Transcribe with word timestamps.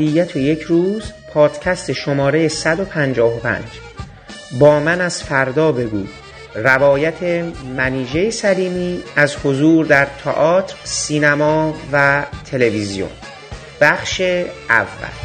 ابدیت 0.00 0.36
یک 0.36 0.62
روز 0.62 1.12
پادکست 1.34 1.92
شماره 1.92 2.48
155 2.48 3.64
با 4.58 4.80
من 4.80 5.00
از 5.00 5.22
فردا 5.22 5.72
بگو. 5.72 6.04
روایت 6.54 7.22
منیژه 7.76 8.30
سلیمی 8.30 9.02
از 9.16 9.36
حضور 9.44 9.86
در 9.86 10.06
تئاتر، 10.24 10.76
سینما 10.84 11.74
و 11.92 12.26
تلویزیون. 12.50 13.10
بخش 13.80 14.20
اول. 14.68 15.19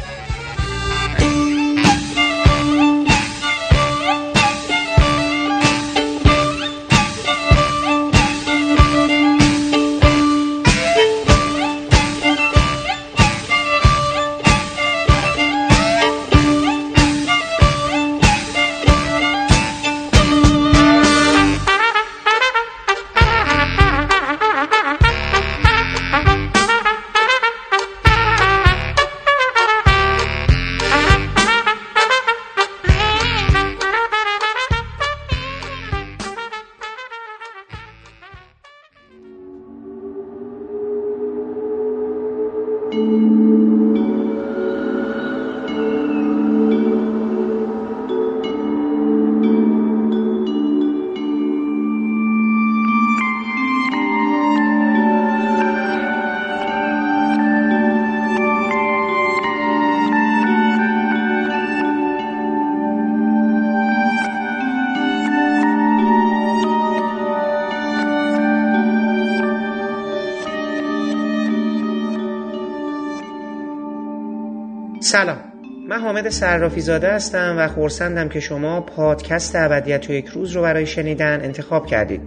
من 76.26 76.32
حامد 76.32 76.38
صرافی 76.40 76.80
زاده 76.80 77.12
هستم 77.12 77.54
و 77.58 77.68
خورسندم 77.68 78.28
که 78.28 78.40
شما 78.40 78.80
پادکست 78.80 79.56
ابدیت 79.56 80.10
و 80.10 80.12
یک 80.12 80.26
روز 80.26 80.52
رو 80.52 80.62
برای 80.62 80.86
شنیدن 80.86 81.40
انتخاب 81.44 81.86
کردید. 81.86 82.20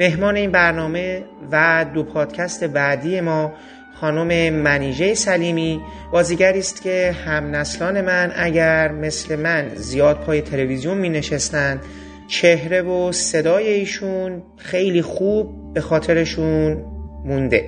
مهمان 0.00 0.36
این 0.36 0.52
برنامه 0.52 1.24
و 1.52 1.86
دو 1.94 2.02
پادکست 2.02 2.64
بعدی 2.64 3.20
ما 3.20 3.52
خانم 3.94 4.54
منیژه 4.54 5.14
سلیمی 5.14 5.80
بازیگری 6.12 6.58
است 6.58 6.82
که 6.82 7.16
هم 7.24 7.56
نسلان 7.56 8.00
من 8.00 8.32
اگر 8.36 8.92
مثل 8.92 9.36
من 9.36 9.68
زیاد 9.74 10.16
پای 10.16 10.42
تلویزیون 10.42 10.98
می 10.98 11.08
نشستن 11.08 11.80
چهره 12.28 12.82
و 12.82 13.12
صدای 13.12 13.68
ایشون 13.68 14.42
خیلی 14.56 15.02
خوب 15.02 15.74
به 15.74 15.80
خاطرشون 15.80 16.84
مونده. 17.24 17.64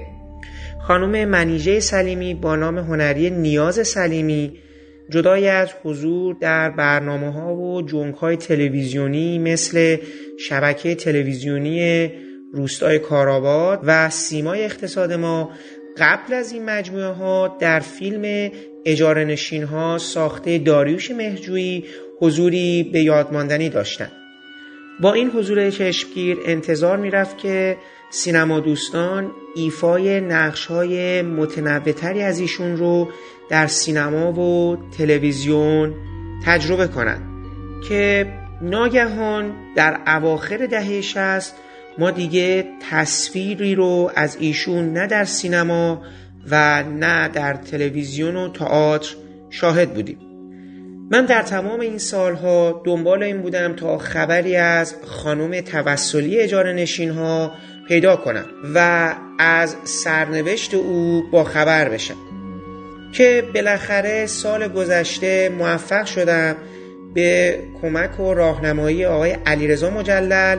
خانم 0.79 1.29
منیژه 1.29 1.81
سلیمی 1.81 2.35
با 2.35 2.57
نام 2.57 2.79
هنری 2.79 3.31
نیاز 3.31 3.89
سلیمی 3.89 4.53
جدای 5.11 5.49
از 5.49 5.71
حضور 5.85 6.37
در 6.41 6.71
برنامه 6.71 7.33
ها 7.33 7.55
و 7.55 7.83
جنگ 7.83 8.15
های 8.15 8.37
تلویزیونی 8.37 9.39
مثل 9.39 9.97
شبکه 10.39 10.95
تلویزیونی 10.95 12.11
روستای 12.53 12.99
کارآباد 12.99 13.81
و 13.83 14.11
سیمای 14.11 14.65
اقتصاد 14.65 15.13
ما 15.13 15.51
قبل 15.99 16.35
از 16.35 16.53
این 16.53 16.65
مجموعه 16.65 17.07
ها 17.13 17.57
در 17.61 17.81
فیلم 17.81 18.53
اجاره 18.85 19.25
نشین 19.25 19.63
ها 19.63 19.99
ساخته 19.99 20.59
داریوش 20.59 21.11
مهجویی 21.11 21.85
حضوری 22.21 22.91
به 22.93 23.01
یادماندنی 23.01 23.69
داشتند. 23.69 24.13
با 25.01 25.13
این 25.13 25.31
حضور 25.31 25.71
چشمگیر 25.71 26.39
انتظار 26.47 26.97
می‌رفت 26.97 27.39
که 27.39 27.77
سینما 28.11 28.61
دوستان 28.61 29.31
ایفای 29.57 30.21
نقش 30.21 30.67
های 30.67 31.23
متنوعتری 31.23 32.23
از 32.23 32.41
ایشون 32.41 32.77
رو 32.77 33.09
در 33.51 33.67
سینما 33.67 34.33
و 34.33 34.79
تلویزیون 34.99 35.95
تجربه 36.47 36.87
کنند 36.87 37.23
که 37.89 38.27
ناگهان 38.63 39.53
در 39.77 40.01
اواخر 40.07 40.67
دهه 40.67 41.01
60 41.01 41.55
ما 41.99 42.11
دیگه 42.11 42.65
تصویری 42.91 43.75
رو 43.75 44.11
از 44.17 44.37
ایشون 44.41 44.93
نه 44.93 45.07
در 45.07 45.25
سینما 45.25 46.03
و 46.51 46.83
نه 46.83 47.29
در 47.29 47.55
تلویزیون 47.55 48.37
و 48.37 48.49
تئاتر 48.49 49.15
شاهد 49.51 49.95
بودیم. 49.95 50.19
من 51.11 51.25
در 51.25 51.43
تمام 51.43 51.81
این 51.81 51.99
سالها 51.99 52.83
دنبال 52.85 53.23
این 53.23 53.43
بودم 53.43 53.77
تا 53.77 53.99
خبری 53.99 54.57
از 54.57 54.95
خانم 55.05 55.61
توسلی 55.61 56.39
اجاره 56.39 56.73
نشین 56.73 57.11
ها 57.11 57.53
پیدا 57.89 58.17
کنم 58.17 58.47
و 58.75 59.15
از 59.39 59.77
سرنوشت 59.85 60.75
او 60.75 61.23
با 61.33 61.45
خبر 61.45 61.89
بشم. 61.89 62.30
که 63.13 63.45
بالاخره 63.55 64.27
سال 64.27 64.69
گذشته 64.69 65.49
موفق 65.49 66.05
شدم 66.05 66.57
به 67.15 67.59
کمک 67.83 68.21
و 68.21 68.35
راهنمایی 68.35 69.05
آقای 69.05 69.37
علیرضا 69.47 69.91
مجلل 69.91 70.59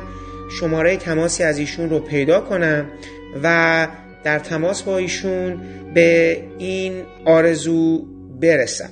شماره 0.60 0.98
تماسی 0.98 1.44
از 1.44 1.58
ایشون 1.58 1.90
رو 1.90 2.00
پیدا 2.00 2.42
کنم 2.42 2.86
و 3.44 3.88
در 4.24 4.40
تماس 4.40 4.84
با 4.84 4.98
ایشون 4.98 5.62
به 5.94 6.38
این 6.58 6.94
آرزو 7.26 8.06
برسم. 8.42 8.90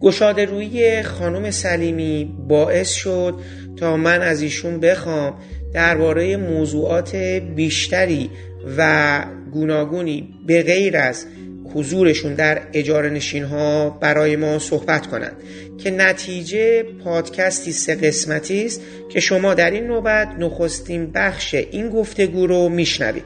گشاده 0.00 0.44
روی 0.44 1.02
خانم 1.02 1.50
سلیمی 1.50 2.34
باعث 2.48 2.90
شد 2.90 3.34
تا 3.76 3.96
من 3.96 4.22
از 4.22 4.42
ایشون 4.42 4.80
بخوام 4.80 5.34
درباره 5.74 6.36
موضوعات 6.36 7.16
بیشتری 7.56 8.30
و 8.78 9.24
گوناگونی 9.52 10.34
به 10.46 10.62
غیر 10.62 10.96
از 10.96 11.26
حضورشون 11.74 12.34
در 12.34 12.62
اجاره 12.72 13.10
نشین 13.10 13.44
ها 13.44 13.90
برای 13.90 14.36
ما 14.36 14.58
صحبت 14.58 15.06
کنند 15.06 15.36
که 15.78 15.90
نتیجه 15.90 16.82
پادکستی 16.82 17.72
سه 17.72 17.94
قسمتی 17.94 18.64
است 18.64 18.80
که 19.08 19.20
شما 19.20 19.54
در 19.54 19.70
این 19.70 19.86
نوبت 19.86 20.28
نخستین 20.38 21.10
بخش 21.10 21.54
این 21.54 21.90
گفتگو 21.90 22.46
رو 22.46 22.68
میشنوید. 22.68 23.24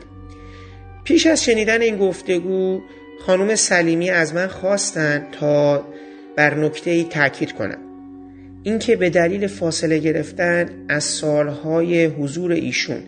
پیش 1.05 1.27
از 1.27 1.45
شنیدن 1.45 1.83
این 1.83 1.97
گفتگو 1.99 2.81
خانم 3.27 3.55
سلیمی 3.55 4.11
از 4.11 4.35
من 4.35 4.47
خواستند 4.47 5.31
تا 5.41 5.87
بر 6.37 6.55
نکته 6.55 6.91
ای 6.91 7.05
تاکید 7.05 7.53
کنم. 7.53 7.92
اینکه 8.63 8.97
به 8.97 9.11
دلیل 9.11 9.47
فاصله 9.47 9.99
گرفتن 9.99 10.69
از 10.89 11.05
سالهای 11.05 12.05
حضور 12.05 12.53
ایشون 12.53 13.03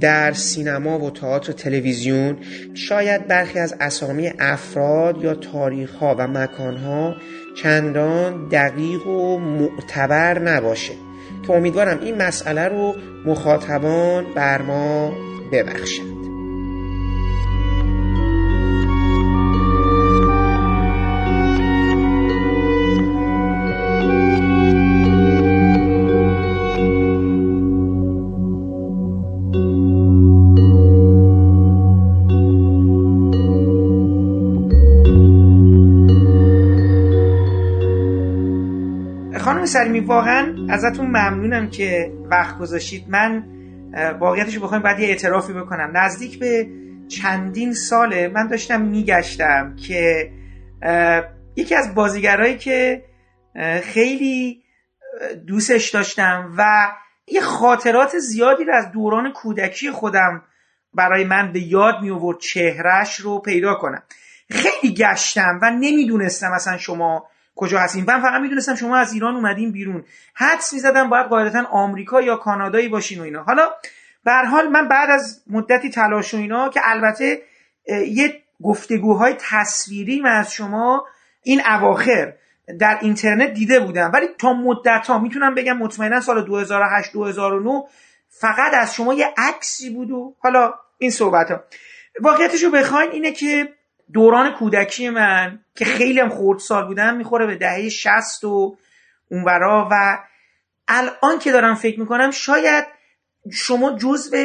در 0.00 0.32
سینما 0.32 0.98
و 0.98 1.10
تئاتر 1.10 1.52
تلویزیون 1.52 2.36
شاید 2.74 3.26
برخی 3.26 3.58
از 3.58 3.74
اسامی 3.80 4.30
افراد 4.38 5.24
یا 5.24 5.34
تاریخها 5.34 6.14
و 6.18 6.26
مکانها 6.26 7.16
چندان 7.62 8.48
دقیق 8.48 9.06
و 9.06 9.38
معتبر 9.38 10.38
نباشه 10.38 10.92
که 11.46 11.52
امیدوارم 11.52 12.00
این 12.00 12.14
مسئله 12.22 12.64
رو 12.64 12.94
مخاطبان 13.26 14.24
بر 14.34 14.62
ما 14.62 15.12
ببخشند 15.52 16.17
سلیمی 39.68 40.00
واقعا 40.00 40.66
ازتون 40.70 41.06
ممنونم 41.06 41.70
که 41.70 42.12
وقت 42.30 42.58
گذاشتید. 42.58 43.04
من 43.08 43.44
واقعیتش 44.20 44.54
رو 44.54 44.62
بخوایم 44.62 44.82
باید 44.82 44.98
یه 44.98 45.08
اعترافی 45.08 45.52
بکنم. 45.52 45.90
نزدیک 45.94 46.38
به 46.38 46.66
چندین 47.08 47.72
ساله 47.74 48.28
من 48.28 48.46
داشتم 48.46 48.80
میگشتم 48.80 49.76
که 49.76 50.30
یکی 51.56 51.74
از 51.74 51.94
بازیگرایی 51.94 52.56
که 52.56 53.04
خیلی 53.82 54.62
دوستش 55.46 55.90
داشتم 55.90 56.54
و 56.58 56.64
یه 57.26 57.40
خاطرات 57.40 58.18
زیادی 58.18 58.64
رو 58.64 58.74
از 58.74 58.92
دوران 58.92 59.32
کودکی 59.32 59.90
خودم 59.90 60.42
برای 60.94 61.24
من 61.24 61.52
به 61.52 61.60
یاد 61.60 61.94
می 62.02 62.10
آورد 62.10 62.38
چهرش 62.38 63.16
رو 63.16 63.38
پیدا 63.38 63.74
کنم. 63.74 64.02
خیلی 64.50 64.94
گشتم 64.94 65.58
و 65.62 65.70
نمی‌دونستم 65.70 66.52
اصلا 66.54 66.76
شما 66.76 67.28
کجا 67.58 67.78
هستین 67.78 68.04
من 68.08 68.20
فقط 68.20 68.40
می‌دونستم 68.40 68.74
شما 68.74 68.96
از 68.96 69.12
ایران 69.12 69.34
اومدین 69.34 69.72
بیرون. 69.72 70.04
حدس 70.34 70.72
می‌زدم 70.72 71.08
باید 71.08 71.26
قاعدتا 71.26 71.64
آمریکا 71.70 72.20
یا 72.20 72.36
کانادایی 72.36 72.88
باشین 72.88 73.20
و 73.20 73.22
اینا. 73.22 73.42
حالا 73.42 73.70
به 74.24 74.32
حال 74.32 74.68
من 74.68 74.88
بعد 74.88 75.10
از 75.10 75.42
مدتی 75.50 75.90
تلاش 75.90 76.34
و 76.34 76.36
اینا 76.36 76.68
که 76.68 76.80
البته 76.84 77.42
یه 78.06 78.42
گفتگوهای 78.62 79.34
تصویری 79.38 80.20
من 80.20 80.32
از 80.32 80.52
شما 80.52 81.06
این 81.42 81.62
اواخر 81.66 82.32
در 82.78 82.98
اینترنت 83.00 83.54
دیده 83.54 83.80
بودم. 83.80 84.10
ولی 84.14 84.26
تا 84.38 84.52
مدت 84.52 85.06
ها 85.06 85.18
می‌تونم 85.18 85.54
بگم 85.54 85.76
مطمئنا 85.76 86.20
سال 86.20 86.44
2008 86.44 87.12
2009 87.12 87.82
فقط 88.28 88.74
از 88.74 88.94
شما 88.94 89.14
یه 89.14 89.34
عکسی 89.36 89.90
بود 89.90 90.10
و 90.10 90.36
حالا 90.38 90.74
این 90.98 91.10
صحبت 91.10 91.50
ها 91.50 91.60
واقعیتش 92.20 92.62
رو 92.62 92.70
بخواین 92.70 93.10
اینه 93.10 93.32
که 93.32 93.68
دوران 94.12 94.52
کودکی 94.52 95.10
من 95.10 95.58
که 95.74 95.84
خیلی 95.84 96.20
هم 96.20 96.28
خورد 96.28 96.58
سال 96.58 96.86
بودم 96.86 97.16
می‌خوره 97.16 97.46
به 97.46 97.56
دهه 97.56 97.88
60 97.88 98.44
و 98.44 98.76
اونورا 99.30 99.88
و 99.90 100.18
الان 100.88 101.38
که 101.38 101.52
دارم 101.52 101.74
فکر 101.74 102.00
می‌کنم 102.00 102.30
شاید 102.30 102.84
شما 103.52 103.96
جزو 103.96 104.36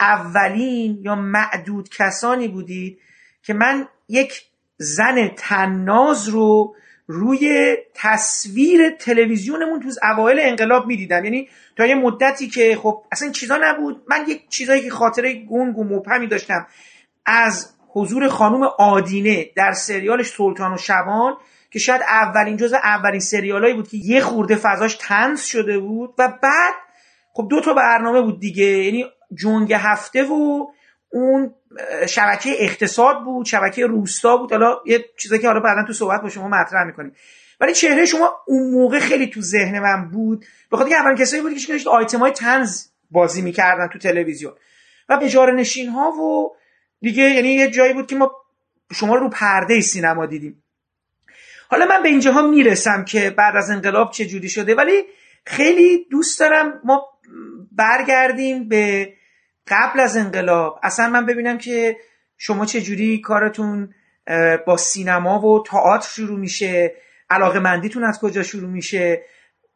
اولین 0.00 0.98
یا 1.02 1.14
معدود 1.14 1.88
کسانی 1.88 2.48
بودید 2.48 2.98
که 3.42 3.54
من 3.54 3.88
یک 4.08 4.42
زن 4.76 5.28
تناز 5.28 6.28
رو 6.28 6.74
روی 7.06 7.76
تصویر 7.94 8.90
تلویزیونمون 8.90 9.80
تو 9.80 9.88
اوایل 10.02 10.38
انقلاب 10.40 10.86
می‌دیدم. 10.86 11.24
یعنی 11.24 11.48
تا 11.76 11.86
یه 11.86 11.94
مدتی 11.94 12.48
که 12.48 12.76
خب 12.82 13.04
اصلا 13.12 13.30
چیزا 13.30 13.58
نبود. 13.62 14.02
من 14.08 14.24
یک 14.28 14.48
چیزایی 14.48 14.82
که 14.82 14.90
خاطره 14.90 15.34
گنگ 15.34 15.78
و 15.78 15.84
مبهمی 15.84 16.26
داشتم. 16.26 16.66
از 17.26 17.74
حضور 17.92 18.28
خانم 18.28 18.62
آدینه 18.78 19.50
در 19.56 19.72
سریالش 19.72 20.28
سلطان 20.28 20.74
و 20.74 20.76
شبان 20.76 21.36
که 21.70 21.78
شاید 21.78 22.02
اولین 22.02 22.56
جزء 22.56 22.76
اولین 22.76 23.20
سریالایی 23.20 23.74
بود 23.74 23.88
که 23.88 23.96
یه 23.96 24.20
خورده 24.20 24.56
فضاش 24.56 24.96
تنز 25.00 25.42
شده 25.42 25.78
بود 25.78 26.14
و 26.18 26.28
بعد 26.42 26.74
خب 27.32 27.46
دو 27.50 27.60
تا 27.60 27.74
برنامه 27.74 28.20
بود 28.20 28.40
دیگه 28.40 28.64
یعنی 28.64 29.06
جنگ 29.34 29.72
هفته 29.72 30.24
و 30.24 30.66
اون 31.12 31.54
شبکه 32.08 32.50
اقتصاد 32.58 33.24
بود 33.24 33.46
شبکه 33.46 33.86
روستا 33.86 34.36
بود. 34.36 34.52
حالا 34.52 34.76
یه 34.86 35.04
چیزایی 35.18 35.40
که 35.40 35.46
حالا 35.46 35.60
بعدا 35.60 35.84
تو 35.86 35.92
صحبت 35.92 36.22
با 36.22 36.28
شما 36.28 36.48
مطرح 36.48 36.84
می‌کنیم. 36.86 37.12
ولی 37.60 37.74
چهره 37.74 38.06
شما 38.06 38.32
اون 38.46 38.70
موقع 38.70 38.98
خیلی 38.98 39.26
تو 39.26 39.40
ذهن 39.40 39.78
من 39.78 40.10
بود. 40.10 40.44
به 40.70 40.76
خاطر 40.76 40.94
اولین 40.94 41.16
کسایی 41.16 41.42
بود 41.42 41.58
که 41.58 41.72
داشت 41.72 41.86
آیتم 41.86 42.30
تنز 42.30 42.86
بازی 43.10 43.42
می‌کردن 43.42 43.88
تو 43.92 43.98
تلویزیون. 43.98 44.52
و 45.08 45.18
اجاره 45.22 45.54
نشین 45.54 45.88
ها 45.88 46.10
و 46.10 46.56
دیگه 47.00 47.22
یعنی 47.22 47.48
یه 47.48 47.70
جایی 47.70 47.92
بود 47.92 48.06
که 48.06 48.16
ما 48.16 48.32
شما 48.92 49.16
رو 49.16 49.28
پرده 49.28 49.80
سینما 49.80 50.26
دیدیم. 50.26 50.62
حالا 51.68 51.86
من 51.86 52.02
به 52.02 52.08
اینجاها 52.08 52.42
می‌رسم 52.42 53.04
که 53.04 53.30
بعد 53.30 53.56
از 53.56 53.70
انقلاب 53.70 54.10
چه 54.10 54.26
جوری 54.26 54.48
شده 54.48 54.74
ولی 54.74 55.04
خیلی 55.46 56.06
دوست 56.10 56.40
دارم 56.40 56.80
ما 56.84 57.08
برگردیم 57.72 58.68
به 58.68 59.12
قبل 59.66 60.00
از 60.00 60.16
انقلاب. 60.16 60.80
اصلا 60.82 61.08
من 61.08 61.26
ببینم 61.26 61.58
که 61.58 61.96
شما 62.36 62.66
چه 62.66 62.80
جوری 62.80 63.20
کارتون 63.20 63.94
با 64.66 64.76
سینما 64.76 65.46
و 65.46 65.62
تئاتر 65.62 66.08
شروع 66.08 66.38
میشه 66.38 66.94
علاقه 67.30 67.58
مندیتون 67.58 68.04
از 68.04 68.18
کجا 68.20 68.42
شروع 68.42 68.70
میشه؟ 68.70 69.22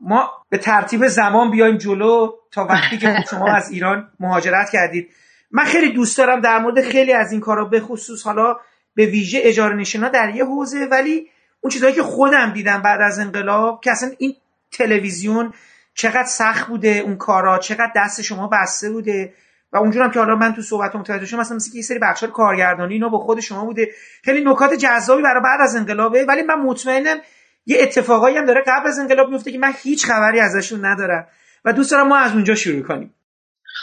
ما 0.00 0.31
به 0.49 0.59
ترتیب 0.59 1.06
زمان 1.06 1.50
بیایم 1.50 1.77
جلو 1.77 2.32
تا 2.50 2.65
وقتی 2.65 2.99
که 2.99 3.15
شما 3.31 3.55
از 3.55 3.70
ایران 3.70 4.11
مهاجرت 4.20 4.70
کردید. 4.73 5.11
من 5.55 5.65
خیلی 5.65 5.93
دوست 5.93 6.19
دارم 6.19 6.41
در 6.41 6.59
مورد 6.59 6.83
خیلی 6.83 7.12
از 7.12 7.33
این 7.33 7.41
کارا 7.41 7.65
به 7.65 7.81
خصوص 7.81 8.23
حالا 8.23 8.56
به 8.95 9.06
ویژه 9.06 9.41
اجاره 9.43 9.77
نشینا 9.77 10.09
در 10.09 10.35
یه 10.35 10.45
حوزه 10.45 10.89
ولی 10.91 11.29
اون 11.61 11.71
چیزهایی 11.71 11.95
که 11.95 12.03
خودم 12.03 12.53
دیدم 12.53 12.83
بعد 12.83 13.01
از 13.01 13.19
انقلاب 13.19 13.81
که 13.81 13.91
اصلا 13.91 14.11
این 14.19 14.37
تلویزیون 14.73 15.53
چقدر 15.95 16.25
سخت 16.25 16.67
بوده 16.67 16.89
اون 16.89 17.17
کارا 17.17 17.59
چقدر 17.59 17.93
دست 17.97 18.23
شما 18.23 18.49
بسته 18.49 18.91
بوده 18.91 19.33
و 19.73 19.77
اونجورم 19.77 20.11
که 20.11 20.19
حالا 20.19 20.37
من 20.37 20.55
تو 20.55 20.62
صحبت 20.62 20.97
متوجه 20.97 21.27
شدم 21.27 21.41
مثلا 21.41 21.56
مثل 21.56 21.71
که 21.71 21.77
یه 21.77 21.83
سری 21.83 21.99
بخشار 21.99 22.31
کارگردانی 22.31 22.95
اینا 22.95 23.09
با 23.09 23.19
خود 23.19 23.41
شما 23.41 23.65
بوده. 23.65 23.89
خیلی 24.25 24.45
نکات 24.45 24.75
جذابی 24.75 25.23
برای 25.23 25.43
بعد 25.43 25.61
از 25.61 25.77
انقلابه 25.77 26.25
ولی 26.25 26.43
من 26.43 26.55
مطمئنم 26.55 27.17
یه 27.67 27.77
اتفاقایی 27.81 28.37
هم 28.37 28.47
داره 28.47 28.65
قبل 28.67 28.89
از 28.89 28.99
انقلاب 28.99 29.31
میفته 29.31 29.53
که 29.53 29.59
من 29.59 29.73
هیچ 29.83 30.06
خبری 30.06 30.41
ازشون 30.41 30.85
ندارم. 30.85 31.27
و 31.65 31.73
دوست 31.73 31.91
دارم 31.91 32.09
ما 32.09 32.17
از 32.17 32.33
اونجا 32.33 32.55
شروع 32.55 32.83
کنیم. 32.83 33.15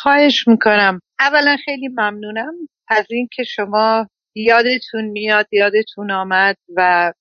خواهش 0.01 0.47
می‌کنم. 0.47 0.99
اولا 1.19 1.57
خیلی 1.65 1.87
ممنونم 1.87 2.53
از 2.87 3.05
اینکه 3.09 3.43
شما 3.43 4.07
یادتون 4.35 5.05
میاد 5.05 5.47
یادتون 5.51 6.11
آمد 6.11 6.55
و 6.75 7.13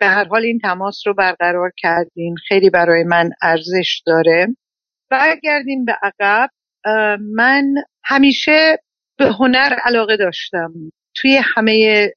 به 0.00 0.06
هر 0.06 0.24
حال 0.24 0.42
این 0.42 0.58
تماس 0.58 1.06
رو 1.06 1.14
برقرار 1.14 1.72
کردین. 1.76 2.34
خیلی 2.48 2.70
برای 2.70 3.04
من 3.04 3.30
ارزش 3.42 4.02
داره. 4.06 4.46
برگردیم 5.10 5.84
به 5.84 5.96
عقب. 6.02 6.50
من 7.34 7.64
همیشه 8.04 8.78
به 9.18 9.26
هنر 9.26 9.76
علاقه 9.84 10.16
داشتم. 10.16 10.72
توی 11.16 11.40
همه 11.42 12.08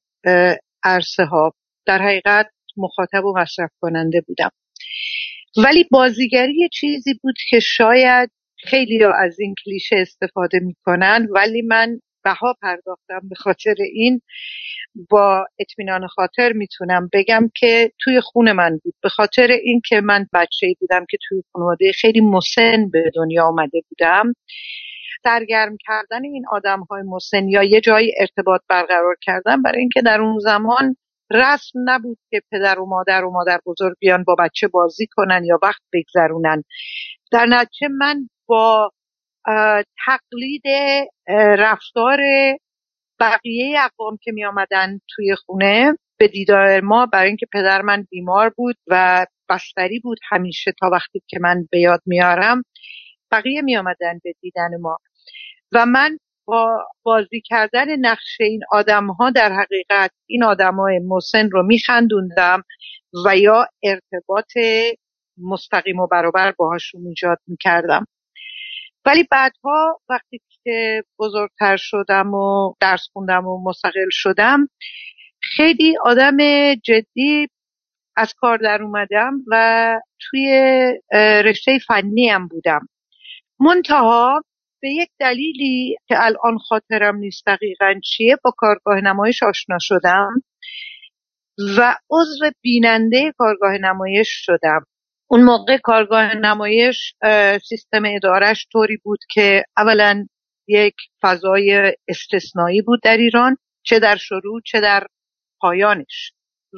عرصه 0.84 1.24
ها 1.24 1.52
در 1.86 1.98
حقیقت 2.02 2.46
مخاطب 2.76 3.24
و 3.24 3.38
مصرف 3.38 3.70
کننده 3.80 4.20
بودم. 4.26 4.50
ولی 5.56 5.84
بازیگری 5.90 6.68
چیزی 6.72 7.14
بود 7.22 7.34
که 7.50 7.60
شاید 7.60 8.30
خیلی 8.62 9.04
از 9.04 9.40
این 9.40 9.54
کلیشه 9.64 9.96
استفاده 9.98 10.58
می‌کنن 10.58 11.26
ولی 11.30 11.62
من 11.62 12.00
بها 12.24 12.54
پرداختم 12.62 13.28
به 13.28 13.34
خاطر 13.34 13.74
این. 13.78 14.20
با 15.10 15.46
اطمینان 15.58 16.06
خاطر 16.06 16.52
می‌تونم 16.52 17.08
بگم 17.12 17.50
که 17.56 17.92
توی 18.00 18.20
خون 18.20 18.52
من 18.52 18.78
بود. 18.84 18.94
به 19.02 19.08
خاطر 19.08 19.46
اینکه 19.46 20.00
من 20.00 20.26
بچه 20.34 20.66
بودم 20.80 21.06
که 21.10 21.18
توی 21.28 21.42
خانواده 21.52 21.92
خیلی 21.92 22.20
مسن 22.20 22.90
به 22.92 23.10
دنیا 23.14 23.44
آمده 23.44 23.80
بودم 23.88 24.32
سرگرم 25.22 25.76
کردن 25.86 26.24
این 26.24 26.44
آدم 26.50 26.80
های 26.80 27.02
مسن 27.02 27.48
یا 27.48 27.62
یه 27.62 27.80
جایی 27.80 28.12
ارتباط 28.20 28.60
برقرار 28.68 29.16
کردن 29.20 29.62
برای 29.62 29.78
اینکه 29.78 30.02
در 30.02 30.20
اون 30.20 30.38
زمان 30.38 30.96
رسم 31.30 31.78
نبود 31.84 32.18
که 32.30 32.42
پدر 32.52 32.78
و 32.78 32.86
مادر 32.86 33.24
و 33.24 33.30
مادر 33.30 33.60
بزرگ 33.66 33.96
بیان 34.00 34.24
با 34.24 34.34
بچه 34.34 34.68
بازی 34.68 35.06
کنن 35.06 35.44
یا 35.44 35.58
وقت 35.62 35.82
بگذرونن. 35.92 36.64
در 37.32 37.46
نتیجه 37.46 37.88
من 37.88 38.28
با 38.52 38.90
تقلید 40.06 40.62
رفتار 41.58 42.18
بقیه 43.20 43.80
اقوام 43.80 44.18
که 44.22 44.32
می 44.32 44.44
آمدن 44.44 44.98
توی 45.08 45.34
خونه 45.34 45.92
به 46.18 46.28
دیدار 46.28 46.80
ما 46.80 47.06
برای 47.06 47.28
اینکه 47.28 47.46
پدر 47.52 47.82
من 47.82 48.06
بیمار 48.10 48.52
بود 48.56 48.76
و 48.86 49.26
بستری 49.48 50.00
بود 50.00 50.18
همیشه 50.28 50.72
تا 50.80 50.90
وقتی 50.92 51.22
که 51.26 51.38
من 51.40 51.66
به 51.70 51.80
یاد 51.80 52.00
میارم 52.06 52.62
بقیه 53.30 53.62
می 53.62 53.76
آمدن 53.76 54.18
به 54.24 54.32
دیدن 54.40 54.70
ما. 54.80 54.98
و 55.72 55.86
من 55.86 56.18
با 56.46 56.86
بازی 57.02 57.40
کردن 57.44 57.86
نقش 58.00 58.36
این 58.40 58.60
آدم 58.70 59.06
ها 59.06 59.30
در 59.30 59.52
حقیقت 59.52 60.10
این 60.26 60.44
آدم 60.44 60.74
های 60.74 60.98
مسن 60.98 61.50
رو 61.50 61.62
میخندوندم 61.66 62.62
و 63.26 63.36
یا 63.36 63.66
ارتباط 63.82 64.52
مستقیم 65.38 65.98
و 65.98 66.06
برابر 66.06 66.52
باهاشون 66.58 67.06
ایجاد 67.06 67.38
می‌کردم. 67.46 68.06
ولی 69.06 69.28
بعدها 69.30 70.00
وقتی 70.08 70.40
که 70.64 71.04
بزرگتر 71.18 71.76
شدم 71.76 72.34
و 72.34 72.74
درس 72.80 73.08
خوندم 73.12 73.46
و 73.46 73.64
مستقل 73.68 74.08
شدم 74.10 74.68
خیلی 75.42 75.96
آدم 76.04 76.36
جدی 76.74 77.48
از 78.16 78.34
کار 78.34 78.58
در 78.58 78.82
اومدم 78.82 79.32
و 79.46 80.00
توی 80.20 80.48
رشته 81.44 81.78
فنی 81.86 82.28
هم 82.28 82.48
بودم. 82.48 82.88
منتها 83.60 84.42
به 84.82 84.90
یک 84.90 85.08
دلیلی 85.20 85.96
که 86.08 86.14
الان 86.18 86.58
خاطرم 86.58 87.16
نیست 87.16 87.46
دقیقا 87.46 87.94
چیه 88.04 88.36
با 88.44 88.52
کارگاه 88.56 89.00
نمایش 89.00 89.42
آشنا 89.42 89.76
شدم 89.80 90.42
و 91.78 91.96
عضو 92.10 92.50
بیننده 92.62 93.32
کارگاه 93.38 93.78
نمایش 93.80 94.28
شدم. 94.30 94.84
اون 95.32 95.42
موقع 95.42 95.78
کارگاه 95.78 96.34
نمایش 96.34 97.14
سیستم 97.68 98.02
ادارش 98.06 98.66
طوری 98.72 98.96
بود 98.96 99.18
که 99.30 99.64
اولا 99.76 100.26
یک 100.68 100.94
فضای 101.22 101.96
استثنایی 102.08 102.82
بود 102.82 103.00
در 103.02 103.16
ایران 103.16 103.56
چه 103.82 103.98
در 103.98 104.16
شروع 104.16 104.60
چه 104.64 104.80
در 104.80 105.06
پایانش. 105.60 106.32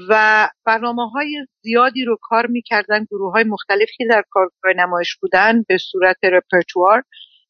و 0.08 0.49
برنامه 0.66 1.11
های 1.11 1.46
زیادی 1.62 2.04
رو 2.04 2.16
کار 2.23 2.46
می‌کردن 2.46 3.04
گروه 3.11 3.32
های 3.32 3.44
مختلفی 3.44 4.06
در 4.11 4.23
کارگاه 4.30 4.73
نمایش 4.76 5.16
بودن 5.16 5.62
به 5.68 5.78
صورت 5.78 6.16
رپرتوار 6.25 7.02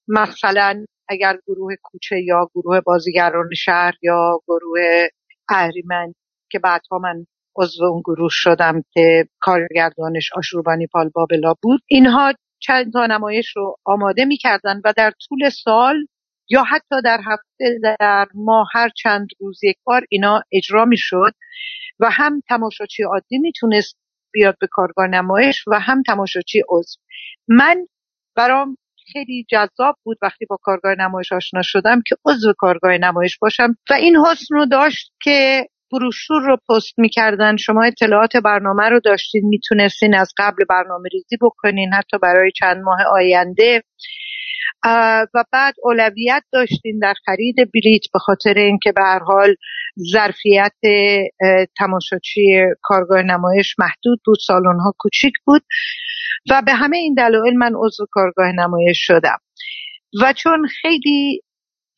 مثلا 0.09 0.85
اگر 1.09 1.39
گروه 1.47 1.75
کوچه 1.83 2.21
یا 2.21 2.51
گروه 2.55 2.81
بازیگران 2.81 3.49
شهر 3.57 3.95
یا 4.03 4.41
گروه 4.49 5.07
اهریمن 5.49 6.15
که 6.51 6.59
بعدها 6.59 6.99
من 6.99 7.27
عضو 7.57 7.85
اون 7.85 8.01
گروه 8.01 8.31
شدم 8.31 8.83
که 8.93 9.29
کارگردانش 9.41 10.31
آشوربانی 10.37 10.87
پال 10.87 11.11
بابلا 11.15 11.55
بود. 11.63 11.81
اینها 11.87 12.33
چند 12.59 12.93
تا 12.93 13.07
نمایش 13.07 13.57
رو 13.57 13.77
آماده 13.85 14.25
می‌کردن 14.25 14.81
و 14.85 14.93
در 14.97 15.13
طول 15.29 15.49
سال 15.49 16.07
یا 16.51 16.65
حتی 16.65 17.03
در 17.05 17.21
هفته 17.27 17.79
در 18.01 18.27
ماه 18.35 18.69
هر 18.75 18.89
چند 18.97 19.29
روز 19.41 19.65
یک 19.65 19.77
بار 19.85 20.03
اینا 20.09 20.43
اجرا 20.53 20.85
می‌شد 20.85 21.33
و 22.01 22.11
هم 22.11 22.43
تماشاچی 22.49 23.03
عادی 23.03 23.39
می‌تونست 23.39 23.97
بیاد 24.33 24.57
به 24.61 24.67
کارگاه 24.71 25.07
نمایش 25.07 25.65
و 25.69 25.81
هم 25.81 26.03
تماشاچی 26.03 26.63
عضو. 26.69 26.99
من 27.49 27.87
برام 28.37 28.77
خیلی 29.13 29.47
جذاب 29.49 29.97
بود 30.03 30.19
وقتی 30.23 30.47
با 30.47 30.59
کارگاه 30.63 30.95
نمایش 30.99 31.33
آشنا 31.33 31.63
شدم 31.63 32.03
که 32.07 32.17
عضو 32.25 32.53
کارگاه 32.59 32.99
نمایش 32.99 33.39
باشم 33.39 33.77
و 33.91 33.95
این 33.95 34.17
حسن 34.17 34.55
رو 34.55 34.67
داشت 34.67 35.13
که 35.23 35.69
بروشور 35.95 36.43
رو 36.43 36.57
پست 36.69 36.99
می‌کردن. 36.99 37.57
شما 37.57 37.85
اطلاعات 37.85 38.37
برنامه 38.37 38.89
رو 38.89 39.01
داشتین 39.01 39.43
می‌تونستین 39.45 40.15
از 40.15 40.33
قبل 40.39 40.65
برنامه 40.69 41.09
ریزی 41.13 41.37
بکنین 41.41 41.93
حتی 41.93 42.19
برای 42.23 42.53
چند 42.57 42.77
ماه 42.83 42.99
آینده. 43.11 43.83
و 45.35 45.45
بعد 45.53 45.75
اولویت 45.83 46.43
داشتین 46.53 46.99
در 47.03 47.15
خرید 47.27 47.57
بلیت 47.57 48.03
به 48.13 48.19
خاطر 48.19 48.55
اینکه 48.55 48.93
به 48.93 49.03
هر 49.03 49.19
حال 49.19 49.55
ظرفیت 50.13 50.73
تماشاچی 51.79 52.63
کارگاه 52.83 53.23
نمایش 53.23 53.75
محدود 53.79 54.21
بود 54.25 54.39
سالن 54.47 54.81
ها 54.81 54.95
کوچیک 54.99 55.33
بود. 55.45 55.63
و 56.51 56.63
به 56.67 56.73
همه 56.73 56.97
این 56.97 57.15
دلایل 57.15 57.55
من 57.59 57.73
عضو 57.77 58.07
کارگاه 58.11 58.53
نمایش 58.53 58.99
شدم. 59.01 59.39
و 60.23 60.33
چون 60.33 60.67
خیلی 60.83 61.41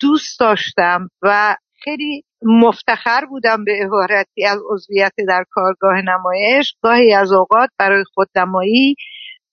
دوست 0.00 0.40
داشتم 0.40 1.08
و 1.22 1.56
خیلی 1.84 2.24
مفتخر 2.42 3.26
بودم 3.26 3.64
به 3.64 3.72
عبارتی 3.84 4.44
از 4.44 4.58
عضویت 4.70 5.12
در 5.28 5.44
کارگاه 5.50 6.02
نمایش. 6.02 6.74
گاهی 6.82 7.14
از 7.14 7.32
اوقات 7.32 7.70
برای 7.78 8.04
خودنمایی 8.14 8.94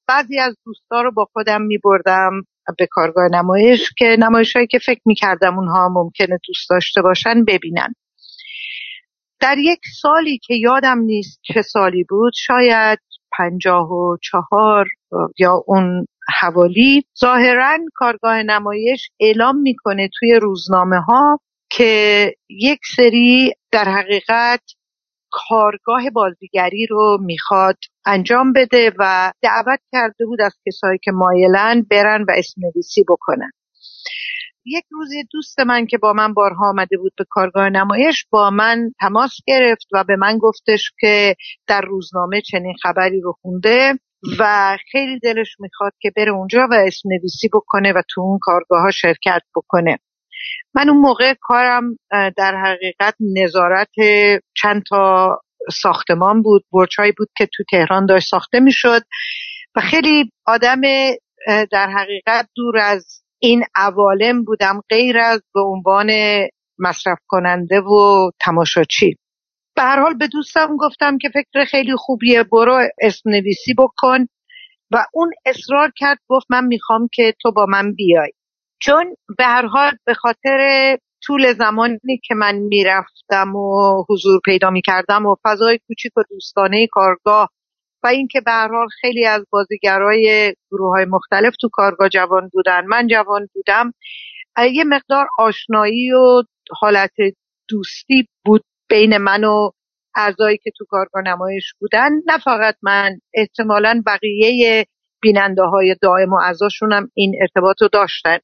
بعضی 0.08 0.40
از 0.40 0.58
دوستا 0.66 1.02
رو 1.02 1.12
با 1.12 1.26
خودم 1.34 1.62
می 1.62 1.78
بردم 1.78 2.32
به 2.78 2.88
کارگاه 2.92 3.30
نمایش 3.32 3.94
که 3.98 4.16
نمایش 4.20 4.56
هایی 4.56 4.68
که 4.68 4.80
فکر 4.80 5.02
می 5.06 5.16
کردم 5.16 5.60
اونها 5.60 5.90
ممکنه 5.90 6.40
دوست 6.48 6.70
داشته 6.70 7.02
باشن 7.02 7.44
ببینن. 7.48 7.94
در 9.40 9.58
یک 9.58 9.80
سالی 10.02 10.38
که 10.38 10.56
یادم 10.56 11.00
نیست 11.00 11.40
چه 11.42 11.62
سالی 11.62 12.06
بود 12.10 12.34
شاید 12.36 13.00
پنجاه 13.38 13.92
و 13.92 14.18
چهار 14.24 14.88
یا 15.40 15.64
اون 15.68 16.06
حوالی 16.42 17.04
ظاهرا 17.20 17.78
کارگاه 17.96 18.44
نمایش 18.44 19.10
اعلام 19.20 19.58
می‌کنه 19.58 20.10
توی 20.20 20.40
روزنامه 20.42 21.00
ها 21.00 21.40
که 21.78 22.34
یک 22.50 22.80
سری 22.96 23.54
در 23.72 23.86
حقیقت 23.86 24.62
کارگاه 25.32 26.10
بازیگری 26.10 26.86
رو 26.90 27.18
می‌خواد 27.22 27.78
انجام 28.06 28.54
بده 28.54 28.92
و 29.00 29.32
دعوت 29.42 29.80
کرده 29.92 30.26
بود 30.26 30.42
از 30.42 30.56
کسایی 30.66 31.00
که 31.04 31.12
مایلن 31.12 31.86
برن 31.92 32.26
و 32.28 32.32
اسم 32.38 32.62
نویسی 32.62 33.04
بکنن. 33.08 33.52
یک 34.66 34.84
روز 34.92 35.10
دوست 35.32 35.60
من 35.60 35.86
که 35.86 35.98
با 35.98 36.14
من 36.14 36.34
بارها 36.34 36.70
آمده 36.70 36.98
بود 36.98 37.14
به 37.18 37.26
کارگاه 37.30 37.70
نمایش 37.70 38.26
با 38.30 38.50
من 38.50 38.92
تماس 39.00 39.32
گرفت 39.48 39.88
و 39.94 40.04
به 40.04 40.16
من 40.16 40.38
گفتش 40.38 40.92
که 41.00 41.36
در 41.68 41.82
روزنامه 41.82 42.42
چنین 42.42 42.74
خبری 42.84 43.22
رو 43.22 43.36
خونده 43.42 43.94
و 44.40 44.78
خیلی 44.92 45.20
دلش 45.20 45.56
می‌خواد 45.60 45.92
که 46.00 46.12
بره 46.16 46.32
اونجا 46.32 46.68
و 46.72 46.74
اسم 46.88 47.10
نویسی 47.10 47.50
بکنه 47.54 47.94
و 47.94 48.02
تو 48.10 48.22
اون 48.22 48.40
کارگاه 48.42 48.82
ها 48.82 48.92
شرکت 48.92 49.42
بکنه. 49.56 50.00
من 50.76 50.90
اون 50.90 50.98
موقع 50.98 51.34
کارم 51.42 51.84
در 52.12 52.56
حقیقت 52.66 53.16
نظارت 53.20 53.90
چند 54.62 54.84
تا 54.90 55.30
ساختمان 55.82 56.42
بود 56.42 56.64
برچایی 56.74 57.14
بود 57.18 57.30
که 57.38 57.48
تو 57.54 57.64
تهران 57.72 58.06
داشت 58.06 58.30
ساخته 58.30 58.60
می‌شد 58.60 59.02
و 59.76 59.82
خیلی 59.82 60.32
آدم 60.46 60.82
در 61.72 61.90
حقیقت 61.90 62.50
دور 62.56 62.78
از 62.78 63.24
این 63.40 63.64
عوالم 63.76 64.44
بودم 64.44 64.82
غیر 64.90 65.18
از 65.18 65.42
به 65.54 65.62
عنوان 65.62 66.10
مصرف 66.80 67.18
کننده 67.28 67.80
و 67.80 68.32
تماشاچی. 68.42 69.16
به 69.76 69.82
هر 69.82 70.00
حال 70.02 70.14
به 70.18 70.28
دوستم 70.28 70.78
گفتم 70.80 71.18
که 71.18 71.30
فکر 71.30 71.66
خیلی 71.66 71.96
خوبیه 71.98 72.44
برو 72.44 72.88
اسم 73.02 73.30
نویسی 73.30 73.74
بکن 73.78 74.26
و 74.92 75.06
اون 75.14 75.32
اصرار 75.46 75.92
کرد 75.96 76.18
گفت 76.30 76.46
من 76.50 76.66
می‌خوام 76.66 77.08
که 77.14 77.34
تو 77.42 77.52
با 77.52 77.66
من 77.66 77.94
بیای. 77.94 78.32
چون 78.86 79.16
به 79.38 79.46
هر 79.46 79.66
حال 79.66 79.92
به 80.06 80.14
خاطر 80.14 80.98
طول 81.26 81.54
زمانی 81.54 82.20
که 82.24 82.36
من 82.36 82.56
می‌رفتم 82.56 83.56
و 83.56 84.04
حضور 84.10 84.42
پیدا 84.46 84.70
می‌کردم 84.70 85.26
و 85.26 85.36
فضای 85.44 85.80
کوچیک 85.88 86.18
و 86.18 86.24
دوستانه 86.30 86.88
کارگاه 86.92 87.50
و 88.04 88.08
اینکه 88.08 88.42
به 88.42 88.52
هر 88.52 88.68
حال 88.68 88.88
خیلی 89.02 89.26
از 89.26 89.46
بازیگرای 89.50 90.54
گروه 90.72 90.90
های 90.90 91.06
مختلف 91.06 91.56
تو 91.62 91.70
کارگاه 91.72 92.10
جوان 92.10 92.50
بودن 92.54 92.86
من 92.86 93.08
جوان 93.08 93.48
بودم 93.54 93.94
یه 94.74 94.84
مقدار 94.84 95.28
آشنایی 95.38 96.12
و 96.12 96.44
حالت 96.72 97.14
دوستی 97.70 98.28
بود 98.46 98.64
بین 98.90 99.18
من 99.18 99.44
و 99.44 99.72
اعضایی 100.16 100.58
که 100.58 100.72
تو 100.78 100.86
کارگاه 100.90 101.24
نمایش 101.24 101.74
بودن. 101.80 102.10
نه 102.26 102.38
فقط 102.38 102.76
من 102.82 103.20
احتمالا 103.34 104.04
بقیه 104.06 104.86
بیننده 105.22 105.64
های 105.64 105.96
دائم 106.02 106.34
و 106.34 106.36
اعضاشون 106.36 107.10
این 107.14 107.36
ارتباط 107.42 107.82
رو 107.82 107.88
داشتن. 107.88 108.38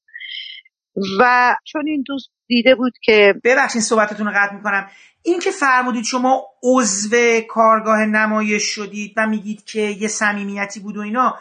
و 1.19 1.55
چون 1.63 1.87
این 1.87 2.03
دوست 2.05 2.29
دیده 2.47 2.75
بود 2.75 2.93
که 3.03 3.33
ببخشید 3.43 3.81
صحبتتون 3.81 4.27
رو 4.27 4.33
قطع 4.35 4.53
می‌کنم. 4.53 4.89
این 5.23 5.39
که 5.39 5.51
فرمودید 5.51 6.03
شما 6.03 6.43
عضو 6.63 7.39
کارگاه 7.49 8.05
نمایش 8.05 8.63
شدید 8.63 9.13
و 9.17 9.27
میگید 9.27 9.65
که 9.65 9.81
یه 9.81 10.07
صمیمیتی 10.07 10.79
بود 10.79 10.97
و 10.97 11.01
اینا 11.01 11.39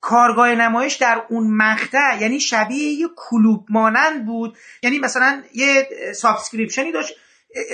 کارگاه 0.00 0.54
نمایش 0.54 0.94
در 0.94 1.22
اون 1.28 1.56
مقطع 1.56 2.18
یعنی 2.20 2.40
شبیه 2.40 2.92
یه 2.92 3.08
کلوب 3.16 3.66
مانند 3.68 4.26
بود. 4.26 4.58
یعنی 4.82 4.98
مثلا 4.98 5.42
یه 5.54 5.88
subscription 6.16 6.86
ی 6.86 6.92
داشت 6.92 7.14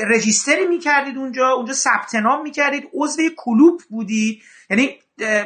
registry 0.09 0.67
می‌کردید 0.67 1.19
اونجا 1.19 1.49
اونجا 1.49 1.73
ثبت 1.73 2.15
نام 2.15 2.43
می‌کردید 2.43 2.89
عضو 2.95 3.23
کلوب 3.37 3.81
بودید. 3.91 4.43
یعنی 4.71 4.99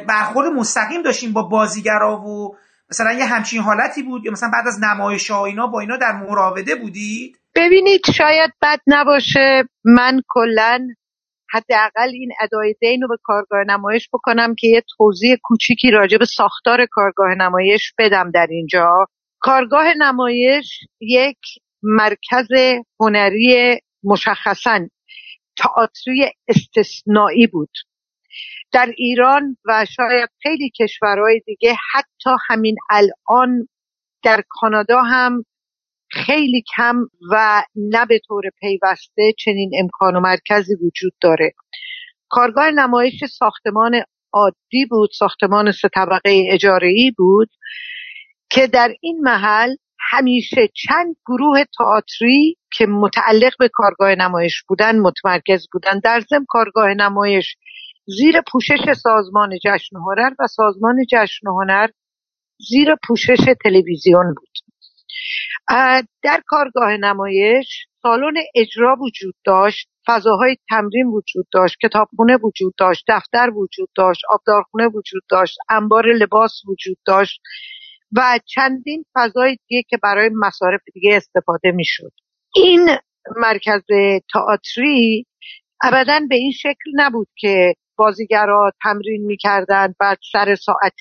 برخورد 0.07 0.47
مستقیم 0.47 1.01
داشتیم 1.01 1.33
با 1.33 1.43
بازیگرا 1.43 2.21
و 2.21 2.55
مثلا 2.91 3.13
یه 3.13 3.25
همچین 3.25 3.61
حالتی 3.61 4.03
بود؟ 4.03 4.25
یا 4.25 4.31
مثلا 4.31 4.49
بعد 4.53 4.67
از 4.67 4.83
نمایش 4.83 5.31
ها 5.31 5.45
اینا 5.45 5.67
با 5.67 5.79
اینا 5.79 5.97
در 5.97 6.11
مراوده 6.11 6.75
بودید؟ 6.75 7.37
ببینید 7.55 8.01
شاید 8.17 8.51
بد 8.61 8.79
نباشه. 8.87 9.63
من 9.85 10.21
کلا 10.27 10.87
حداقل 11.53 12.09
این 12.13 12.31
ادای 12.41 12.75
دین 12.79 13.01
رو 13.01 13.07
به 13.07 13.17
کارگاه 13.23 13.63
نمایش 13.67 14.09
بکنم 14.13 14.55
که 14.55 14.67
یه 14.67 14.83
توضیح 14.97 15.35
کوچیکی 15.43 15.91
راجع 15.91 16.17
به 16.17 16.25
ساختار 16.25 16.85
کارگاه 16.91 17.35
نمایش 17.35 17.93
بدم 17.97 18.31
در 18.31 18.47
اینجا. 18.49 19.05
کارگاه 19.39 19.85
نمایش 19.97 20.79
یک 20.99 21.37
مرکز 21.83 22.47
هنری 22.99 23.79
مشخصا 24.03 24.79
تئاتری 25.57 26.31
استثنایی 26.47 27.47
بود. 27.47 27.69
در 28.71 28.93
ایران 28.97 29.57
و 29.65 29.85
شاید 29.95 30.29
خیلی 30.41 30.69
کشورهای 30.79 31.41
دیگه 31.45 31.75
حتی 31.93 32.29
همین 32.49 32.75
الان 32.89 33.67
در 34.23 34.43
کانادا 34.49 35.01
هم 35.01 35.45
خیلی 36.11 36.63
کم 36.75 36.95
و 37.31 37.63
نه 37.75 38.05
به 38.05 38.19
طور 38.27 38.43
پیوسته 38.59 39.33
چنین 39.39 39.71
امکان 39.79 40.15
و 40.15 40.19
مرکزی 40.19 40.75
وجود 40.75 41.13
داره. 41.21 41.53
کارگاه 42.29 42.71
نمایش 42.71 43.23
ساختمان 43.39 44.01
عادی 44.33 44.85
بود 44.89 45.09
ساختمان 45.19 45.71
سه 45.71 45.89
طبقه 45.95 46.43
اجاره 46.51 47.11
بود 47.17 47.49
که 48.49 48.67
در 48.67 48.95
این 49.01 49.19
محل 49.23 49.75
همیشه 49.99 50.67
چند 50.73 51.15
گروه 51.25 51.63
تئاتری 51.77 52.57
که 52.73 52.85
متعلق 52.85 53.53
به 53.59 53.69
کارگاه 53.73 54.15
نمایش 54.15 54.63
بودن 54.67 54.99
متمرکز 54.99 55.67
بودن 55.73 55.99
در 56.03 56.19
ضمن 56.29 56.45
کارگاه 56.49 56.93
نمایش 56.93 57.55
زیر 58.05 58.41
پوشش 58.51 58.93
سازمان 59.03 59.57
جشن 59.63 59.95
هنر 59.95 60.29
و 60.39 60.47
سازمان 60.47 60.95
جشن 61.11 61.47
هنر 61.47 61.87
زیر 62.69 62.95
پوشش 63.07 63.45
تلویزیون 63.63 64.33
بود. 64.37 64.49
در 66.23 66.41
کارگاه 66.47 66.97
نمایش 66.97 67.87
سالن 68.01 68.33
اجرا 68.55 68.95
وجود 69.01 69.35
داشت 69.45 69.89
فضاهای 70.07 70.55
تمرین 70.69 71.07
وجود 71.07 71.47
داشت 71.53 71.77
کتابخونه 71.83 72.37
وجود 72.43 72.73
داشت 72.77 73.03
دفتر 73.07 73.49
وجود 73.49 73.89
داشت 73.95 74.21
آبدارخونه 74.29 74.87
وجود 74.87 75.23
داشت 75.29 75.57
انبار 75.69 76.07
لباس 76.07 76.61
وجود 76.67 76.97
داشت 77.05 77.41
و 78.15 78.39
چندین 78.45 79.05
فضای 79.15 79.57
دیگه 79.67 79.83
که 79.89 79.97
برای 80.03 80.29
مصارف 80.33 80.81
دیگه 80.93 81.15
استفاده 81.15 81.71
می‌شد. 81.71 82.11
این 82.55 82.89
مرکز 83.37 83.81
تئاتری 84.33 85.25
ابدا 85.83 86.19
به 86.29 86.35
این 86.35 86.51
شکل 86.51 86.91
نبود 86.95 87.27
که 87.37 87.73
بازیگرا 88.01 88.71
تمرین 88.83 89.25
می‌کردن 89.25 89.95
بعد 89.99 90.17
سر 90.31 90.55
ساعت 90.55 90.99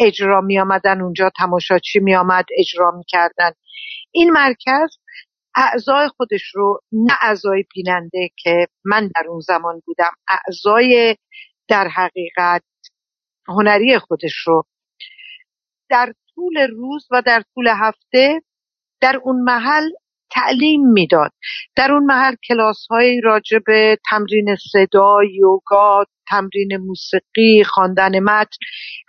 اجرا 0.00 0.40
می 0.40 0.60
آمدن 0.60 1.00
اونجا 1.00 1.30
تماشاچی 1.38 1.98
می 1.98 2.14
آمد 2.14 2.44
اجرا 2.58 2.90
می‌کردن. 2.90 3.50
این 4.12 4.30
مرکز 4.30 4.98
اعضای 5.54 6.08
خودش 6.08 6.42
رو 6.54 6.80
نه 6.92 7.14
اعضای 7.22 7.64
بیننده 7.74 8.30
که 8.36 8.66
من 8.84 9.10
در 9.16 9.28
اون 9.28 9.40
زمان 9.40 9.82
بودم 9.86 10.12
اعضای 10.28 11.16
در 11.68 11.88
حقیقت 11.88 12.62
هنری 13.48 13.98
خودش 13.98 14.34
رو. 14.46 14.64
در 15.90 16.12
طول 16.34 16.58
روز 16.70 17.08
و 17.10 17.22
در 17.26 17.42
طول 17.54 17.68
هفته 17.68 18.42
در 19.00 19.16
اون 19.24 19.42
محل 19.42 19.90
تعلیم 20.32 20.92
می‌داد. 20.92 21.30
در 21.76 21.92
اون 21.92 22.04
محل 22.04 22.34
کلاس 22.48 22.86
های 22.90 23.20
راجع 23.20 23.58
تمرین 24.10 24.56
صدا 24.72 25.16
یوگا 25.24 26.04
تمرین 26.28 26.76
موسیقی 26.76 27.64
خواندن 27.64 28.18
متن 28.20 28.56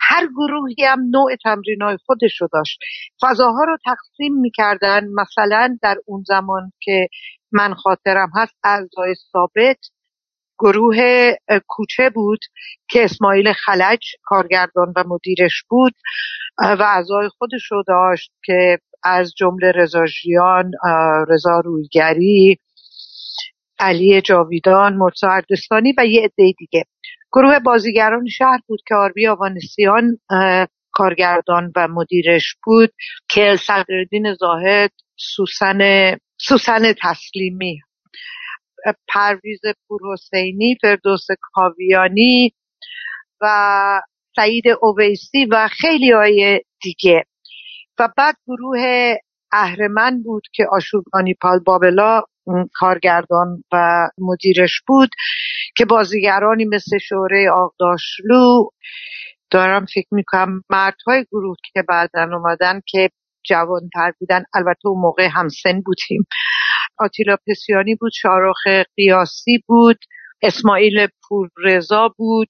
هر 0.00 0.26
گروهی 0.26 0.84
هم 0.84 1.00
نوع 1.10 1.36
تمرین 1.44 1.82
های 1.82 1.96
خودش 2.06 2.40
رو 2.40 2.48
داشت. 2.52 2.78
فضاها 3.22 3.64
رو 3.64 3.76
تقسیم 3.84 4.34
می‌کردن. 4.40 5.00
مثلا 5.14 5.78
در 5.82 5.96
اون 6.06 6.24
زمان 6.26 6.72
که 6.80 7.08
من 7.52 7.74
خاطرم 7.74 8.30
هست 8.36 8.54
اعضای 8.64 9.14
ثابت 9.32 9.78
گروه 10.58 10.96
کوچه 11.66 12.10
بود 12.10 12.38
که 12.88 13.04
اسماعیل 13.04 13.52
خلج 13.52 13.98
کارگردان 14.22 14.92
و 14.96 15.04
مدیرش 15.06 15.62
بود 15.68 15.92
و 16.58 16.82
اعضای 16.82 17.28
خودش 17.28 17.62
رو 17.70 17.82
داشت 17.86 18.32
که 18.44 18.78
از 19.04 19.32
جمله 19.36 19.72
رضا 19.72 20.06
ژیان 20.06 20.70
رضا 21.28 21.60
رویگری 21.64 22.58
علی 23.78 24.20
جاویدان 24.20 24.96
مرسا 24.96 25.28
اردستانی 25.28 25.94
و 25.98 26.06
یه 26.06 26.22
عده 26.22 26.52
دیگه. 26.58 26.84
گروه 27.32 27.58
بازیگران 27.58 28.28
شهر 28.28 28.58
بود 28.66 28.80
که 28.88 28.94
آربی 28.94 29.26
آوانسیان 29.26 30.18
کارگردان 30.92 31.72
و 31.76 31.88
مدیرش 31.88 32.56
بود 32.64 32.92
که 33.28 33.56
صدردین 33.66 34.34
زاهد 34.34 34.90
سوسن 35.16 36.16
سوسن 36.40 36.92
تسلیمی 37.02 37.80
پرویز 39.08 39.60
پور 39.88 40.00
حسینی 40.12 40.76
فردوس 40.82 41.26
کاویانی 41.40 42.54
و 43.40 43.46
سعید 44.36 44.64
اویسی 44.82 45.44
و 45.50 45.68
خیلی 45.68 46.10
های 46.10 46.60
دیگه. 46.82 47.24
و 47.98 48.08
بعد 48.16 48.34
گروه 48.46 49.14
اهرمن 49.52 50.22
بود 50.22 50.42
که 50.54 50.66
آشوبانی 50.70 51.34
پال 51.42 51.58
بابلا 51.58 52.22
کارگردان 52.74 53.64
و 53.72 54.08
مدیرش 54.18 54.82
بود 54.86 55.10
که 55.76 55.84
بازیگرانی 55.84 56.64
مثل 56.64 56.98
شوره 56.98 57.50
آقداشلو 57.50 58.68
دارم 59.50 59.86
فکر 59.94 60.08
می‌کنم 60.10 60.62
مردهای 60.70 61.24
گروه 61.32 61.56
که 61.72 61.82
بعدا 61.88 62.36
اومدن 62.36 62.80
که 62.86 63.10
جوانتر 63.44 64.12
بودن 64.20 64.44
البته 64.54 64.88
اون 64.88 65.00
موقع 65.00 65.28
همسن 65.32 65.80
بودیم. 65.80 66.26
آتیلا 66.98 67.36
پسیانی 67.46 67.94
بود 67.94 68.12
شارخ 68.14 68.86
قیاسی 68.96 69.62
بود 69.66 69.98
اسماعیل 70.42 71.06
پوررزا 71.28 72.14
بود 72.16 72.48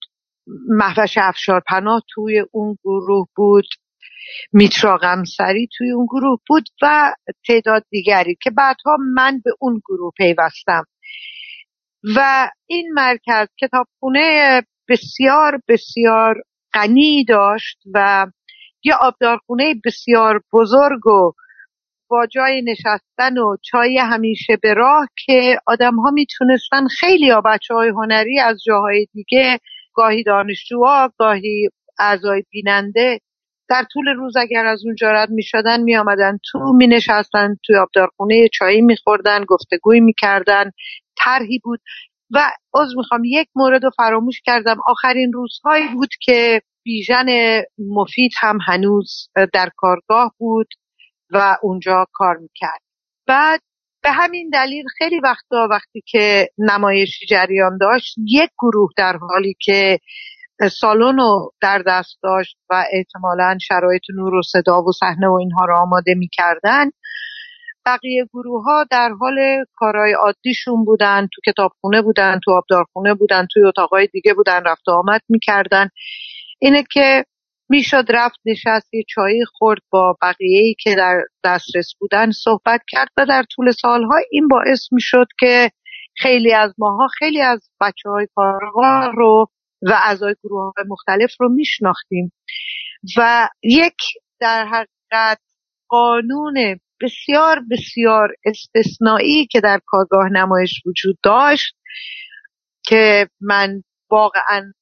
محوش 0.69 1.19
افشار 1.19 1.63
پناه 1.69 2.03
توی 2.15 2.45
اون 2.53 2.77
گروه 2.85 3.27
بود. 3.37 3.65
میترا 4.53 4.97
غمسری 4.97 5.69
توی 5.77 5.91
اون 5.91 6.07
گروه 6.07 6.39
بود 6.49 6.69
و 6.83 7.15
تعداد 7.47 7.85
دیگری 7.91 8.37
که 8.43 8.51
بعدها 8.51 8.97
من 9.15 9.41
به 9.45 9.51
اون 9.61 9.81
گروه 9.89 10.13
پیوستم. 10.17 10.85
و 12.17 12.51
این 12.67 12.93
مرکز 12.95 13.49
کتابخونه 13.61 14.63
بسیار 14.89 15.61
بسیار 15.69 16.43
غنی 16.75 17.25
داشت 17.25 17.79
و 17.95 18.27
یه 18.85 18.95
آبدارخونه 19.01 19.75
بسیار 19.85 20.41
بزرگ 20.53 21.07
و 21.07 21.33
با 22.09 22.27
جای 22.27 22.63
نشستن 22.63 23.39
و 23.39 23.57
چای 23.63 23.99
همیشه 23.99 24.57
به 24.63 24.75
راه 24.75 25.09
که 25.27 25.59
آدم 25.67 25.95
ها 25.97 26.11
می‌تونستن 26.11 26.87
خیلی 26.87 27.31
ها 27.31 27.41
بچه 27.41 27.75
های 27.75 27.89
هنری 27.89 28.41
از 28.41 28.63
جاهای 28.67 29.07
دیگه 29.13 29.59
گاهی 29.95 30.23
دانشجوها 30.23 31.13
گاهی 31.19 31.69
اعضای 31.99 32.43
بیننده 32.51 33.21
در 33.73 33.87
طول 33.93 34.09
روز 34.09 34.37
اگر 34.37 34.67
از 34.67 34.85
اونجا 34.85 35.13
رد 35.13 35.31
می 35.31 35.43
شدن 35.43 35.81
می 35.81 35.97
آمدن 35.97 36.39
تو 36.51 36.73
می 36.73 36.87
نشستن 36.87 37.57
توی 37.67 37.77
آبدارخونه 37.77 38.49
چایی 38.53 38.81
می 38.81 38.97
خوردن 38.97 39.45
گفتگوی 39.45 40.01
می 40.01 40.15
کردن 40.19 40.71
طرحی 41.19 41.59
بود. 41.65 41.81
و 42.31 42.39
از 42.81 42.89
می‌خوام 42.97 43.23
یک 43.25 43.49
مورد 43.55 43.85
رو 43.85 43.91
فراموش 43.97 44.41
کردم. 44.45 44.77
آخرین 44.87 45.33
روزهایی 45.33 45.89
بود 45.89 46.09
که 46.21 46.63
بیژن 46.85 47.27
مفید 47.79 48.33
هم 48.39 48.59
هنوز 48.67 49.29
در 49.53 49.69
کارگاه 49.77 50.35
بود 50.39 50.69
و 51.31 51.57
اونجا 51.63 52.07
کار 52.13 52.37
می‌کرد. 52.37 52.81
بعد 53.27 53.61
به 54.03 54.11
همین 54.11 54.51
دلیل 54.53 54.85
خیلی 54.99 55.21
وقتا 55.21 55.69
وقتی 55.71 56.03
که 56.07 56.49
نمایشی 56.59 57.27
جریان 57.27 57.79
داشت 57.81 58.15
یک 58.27 58.51
گروه 58.59 58.91
در 58.97 59.17
حالی 59.17 59.57
که 59.61 59.99
سالن 60.69 61.17
رو 61.17 61.53
در 61.61 61.83
دست 61.87 62.19
داشت 62.23 62.57
و 62.71 62.85
احتمالا 62.93 63.59
شرایط 63.61 64.03
نور 64.15 64.35
و 64.35 64.43
صدا 64.43 64.83
و 64.83 64.93
صحنه 64.93 65.29
و 65.29 65.33
اینها 65.33 65.65
رو 65.65 65.77
آماده 65.77 66.15
می‌کردن. 66.15 66.91
بقیه 67.87 68.27
گروه 68.33 68.65
ها 68.65 68.85
در 68.91 69.11
حال 69.21 69.65
کارهای 69.75 70.13
عادیشون 70.13 70.85
بودن 70.85 71.29
تو 71.35 71.53
کتابخونه 71.53 72.03
بودن 72.03 72.41
تو 72.45 72.53
آبدارخونه 72.53 73.15
بودن 73.15 73.47
توی 73.53 73.67
اتاقای 73.67 74.07
دیگه 74.07 74.35
بودن 74.35 74.65
رفت 74.65 74.89
آمد 74.89 75.21
می‌کردن. 75.29 75.89
اینه 76.59 76.85
که 76.93 77.25
می‌شد 77.69 78.05
رفت 78.09 78.41
نشست 78.45 78.95
یه 78.95 79.05
چایی 79.09 79.45
خورد 79.45 79.81
با 79.91 80.17
بقیه 80.23 80.75
که 80.81 80.95
در 80.95 81.21
دسترس 81.45 81.93
بودن 82.01 82.31
صحبت 82.31 82.81
کرد 82.89 83.09
و 83.17 83.27
در 83.27 83.45
طول 83.51 83.71
سالها 83.71 84.17
این 84.31 84.49
باعث 84.49 84.93
می‌شد 84.93 85.27
که 85.41 85.71
خیلی 86.17 86.53
از 86.55 86.75
ماها 86.79 87.09
خیلی 87.19 87.41
از 87.41 87.69
بچه 87.81 88.09
های 88.09 88.27
کارگاه 88.35 89.13
رو 89.15 89.47
و 89.83 89.93
اعضای 89.93 90.35
گروه 90.45 90.73
های 90.77 90.85
مختلف 90.89 91.41
رو 91.41 91.49
میشناختیم. 91.49 92.33
و 93.17 93.49
یک 93.63 93.97
در 94.41 94.67
حقیقت 94.67 95.41
قانون 95.89 96.81
بسیار 97.01 97.61
بسیار 97.71 98.29
استثنایی 98.45 99.47
که 99.47 99.61
در 99.61 99.81
کارگاه 99.87 100.29
نمایش 100.33 100.83
وجود 100.87 101.19
داشت 101.23 101.77
که 102.87 103.29
من 103.41 103.83
واقعا 104.11 104.73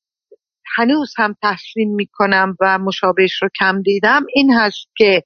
هنوز 0.76 1.14
هم 1.16 1.34
تحسین 1.42 1.94
می‌کنم 1.94 2.56
و 2.60 2.78
مشابهش 2.78 3.42
رو 3.42 3.48
کم 3.58 3.82
دیدم 3.82 4.22
این 4.34 4.52
هست 4.52 4.86
که 4.96 5.22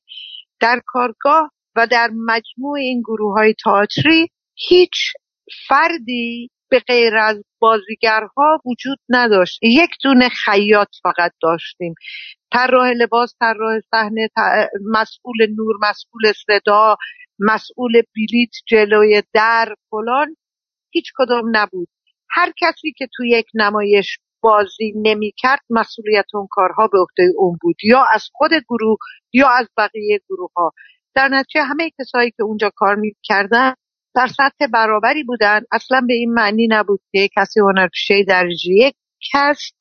در 0.60 0.80
کارگاه 0.86 1.50
و 1.76 1.86
در 1.86 2.10
مجموع 2.26 2.78
این 2.78 3.00
گروه 3.00 3.34
های 3.34 3.54
تئاتری 3.64 4.28
هیچ 4.54 4.92
فردی 5.68 6.50
به 6.74 6.80
غیر 6.80 7.16
از 7.16 7.42
بازیگرها 7.58 8.60
وجود 8.64 8.98
نداشت. 9.08 9.58
یک 9.62 9.90
دونه 10.02 10.28
خیاط 10.28 10.88
فقط 11.02 11.32
داشتیم. 11.42 11.94
طراح 12.52 12.90
لباس 12.90 13.34
طراح 13.40 13.80
صحنه 13.90 14.28
مسئول 14.92 15.46
نور 15.56 15.74
مسئول 15.82 16.32
صدا 16.46 16.96
مسئول 17.38 17.92
بلیت 17.92 18.50
جلوی 18.66 19.22
در 19.34 19.74
فلان 19.90 20.36
هیچ 20.90 21.12
کدام 21.16 21.44
نبود. 21.52 21.88
هر 22.30 22.52
کسی 22.60 22.92
که 22.96 23.08
تو 23.16 23.24
یک 23.24 23.46
نمایش 23.54 24.18
بازی 24.40 24.92
نمی‌کرد 24.96 25.60
مسئولیت 25.70 26.26
اون 26.34 26.46
کارها 26.50 26.88
به 26.92 26.98
عهده 26.98 27.32
اون 27.36 27.58
بود. 27.62 27.76
یا 27.84 28.04
از 28.10 28.28
خود 28.32 28.50
گروه 28.68 28.98
یا 29.32 29.48
از 29.48 29.68
بقیه 29.76 30.20
گروه 30.28 30.50
ها 30.56 30.72
در 31.14 31.28
نتیجه 31.28 31.64
همه 31.64 31.90
کسایی 31.98 32.30
که 32.30 32.42
اونجا 32.42 32.70
کار 32.76 32.94
می‌کردن 32.94 33.74
در 34.14 34.26
سطح 34.26 34.66
برابری 34.72 35.22
بودن. 35.22 35.60
اصلا 35.72 36.00
به 36.08 36.14
این 36.14 36.34
معنی 36.34 36.68
نبود 36.70 37.00
که 37.12 37.28
کسی 37.36 37.60
هنرپیشه 37.60 38.24
درجه 38.28 38.70
یک 38.70 38.94
کس 39.32 39.72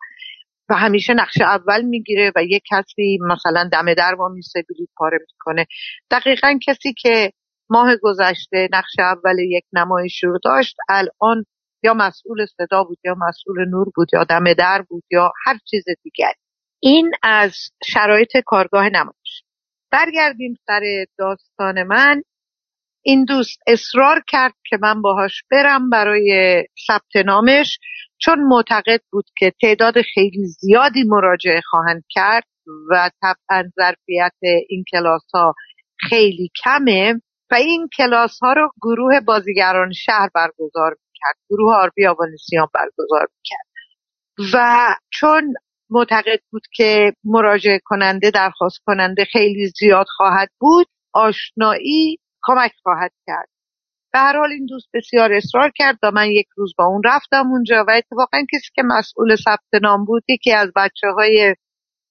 و 0.69 0.75
همیشه 0.75 1.13
نقش 1.13 1.41
اول 1.41 1.81
می‌گیره 1.81 2.31
و 2.35 2.43
یک 2.43 2.63
کسی 2.71 3.19
مثلا 3.21 3.69
دم 3.71 3.93
در 3.93 4.15
با 4.15 4.27
میسه 4.27 4.63
بلیط 4.69 4.89
پاره 4.97 5.17
می‌کنه. 5.31 5.65
دقیقا 6.11 6.59
کسی 6.67 6.93
که 6.97 7.31
ماه 7.69 7.95
گذشته 8.01 8.69
نقش 8.73 8.99
اول 8.99 9.39
یک 9.39 9.63
نمایش 9.73 10.23
رو 10.23 10.39
داشت 10.43 10.75
الان 10.89 11.45
یا 11.83 11.93
مسئول 11.93 12.45
صدا 12.45 12.83
بود 12.83 12.97
یا 13.05 13.15
مسئول 13.27 13.69
نور 13.69 13.91
بود 13.95 14.07
یا 14.13 14.23
دم 14.23 14.53
در 14.53 14.81
بود 14.89 15.03
یا 15.11 15.31
هر 15.45 15.57
چیز 15.69 15.83
دیگر 16.03 16.33
این 16.79 17.11
از 17.23 17.55
شرایط 17.93 18.37
کارگاه 18.45 18.89
نمایش. 18.89 19.43
برگردیم 19.91 20.55
سر 20.67 21.05
داستان 21.17 21.83
من. 21.83 22.23
این 23.05 23.25
دوست 23.25 23.59
اصرار 23.67 24.23
کرد 24.27 24.53
که 24.69 24.77
من 24.81 25.01
باهاش 25.01 25.43
برم 25.51 25.89
برای 25.89 26.63
ثبت 26.87 27.25
نامش 27.25 27.79
چون 28.17 28.39
معتقد 28.39 29.01
بود 29.11 29.25
که 29.37 29.53
تعداد 29.61 30.01
خیلی 30.13 30.45
زیادی 30.45 31.03
مراجعه 31.03 31.61
خواهند 31.69 32.03
کرد 32.09 32.43
و 32.89 33.09
طبعا 33.21 33.63
ظرفیت 33.75 34.37
این 34.69 34.83
کلاس 34.91 35.25
ها 35.33 35.53
خیلی 36.09 36.49
کمه 36.63 37.13
و 37.51 37.55
این 37.55 37.87
کلاس 37.97 38.39
ها 38.41 38.53
رو 38.53 38.69
گروه 38.81 39.19
بازیگران 39.19 39.91
شهر 39.91 40.29
برگزار 40.35 40.95
کرد 41.13 41.35
گروه 41.49 41.73
آربی 41.75 42.07
آوانسیان 42.07 42.67
برگزار 42.73 43.27
می‌کرد. 43.37 43.73
و 44.53 44.87
چون 45.09 45.53
معتقد 45.89 46.39
بود 46.51 46.63
که 46.73 47.13
مراجعه 47.23 47.79
کننده 47.85 48.31
درخواست 48.31 48.79
کننده 48.85 49.25
خیلی 49.25 49.67
زیاد 49.79 50.05
خواهد 50.17 50.49
بود 50.59 50.87
آشنایی 51.13 52.17
کمک 52.43 52.71
خواهد 52.83 53.11
کرد. 53.27 53.49
به 54.13 54.19
هر 54.19 54.37
حال 54.37 54.51
این 54.51 54.65
دوست 54.65 54.87
بسیار 54.93 55.33
اصرار 55.33 55.71
کرد 55.75 55.97
و 56.03 56.11
من 56.11 56.31
یک 56.31 56.47
روز 56.57 56.73
با 56.77 56.85
اون 56.85 57.01
رفتم 57.05 57.47
اونجا 57.47 57.85
و 57.87 57.91
اتفاقا 57.91 58.41
کسی 58.53 58.69
که 58.75 58.81
مسئول 58.85 59.35
ثبت 59.35 59.81
نام 59.81 60.05
بود 60.05 60.23
یکی 60.29 60.53
از 60.53 60.71
بچه 60.75 61.07
های 61.15 61.55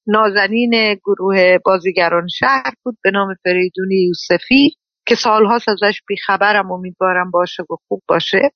نازنین 0.07 0.95
گروه 0.95 1.59
بازیگران 1.65 2.27
شهر 2.39 2.73
بود 2.85 2.99
به 3.03 3.11
نام 3.11 3.35
فریدونی 3.45 3.95
یوسفی 3.95 4.77
که 5.07 5.15
سالهاست 5.15 5.69
ازش 5.69 6.01
بیخبرم 6.09 6.73
امیدوارم 6.73 7.31
باشه 7.31 7.63
و 7.63 7.77
خوب 7.89 8.03
باشه. 8.09 8.51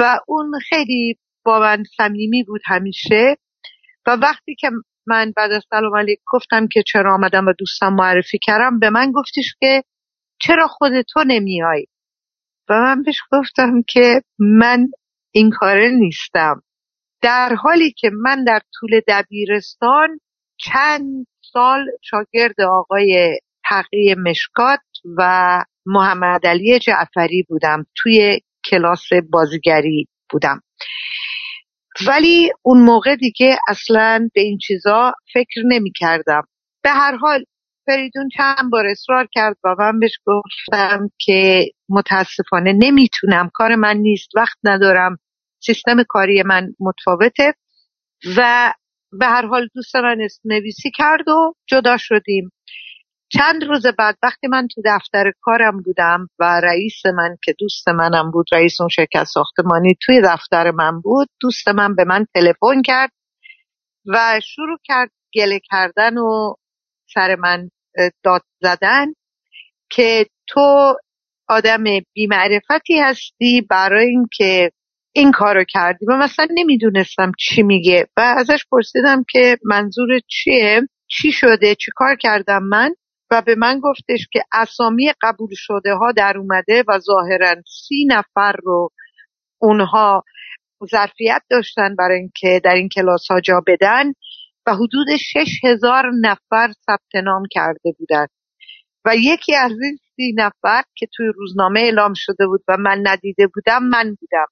و 0.00 0.20
اون 0.26 0.52
خیلی 0.68 1.18
با 1.44 1.60
من 1.60 1.82
صمیمی 1.96 2.42
بود 2.42 2.60
همیشه 2.64 3.36
و 4.06 4.10
وقتی 4.10 4.54
که 4.54 4.70
من 5.06 5.32
بعد 5.36 5.52
از 5.52 5.62
سلام 5.70 5.96
علیک 5.96 6.18
گفتم 6.32 6.66
که 6.72 6.82
چرا 6.86 7.14
آمدم 7.14 7.46
و 7.46 7.52
دوستم 7.58 7.92
معرفی 7.92 8.38
کردم 8.42 8.78
به 8.78 8.90
من 8.90 9.12
گفتش 9.12 9.54
که 9.60 9.82
چرا 10.38 10.66
خودتو 10.66 11.24
نمیای؟ 11.26 11.86
و 12.68 12.74
من 12.74 13.02
بهش 13.02 13.20
گفتم 13.32 13.82
که 13.88 14.22
من 14.38 14.88
این 15.30 15.50
کاره 15.50 15.90
نیستم. 15.90 16.62
در 17.22 17.54
حالی 17.54 17.92
که 17.92 18.10
من 18.22 18.44
در 18.44 18.60
طول 18.74 19.00
دبیرستان 19.08 20.20
چند 20.56 21.26
سال 21.52 21.84
شاگرد 22.02 22.60
آقای 22.60 23.38
تقی 23.64 24.14
مشکات 24.14 24.80
و 25.18 25.64
محمد 25.86 26.46
علی 26.46 26.78
جعفری 26.78 27.46
بودم. 27.48 27.86
توی 27.96 28.40
کلاس 28.70 29.08
بازیگری 29.30 30.08
بودم. 30.30 30.62
ولی 32.06 32.52
اون 32.62 32.82
موقع 32.82 33.16
دیگه 33.16 33.58
اصلا 33.68 34.28
به 34.34 34.40
این 34.40 34.58
چیزا 34.58 35.12
فکر 35.32 35.62
نمی 35.68 35.92
کردم 35.96 36.42
به 36.82 36.90
هر 36.90 37.16
حال 37.16 37.44
فریدون 37.86 38.28
چند 38.36 38.70
بار 38.70 38.86
اصرار 38.86 39.28
کرد. 39.32 39.56
و 39.64 39.74
من 39.78 40.00
بهش 40.00 40.18
گفتم 40.26 41.10
که 41.18 41.64
متاسفانه 41.88 42.72
نمی‌تونم. 42.72 43.50
کار 43.54 43.74
من 43.74 43.96
نیست. 43.96 44.28
وقت 44.36 44.58
ندارم. 44.64 45.16
سیستم 45.60 46.02
کاری 46.08 46.42
من 46.42 46.68
متفاوته. 46.80 47.54
و 48.36 48.72
به 49.12 49.26
هر 49.26 49.46
حال 49.46 49.68
دوست 49.74 49.96
من 49.96 50.18
نویسی 50.44 50.90
کرد 50.90 51.28
و 51.28 51.54
جدا 51.66 51.96
شدیم. 51.96 52.50
چند 53.28 53.64
روز 53.64 53.86
بعد 53.98 54.16
وقتی 54.22 54.46
من 54.46 54.68
تو 54.74 54.82
دفتر 54.84 55.32
کارم 55.40 55.82
بودم 55.82 56.28
و 56.38 56.60
رئیس 56.64 57.06
من 57.06 57.36
که 57.44 57.54
دوست 57.58 57.88
منم 57.88 58.30
بود 58.30 58.46
رئیس 58.52 58.80
اون 58.80 58.88
شرکت 58.88 59.24
ساختمانی 59.24 59.96
توی 60.02 60.22
دفتر 60.24 60.70
من 60.70 61.00
بود 61.00 61.28
دوست 61.40 61.68
من 61.68 61.94
به 61.94 62.04
من 62.04 62.26
تلفن 62.34 62.82
کرد 62.82 63.10
و 64.06 64.40
شروع 64.42 64.78
کرد 64.84 65.10
گله 65.34 65.60
کردن 65.70 66.18
و 66.18 66.54
سر 67.14 67.36
من 67.36 67.70
داد 68.22 68.42
زدن 68.62 69.06
که 69.90 70.26
تو 70.48 70.94
آدم 71.48 71.84
بیمعرفتی 72.14 72.98
هستی 72.98 73.66
برای 73.70 74.06
اینکه 74.08 74.70
این 75.12 75.32
کارو 75.32 75.64
کردی. 75.68 76.06
و 76.08 76.16
مثلا 76.16 76.48
نمی‌دونستم 76.54 77.32
چی 77.38 77.62
میگه 77.62 78.08
و 78.16 78.20
ازش 78.20 78.64
پرسیدم 78.70 79.24
که 79.30 79.58
منظور 79.64 80.20
چیه 80.28 80.80
چی 81.08 81.32
شده 81.32 81.74
چی 81.74 81.90
کار 81.94 82.16
کردم 82.20 82.62
من 82.62 82.94
و 83.30 83.42
به 83.42 83.54
من 83.54 83.80
گفتش 83.80 84.26
که 84.32 84.42
اسامی 84.52 85.12
قبول 85.22 85.50
شده 85.52 85.94
ها 85.94 86.12
در 86.12 86.38
اومده 86.38 86.84
و 86.88 86.98
ظاهرا 86.98 87.54
سی 87.88 88.06
نفر 88.08 88.56
رو 88.62 88.90
اونها 89.58 90.24
ظرفیت 90.90 91.42
داشتن 91.50 91.96
برای 91.96 92.18
اینکه 92.18 92.60
در 92.64 92.74
این 92.74 92.88
کلاس 92.88 93.30
ها 93.30 93.40
جا 93.40 93.62
بدن. 93.66 94.12
و 94.66 94.74
حدود 94.74 95.16
شش 95.16 95.64
هزار 95.64 96.04
نفر 96.20 96.72
ثبت 96.86 97.24
نام 97.24 97.42
کرده 97.50 97.92
بودند. 97.98 98.28
و 99.04 99.16
یکی 99.16 99.54
از 99.54 99.72
این 99.82 99.98
سی 100.16 100.32
نفر 100.36 100.82
که 100.94 101.06
توی 101.14 101.26
روزنامه 101.34 101.80
اعلام 101.80 102.12
شده 102.16 102.46
بود 102.46 102.60
و 102.68 102.76
من 102.76 103.02
ندیده 103.04 103.46
بودم 103.54 103.82
من 103.82 104.14
بودم. 104.20 104.46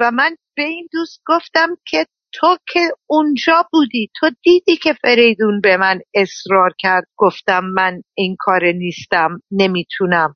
و 0.00 0.10
من 0.10 0.36
به 0.56 0.62
این 0.62 0.88
دوست 0.92 1.22
گفتم 1.26 1.68
که 1.86 2.06
تو 2.32 2.56
که 2.68 2.80
اونجا 3.06 3.68
بودی 3.72 4.10
تو 4.16 4.30
دیدی 4.42 4.76
که 4.76 4.92
فریدون 5.02 5.60
به 5.60 5.76
من 5.76 6.00
اصرار 6.14 6.70
کرد. 6.78 7.04
گفتم 7.16 7.64
من 7.64 8.02
این 8.14 8.36
کار 8.38 8.64
نیستم 8.64 9.40
نمی‌تونم. 9.50 10.34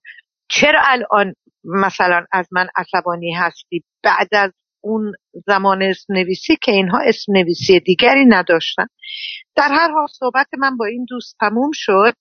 چرا 0.48 0.80
الان 0.84 1.34
مثلا 1.64 2.24
از 2.32 2.48
من 2.52 2.68
عصبانی 2.76 3.34
هستی؟ 3.34 3.84
بعد 4.02 4.28
از 4.32 4.52
اون 4.80 5.12
زمان 5.46 5.82
اسم 5.82 6.14
نویسی 6.14 6.56
که 6.62 6.72
اینها 6.72 6.98
اسم 7.06 7.32
نویسی 7.32 7.80
دیگری 7.80 8.26
نداشتن. 8.28 8.86
در 9.56 9.68
هر 9.68 9.90
حال 9.90 10.06
صحبت 10.18 10.46
من 10.58 10.76
با 10.76 10.86
این 10.86 11.06
دوست 11.08 11.36
تموم 11.40 11.70
شد 11.74 12.14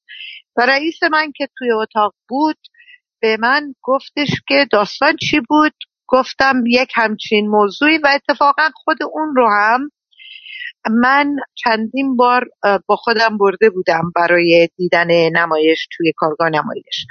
و 0.57 0.65
رئیس 0.65 1.03
من 1.11 1.31
که 1.31 1.47
توی 1.57 1.71
اتاق 1.71 2.13
بود 2.29 2.57
به 3.21 3.37
من 3.39 3.73
گفتش 3.83 4.29
که 4.47 4.67
داستان 4.71 5.15
چی 5.29 5.39
بود؟ 5.49 5.73
گفتم 6.07 6.63
یک 6.67 6.91
همچین 6.95 7.47
موضوعی 7.47 7.97
و 7.97 8.07
اتفاقا 8.15 8.69
خود 8.75 8.97
اون 9.13 9.35
رو 9.35 9.49
هم 9.49 9.89
من 10.91 11.35
چندین 11.55 12.15
بار 12.15 12.45
با 12.87 12.95
خودم 12.95 13.37
برده 13.37 13.69
بودم 13.69 14.11
برای 14.15 14.69
دیدن 14.77 15.07
نمایش 15.33 15.87
توی 15.97 16.13
کارگاه 16.17 16.49
نمایش. 16.49 17.05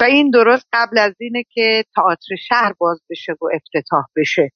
و 0.00 0.04
این 0.04 0.30
درست 0.30 0.66
قبل 0.72 0.98
از 0.98 1.14
اینه 1.20 1.44
که 1.50 1.84
تئاتر 1.96 2.36
شهر 2.48 2.72
باز 2.78 3.00
بشه 3.10 3.32
و 3.32 3.44
افتتاح 3.54 4.04
بشه. 4.16 4.50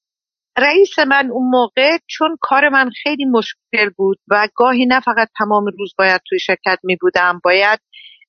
رئیس 0.58 0.98
من 0.98 1.30
اون 1.30 1.50
موقع 1.50 1.98
چون 2.06 2.36
کار 2.40 2.68
من 2.68 2.90
خیلی 3.02 3.24
مشکل 3.24 3.90
بود 3.96 4.18
و 4.28 4.48
گاهی 4.54 4.86
نه 4.86 5.00
فقط 5.00 5.28
تمام 5.38 5.64
روز 5.78 5.94
باید 5.98 6.20
توی 6.28 6.38
شرکت 6.38 6.78
می 6.82 6.96
بودم 7.00 7.40
باید 7.44 7.80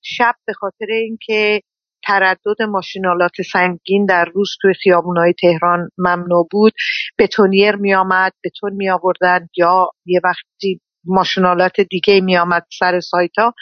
شب 0.01 0.35
به 0.47 0.53
خاطر 0.53 0.85
اینکه 0.89 1.61
تردد 2.07 2.61
ماشینالات 2.69 3.41
سنگین 3.53 4.05
در 4.05 4.25
روز 4.25 4.49
توی 4.61 4.73
خیابونهای 4.73 5.33
تهران 5.41 5.89
ممنوع 5.97 6.47
بود 6.51 6.73
بتونیر 7.19 7.75
می 7.75 7.93
آمد 7.93 8.33
بتون 8.43 8.73
می 8.73 8.89
آوردن 8.89 9.47
یا 9.57 9.89
یه 10.05 10.21
وقتی 10.23 10.81
ماشینالات 11.07 11.81
دیگه 11.81 12.21
می 12.21 12.37
آمد 12.37 12.65
سر 12.79 12.99
سایت 12.99 13.37
ها 13.37 13.53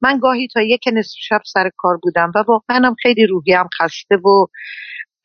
من 0.00 0.18
گاهی 0.18 0.48
تا 0.54 0.62
یک 0.62 0.84
نصف 0.92 1.14
شب 1.28 1.40
سر 1.44 1.70
کار 1.76 1.98
بودم 2.02 2.32
و 2.34 2.44
واقعا 2.48 2.86
هم 2.86 2.94
خیلی 3.02 3.26
روحیم 3.26 3.68
خسته 3.80 4.16
و 4.16 4.46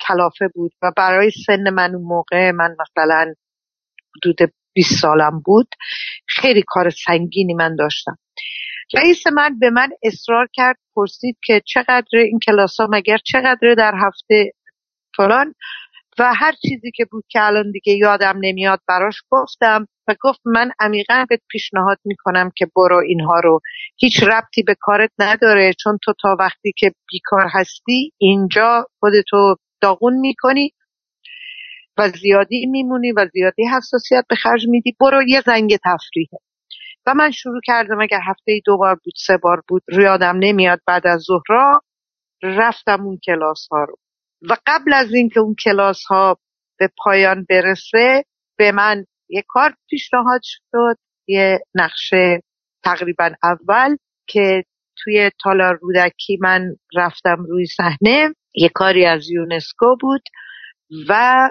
کلافه 0.07 0.47
بود 0.55 0.71
و 0.81 0.91
برای 0.97 1.31
سن 1.45 1.69
من 1.69 1.95
اون 1.95 2.03
موقع 2.03 2.51
من 2.51 2.75
مثلا 2.79 3.33
حدود 4.15 4.51
20 4.73 5.01
سالم 5.01 5.41
بود. 5.45 5.67
خیلی 6.27 6.63
کار 6.67 6.89
سنگینی 6.89 7.53
من 7.53 7.75
داشتم. 7.75 8.17
رئیس 8.93 9.27
من 9.27 9.59
به 9.59 9.69
من 9.69 9.89
اصرار 10.03 10.47
کرد 10.53 10.77
پرسید 10.95 11.37
که 11.43 11.61
چقدر 11.65 12.07
این 12.13 12.39
کلاس 12.45 12.79
ها 12.79 12.87
مگر 12.91 13.17
چقدر 13.17 13.75
در 13.77 13.93
هفته 13.95 14.51
فلان؟ 15.17 15.53
و 16.19 16.33
هر 16.33 16.51
چیزی 16.51 16.91
که 16.95 17.05
بود 17.11 17.23
که 17.29 17.45
الان 17.45 17.71
دیگه 17.71 17.93
یادم 17.93 18.37
نمیاد 18.41 18.79
براش 18.87 19.21
گفتم 19.29 19.87
و 20.07 20.15
گفت 20.21 20.39
من 20.45 20.71
عمیقا 20.79 21.25
به 21.29 21.39
پیشنهاد 21.49 21.97
می‌کنم 22.05 22.51
که 22.55 22.67
برو 22.75 22.97
اینها 23.07 23.39
رو. 23.39 23.59
هیچ 23.99 24.23
ربطی 24.23 24.63
به 24.63 24.75
کارت 24.79 25.11
نداره 25.19 25.73
چون 25.83 25.97
تو 26.03 26.13
تا 26.21 26.35
وقتی 26.39 26.73
که 26.77 26.91
بیکار 27.11 27.47
هستی 27.53 28.13
اینجا 28.17 28.85
خودتو 28.99 29.55
داغون 29.81 30.13
می‌کنی 30.13 30.71
و 31.97 32.09
زیادی 32.09 32.65
میمونی 32.65 33.11
و 33.11 33.27
زیادی 33.33 33.65
حساسیت 33.77 34.25
به 34.29 34.35
خرج 34.35 34.67
میدی. 34.67 34.95
برو 34.99 35.23
یه 35.27 35.41
زنگ 35.45 35.77
تفریحه 35.85 36.39
و 37.05 37.13
من 37.13 37.31
شروع 37.31 37.61
کردم 37.65 38.01
اگر 38.01 38.19
هفته 38.29 38.61
دو 38.65 38.77
بار 38.77 38.95
بود 38.95 39.13
سه 39.17 39.37
بار 39.37 39.63
بود 39.67 39.83
ریادم 39.89 40.37
نمیاد 40.39 40.79
بعد 40.87 41.07
از 41.07 41.21
ظهرا 41.21 41.81
رفتم 42.43 43.05
اون 43.05 43.19
کلاس 43.25 43.67
ها 43.71 43.83
رو. 43.83 43.97
و 44.41 44.57
قبل 44.67 44.93
از 44.93 45.13
اینکه 45.13 45.39
اون 45.39 45.55
کلاس 45.65 46.03
ها 46.09 46.37
به 46.79 46.89
پایان 46.97 47.45
برسه 47.49 48.23
به 48.57 48.71
من 48.71 49.05
یه 49.29 49.43
کار 49.47 49.75
پیشنهاد 49.89 50.41
شد 50.43 50.97
یه 51.27 51.59
نقشه 51.75 52.41
تقریبا 52.83 53.31
اول 53.43 53.97
که 54.27 54.63
توی 54.97 55.31
تالار 55.43 55.79
رودکی 55.81 56.37
من 56.41 56.75
رفتم 56.95 57.43
روی 57.49 57.65
صحنه. 57.65 58.35
یه 58.55 58.69
کاری 58.69 59.05
از 59.05 59.29
یونسکو 59.29 59.95
بود 60.01 60.21
و 61.09 61.49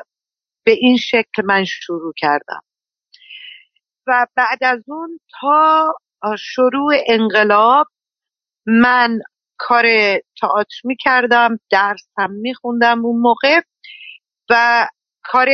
به 0.64 0.72
این 0.72 0.96
شکل 0.96 1.44
من 1.44 1.64
شروع 1.64 2.12
کردم. 2.16 2.60
و 4.06 4.26
بعد 4.36 4.64
از 4.64 4.84
اون 4.86 5.20
تا 5.40 5.92
شروع 6.38 6.94
انقلاب 7.08 7.86
من 8.66 9.20
کار 9.58 9.84
تئاتر 10.40 10.80
می 10.84 10.96
کردم 10.96 11.58
درس 11.70 12.08
هم 12.18 12.32
می 12.32 12.54
خوندم 12.54 13.04
اون 13.04 13.20
موقع 13.20 13.60
و 14.50 14.86
کار 15.22 15.48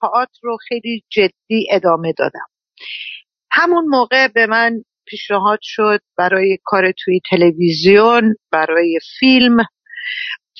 تئاتر 0.00 0.38
رو 0.42 0.56
خیلی 0.68 1.04
جدی 1.08 1.66
ادامه 1.70 2.12
دادم. 2.18 2.46
همون 3.50 3.84
موقع 3.88 4.28
به 4.28 4.46
من 4.46 4.82
پیشنهاد 5.06 5.58
شد 5.62 6.00
برای 6.18 6.58
کار 6.64 6.92
توی 6.98 7.20
تلویزیون 7.30 8.34
برای 8.52 8.98
فیلم. 9.18 9.56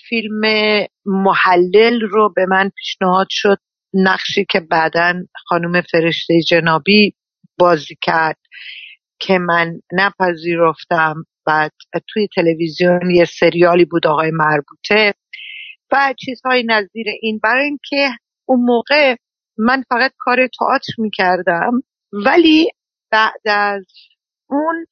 فیلم 0.08 0.40
محلل 1.06 2.00
رو 2.00 2.32
به 2.36 2.46
من 2.46 2.70
پیشنهاد 2.76 3.26
شد 3.30 3.58
نقشی 3.94 4.46
که 4.50 4.60
بعدا 4.60 5.14
خانم 5.46 5.82
فرشته 5.92 6.34
جنابی 6.48 7.14
بازی 7.58 7.96
کرد 8.02 8.38
که 9.20 9.38
من 9.38 9.80
نپذیرفتم. 9.92 11.24
بعد 11.48 11.72
توی 12.08 12.28
تلویزیون 12.34 13.10
یه 13.10 13.24
سریالی 13.24 13.84
بود 13.84 14.06
آقای 14.06 14.30
مربوطه. 14.30 15.14
و 15.92 16.14
چیزهای 16.24 16.64
نظیر 16.66 17.06
این 17.22 17.40
برای 17.42 17.64
اینکه 17.64 18.10
اون 18.48 18.60
موقع 18.60 19.16
من 19.58 19.82
فقط 19.88 20.12
کار 20.18 20.36
تئاتر 20.58 20.92
می‌کردم 20.98 21.82
ولی 22.12 22.70
بعد 23.10 23.40
از 23.46 23.86
اون 24.50 24.86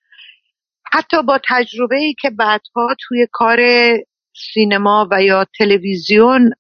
حتی 0.93 1.23
با 1.23 1.41
تجربه 1.49 1.97
ای 1.97 2.15
که 2.21 2.31
بعدها 2.31 2.97
توی 3.01 3.27
کار 3.33 3.59
سینما 4.53 5.09
و 5.11 5.23
یا 5.23 5.47
تلویزیون 5.59 6.51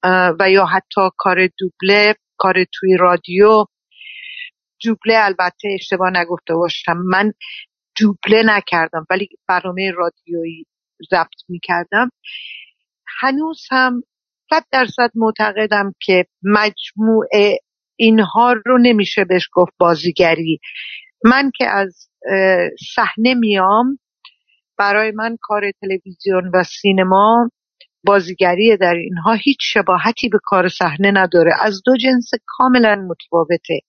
و 0.40 0.50
یا 0.50 0.64
حتی 0.66 1.00
کار 1.16 1.48
دوبله 1.58 2.14
کار 2.36 2.54
توی 2.74 2.96
رادیو 2.96 3.64
دوبله 4.84 5.24
البته 5.24 5.68
اشتباه 5.74 6.10
نگفته 6.10 6.54
باشم 6.54 6.96
من 6.96 7.32
دوبله 8.00 8.42
نکردم 8.44 9.06
ولی 9.10 9.28
برنامه 9.48 9.90
رادیویی 9.90 10.66
ضبط 11.10 11.42
می‌کردم. 11.48 12.10
هنوز 13.20 13.62
هم 13.70 14.02
صد 14.50 14.64
درصد 14.72 15.10
معتقدم 15.14 15.92
که 16.02 16.24
مجموعه 16.42 17.58
اینها 17.96 18.52
رو 18.66 18.78
نمیشه 18.78 19.24
بهش 19.24 19.48
گفت 19.52 19.72
بازیگری. 19.78 20.60
من 21.24 21.50
که 21.56 21.66
از 21.68 22.08
صحنه 22.94 23.34
میام 23.34 23.98
برای 24.78 25.10
من 25.10 25.36
کار 25.40 25.70
تلویزیون 25.80 26.50
و 26.54 26.62
سینما 26.62 27.50
بازیگری 28.04 28.76
در 28.76 28.94
اینها 28.94 29.32
هیچ 29.32 29.58
شباهتی 29.60 30.28
به 30.28 30.38
کار 30.42 30.68
صحنه 30.68 31.10
نداره. 31.14 31.52
از 31.60 31.82
دو 31.84 31.96
جنس 31.96 32.30
کاملا 32.46 32.94
متفاوته. 32.94 33.80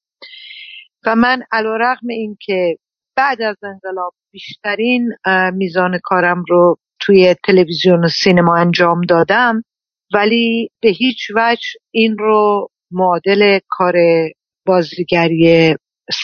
و 1.05 1.15
من 1.15 1.43
علا 1.51 1.77
رقم 1.77 2.07
این 2.09 2.37
که 2.41 2.77
بعد 3.17 3.41
از 3.41 3.55
انقلاب 3.63 4.13
بیشترین 4.31 5.13
میزان 5.53 5.99
کارم 6.03 6.43
رو 6.49 6.77
توی 6.99 7.35
تلویزیون 7.45 8.05
و 8.05 8.07
سینما 8.07 8.55
انجام 8.57 9.01
دادم 9.01 9.61
ولی 10.13 10.69
به 10.81 10.89
هیچ 10.89 11.17
وجه 11.35 11.67
این 11.91 12.17
رو 12.17 12.67
معادل 12.91 13.59
کار 13.69 13.93
بازیگری 14.65 15.75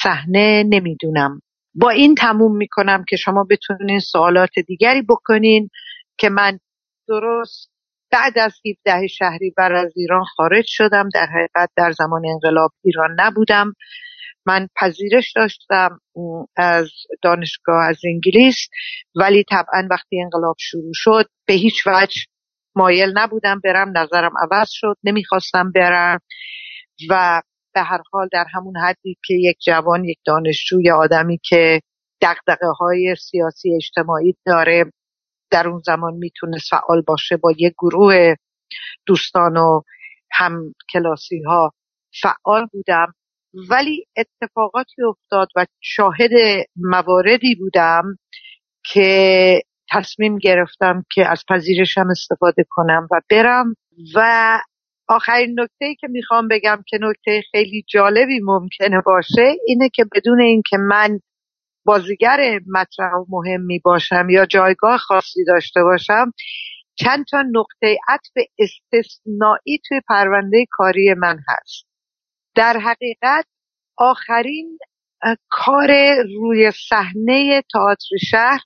صحنه 0.04 0.64
نمی‌دونم. 0.70 1.40
با 1.76 1.90
این 1.90 2.16
تموم 2.16 2.58
می‌کنم 2.58 3.04
که 3.10 3.16
شما 3.16 3.46
بتونین 3.50 4.00
سوالات 4.00 4.60
دیگری 4.68 5.02
بکنین 5.02 5.70
که 6.18 6.30
من 6.30 6.60
درست 7.08 7.72
بعد 8.12 8.40
از 8.40 8.54
17 8.88 9.08
شهری 9.08 9.54
بر 9.58 9.74
از 9.74 9.94
ایران 9.96 10.24
خارج 10.24 10.66
شدم. 10.68 11.10
در 11.14 11.26
حقیقت 11.26 11.70
در 11.78 11.92
زمان 11.92 12.22
انقلاب 12.26 12.72
ایران 12.84 13.16
نبودم. 13.20 13.74
من 14.46 14.68
پذیرش 14.76 15.34
داشتم 15.36 16.00
از 16.58 16.90
دانشگاه 17.22 17.84
از 17.90 17.98
انگلیس 18.06 18.68
ولی 19.16 19.44
طبعا 19.50 19.88
وقتی 19.90 20.22
انقلاب 20.22 20.56
شروع 20.60 20.92
شد 20.94 21.26
به 21.48 21.54
هیچ 21.54 21.88
وجه 21.88 22.22
مایل 22.76 23.12
نبودم 23.16 23.62
برم 23.64 23.98
نظرم 23.98 24.32
عوض 24.42 24.70
شد 24.72 24.98
نمی‌خواستم 25.04 25.72
برم. 25.72 26.20
و 27.10 27.42
به 27.74 27.82
هر 27.82 28.02
حال 28.12 28.28
در 28.32 28.46
همون 28.54 28.78
حدی 28.78 29.18
که 29.26 29.34
یک 29.34 29.58
جوان 29.66 30.06
یک 30.06 30.18
دانشجو 30.26 30.82
یا 30.82 30.98
آدمی 30.98 31.40
که 31.44 31.82
دقدقه 32.22 32.68
های 32.80 33.16
سیاسی 33.20 33.76
اجتماعی 33.76 34.36
داره 34.46 34.92
در 35.52 35.68
اون 35.68 35.82
زمان 35.86 36.14
می‌تونست 36.14 36.70
فعال 36.70 37.02
باشه 37.02 37.38
با 37.38 37.52
یک 37.58 37.74
گروه 37.80 38.36
دوستان 39.06 39.58
و 39.58 39.82
هم 40.32 40.74
کلاسی 40.94 41.42
ها 41.42 41.72
فعال 42.22 42.68
بودم. 42.72 43.14
ولی 43.70 44.06
اتفاقاتی 44.18 45.04
افتاد 45.10 45.48
و 45.56 45.66
شاهد 45.82 46.32
مواردی 46.76 47.56
بودم 47.56 48.04
که 48.86 49.62
تصمیم 49.92 50.38
گرفتم 50.38 51.04
که 51.12 51.28
از 51.28 51.44
پذیرشم 51.50 52.08
استفاده 52.10 52.66
کنم 52.70 53.08
و 53.12 53.22
برم. 53.30 53.76
و 54.16 54.60
آخرین 55.08 55.60
نکته 55.60 55.96
که 56.00 56.08
می‌خوام 56.08 56.48
بگم 56.48 56.84
که 56.88 56.98
نکته 57.02 57.42
خیلی 57.52 57.86
جالبی 57.90 58.40
ممکنه 58.44 59.02
باشه 59.06 59.56
اینه 59.68 59.90
که 59.94 60.06
بدون 60.16 60.42
اینکه 60.42 60.78
من 60.78 61.20
بازیگر 61.86 62.60
مطرح 62.68 63.12
مهمی 63.30 63.80
باشم 63.80 64.30
یا 64.30 64.46
جایگاه 64.46 64.98
خاصی 64.98 65.44
داشته 65.48 65.84
باشم 65.84 66.32
چند 66.96 67.26
تا 67.32 67.44
نقطه 67.52 67.98
عطف 68.08 68.32
استثنایی 68.60 69.80
توی 69.88 70.02
پرونده 70.10 70.66
کاری 70.72 71.14
من 71.14 71.40
هست. 71.48 71.93
در 72.56 72.78
حقیقت 72.78 73.46
آخرین 73.98 74.78
کار 75.50 75.90
روی 76.40 76.72
صحنه 76.90 77.62
تئاتر 77.74 78.18
شهر 78.32 78.62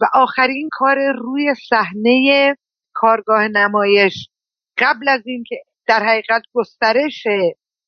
و 0.00 0.04
آخرین 0.12 0.68
کار 0.72 0.96
روی 1.18 1.54
صحنه 1.68 2.56
کارگاه 2.94 3.48
نمایش. 3.48 4.28
قبل 4.78 5.08
از 5.08 5.22
اینکه 5.26 5.56
در 5.86 6.02
حقیقت 6.02 6.42
گسترش 6.54 7.22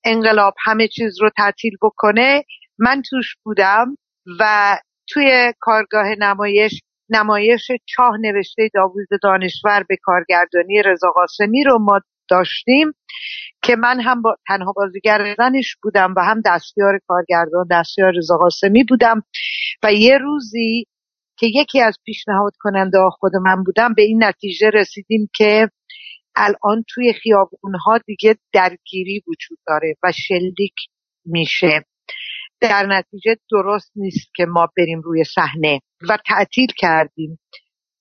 انقلاب 0.05 0.55
همه 0.65 0.89
چیز 0.89 1.21
رو 1.21 1.31
تعطیل 1.37 1.77
بکنه 1.83 2.45
من 2.79 3.03
توش 3.11 3.37
بودم 3.45 3.97
و 4.41 4.77
توی 5.09 5.53
کارگاه 5.61 6.07
نمایش 6.19 6.83
نمایش 7.11 7.71
چاه 7.87 8.17
نوشته 8.21 8.71
داوود 8.75 9.09
دانشور 9.23 9.85
به 9.89 9.97
کارگردانی 10.03 10.83
رضا 10.83 11.11
قاسمی 11.11 11.65
رو 11.65 11.79
ما 11.79 12.01
داشتیم 12.31 12.93
که 13.63 13.77
من 13.77 14.01
هم 14.01 14.23
با 14.23 14.37
تنها 14.49 14.73
بازیگر 14.77 15.35
زنش 15.39 15.77
بودم 15.83 16.15
و 16.17 16.21
هم 16.21 16.43
دستیار 16.45 17.01
کارگردان 17.07 17.67
دستیار 17.71 18.13
رضا 18.17 18.37
قاسمی 18.37 18.85
بودم 18.85 19.23
و 19.83 19.93
یه 19.93 20.19
روزی 20.19 20.85
که 21.39 21.47
یکی 21.55 21.81
از 21.81 21.99
پیشنهاد 22.05 22.53
کننده 22.59 22.99
خود 23.11 23.33
من 23.37 23.65
بودم 23.65 23.95
به 23.95 24.03
این 24.03 24.25
نتیجه 24.25 24.71
رسیدیم 24.71 25.29
که 25.37 25.69
الان 26.37 26.85
توی 26.89 27.13
خیابونها 27.13 27.99
دیگه 28.07 28.37
درگیری 28.53 29.23
وجود 29.27 29.59
داره 29.67 29.95
و 30.03 30.13
شلیک 30.13 30.75
میشه. 31.25 31.85
در 32.61 32.87
نتیجه 32.87 33.37
درست 33.51 33.93
نیست 33.97 34.35
که 34.35 34.45
ما 34.45 34.69
بریم 34.77 35.01
روی 35.01 35.25
صحنه 35.25 35.81
و 36.09 36.19
تعطیل 36.27 36.69
کردیم. 36.79 37.39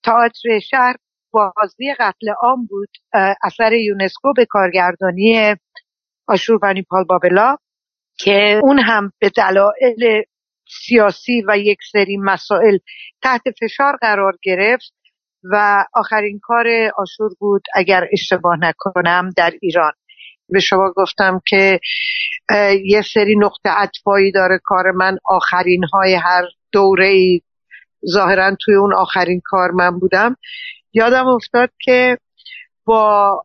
تئاتر 0.04 0.60
شهر 0.60 0.96
بازی 1.32 1.94
قتل 2.00 2.30
عام 2.42 2.66
بود 2.66 2.90
اثر 3.44 3.74
یونسکو 3.74 4.34
به 4.34 4.46
کارگردانی 4.46 5.56
آشوربانی 6.28 6.82
پال 6.82 7.04
بابلا 7.04 7.58
که 8.18 8.60
اون 8.63 8.80
هم 8.80 9.12
به 9.20 9.30
دلایل 9.30 10.24
سیاسی 10.88 11.44
و 11.48 11.58
یک 11.58 11.78
سری 11.92 12.18
مسائل 12.18 12.78
تحت 13.22 13.42
فشار 13.62 13.98
قرار 14.02 14.34
گرفت 14.44 14.94
و 15.44 15.86
آخرین 15.94 16.40
کار 16.44 16.68
آشور 16.98 17.30
بود 17.40 17.63
اگر 17.76 18.08
اشتباه 18.12 18.58
نکنم 18.60 19.30
در 19.38 19.52
ایران. 19.62 19.92
به 20.50 20.60
شما 20.60 20.94
گفتم 20.96 21.42
که 21.48 21.80
یه 22.86 23.02
سری 23.13 23.36
نقطه 23.36 23.70
عطفایی 23.70 24.32
داره 24.32 24.60
کار 24.63 24.92
من 24.92 25.18
آخرین 25.26 25.84
های 25.94 26.13
هر 26.13 26.44
دوره 26.72 27.08
ای 27.08 27.42
ظاهرا 28.13 28.56
توی 28.62 28.76
اون 28.76 28.94
آخرین 28.94 29.42
کار 29.46 29.72
من 29.72 30.00
بودم. 30.00 30.36
یادم 30.93 31.28
افتاد 31.28 31.69
که 31.82 32.17
با 32.86 33.41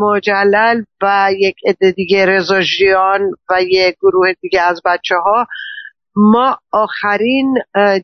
مجلل 0.00 0.82
و 1.02 1.28
یک 1.38 1.56
عده 1.66 1.90
دیگه 1.90 2.26
رزاژیان 2.26 3.20
و 3.50 3.62
یک 3.62 3.96
گروه 4.02 4.32
دیگه 4.40 4.62
از 4.62 4.80
بچه 4.84 5.14
ها 5.14 5.46
ما 6.16 6.58
آخرین 6.72 7.54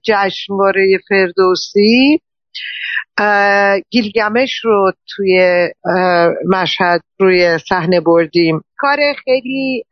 جشنواره 0.02 0.98
فردوسی 1.08 2.20
گیلگمش 3.90 4.60
رو 4.64 4.92
توی 5.16 5.68
مشهد 6.48 7.00
روی 7.18 7.58
صحنه 7.68 8.00
بردیم. 8.00 8.60
کار 8.78 8.98
خیلی 9.24 9.84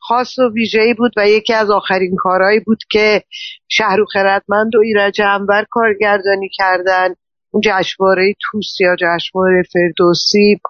خاص 0.00 0.38
و 0.38 0.52
ویژه‌ای 0.54 0.94
بود 0.94 1.12
و 1.16 1.28
یکی 1.28 1.54
از 1.54 1.70
آخرین 1.70 2.16
کارهایی 2.16 2.60
بود 2.60 2.78
که 2.90 3.22
شهر 3.68 3.96
خردمند 4.12 4.74
و 4.74 4.80
ایرج 4.84 5.20
انور 5.20 5.66
کارگردانی 5.70 6.50
کردن. 6.52 7.14
اون 7.50 7.60
جشنواره 7.64 8.34
توس 8.40 8.80
یا 8.80 8.96
جشنواره 8.96 9.62
فردوسی 9.72 10.60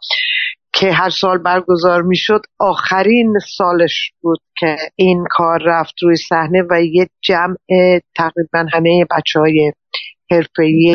که 0.72 0.92
هر 0.92 1.10
سال 1.10 1.38
برگزار 1.38 2.02
می‌شد 2.02 2.40
آخرین 2.58 3.34
سالش 3.56 4.12
بود 4.20 4.40
که 4.58 4.76
این 4.96 5.24
کار 5.30 5.60
رفت 5.66 5.94
روی 6.02 6.16
صحنه 6.16 6.62
و 6.70 6.82
یه 6.82 7.08
جمع 7.20 7.56
تقریبا 8.16 8.66
همه 8.72 9.04
بچه 9.10 9.40
های 9.40 9.72
حرفه‌ای 10.30 10.94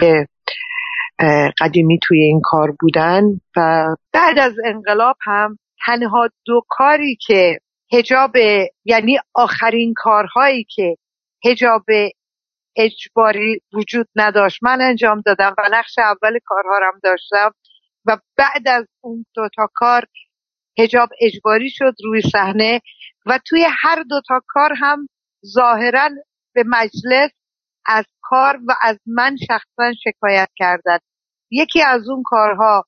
قدیمی 1.60 2.00
توی 2.04 2.24
این 2.24 2.42
کار 2.44 2.76
بودن 2.80 3.24
و 3.58 3.86
بعد 4.14 4.40
از 4.40 4.54
انقلاب 4.66 5.16
هم 5.22 5.58
تنها 5.86 6.30
دو 6.46 6.62
کاری 6.70 7.18
که 7.28 7.60
هجاب 7.94 8.32
یعنی 8.86 9.20
آخرین 9.34 9.94
کارهایی 9.98 10.66
که 10.76 10.96
هجاب 11.46 11.84
اجباری 12.76 13.62
وجود 13.74 14.08
نداشت. 14.16 14.64
من 14.64 14.82
انجام 14.82 15.22
دادم 15.26 15.56
و 15.58 15.70
نقش 15.72 16.00
اول 16.00 16.40
کارهارم 16.46 17.00
داشتم 17.04 17.52
و 18.06 18.18
بعد 18.38 18.68
از 18.68 18.86
اون 19.02 19.26
دوتا 19.36 19.70
کار 19.74 20.06
هجاب 20.80 21.10
اجباری 21.22 21.70
شد 21.70 21.94
روی 22.04 22.22
صحنه 22.22 22.82
و 23.26 23.40
توی 23.46 23.66
هر 23.82 24.04
دوتا 24.10 24.42
کار 24.48 24.74
هم 24.78 25.08
ظاهرا 25.46 26.10
به 26.56 26.64
مجلس 26.68 27.32
از 27.86 28.06
کار 28.22 28.60
و 28.68 28.76
از 28.82 29.00
من 29.08 29.36
شخصا 29.48 29.94
شکایت 30.04 30.50
کردند 30.56 31.02
یکی 31.52 31.82
از 31.82 32.10
اون 32.10 32.24
کارها 32.26 32.86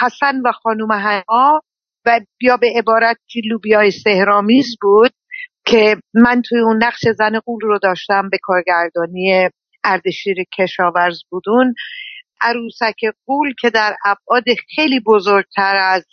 حسن 0.00 0.40
و 0.44 0.52
خانوم 0.52 0.90
هنا 0.90 1.60
و 2.06 2.20
بیا 2.38 2.56
به 2.56 2.66
عبارت 2.76 3.16
لوبیای 3.50 3.90
سهرامیز 3.90 4.76
بود. 4.80 5.12
که 5.64 5.96
من 6.14 6.42
توی 6.48 6.60
اون 6.60 6.84
نقش 6.84 7.00
زن 7.16 7.38
قول 7.38 7.60
رو 7.62 7.78
داشتم 7.78 8.28
به 8.30 8.38
کارگردانی 8.42 9.48
اردشیر 9.84 10.36
کشاورز 10.58 11.18
بودون. 11.30 11.74
عروسک 12.40 13.00
قول 13.26 13.54
که 13.60 13.70
در 13.70 13.96
ابعاد 14.04 14.44
خیلی 14.74 15.00
بزرگتر 15.00 15.76
از 15.76 16.04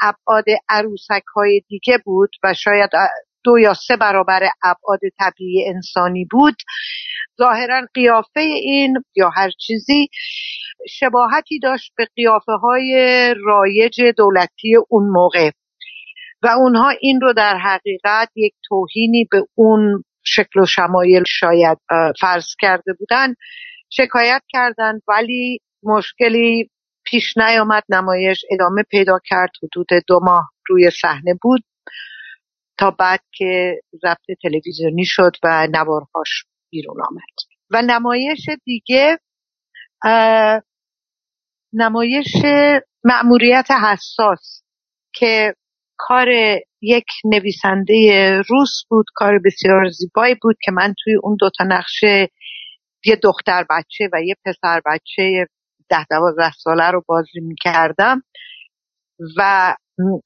ابعاد 0.00 0.44
عروسک 0.68 1.22
های 1.36 1.62
دیگه 1.68 1.98
بود 2.04 2.30
و 2.42 2.54
شاید 2.54 2.90
دو 3.44 3.58
یا 3.58 3.74
سه 3.74 3.96
برابر 3.96 4.42
ابعاد 4.62 5.00
طبیعی 5.18 5.68
انسانی 5.68 6.24
بود 6.30 6.54
ظاهرا 7.38 7.86
قیافه 7.94 8.40
این 8.40 8.94
یا 9.16 9.30
هر 9.36 9.50
چیزی 9.50 10.08
شباهتی 10.88 11.58
داشت 11.58 11.92
به 11.96 12.08
قیافه 12.16 12.52
های 12.52 13.34
رایج 13.44 14.02
دولتی 14.16 14.76
اون 14.88 15.10
موقع. 15.10 15.50
و 16.42 16.46
اونها 16.46 16.88
این 17.00 17.20
رو 17.20 17.32
در 17.32 17.56
حقیقت 17.56 18.28
یک 18.36 18.54
توهینی 18.68 19.28
به 19.30 19.42
اون 19.54 20.04
شکل 20.24 20.60
و 20.60 20.66
شمایل 20.66 21.22
شاید 21.26 21.78
فرض 22.20 22.46
کرده 22.60 22.92
بودن 22.98 23.34
شکایت 23.90 24.42
کردند 24.48 25.02
ولی 25.08 25.58
مشکلی 25.82 26.70
پیش 27.04 27.36
نیامد 27.36 27.82
نمایش 27.88 28.44
ادامه 28.50 28.82
پیدا 28.82 29.18
کرد 29.24 29.50
حدود 29.62 29.86
دو 30.06 30.20
ماه 30.22 30.50
روی 30.68 30.90
صحنه 30.90 31.34
بود 31.42 31.64
تا 32.78 32.90
بعد 32.90 33.20
که 33.32 33.80
ضبط 34.02 34.38
تلویزیونی 34.42 35.04
شد 35.04 35.32
و 35.42 35.66
نوارهاش 35.70 36.44
بیرون 36.70 36.96
آمد. 37.10 37.22
و 37.70 37.82
نمایش 37.82 38.46
دیگه 38.64 39.18
نمایش 41.72 42.32
مأموریت 43.04 43.70
حساس 43.70 44.62
که 45.14 45.54
کار 45.98 46.28
یک 46.82 47.06
نویسنده 47.24 48.36
روس 48.48 48.82
بود 48.88 49.06
کار 49.14 49.38
بسیار 49.44 49.88
زیبایی 49.88 50.36
بود 50.42 50.56
که 50.62 50.72
من 50.72 50.94
توی 51.04 51.14
اون 51.22 51.36
دوتا 51.40 51.64
نقشه 51.64 52.28
یه 53.04 53.16
دختر 53.22 53.64
بچه 53.70 54.08
و 54.12 54.22
یه 54.22 54.34
پسر 54.46 54.80
بچه 54.86 55.46
ده 55.90 56.06
دوازده 56.10 56.52
ساله 56.52 56.90
رو 56.90 57.02
بازی 57.06 57.40
می‌کردم 57.40 58.22
و 59.36 59.74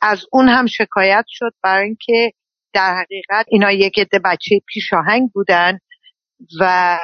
از 0.02 0.26
اون 0.32 0.48
هم 0.48 0.66
شکایت 0.66 1.24
شد 1.28 1.52
برای 1.62 1.84
اینکه 1.84 2.32
در 2.74 2.94
حقیقت 2.94 3.46
اینا 3.48 3.72
یک 3.72 3.98
عده 3.98 4.18
بچه 4.24 4.60
پیشاهنگ 4.68 5.30
بودن 5.34 5.78
و 6.60 6.98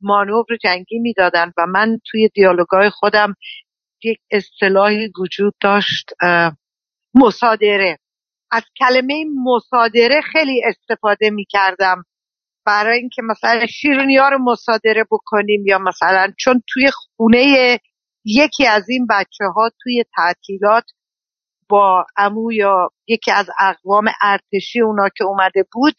مانور 0.00 0.44
جنگی 0.62 0.98
می‌دادن 0.98 1.52
و 1.58 1.66
من 1.66 1.98
توی 2.10 2.28
دیالوگای 2.34 2.90
خودم 2.90 3.34
یک 4.04 4.18
اصطلاحی 4.30 5.12
وجود 5.20 5.54
داشت 5.60 6.10
مصادره. 7.18 7.98
از 8.50 8.62
کلمه 8.78 9.24
مصادره 9.44 10.20
خیلی 10.32 10.62
استفاده 10.64 11.30
می 11.30 11.44
کردم 11.48 12.04
برای 12.66 12.98
اینکه 12.98 13.22
مثلا 13.22 13.66
شیرینی 13.66 14.18
رو 14.18 14.38
مصادره 14.40 15.04
بکنیم 15.10 15.66
یا 15.66 15.78
مثلا 15.78 16.32
چون 16.38 16.62
توی 16.68 16.90
خونه 16.90 17.78
یکی 18.24 18.66
از 18.66 18.88
این 18.88 19.06
بچه 19.10 19.44
ها 19.54 19.70
توی 19.82 20.04
تعطیلات 20.16 20.84
با 21.68 22.06
امو 22.16 22.52
یا 22.52 22.90
یکی 23.06 23.32
از 23.32 23.46
اقوام 23.58 24.04
ارتشی 24.22 24.80
اونا 24.80 25.08
که 25.08 25.24
اومده 25.24 25.64
بود 25.72 25.94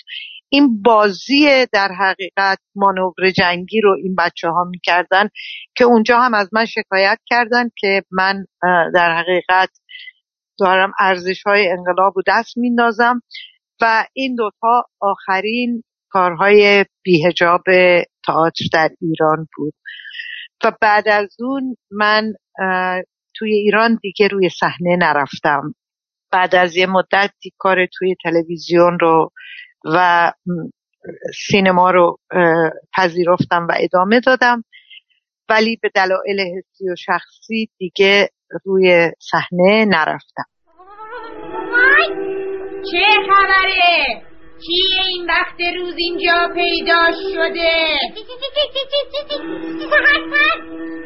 این 0.49 0.81
بازی 0.81 1.65
در 1.73 1.91
حقیقت 1.99 2.59
مانور 2.75 3.29
جنگی 3.37 3.81
رو 3.81 3.95
این 4.03 4.15
بچه 4.15 4.49
ها 4.49 4.63
می‌کردن 4.63 5.29
که 5.75 5.83
اونجا 5.83 6.19
هم 6.19 6.33
از 6.33 6.49
من 6.53 6.65
شکایت 6.65 7.19
کردن 7.25 7.69
که 7.77 8.03
من 8.11 8.45
در 8.93 9.17
حقیقت 9.17 9.69
دارم 10.59 10.91
ارزش 10.99 11.43
های 11.43 11.69
انقلاب 11.69 12.17
و 12.17 12.21
دست 12.27 12.57
میندازم 12.57 13.21
و 13.81 14.05
این 14.13 14.35
دوتا 14.35 14.83
آخرین 14.99 15.83
کارهای 16.09 16.85
بیهجاب 17.03 17.63
تئاتر 18.25 18.65
در 18.73 18.89
ایران 19.01 19.47
بود. 19.55 19.73
و 20.63 20.71
بعد 20.81 21.07
از 21.07 21.35
اون 21.39 21.77
من 21.91 22.33
توی 23.35 23.53
ایران 23.53 23.99
دیگه 24.01 24.27
روی 24.27 24.49
صحنه 24.49 24.95
نرفتم. 24.99 25.75
بعد 26.31 26.55
از 26.55 26.75
یه 26.75 26.85
مدت 26.85 27.31
کار 27.57 27.85
توی 27.85 28.15
تلویزیون 28.23 28.99
رو 28.99 29.31
و 29.85 30.31
سینما 31.47 31.91
رو 31.91 32.17
پذیرفتم 32.97 33.67
و 33.69 33.73
ادامه 33.79 34.19
دادم. 34.19 34.63
ولی 35.49 35.79
به 35.81 35.91
دلایل 35.95 36.39
حسی 36.39 36.89
و 36.89 36.95
شخصی 36.95 37.69
دیگه 37.77 38.29
روی 38.65 39.11
صحنه 39.31 39.85
نرفتم 39.85 40.43
چه 42.91 43.05
خبره؟ 43.29 44.21
کیه 44.65 45.03
این 45.07 45.25
وقت 45.29 45.75
روز 45.77 45.93
اینجا 45.97 46.49
پیدا 46.55 47.11
شده؟ 47.33 47.97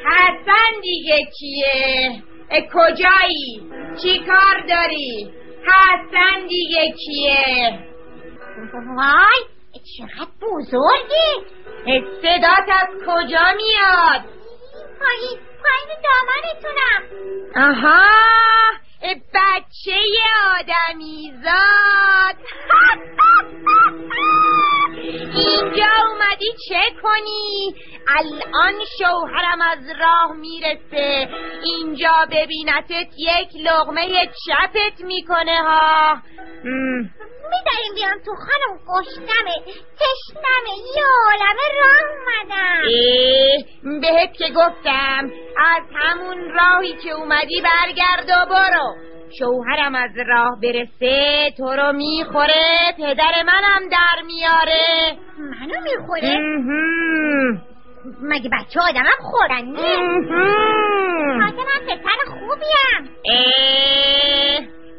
حسن 0.05 0.81
دیگه 0.81 1.25
کیه؟ 1.39 2.23
کجایی؟ 2.73 3.61
چی 4.01 4.19
کار 4.19 4.65
داری؟ 4.69 5.33
حسن 5.63 6.47
دیگه 6.47 6.91
کیه؟ 6.91 7.79
وای 8.97 9.43
چقدر 9.97 10.31
بزرگی 10.41 11.53
صدات 12.21 12.69
از 12.69 12.89
کجا 13.07 13.45
میاد؟ 13.57 14.33
پایین 15.63 15.89
دامنتونم. 16.03 17.01
آها 17.55 18.03
بچه 19.33 19.99
آدمیزاد. 20.59 22.37
اینجا 25.35 25.91
اومدی 26.09 26.53
چه 26.69 26.81
کنی؟ 27.03 27.75
الان 28.07 28.73
شوهرم 28.99 29.61
از 29.61 29.79
راه 29.99 30.33
می‌رسه. 30.37 31.29
اینجا 31.63 32.27
ببینتت 32.31 33.13
یک 33.17 33.49
لغمه 33.55 34.25
چپت 34.25 35.01
می‌کنه 35.01 35.57
ها. 35.57 36.17
میداریم 37.53 37.93
بیام 37.95 38.19
تو 38.25 38.31
خانم 38.35 38.79
گشتمه 38.87 39.55
تشنمه. 39.99 40.75
یه 40.95 41.03
عالمه 41.25 41.67
راه 41.81 42.01
اومدم. 42.13 42.81
بهت 44.01 44.33
که 44.33 44.49
گفتم 44.49 45.31
از 45.57 45.83
همون 45.95 46.51
راهی 46.51 46.93
که 46.93 47.11
اومدی 47.11 47.61
برگرد 47.61 48.29
و 48.29 48.45
برو. 48.45 48.95
شوهرم 49.39 49.95
از 49.95 50.11
راه 50.27 50.59
برسه 50.61 51.51
تو 51.57 51.63
رو 51.63 51.93
می‌خوره 51.93 52.93
پدر 52.97 53.43
منم 53.45 53.89
در 53.91 54.21
میاره. 54.25 55.17
منو 55.37 55.81
می‌خوره؟ 55.83 56.37
مگه 58.21 58.49
بچه 58.49 58.79
آدمم 58.89 59.31
خورنی؟ 59.31 59.75
تازه 61.39 61.57
من 61.57 61.85
پسر 61.87 62.19
خوبیم. 62.29 63.09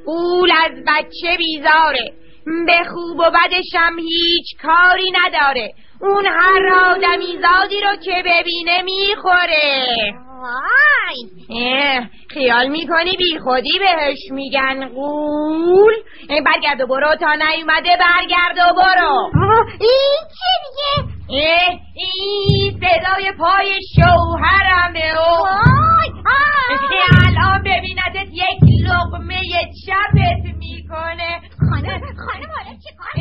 قول 0.07 0.53
از 0.65 0.73
بچه 0.87 1.37
بیزاره. 1.39 2.13
به 2.67 2.85
خوب 2.91 3.19
و 3.19 3.31
بدشم 3.31 3.99
هیچ 3.99 4.47
کاری 4.63 5.13
نداره. 5.25 5.75
اون 6.05 6.27
هر 6.27 6.75
آدمی 6.91 7.39
زادی 7.43 7.81
رو 7.81 7.97
که 7.97 8.23
ببینه 8.27 8.83
می‌خوره. 8.83 10.15
وای. 10.43 12.01
خیال 12.31 12.69
می‌کنی 12.69 13.17
بی 13.17 13.39
خودی 13.39 13.79
بهش 13.79 14.19
میگن 14.31 14.89
قول؟ 14.89 15.95
برگرد 16.29 16.81
و 16.81 16.87
برو 16.87 17.17
تا 17.17 17.35
نیومده 17.35 17.91
برگرد 18.01 18.59
و 18.59 18.75
برو. 18.75 19.31
این 19.81 20.19
چه 20.29 20.53
دیگه 20.65 21.81
این 21.95 22.81
صدای 22.81 23.33
پای 23.39 23.81
شوهرمه 23.97 25.15
و 25.15 25.21
الان 27.27 27.63
ببیندت 27.63 28.29
یک 28.33 28.61
لقمه 28.87 29.41
چپت 29.87 30.45
می‌کنه. 30.59 31.41
خانم 31.71 32.01
خانم 32.01 32.51
حالا 32.57 32.73
چی 32.85 32.91
کار 32.99 33.15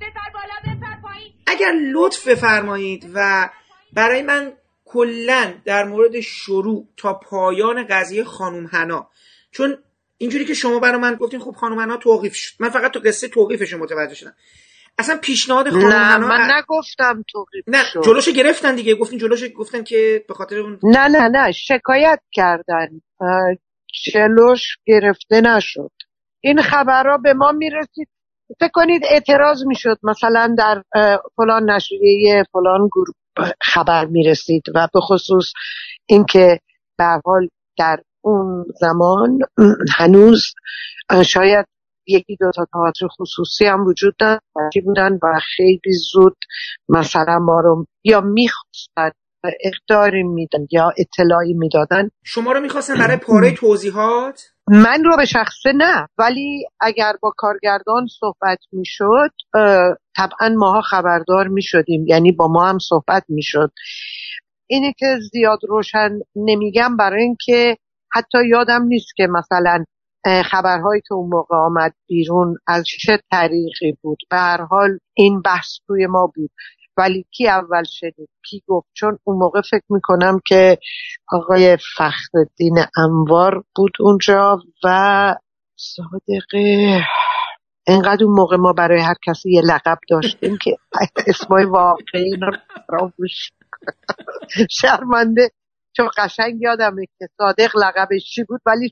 بپر 0.00 0.28
بالا 0.34 0.56
بپر 0.64 0.94
پایین 0.99 0.99
اگر 1.46 1.72
لطف 1.92 2.28
بفرمایید 2.28 3.10
و 3.14 3.50
برای 3.92 4.22
من 4.22 4.52
کلا 4.84 5.54
در 5.64 5.84
مورد 5.84 6.20
شروع 6.20 6.88
تا 6.96 7.14
پایان 7.14 7.86
قضیه 7.90 8.24
خانم 8.24 8.66
هنا 8.66 9.10
چون 9.50 9.78
اینجوری 10.18 10.44
که 10.44 10.54
شما 10.54 10.78
برای 10.78 11.00
من 11.00 11.14
گفتین 11.14 11.40
خب 11.40 11.50
خانم 11.50 11.78
هنا 11.78 11.96
توقیف 11.96 12.34
شد. 12.34 12.54
من 12.60 12.70
فقط 12.70 12.90
تو 12.90 13.00
قصه 13.00 13.28
توقیفش 13.28 13.74
متوجه 13.74 14.14
شدم. 14.14 14.34
اصلا 14.98 15.16
پیشنهاد 15.16 15.70
خانم 15.70 15.86
نه 15.86 15.94
هنا 15.94 16.28
من 16.28 16.50
نگفتم 16.56 17.24
توقیف 17.32 17.64
نه 17.66 17.84
شد. 17.92 18.02
جلوش 18.04 18.28
گرفتن 18.28 18.74
دیگه. 18.74 18.94
گفتین 18.94 19.18
جلوش 19.18 19.44
گفتن 19.56 19.84
که 19.84 20.24
به 20.28 20.34
خاطر 20.34 20.58
اون 20.58 20.78
نه 20.82 21.08
نه 21.08 21.28
نه 21.28 21.52
شکایت 21.52 22.20
کردن. 22.32 22.88
جلوش 24.12 24.60
گرفته 24.86 25.40
نشد. 25.40 25.92
این 26.40 26.62
خبرها 26.62 27.16
به 27.16 27.34
ما 27.34 27.52
می‌رسید. 27.52 28.08
فکر 28.60 28.70
کنید 28.72 29.02
اعتراض 29.10 29.66
می‌شد 29.66 29.98
مثلا 30.02 30.54
در 30.58 30.82
فلان 31.36 31.70
نشریه 31.70 32.44
فلان 32.52 32.88
گروه 32.92 33.52
خبر 33.62 34.04
می‌رسید 34.04 34.62
و 34.74 34.88
به 34.94 35.00
خصوص 35.00 35.52
اینکه 36.06 36.60
به 36.98 37.20
حال 37.24 37.48
در 37.78 37.98
اون 38.24 38.64
زمان 38.80 39.38
هنوز 39.96 40.44
شاید 41.24 41.66
یکی 42.06 42.36
دو 42.40 42.50
تا 42.56 42.66
تئاتر 42.72 43.06
خصوصی 43.20 43.66
هم 43.66 43.86
وجود 43.86 44.14
داشت 44.18 44.84
بودن 44.84 45.18
و 45.22 45.40
خیلی 45.56 45.92
زود 46.12 46.36
مثلا 46.88 47.38
ما 47.38 47.60
رو 47.60 47.86
یا 48.04 48.20
می‌خواستن 48.20 49.10
اقداری 49.60 50.22
میدن 50.22 50.66
یا 50.70 50.92
اطلاعی 50.98 51.54
می‌دادن. 51.54 52.08
شما 52.24 52.52
رو 52.52 52.60
می‌خواستن 52.60 52.94
برای 52.98 53.16
پاره 53.16 53.54
توضیحات؟ 53.54 54.42
من 54.72 55.04
رو 55.04 55.16
به 55.16 55.24
شخصه 55.24 55.72
نه 55.74 56.08
ولی 56.18 56.64
اگر 56.80 57.12
با 57.22 57.32
کارگردان 57.36 58.06
صحبت 58.20 58.58
می‌شد 58.72 59.30
طبعا 60.16 60.54
ماها 60.56 60.80
خبردار 60.80 61.48
می‌شدیم. 61.48 62.06
یعنی 62.06 62.32
با 62.32 62.48
ما 62.48 62.68
هم 62.68 62.78
صحبت 62.78 63.24
می‌شد. 63.28 63.72
اینه 64.66 64.92
که 64.98 65.06
زیاد 65.32 65.58
روشن 65.68 66.10
نمیگم 66.36 66.96
برای 66.96 67.22
اینکه 67.22 67.76
حتی 68.12 68.38
یادم 68.48 68.82
نیست 68.82 69.16
که 69.16 69.26
مثلا 69.26 69.84
خبرهایی 70.44 71.02
که 71.08 71.14
اون 71.14 71.30
موقع 71.30 71.56
آمد 71.56 71.94
بیرون 72.08 72.56
از 72.66 72.84
چه 73.00 73.18
طریقی 73.30 73.98
بود. 74.02 74.18
به 74.30 74.36
هر 74.36 74.62
حال 74.62 74.98
این 75.14 75.42
بحث 75.42 75.68
توی 75.86 76.06
ما 76.06 76.32
بود. 76.34 76.50
ولی 76.96 77.26
کی 77.30 77.48
اول 77.48 77.82
شدید 77.86 78.28
کی 78.50 78.62
گفت؟ 78.66 78.88
چون 78.92 79.18
اون 79.24 79.36
موقع 79.36 79.60
فکر 79.60 79.84
می‌کنم 79.90 80.40
که 80.46 80.78
آقای 81.32 81.76
فخردین 81.96 82.78
انوار 82.96 83.64
بود 83.76 83.92
اونجا 84.00 84.58
و 84.84 85.34
صادقه 85.76 87.00
اینقدر 87.86 88.24
اون 88.24 88.34
موقع 88.34 88.56
ما 88.56 88.72
برای 88.72 89.00
هر 89.00 89.14
کسی 89.26 89.50
یه 89.52 89.60
لقب 89.60 89.98
داشتیم 90.10 90.58
که 90.62 90.76
اسمای 91.26 91.64
واقعی 91.64 92.36
رو 92.40 92.52
شرمنده. 94.70 95.50
چون 95.96 96.10
قشنگ 96.16 96.60
یادمه 96.62 97.06
که 97.18 97.28
صادق 97.38 97.70
لقبش 97.76 98.24
چی 98.34 98.44
بود 98.44 98.60
ولی 98.66 98.90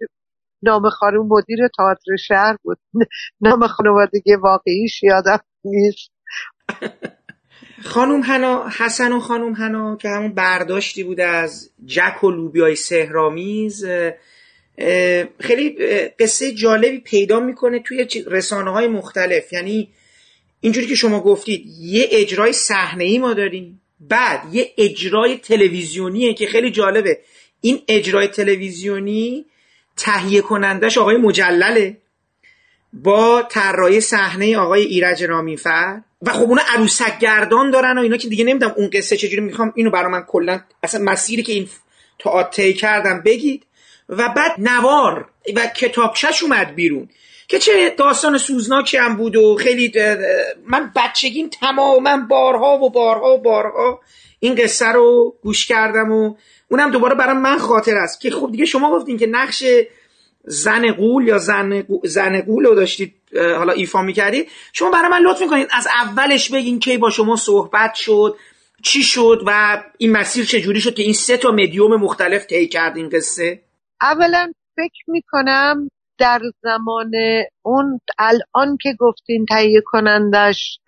نام 0.63 0.91
خانم 0.91 1.27
مدیر 1.29 1.59
تئاتر 1.77 2.17
شهر 2.17 2.57
بود. 2.63 2.79
نام 3.41 3.67
خانوادگی 3.67 4.35
واقعیش 4.35 5.03
یادم 5.03 5.39
نیست. 5.65 6.11
خانوم 7.85 8.21
هنا 8.21 8.69
حسن 8.79 9.13
و 9.13 9.21
خانوم 9.21 9.53
هنا 9.53 9.97
که 9.97 10.09
همون 10.09 10.33
برداشتی 10.33 11.03
بوده 11.05 11.25
از 11.25 11.71
جک 11.87 12.25
و 12.25 12.31
لوبیای 12.31 12.77
سهرامیز 12.77 13.87
خیلی 15.41 15.71
قصه 16.19 16.53
جالبی 16.53 16.99
پیدا 16.99 17.41
می‌کنه 17.41 17.79
توی 17.79 18.07
رسانه 18.27 18.71
های 18.71 18.89
مختلف. 18.89 19.53
یعنی 19.53 19.89
اینجوری 20.61 20.87
که 20.87 20.95
شما 20.95 21.21
گفتید 21.21 21.67
یه 21.81 22.09
اجرای 22.11 22.53
صحنه 22.53 23.05
ای 23.05 23.19
ما 23.19 23.35
داریم 23.35 23.81
بعد 24.01 24.55
یه 24.55 24.73
اجرای 24.79 25.37
تلویزیونیه 25.37 26.35
که 26.35 26.47
خیلی 26.47 26.71
جالبه. 26.71 27.19
این 27.61 27.83
اجرای 27.89 28.29
تلویزیونی 28.29 29.45
تهیه 29.97 30.41
کنندش 30.41 30.99
آقای 30.99 31.17
مجلله. 31.17 31.97
با 32.93 33.43
طراحی 33.43 34.01
صحنه 34.01 34.59
آقای 34.59 34.83
ایرج 34.83 35.25
رامینفر 35.25 36.01
و 36.23 36.33
خب 36.33 36.43
اونا 36.43 36.63
عروسک 36.69 37.19
گردان 37.19 37.71
دارن 37.71 37.99
و 37.99 38.01
اینا 38.01 38.17
که 38.17 38.29
دیگه 38.29 38.45
نمی‌دونم 38.45 38.75
اون 38.77 38.91
قصه 38.93 39.17
چجوری 39.17 39.41
می‌خوام 39.41 39.73
اینو 39.77 39.91
برای 39.91 40.13
من 40.13 40.23
کلا 40.23 40.61
اصلا 40.83 41.05
مسیری 41.05 41.43
که 41.43 41.53
این 41.53 41.69
تئاتر 42.19 42.73
کردم 42.73 43.23
بگید. 43.25 43.65
و 44.09 44.29
بعد 44.29 44.53
نوار 44.59 45.29
و 45.57 45.67
کتابچش 45.67 46.43
اومد 46.43 46.75
بیرون. 46.75 47.09
که 47.49 47.59
چه 47.59 47.95
داستان 47.99 48.39
سوزناکی 48.39 48.97
هم 48.97 49.17
بود 49.17 49.37
و 49.37 49.57
خیلی 49.57 49.93
من 50.67 50.93
بچگیم 50.97 51.49
تماما 51.49 52.17
بارها 52.17 52.79
و 52.79 52.91
بارها 52.91 53.35
و 53.35 53.39
بارها 53.39 54.01
این 54.41 54.55
قصه 54.55 54.87
رو 54.87 55.35
گوش 55.43 55.67
کردم 55.67 56.13
و 56.13 56.35
اونم 56.69 56.91
دوباره 56.91 57.15
برای 57.15 57.37
من 57.37 57.59
خاطر 57.59 57.97
است. 57.97 58.21
که 58.21 58.31
خب 58.31 58.49
دیگه 58.53 58.65
شما 58.65 58.91
گفتین 58.91 59.19
که 59.19 59.27
نقش 59.27 59.65
زن 60.49 60.93
قول 60.93 61.29
یا 61.29 61.39
زن, 61.39 61.85
زن 62.05 62.41
قول 62.41 62.65
رو 62.65 62.75
داشتید 62.75 63.15
حالا 63.35 63.73
ایفا 63.73 64.03
می‌کردید 64.03 64.49
شما 64.73 64.91
برای 64.91 65.11
من 65.11 65.21
لطف 65.21 65.43
می‌کنید 65.43 65.69
از 65.71 65.89
اولش 66.03 66.51
بگین 66.51 66.81
کی 66.81 66.99
با 66.99 67.11
شما 67.11 67.37
صحبت 67.37 67.95
شد 67.95 68.37
چی 68.83 69.03
شد 69.03 69.43
و 69.47 69.83
این 69.99 70.13
مسیر 70.13 70.45
چجوری 70.45 70.81
شد 70.81 70.95
که 70.95 71.03
این 71.03 71.13
سه 71.13 71.37
تا 71.37 71.51
مدیوم 71.51 71.97
مختلف 71.97 72.47
طی 72.47 72.69
کرد 72.69 72.97
این 72.97 73.09
قصه؟ 73.09 73.61
اولا 74.01 74.53
فکر 74.77 75.05
می‌کنم 75.07 75.89
در 76.19 76.41
زمان 76.63 77.11
اون 77.63 78.01
الان 78.19 78.77
که 78.83 78.95
گفتین 78.99 79.47
تهیه 79.47 79.83
کنندش 79.87 80.79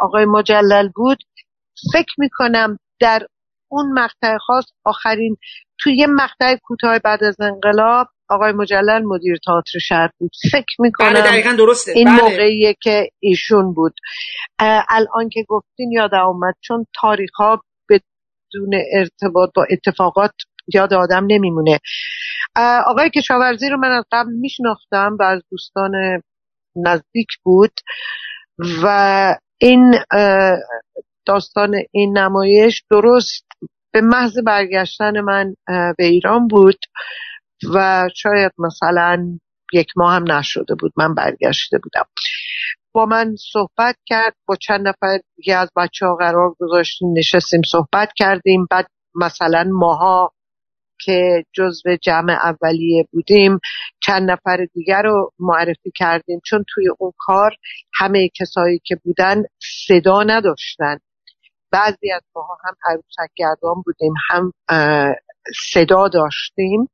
آقای 0.00 0.24
مجلل 0.24 0.88
بود 0.94 1.18
فکر 1.92 2.14
می‌کنم 2.18 2.78
در 3.00 3.26
اون 3.68 3.92
مقطع 3.92 4.36
خاص 4.46 4.64
آخرین 4.84 5.36
توی 5.78 5.96
یه 5.96 6.06
مقطع 6.06 6.56
کوتاه 6.62 6.98
بعد 6.98 7.24
از 7.24 7.40
انقلاب 7.40 8.08
آقای 8.28 8.52
مجلل 8.52 9.02
مدیر 9.02 9.36
تئاتر 9.46 9.78
شهر 9.78 10.10
بود 10.18 10.30
فکر 10.52 10.76
می‌کنم 10.78 11.12
بله 11.12 11.56
درسته. 11.56 11.92
این 11.92 12.08
بله. 12.08 12.22
موقعیه 12.22 12.74
که 12.82 13.08
ایشون 13.20 13.74
بود 13.74 13.94
الان 14.88 15.28
که 15.32 15.44
گفتین 15.48 15.92
یاد 15.92 16.14
آمد 16.14 16.54
چون 16.60 16.86
تاریخ 17.00 17.30
ها 17.38 17.62
بدون 17.88 18.80
ارتباط 18.92 19.50
با 19.54 19.66
اتفاقات 19.70 20.32
یاد 20.74 20.94
آدم 20.94 21.24
نمیمونه 21.26 21.78
آقای 22.86 23.10
کشاورزی 23.10 23.68
رو 23.68 23.76
من 23.76 23.90
از 23.90 24.04
قبل 24.12 24.32
میشناختم 24.32 25.16
و 25.20 25.22
از 25.22 25.42
دوستان 25.50 25.92
نزدیک 26.76 27.28
بود 27.42 27.72
و 28.82 29.34
این 29.60 29.94
داستان 31.26 31.74
این 31.92 32.18
نمایش 32.18 32.84
درست 32.90 33.46
به 33.92 34.00
محض 34.00 34.38
برگشتن 34.46 35.20
من 35.20 35.54
به 35.68 36.04
ایران 36.04 36.48
بود 36.48 36.78
و 37.74 38.08
شاید 38.16 38.52
مثلا 38.58 39.38
یک 39.72 39.86
ماه 39.96 40.14
هم 40.14 40.32
نشده 40.32 40.74
بود 40.74 40.92
من 40.96 41.14
برگشته 41.14 41.78
بودم. 41.78 42.04
با 42.92 43.06
من 43.06 43.34
صحبت 43.52 43.96
کرد 44.06 44.34
با 44.46 44.56
چند 44.56 44.88
نفر 44.88 45.18
دیگه 45.36 45.56
از 45.56 45.70
بچه 45.76 46.06
ها 46.06 46.14
قرار 46.14 46.54
گذاشتیم 46.60 47.08
نشستیم 47.18 47.60
صحبت 47.70 48.08
کردیم. 48.16 48.66
بعد 48.70 48.86
مثلا 49.14 49.64
ماها 49.72 50.32
که 51.00 51.44
جزو 51.52 51.96
جمع 52.02 52.32
اولیه 52.32 53.04
بودیم 53.12 53.58
چند 54.06 54.30
نفر 54.30 54.66
دیگر 54.74 55.02
رو 55.02 55.30
معرفی 55.38 55.92
کردیم. 55.94 56.40
چون 56.46 56.64
توی 56.74 56.84
اون 56.98 57.12
کار 57.18 57.50
همه 57.94 58.28
کسایی 58.40 58.80
که 58.84 58.96
بودن 59.04 59.42
صدا 59.86 60.22
نداشتن. 60.22 60.98
بعضی 61.72 62.12
از 62.12 62.22
ماها 62.36 62.56
هم 62.64 62.74
عروسک 62.86 63.30
گردان 63.36 63.82
بودیم 63.84 64.12
هم 64.30 64.52
صدا 65.72 66.08
داشتیم 66.08 66.88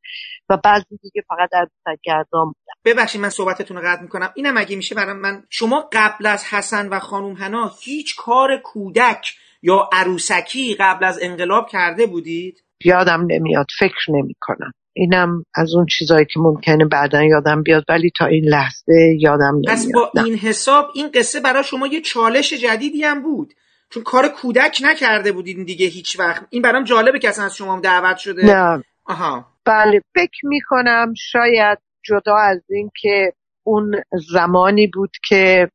و 0.48 0.57
بعضی 0.64 0.98
دیگه 1.03 1.22
فقط 1.28 1.48
عروسک 1.53 2.01
گردان 2.05 2.44
بودن. 2.46 2.74
ببخشید 2.84 3.20
من 3.20 3.28
صحبتتون 3.28 3.76
رو 3.76 3.82
قطع 3.86 4.03
می‌کنم. 4.03 4.32
اینم 4.34 4.57
اگه 4.57 4.76
میشه 4.76 4.94
برای 4.94 5.12
من 5.12 5.42
شما 5.51 5.88
قبل 5.92 6.26
از 6.26 6.44
حسن 6.44 6.88
و 6.88 6.98
خانم 6.98 7.32
هنا 7.32 7.72
هیچ 7.80 8.16
کار 8.16 8.57
کودک 8.57 9.34
یا 9.62 9.88
عروسکی 9.92 10.74
قبل 10.74 11.05
از 11.05 11.18
انقلاب 11.22 11.68
کرده 11.68 12.07
بودید؟ 12.07 12.64
یادم 12.84 13.26
نمیاد 13.28 13.66
فکر 13.78 14.11
نمی 14.11 14.34
کنم 14.40 14.72
اینم 14.92 15.44
از 15.55 15.74
اون 15.74 15.86
چیزایی 15.86 16.26
که 16.26 16.40
ممکنه 16.40 16.84
بعدا 16.84 17.22
یادم 17.22 17.62
بیاد 17.62 17.84
ولی 17.88 18.11
تا 18.18 18.26
این 18.26 18.44
لحظه 18.44 19.16
یادم 19.20 19.55
نمیاد. 19.57 19.76
پس 19.76 19.86
با 19.94 20.22
این 20.24 20.34
حساب 20.34 20.90
این 20.94 21.11
قصه 21.14 21.40
برای 21.40 21.64
شما 21.64 21.86
یه 21.86 22.01
چالش 22.01 22.53
جدیدی 22.53 23.03
هم 23.03 23.22
بود. 23.22 23.55
چون 23.91 24.03
کار 24.03 24.28
کودک 24.28 24.78
نکرده 24.82 25.32
بودین 25.32 25.64
دیگه 25.64 25.86
هیچ 25.86 26.20
وقت. 26.20 26.47
این 26.51 26.62
برام 26.62 26.84
جالبه 26.84 27.18
که 27.18 27.28
اصلا 27.28 27.45
از 27.45 27.57
شما 27.57 27.80
دعوت 27.80 28.16
شده. 28.16 28.47
نه. 28.47 28.84
آها. 29.05 29.47
بله 29.64 30.01
فکر 30.14 30.41
می‌کنم 30.43 31.14
شاید 31.16 31.78
جدا 32.05 32.36
از 32.36 32.62
این 32.70 32.91
که 33.01 33.32
اون 33.62 33.95
زمانی 34.32 34.86
بود 34.86 35.11
که 35.28 35.68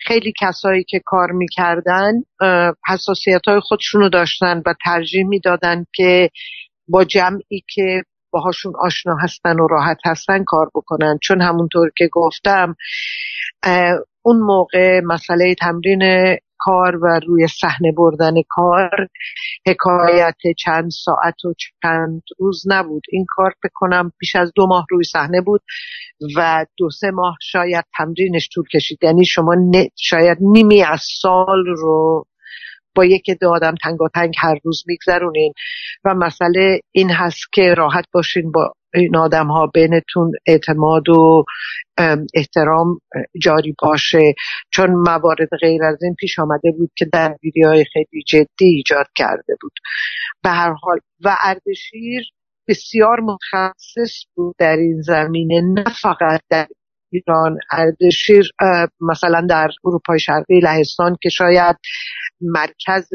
خیلی 0.00 0.32
کسایی 0.40 0.84
که 0.84 1.00
کار 1.04 1.32
می‌کردن 1.32 2.12
حساسیت 2.88 3.40
های 3.46 3.60
خودشونو 3.60 4.08
داشتن 4.08 4.62
و 4.66 4.74
ترجیح 4.84 5.26
می‌دادن 5.26 5.86
که 5.94 6.30
با 6.88 7.04
جمعی 7.04 7.64
که 7.74 8.02
باهاشون 8.30 8.72
آشنا 8.80 9.16
هستن 9.22 9.60
و 9.60 9.66
راحت 9.66 9.98
هستن 10.04 10.44
کار 10.44 10.70
بکنن. 10.74 11.18
چون 11.22 11.40
همونطور 11.40 11.90
که 11.96 12.08
گفتم 12.12 12.76
اون 14.22 14.38
موقع 14.40 15.00
مسئله 15.00 15.54
تمرین 15.54 16.02
کار 16.64 16.96
و 16.96 17.20
روی 17.26 17.46
صحنه 17.48 17.92
بردن 17.96 18.34
کار 18.48 18.90
حکایت 19.66 20.36
چند 20.58 20.90
ساعت 20.90 21.44
و 21.44 21.54
چند 21.82 22.22
روز 22.38 22.62
نبود. 22.66 23.02
این 23.12 23.26
کار 23.28 23.54
بکنم 23.64 24.12
بیش 24.18 24.36
از 24.36 24.52
دو 24.56 24.66
ماه 24.66 24.86
روی 24.90 25.04
صحنه 25.04 25.40
بود 25.40 25.62
و 26.36 26.66
دو 26.76 26.90
سه 26.90 27.10
ماه 27.10 27.36
شاید 27.42 27.84
تمرینش 27.98 28.48
طول 28.54 28.64
کشید. 28.74 28.98
یعنی 29.02 29.24
شما 29.24 29.56
شاید 29.96 30.38
نیمی 30.40 30.82
از 30.82 31.00
سال 31.20 31.64
رو 31.66 32.24
با 32.94 33.04
یک 33.04 33.30
دو 33.40 33.48
آدم 33.48 33.74
تنگ 34.14 34.34
هر 34.38 34.58
روز 34.64 34.82
میگذرونین. 34.86 35.52
و 36.04 36.14
مسئله 36.14 36.80
این 36.92 37.10
هست 37.10 37.52
که 37.52 37.74
راحت 37.74 38.04
باشین 38.12 38.52
با 38.52 38.72
این 38.94 39.16
آدم 39.16 39.46
ها 39.46 39.66
بینتون 39.66 40.32
اعتماد 40.46 41.08
و 41.08 41.44
احترام 42.34 43.00
جاری 43.42 43.74
باشه. 43.82 44.34
چون 44.70 44.90
موارد 44.90 45.48
غیر 45.60 45.84
از 45.84 46.02
این 46.02 46.14
پیش 46.14 46.38
آمده 46.38 46.70
بود 46.78 46.90
که 46.96 47.04
درگیری 47.12 47.62
های 47.62 47.84
خیلی 47.92 48.22
جدی 48.26 48.66
ایجاد 48.66 49.06
کرده 49.14 49.56
بود. 49.60 49.72
به 50.42 50.50
هر 50.50 50.72
حال 50.72 50.98
و 51.24 51.36
اردشیر 51.42 52.24
بسیار 52.68 53.20
متخصص 53.20 54.24
بود 54.34 54.54
در 54.58 54.76
این 54.76 55.02
زمینه 55.02 55.60
نه 55.60 55.84
فقط 56.02 56.40
در 56.50 56.66
ایران. 57.12 57.58
اردشیر 57.70 58.50
مثلا 59.00 59.46
در 59.50 59.68
اروپای 59.84 60.20
شرقی 60.20 60.60
لهستان 60.60 61.16
که 61.22 61.28
شاید 61.28 61.76
مرکز 62.40 63.08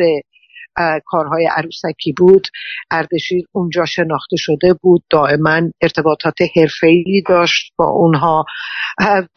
کارهای 1.06 1.50
عروسکی 1.58 2.14
بود. 2.18 2.48
اردشیر 2.92 3.46
اونجا 3.52 3.86
شناخته 3.86 4.36
شده 4.38 4.74
بود. 4.82 5.04
دائما 5.10 5.62
ارتباطات 5.82 6.36
حرفه‌ای 6.56 7.24
داشت 7.28 7.74
با 7.78 7.86
اونها. 7.86 8.46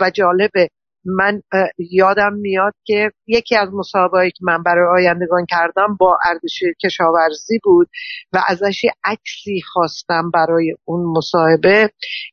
و 0.00 0.10
جالبه 0.10 0.68
من 1.04 1.42
یادم 1.78 2.32
میاد 2.32 2.74
که 2.84 3.10
یکی 3.26 3.56
از 3.56 3.68
مصاحبه‌ای 3.72 4.30
که 4.30 4.38
من 4.42 4.62
برای 4.62 5.04
آیندگان 5.04 5.46
کردم 5.50 5.96
با 6.00 6.18
اردشیر 6.24 6.74
کشاورزی 6.84 7.58
بود 7.64 7.88
و 8.32 8.42
ازش 8.46 8.82
عکسی 9.04 9.60
خواستم 9.72 10.30
برای 10.34 10.76
اون 10.84 11.16
مصاحبه 11.16 11.90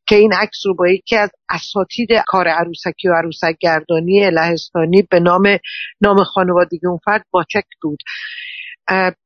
که 0.08 0.16
این 0.16 0.34
عکس 0.34 0.66
رو 0.66 0.76
با 0.76 0.88
یکی 0.88 1.16
از 1.16 1.30
اساتید 1.50 2.10
کار 2.28 2.48
عروسکی 2.48 3.08
و 3.08 3.14
عروسک 3.14 3.56
گردانی 3.60 4.30
لهستانی 4.30 5.08
به 5.12 5.20
نام 5.20 5.58
نام 6.02 6.24
خانوادگی 6.24 6.88
اون 6.88 7.00
فرد 7.06 7.26
باچک 7.32 7.66
بود. 7.82 8.00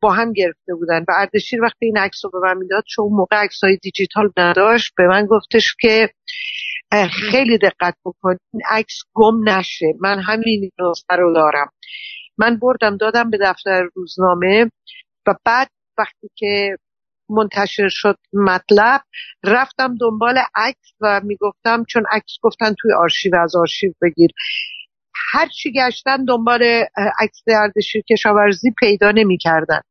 با 0.01 0.11
هم 0.11 0.33
گرفته 0.33 0.75
بودن. 0.75 0.99
و 0.99 1.11
اردشیر 1.17 1.61
وقتی 1.61 1.85
این 1.85 1.97
عکس 1.97 2.25
رو 2.25 2.31
به 2.31 2.39
من 2.47 2.57
می‌داد 2.57 2.83
چون 2.87 3.05
موقع 3.11 3.37
عکس 3.37 3.63
های 3.63 3.77
دیجیتال 3.81 4.31
نداشت 4.37 4.93
به 4.97 5.07
من 5.07 5.25
گفتش 5.25 5.75
که 5.81 6.09
خیلی 7.31 7.57
دقت 7.57 7.95
بکن 8.05 8.37
این 8.53 8.61
عکس 8.69 8.95
گم 9.13 9.49
نشه. 9.49 9.85
من 9.99 10.19
همین 10.19 10.71
نسخه 10.79 11.15
رو 11.15 11.33
دارم. 11.33 11.71
من 12.37 12.59
بردم 12.59 12.97
دادم 12.97 13.29
به 13.29 13.37
دفتر 13.41 13.83
روزنامه 13.95 14.71
و 15.27 15.35
بعد 15.45 15.69
وقتی 15.97 16.29
که 16.35 16.77
منتشر 17.29 17.89
شد 17.89 18.17
مطلب 18.33 19.01
رفتم 19.43 19.95
دنبال 20.01 20.37
عکس 20.55 20.93
و 21.01 21.21
می‌گفتم 21.23 21.83
چون 21.89 22.03
عکس 22.11 22.33
گفتن 22.41 22.73
توی 22.81 22.93
آرشیو 22.93 23.35
از 23.35 23.55
آرشیو 23.55 23.93
بگیر. 24.01 24.29
هر 25.31 25.47
چی 25.47 25.73
گشتن 25.73 26.25
دنبال 26.25 26.63
عکس 27.19 27.43
اردشیر 27.47 28.01
کشاورزی 28.09 28.71
پیدا 28.79 29.11
نمی‌کردن. 29.11 29.81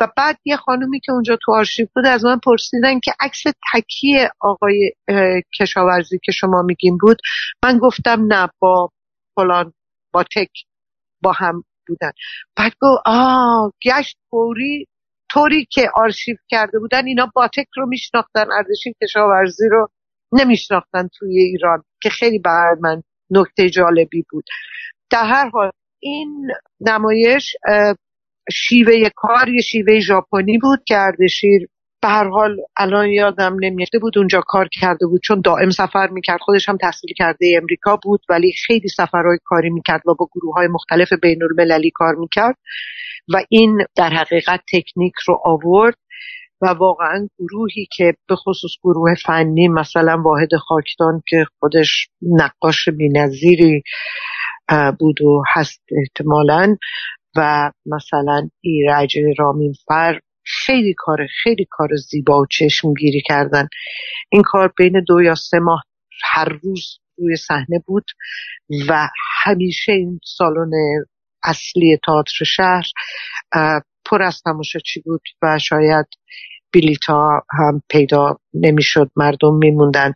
و 0.00 0.08
بعد 0.16 0.36
یه 0.44 0.56
خانومی 0.56 1.00
که 1.00 1.12
اونجا 1.12 1.38
تو 1.42 1.52
آرشیو 1.52 1.86
بود 1.94 2.06
از 2.06 2.24
من 2.24 2.38
پرسیدن 2.44 3.00
که 3.00 3.12
عکس 3.20 3.42
تکی 3.72 4.18
آقای 4.40 4.92
کشاورزی 5.60 6.18
که 6.24 6.32
شما 6.32 6.62
میگین 6.62 6.98
بود. 7.00 7.16
من 7.64 7.78
گفتم 7.78 8.26
نه 8.32 8.48
با 8.58 8.90
فلان 9.34 9.72
با 10.12 10.22
تک 10.22 10.50
با 11.22 11.32
هم 11.32 11.64
بودن. 11.88 12.10
بعد 12.56 12.72
گفت 12.80 13.02
آه 13.06 13.72
گشت 13.84 14.18
فوری 14.30 14.86
طوری 15.32 15.66
که 15.70 15.90
آرشیو 15.94 16.36
کرده 16.48 16.78
بودن 16.78 17.06
اینا 17.06 17.30
باتک 17.34 17.66
رو 17.76 17.86
میشناختن 17.88 18.44
اردشیر 18.58 18.92
کشاورزی 19.02 19.68
رو 19.70 19.88
نمیشناختن 20.32 21.08
توی 21.18 21.38
ایران 21.38 21.84
که 22.02 22.10
خیلی 22.10 22.38
بر 22.38 22.74
من 22.80 23.02
نکته 23.30 23.70
جالبی 23.70 24.24
بود. 24.30 24.44
در 25.10 25.24
هر 25.24 25.50
حال 25.50 25.70
این 26.00 26.48
نمایش 26.80 27.56
شیوه 28.52 29.08
کار 29.16 29.48
یه 29.48 29.60
شیوه 29.60 30.00
ژاپنی 30.00 30.58
بود 30.58 30.84
که 30.86 30.98
اردشیر 30.98 31.68
به 32.02 32.08
هر 32.08 32.28
حال 32.28 32.56
الان 32.76 33.08
یادم 33.08 33.56
نمیفته 33.60 33.98
بود 33.98 34.18
اونجا 34.18 34.40
کار 34.46 34.68
کرده 34.72 35.06
بود 35.06 35.20
چون 35.24 35.40
دائم 35.40 35.70
سفر 35.70 36.08
می‌کرد. 36.12 36.40
خودش 36.40 36.68
هم 36.68 36.76
تحصیل 36.76 37.10
کرده 37.16 37.58
امریکا 37.62 37.98
بود 38.02 38.20
ولی 38.28 38.52
خیلی 38.66 38.88
سفرهای 38.88 39.38
کاری 39.44 39.70
می‌کرد 39.70 40.02
و 40.08 40.14
با 40.14 40.28
گروه 40.34 40.54
های 40.54 40.68
مختلف 40.68 41.12
بین 41.22 41.42
المللی 41.42 41.90
کار 41.94 42.14
می‌کرد. 42.14 42.54
و 43.34 43.36
این 43.48 43.78
در 43.96 44.10
حقیقت 44.10 44.60
تکنیک 44.72 45.14
رو 45.26 45.40
آورد 45.44 45.94
و 46.62 46.66
واقعا 46.66 47.28
گروهی 47.38 47.86
که 47.96 48.14
به 48.28 48.36
خصوص 48.36 48.70
گروه 48.82 49.14
فنی 49.14 49.68
مثلا 49.68 50.22
واحد 50.24 50.56
خاکدان 50.56 51.22
که 51.28 51.44
خودش 51.58 52.08
نقاش 52.22 52.88
بینظیری 52.88 53.82
بود 54.98 55.22
و 55.22 55.42
هست 55.54 55.82
احتمالا 55.98 56.76
و 57.36 57.72
مثلا 57.86 58.48
ایرج 58.60 59.18
رامینفر 59.38 60.20
خیلی 60.44 60.94
کار 60.98 61.26
خیلی 61.42 61.66
کار 61.70 61.88
زیبا 61.96 62.40
و 62.40 62.46
چشمگیری 62.50 63.22
کردن. 63.26 63.68
این 64.28 64.42
کار 64.42 64.72
بین 64.76 65.04
دو 65.08 65.22
یا 65.22 65.34
سه 65.34 65.58
ماه 65.58 65.82
هر 66.22 66.48
روز 66.62 66.98
روی 67.18 67.36
صحنه 67.36 67.82
بود 67.86 68.04
و 68.88 69.08
همیشه 69.44 69.92
این 69.92 70.20
سالن 70.24 70.70
اصلی 71.44 71.98
تئاتر 72.06 72.44
شهر 72.44 72.84
پر 74.04 74.22
از 74.22 74.42
چی 74.84 75.00
بود 75.00 75.22
و 75.42 75.58
شاید 75.58 76.06
بلیتا 76.74 77.42
هم 77.50 77.82
پیدا 77.88 78.38
نمی‌شد 78.54 79.10
مردم 79.16 79.54
میموندن. 79.54 80.12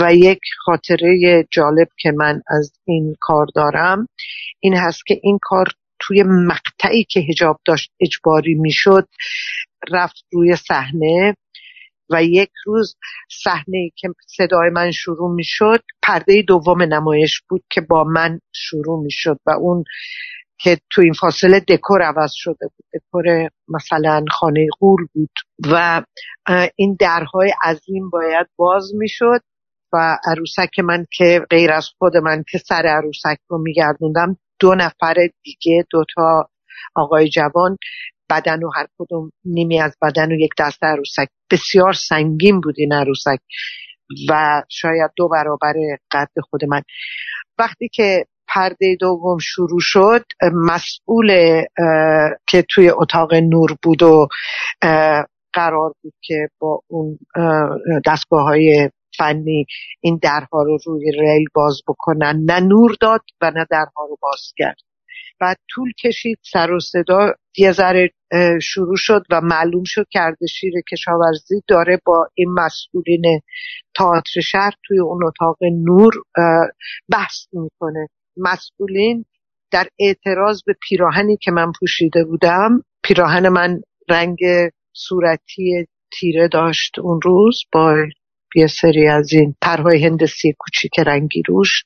و 0.00 0.14
یک 0.14 0.40
خاطره 0.64 1.44
جالب 1.50 1.88
که 1.98 2.12
من 2.12 2.42
از 2.46 2.72
این 2.84 3.16
کار 3.20 3.46
دارم 3.54 4.08
این 4.60 4.76
هست 4.76 5.06
که 5.06 5.20
این 5.22 5.38
کار 5.42 5.66
توی 5.98 6.22
مقطعی 6.22 7.04
که 7.04 7.20
هجاب 7.20 7.60
داشت 7.66 7.90
اجباری 8.00 8.54
می‌شد 8.54 9.08
رفت 9.90 10.24
روی 10.32 10.56
صحنه 10.56 11.36
و 12.10 12.24
یک 12.24 12.50
روز 12.66 12.96
صحنه 13.44 13.90
که 13.96 14.08
صدای 14.26 14.70
من 14.70 14.90
شروع 14.90 15.34
می‌شد 15.34 15.82
پرده 16.02 16.42
دوم 16.42 16.82
نمایش 16.82 17.40
بود 17.48 17.64
که 17.70 17.80
با 17.80 18.04
من 18.04 18.40
شروع 18.52 19.02
می‌شد 19.04 19.38
و 19.46 19.50
اون 19.50 19.84
که 20.58 20.78
تو 20.90 21.02
این 21.02 21.12
فاصله 21.12 21.60
دکور 21.60 22.02
عوض 22.02 22.30
شده 22.34 22.66
بود. 22.76 22.86
دکور 22.94 23.50
مثلا 23.68 24.24
خانه 24.30 24.66
غول 24.80 25.06
بود. 25.14 25.30
و 25.70 26.02
این 26.76 26.96
درهای 27.00 27.52
عظیم 27.62 28.10
باید 28.10 28.46
باز 28.56 28.94
می‌شد 28.94 29.40
و 29.92 30.18
عروسک 30.24 30.78
من 30.78 31.06
که 31.12 31.46
غیر 31.50 31.72
از 31.72 31.88
خود 31.98 32.16
من 32.16 32.44
که 32.50 32.58
سر 32.58 32.86
عروسک 32.86 33.38
رو 33.48 33.58
میگردوندم 33.58 34.36
دو 34.60 34.74
نفر 34.74 35.14
دیگه 35.42 35.84
دوتا 35.90 36.48
آقای 36.94 37.28
جوان 37.28 37.76
بدن 38.30 38.62
و 38.62 38.70
هر 38.76 38.86
کدوم 38.98 39.30
نیمی 39.44 39.80
از 39.80 39.96
بدن 40.02 40.32
و 40.32 40.34
یک 40.34 40.50
دست 40.58 40.84
عروسک. 40.84 41.28
بسیار 41.50 41.92
سنگین 41.92 42.60
بود 42.60 42.74
این 42.78 42.92
عروسک 42.92 43.38
و 44.28 44.62
شاید 44.68 45.10
دو 45.16 45.28
برابر 45.28 45.74
قد 46.10 46.30
خود 46.50 46.64
من. 46.64 46.82
وقتی 47.58 47.88
که 47.92 48.26
پرده 48.56 48.96
دوم 49.00 49.38
شروع 49.38 49.80
شد 49.80 50.24
مسئول 50.52 51.62
که 52.48 52.64
توی 52.70 52.90
اتاق 52.90 53.34
نور 53.34 53.76
بود 53.82 54.02
و 54.02 54.28
قرار 55.52 55.92
بود 56.02 56.14
که 56.22 56.48
با 56.60 56.80
اون 56.86 57.18
دستگاه 58.06 58.42
های 58.42 58.90
فنی 59.18 59.66
این 60.00 60.18
درها 60.22 60.62
رو 60.62 60.78
روی 60.86 61.10
ریل 61.10 61.46
باز 61.54 61.80
بکنن. 61.88 62.42
نه 62.46 62.60
نور 62.60 62.96
داد 63.00 63.20
و 63.40 63.52
نه 63.56 63.66
درها 63.70 64.06
رو 64.08 64.18
باز 64.22 64.52
کرد. 64.56 64.76
بعد 65.40 65.56
طول 65.70 65.92
کشید 66.04 66.38
سر 66.52 66.70
و 66.70 66.80
صدا 66.80 67.32
یه 67.58 67.72
ذره 67.72 68.10
شروع 68.62 68.96
شد 68.96 69.22
و 69.30 69.40
معلوم 69.40 69.84
شد 69.86 70.06
که 70.10 70.20
اردشیر 70.22 70.72
کشاورزی 70.92 71.62
داره 71.68 72.00
با 72.06 72.28
این 72.34 72.48
مسئولین 72.52 73.40
تئاتر 73.94 74.40
شهر 74.40 74.72
توی 74.84 74.98
اون 75.00 75.24
اتاق 75.24 75.56
نور 75.62 76.12
بحث 77.12 77.46
می‌کنه. 77.52 78.08
مسئولین 78.36 79.24
در 79.70 79.88
اعتراض 79.98 80.62
به 80.66 80.74
پیراهنی 80.88 81.36
که 81.36 81.50
من 81.50 81.72
پوشیده 81.80 82.24
بودم 82.24 82.82
پیراهن 83.02 83.48
من 83.48 83.80
رنگ 84.08 84.38
صورتی 84.92 85.86
تیره 86.12 86.48
داشت 86.48 86.98
اون 86.98 87.20
روز 87.22 87.62
با 87.72 87.96
یه 88.56 88.66
سری 88.66 89.08
از 89.08 89.32
این 89.32 89.54
پرهای 89.62 90.04
هندسی 90.04 90.54
کوچیک 90.58 90.98
رنگی 91.06 91.42
روش 91.48 91.84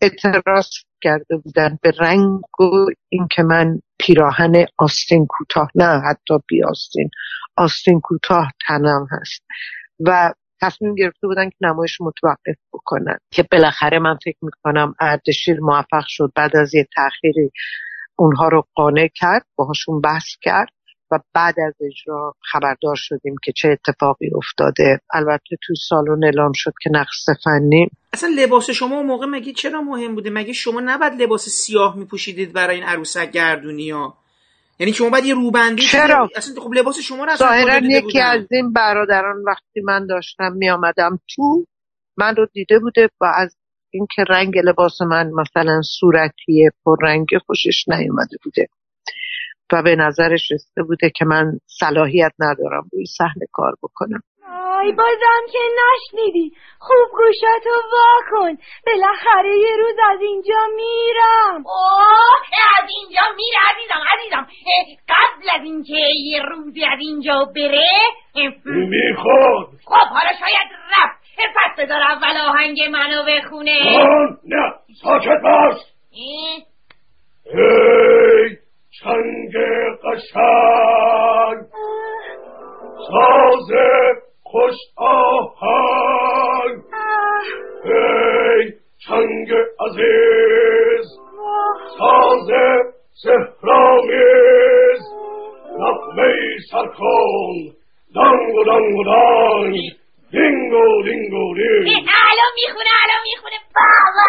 اعتراض 0.00 0.66
کرده 1.02 1.36
بودن 1.36 1.78
به 1.82 1.92
رنگ 1.98 2.40
و 2.60 2.86
اینکه 3.08 3.42
من 3.42 3.80
پیراهن 3.98 4.66
آستین 4.78 5.26
کوتاه 5.26 5.70
نه 5.74 6.02
حتی 6.10 6.34
بی 6.48 6.64
آستین. 6.64 7.10
آستین 7.56 8.00
کوتاه 8.00 8.52
تنم 8.66 9.06
هست. 9.10 9.42
و 10.00 10.32
تصمیم 10.60 10.94
گرفته 10.94 11.26
بودن 11.26 11.50
که 11.50 11.56
نمایش 11.60 12.00
متوقف 12.00 12.58
بکنن. 12.72 13.18
که 13.30 13.44
بالاخره 13.52 13.98
من 13.98 14.18
فکر 14.24 14.38
می‌کنم 14.42 14.94
اردشیر 15.00 15.60
موفق 15.60 16.04
شد 16.06 16.32
بعد 16.36 16.56
از 16.56 16.74
یه 16.74 16.86
تأخیری 16.96 17.50
اونها 18.16 18.48
رو 18.48 18.64
قانع 18.74 19.08
کرد 19.14 19.46
باهاشون 19.56 20.00
بحث 20.00 20.26
کرد 20.42 20.68
و 21.10 21.18
بعد 21.34 21.54
از 21.66 21.74
اجرا 21.80 22.34
خبردار 22.52 22.94
شدیم 22.96 23.34
که 23.44 23.52
چه 23.56 23.68
اتفاقی 23.68 24.30
افتاده. 24.34 25.00
البته 25.14 25.56
توی 25.66 25.76
سالن 25.88 26.24
اعلام 26.24 26.52
شد 26.54 26.72
که 26.82 26.90
نقص 26.90 27.26
فنی 27.44 27.88
اصلا 28.12 28.30
لباس 28.36 28.70
شما 28.70 29.02
موقع 29.02 29.26
مگه 29.26 29.52
چرا 29.52 29.82
مهم 29.82 30.14
بوده؟ 30.14 30.30
مگه 30.30 30.52
شما 30.52 30.80
نباید 30.80 31.22
لباس 31.22 31.48
سیاه 31.48 31.96
میپوشیدید 31.96 32.52
برای 32.52 32.76
این 32.76 32.84
عروسک 32.84 33.30
گردونی 33.30 33.90
ها 33.90 34.14
یعنی 34.78 34.92
شما 34.92 35.10
باید 35.10 35.24
یه 35.24 35.34
روبندی 35.34 35.82
چرا؟ 35.82 36.28
اصلا 36.36 36.62
خب 36.62 36.72
لباس 36.72 36.98
شما 36.98 37.24
رو 37.24 37.36
ظاهرا 37.36 37.86
یکی 37.86 38.20
از 38.20 38.46
این 38.50 38.72
برادران 38.72 39.44
وقتی 39.46 39.80
من 39.84 40.06
داشتم 40.06 40.52
می 40.52 40.70
آمدم 40.70 41.18
تو 41.34 41.64
من 42.16 42.36
رو 42.36 42.46
دیده 42.52 42.78
بوده 42.78 43.08
و 43.20 43.24
از 43.36 43.56
اینکه 43.90 44.24
رنگ 44.28 44.58
لباس 44.64 45.02
من 45.02 45.30
مثلا 45.30 45.80
صورتی 45.82 46.70
پر 46.84 46.96
رنگ 47.02 47.26
خوشش 47.46 47.84
نیومده 47.88 48.36
بوده. 48.44 48.66
و 49.72 49.82
به 49.82 49.96
نظرش 49.96 50.52
رسیده 50.52 50.82
بوده 50.82 51.10
که 51.16 51.24
من 51.24 51.58
صلاحیت 51.66 52.32
ندارم 52.38 52.88
روی 52.92 53.06
صحنه 53.06 53.46
کار 53.52 53.74
بکنم. 53.82 54.22
آی 54.78 54.92
بازم 54.92 55.42
که 55.52 55.58
نشنیدی. 55.78 56.52
خوب 56.78 57.08
گوشاتو 57.10 57.70
وا 57.92 58.14
کن. 58.30 58.58
بالاخره 58.86 59.58
یه 59.58 59.76
روز 59.76 59.96
از 60.10 60.20
اینجا 60.20 60.60
میرم. 60.76 61.64
اوه 61.66 62.48
از 62.78 62.90
اینجا 62.98 63.22
میره 63.36 63.58
عزیزم 63.70 64.02
عزیزم. 64.14 64.46
قبل 65.08 65.60
از 65.60 65.64
اینکه 65.64 66.00
یه 66.24 66.42
روزی 66.42 66.84
از 66.84 66.98
اینجا 66.98 67.44
بره 67.56 67.88
می‌خواد 68.64 69.68
خب 69.84 70.08
حالا 70.08 70.32
شاید 70.40 70.68
رفت. 70.90 71.18
پس 71.56 71.84
بذار 71.84 72.02
اول 72.02 72.36
آهنگ 72.48 72.82
منو 72.82 73.22
بخونه. 73.26 73.80
نه 74.44 74.74
ساکت 75.02 75.40
باش. 75.42 75.76
اه؟ 76.12 76.68
هی 77.54 78.56
چنگ 79.00 79.52
قشنگ. 80.04 81.58
ساز 83.08 83.70
خوش 84.50 84.74
آهنگ 84.96 86.76
هی 87.84 88.72
چنگ 89.08 89.48
عزیز 89.80 91.06
ساز 91.98 92.48
سهرامیز 93.22 95.02
نقمه 95.78 96.32
سرکن 96.70 97.56
دنگ 98.14 98.54
و 98.54 98.64
دنگ 98.64 98.96
و 98.96 99.04
دنگ 99.04 99.74
دینگو 100.30 101.02
دینگو 101.02 101.54
دینگ 101.54 102.06
الان 102.30 102.52
می‌خونه 102.54 102.90
الان 103.02 103.22
می‌خونه. 103.24 103.58
بابا. 103.74 104.26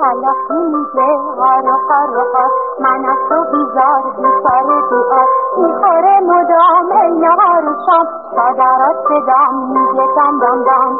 تلقی 0.00 0.62
میگه 0.72 1.08
هر 1.40 1.66
هر 1.88 2.10
هر 2.34 2.50
من 2.80 3.04
از 3.10 3.18
تو 3.28 3.44
بیزار 3.52 4.02
بیسار 4.16 4.64
بیار 4.90 5.26
می‌خوره 5.56 6.20
مدام 6.20 6.92
ای 7.02 7.10
نهار 7.10 7.64
و 7.68 7.74
شام 7.86 8.06
صدرات 8.30 8.96
صدام 9.08 9.54
میگه 9.68 10.06
دم 10.16 10.38
دم 10.40 10.64
دم 10.64 10.98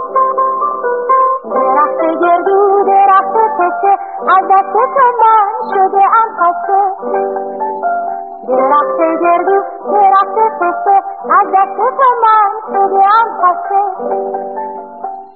درخت 1.54 2.00
گردو 2.20 2.84
درخت 2.86 3.34
پسه 3.58 3.98
از 4.28 4.44
دست 4.50 4.72
تو 4.72 5.04
من 5.20 5.74
شده 5.74 6.02
ام 6.18 6.30
خسته 6.40 6.80
درخت 8.48 9.20
گردو 9.22 9.62
درخت 9.92 10.38
پسه 10.60 10.96
از 11.30 11.46
دست 11.54 11.76
تو 11.76 12.06
من 12.22 12.50
شده 12.72 13.04
ام 13.04 13.28
خسته 13.40 14.79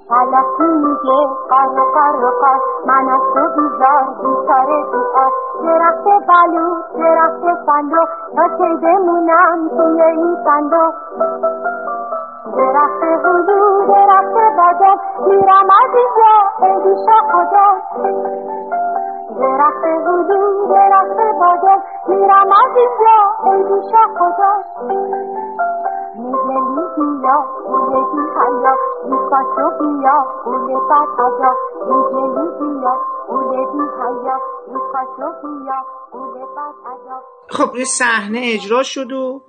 تلقی 0.08 0.72
میگه 0.84 1.20
قر 1.50 1.76
قر 1.94 2.30
قر 2.40 2.58
من 2.86 3.08
از 3.08 3.20
تو 3.34 3.40
بیزار 3.56 4.04
بیچار 4.22 4.66
بیار 4.66 5.30
درخت 5.64 6.04
بلو 6.28 6.74
درخت 6.98 7.64
صندوق 7.66 8.08
تا 8.36 8.48
کی 8.56 8.76
بمونم 8.82 9.68
توی 9.68 10.02
این 10.02 10.36
صندوق 10.44 10.94
درخت 12.56 13.02
هلو 13.24 13.86
درخت 13.86 14.34
بادم 14.56 14.98
میرم 15.26 15.68
از 15.80 15.94
اینجا 15.94 16.34
ای 16.66 16.74
بیشا 16.84 17.18
خدا 17.32 17.68
درخت 19.40 19.84
هلو 19.84 20.68
درخت 20.68 21.18
بادم 21.40 21.82
میرم 22.08 22.48
از 22.62 22.76
اینجا 22.76 23.18
ای 23.44 23.62
بیشا 23.62 24.04
خدا 24.18 24.52
میگه 26.24 26.84
بیا 26.96 27.36
گوله 27.66 28.00
بی 28.10 28.22
حیا 28.36 28.74
میکاشو 29.10 29.66
بیا 29.78 30.16
گوله 30.44 30.76
بد 30.88 31.10
حیا 31.18 31.50
میگه 31.88 32.24
بیا 32.58 32.94
گوله 33.28 33.60
بی 33.72 33.84
حیا 33.98 34.36
میکاشو 34.72 35.28
بیا 35.42 35.78
گوله 36.12 36.44
بد 36.56 36.76
حیا 36.86 37.16
خب 37.48 37.76
یه 37.76 37.84
صحنه 37.84 38.40
اجرا 38.42 38.82
شد 38.82 39.12
و 39.12 39.42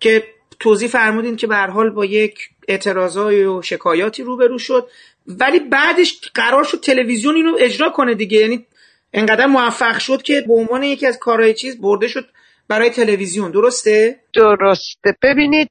که 0.00 0.24
توضیح 0.60 0.88
فرمودین 0.88 1.36
که 1.36 1.46
به 1.46 1.56
حال 1.56 1.90
با 1.90 2.04
یک 2.04 2.38
اعتراضای 2.68 3.44
و 3.44 3.62
شکایاتی 3.62 4.22
روبرو 4.22 4.58
شد. 4.58 4.88
ولی 5.26 5.58
بعدش 5.60 6.20
قرار 6.34 6.64
شد 6.64 6.80
تلویزیون 6.80 7.34
اینو 7.34 7.56
اجرا 7.58 7.90
کنه 7.90 8.14
دیگه. 8.14 8.38
یعنی 8.38 8.66
انقدر 9.12 9.46
موفق 9.46 9.98
شد 9.98 10.22
که 10.22 10.44
به 10.46 10.54
عنوان 10.54 10.82
یکی 10.82 11.06
از 11.06 11.18
کارهای 11.18 11.54
چیز 11.54 11.80
برده 11.80 12.08
شد. 12.08 12.24
برای 12.72 12.90
تلویزیون 12.90 13.50
درسته؟ 13.50 14.20
درسته. 14.34 15.16
ببینید 15.22 15.68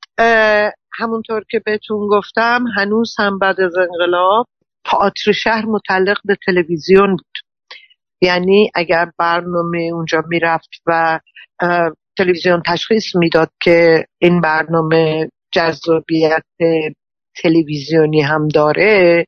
همونطور 1.00 1.44
که 1.50 1.62
بهتون 1.66 2.08
گفتم 2.08 2.66
هنوز 2.78 3.16
هم 3.20 3.40
بعد 3.40 3.62
از 3.62 3.76
انقلاب 3.78 4.48
تئاتر 4.86 5.32
شهر 5.32 5.66
متعلق 5.66 6.18
به 6.26 6.38
تلویزیون 6.46 7.10
بود. 7.10 7.38
یعنی 8.22 8.72
اگر 8.76 9.12
برنامه 9.18 9.90
اونجا 9.94 10.24
می‌رفت 10.28 10.70
و 10.86 11.20
تلویزیون 12.18 12.64
تشخیص 12.66 13.16
می‌داد 13.16 13.50
که 13.62 14.06
این 14.20 14.42
برنامه 14.42 15.30
جذابیت 15.52 16.46
تلویزیونی 17.44 18.22
هم 18.22 18.48
داره 18.48 19.26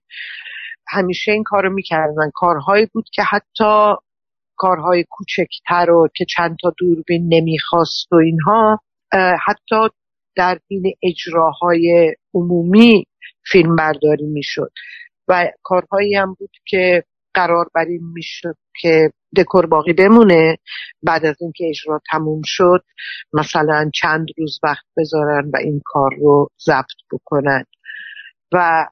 همیشه 0.87 1.31
این 1.31 1.43
کارو 1.43 1.73
می‌کردن. 1.73 2.31
کارهایی 2.33 2.87
بود 2.93 3.05
که 3.13 3.23
حتی 3.23 3.93
کارهای 4.55 5.05
کوچکتر 5.09 5.91
و 5.91 6.07
که 6.15 6.25
چند 6.35 6.57
تا 6.61 6.73
دوربین 6.77 7.33
نمی‌خواست 7.33 8.13
و 8.13 8.15
اینها 8.15 8.79
حتی 9.45 9.95
در 10.35 10.59
بین 10.67 10.93
اجراهای 11.03 12.15
عمومی 12.33 13.05
فیلم 13.51 13.75
برداری 13.75 14.25
می‌شد. 14.25 14.71
و 15.27 15.51
کارهایی 15.63 16.15
هم 16.15 16.35
بود 16.39 16.51
که 16.67 17.03
قرار 17.33 17.65
بر 17.75 17.85
این 17.85 18.11
می‌شد 18.13 18.55
که 18.81 19.09
دکور 19.37 19.65
باقی 19.65 19.93
بمونه 19.93 20.57
بعد 21.03 21.25
از 21.25 21.35
اینکه 21.41 21.65
اجرا 21.69 22.01
تموم 22.11 22.41
شد 22.45 22.83
مثلا 23.33 23.89
چند 23.93 24.27
روز 24.37 24.59
وقت 24.63 24.85
بذارن 24.97 25.51
و 25.53 25.57
این 25.57 25.81
کار 25.85 26.11
رو 26.19 26.49
ضبط 26.65 26.97
بکنن. 27.11 27.63
و 28.51 28.85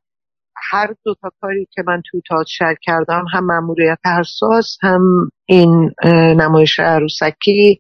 هر 0.70 0.88
دو 1.06 1.16
تا 1.22 1.32
کاری 1.42 1.68
که 1.72 1.84
من 1.88 2.02
توی 2.12 2.22
شهر 2.48 2.76
کردم 2.82 3.26
هم 3.34 3.46
مأموریت 3.46 4.00
حساس 4.20 4.78
هم 4.82 5.02
این 5.46 5.92
نمایش 6.14 6.80
عروسکی 6.80 7.80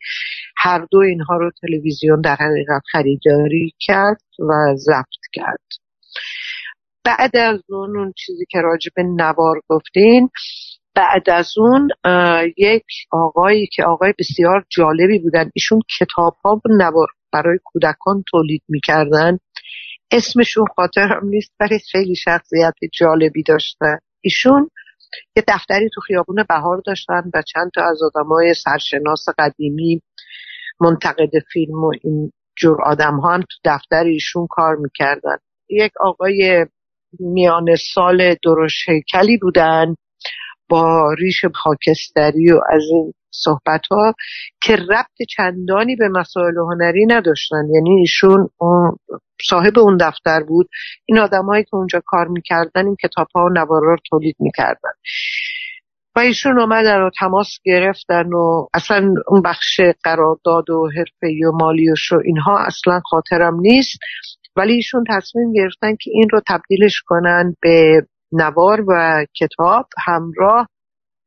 هر 0.57 0.87
دو 0.91 0.97
اینها 0.97 1.37
رو 1.37 1.51
تلویزیون 1.61 2.21
در 2.21 2.35
حقیقت 2.35 2.81
خریداری 2.91 3.73
کرد 3.79 4.21
و 4.39 4.75
ضبط 4.75 5.23
کرد. 5.33 5.59
بعد 7.03 7.37
از 7.37 7.59
اون 7.69 7.97
اون 7.97 8.13
چیزی 8.17 8.45
که 8.49 8.61
راجع 8.61 8.89
به 8.95 9.03
نوار 9.03 9.61
گفتین 9.67 10.29
بعد 10.95 11.29
از 11.29 11.53
اون 11.57 11.89
یک 12.57 12.83
آقایی 13.11 13.67
که 13.75 13.83
آقای 13.83 14.13
بسیار 14.19 14.65
جالبی 14.69 15.19
بودن 15.19 15.49
ایشون 15.55 15.79
کتاب 15.99 16.35
ها 16.45 16.61
نوار 16.69 17.07
برای 17.33 17.59
کودکان 17.63 18.23
تولید 18.31 18.63
می‌کردن. 18.69 19.37
اسمشون 20.11 20.65
خاطرم 20.75 21.27
نیست 21.27 21.51
ولی 21.59 21.79
خیلی 21.91 22.15
شخصیت 22.15 22.73
جالبی 22.93 23.43
داشتن. 23.43 23.97
ایشون 24.21 24.69
یه 25.35 25.43
دفتری 25.47 25.89
تو 25.93 26.01
خیابون 26.01 26.43
بهار 26.49 26.81
داشتن 26.85 27.23
و 27.33 27.41
چند 27.41 27.71
تا 27.75 27.81
از 27.83 27.99
آدمای 28.03 28.53
سرشناس 28.53 29.25
قدیمی 29.37 30.01
منتقد 30.81 31.31
فیلم 31.53 31.83
و 31.83 31.91
این 32.03 32.31
جور 32.55 32.81
آدم 32.81 33.19
ها 33.19 33.33
هم 33.33 33.41
تو 33.41 33.57
دفتر 33.65 34.03
ایشون 34.03 34.47
کار 34.49 34.75
می‌کردن. 34.75 35.37
یک 35.69 35.91
آقای 35.99 36.65
میان 37.19 37.75
سال 37.93 38.35
درشت 38.43 38.89
هیکلی 38.89 39.37
بودن. 39.37 39.95
با 40.71 41.13
ریش 41.13 41.45
خاکستری 41.53 42.51
و 42.51 42.59
از 42.69 42.83
این 42.91 43.13
صحبت 43.33 43.81
ها 43.91 44.13
که 44.63 44.75
ربط 44.75 45.27
چندانی 45.29 45.95
به 45.95 46.09
مسائل 46.09 46.57
هنری 46.57 47.05
نداشتن. 47.05 47.63
یعنی 47.73 47.99
ایشون 47.99 48.49
صاحب 49.49 49.79
اون 49.79 49.97
دفتر 49.97 50.43
بود. 50.43 50.69
این 51.05 51.19
آدمایی 51.19 51.63
که 51.63 51.75
اونجا 51.75 52.01
کار 52.05 52.27
می‌کردن 52.27 52.85
این 52.85 52.95
کتاب 53.03 53.27
ها 53.35 53.45
و 53.45 53.49
نوارا 53.49 53.91
رو 53.91 53.97
تولید 54.09 54.35
می‌کردن. 54.39 54.91
و 56.15 56.19
ایشون 56.19 56.59
اومدن 56.59 57.01
و 57.01 57.09
تماس 57.19 57.47
گرفتن 57.65 58.33
و 58.33 58.67
اصلا 58.73 59.13
اون 59.27 59.41
بخش 59.41 59.81
قرارداد 60.03 60.69
و 60.69 60.89
حرفه 60.97 61.47
و 61.47 61.51
مالیوش 61.51 62.11
و 62.11 62.21
اینها 62.25 62.59
اصلا 62.59 63.01
خاطرم 63.05 63.59
نیست. 63.59 63.99
ولی 64.55 64.73
ایشون 64.73 65.03
تصمیم 65.09 65.53
گرفتن 65.53 65.95
که 65.95 66.11
این 66.13 66.29
رو 66.31 66.41
تبدیلش 66.47 67.01
کنن 67.05 67.55
به 67.61 68.01
نوار 68.31 68.83
و 68.87 69.25
کتاب 69.39 69.85
همراه 70.05 70.67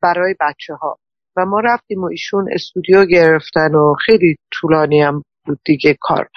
برای 0.03 0.35
بچه 0.41 0.75
ها 0.75 0.99
و 1.37 1.45
ما 1.45 1.61
رفتیم 1.61 2.01
و 2.01 2.07
ایشون 2.07 2.53
استودیو 2.53 3.05
گرفتن 3.05 3.75
و 3.75 3.95
خیلی 4.07 4.37
طولانی 4.51 5.03
هم 5.03 5.23
بود 5.47 5.59
دیگه 5.65 5.97
کار. 6.01 6.29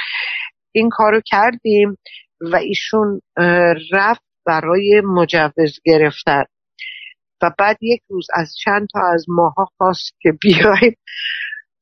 این 0.71 0.89
کارو 0.89 1.21
کردیم 1.25 1.97
و 2.41 2.55
ایشون 2.55 3.21
رفت 3.91 4.21
برای 4.45 5.01
مجوز 5.05 5.79
گرفتن. 5.85 6.43
و 7.41 7.51
بعد 7.57 7.77
یک 7.81 8.01
روز 8.09 8.27
از 8.33 8.55
چند 8.63 8.87
تا 8.93 8.99
از 9.13 9.25
ماها 9.27 9.67
خواست 9.77 10.15
که 10.19 10.31
بیایم 10.41 10.95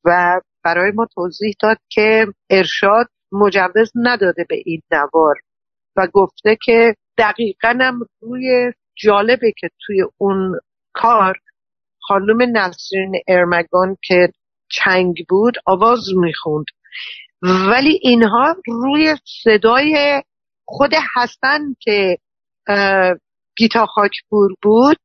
و 0.04 0.40
برای 0.64 0.92
ما 0.94 1.06
توضیح 1.14 1.54
داد 1.60 1.76
که 1.88 2.26
ارشاد 2.50 3.06
مجوز 3.32 3.92
نداده 3.94 4.44
به 4.48 4.62
این 4.64 4.82
نوار 4.90 5.34
و 5.96 6.06
گفته 6.12 6.56
که 6.62 6.94
دقیقا 7.18 7.78
هم 7.80 8.00
روی 8.20 8.72
جالبه 8.96 9.52
که 9.58 9.70
توی 9.86 10.02
اون 10.18 10.60
کار 10.92 11.38
خانم 12.00 12.56
نسرین 12.56 13.12
ارمگان 13.28 13.96
که 14.02 14.28
چنگ 14.68 15.14
بود 15.28 15.54
آواز 15.66 16.00
می‌خوند. 16.16 16.64
ولی 17.42 18.00
اینها 18.02 18.56
روی 18.66 19.16
صدای 19.44 20.22
خود 20.64 20.90
حسن 21.14 21.60
که 21.80 22.18
گیتا 23.56 23.86
خاکپور 23.86 24.54
بود 24.62 24.98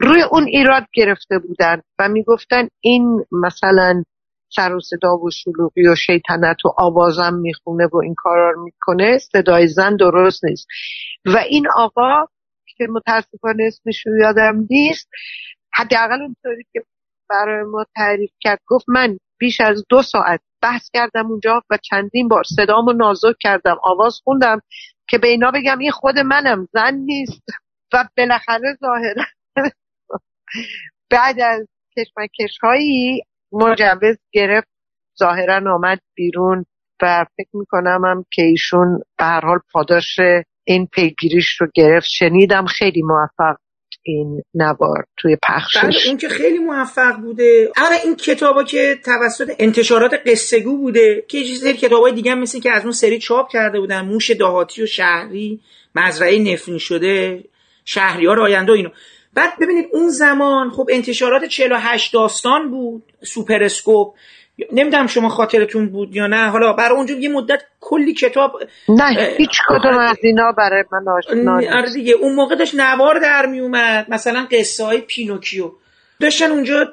روی 0.00 0.22
اون 0.22 0.44
ایراد 0.44 0.86
گرفته 0.94 1.38
بودن 1.38 1.82
و 1.98 2.08
می‌گفتن 2.08 2.68
این 2.80 3.24
مثلا 3.32 4.02
سر 4.56 4.74
و 4.74 4.80
صدا 4.80 5.16
و 5.16 5.30
شلوغی 5.30 5.88
و 5.88 5.94
شیطنت 5.94 6.64
و 6.64 6.74
آوازم 6.78 7.34
می‌خونه 7.34 7.86
و 7.92 7.96
این 7.96 8.14
کارا 8.16 8.50
رو 8.50 8.64
می‌کنه 8.64 9.18
صدای 9.18 9.66
زن 9.68 9.96
درست 9.96 10.44
نیست. 10.44 10.66
و 11.24 11.36
این 11.36 11.66
آقا 11.76 12.24
که 12.76 12.86
متاسفانه 12.90 13.64
اسمش 13.64 14.06
رو 14.06 14.18
یادم 14.18 14.66
نیست 14.70 15.08
حداقل 15.74 16.22
اونطوری 16.22 16.64
که 16.72 16.82
برای 17.30 17.64
ما 17.64 17.86
تعریف 17.96 18.30
کرد 18.40 18.60
گفت 18.66 18.84
من 18.88 19.18
بیش 19.38 19.60
از 19.60 19.84
دو 19.88 20.02
ساعت 20.02 20.40
بحث 20.62 20.90
کردم 20.92 21.26
اونجا 21.26 21.62
و 21.70 21.78
چندین 21.90 22.28
بار 22.28 22.42
صدامو 22.56 22.92
نازک 22.92 23.34
کردم 23.40 23.76
آواز 23.82 24.20
خوندم 24.24 24.60
که 25.08 25.18
به 25.18 25.28
اینا 25.28 25.50
بگم 25.50 25.78
این 25.78 25.90
خود 25.90 26.18
منم 26.18 26.68
زن 26.72 26.94
نیست. 26.94 27.42
و 27.92 28.08
بالاخره 28.16 28.76
ظاهرا 28.80 29.24
بعد 31.10 31.40
از 31.40 31.66
کشمکش 31.98 32.58
هایی 32.62 33.22
مجوز 33.52 34.16
گرفت 34.32 34.68
ظاهرا 35.18 35.74
آمد 35.74 35.98
بیرون 36.14 36.64
و 37.02 37.24
فکر 37.36 37.56
می‌کنم 37.56 38.04
هم 38.04 38.24
که 38.32 38.42
ایشون 38.42 38.98
به 39.18 39.24
هر 39.24 39.40
حال 39.40 39.58
پاداش 39.72 40.20
این 40.64 40.86
پیگیریش 40.86 41.60
رو 41.60 41.66
گرفت. 41.74 42.06
شنیدم 42.06 42.66
خیلی 42.66 43.02
موفق 43.02 43.56
این 44.02 44.42
نوار 44.54 45.04
توی 45.16 45.36
پخشش 45.42 45.84
بله 45.84 45.94
این 46.06 46.16
که 46.16 46.28
خیلی 46.28 46.58
موفق 46.58 47.16
بوده. 47.16 47.72
اما 47.76 47.96
این 48.04 48.16
کتابا 48.16 48.64
که 48.64 48.98
توسط 49.04 49.54
انتشارات 49.58 50.14
قصهگو 50.26 50.76
بوده 50.76 51.24
که 51.28 51.38
یه 51.38 51.54
سری 51.54 51.72
کتابای 51.72 52.12
دیگه 52.12 52.32
هم 52.32 52.38
مثل 52.38 52.60
که 52.60 52.72
از 52.72 52.82
اون 52.82 52.92
سری 52.92 53.18
چاپ 53.18 53.48
کرده 53.50 53.80
بودن. 53.80 54.00
موش 54.00 54.30
دهاتی 54.30 54.82
و 54.82 54.86
شهری 54.86 55.60
مزرعه 55.94 56.38
نفرین 56.38 56.78
شده 56.78 57.44
شهریار 57.84 58.40
آینده 58.40 58.72
و 58.72 58.74
اینو. 58.74 58.90
بعد 59.34 59.58
ببینید 59.60 59.88
اون 59.92 60.08
زمان 60.08 60.70
خب 60.70 60.88
انتشارات 60.92 61.44
48 61.44 62.12
داستان 62.12 62.70
بود 62.70 63.02
سوپر 63.22 63.62
اسکوپ 63.62 64.14
نمی‌دونم 64.72 65.06
شما 65.06 65.28
خاطرتون 65.28 65.88
بود 65.88 66.16
یا 66.16 66.26
نه. 66.26 66.50
حالا 66.50 66.72
برای 66.72 66.96
اونجا 66.96 67.14
یه 67.14 67.28
مدت 67.28 67.62
کلی 67.80 68.14
کتاب 68.14 68.62
نه 68.88 69.34
هیچ 69.36 69.60
کدوم 69.68 69.98
از 69.98 70.16
اینا 70.22 70.52
برای 70.52 70.84
من 70.92 71.12
آشنا 71.12 71.54
آره 71.54 71.92
دیگه. 71.92 72.12
اون 72.12 72.34
موقع 72.34 72.54
داشت 72.54 72.74
نوار 72.74 73.18
در 73.18 73.46
می 73.46 73.60
اومد 73.60 74.06
مثلا 74.08 74.46
قصه 74.50 74.84
های 74.84 75.00
پینوکیو. 75.00 75.70
داشتن 76.20 76.50
اونجا 76.50 76.92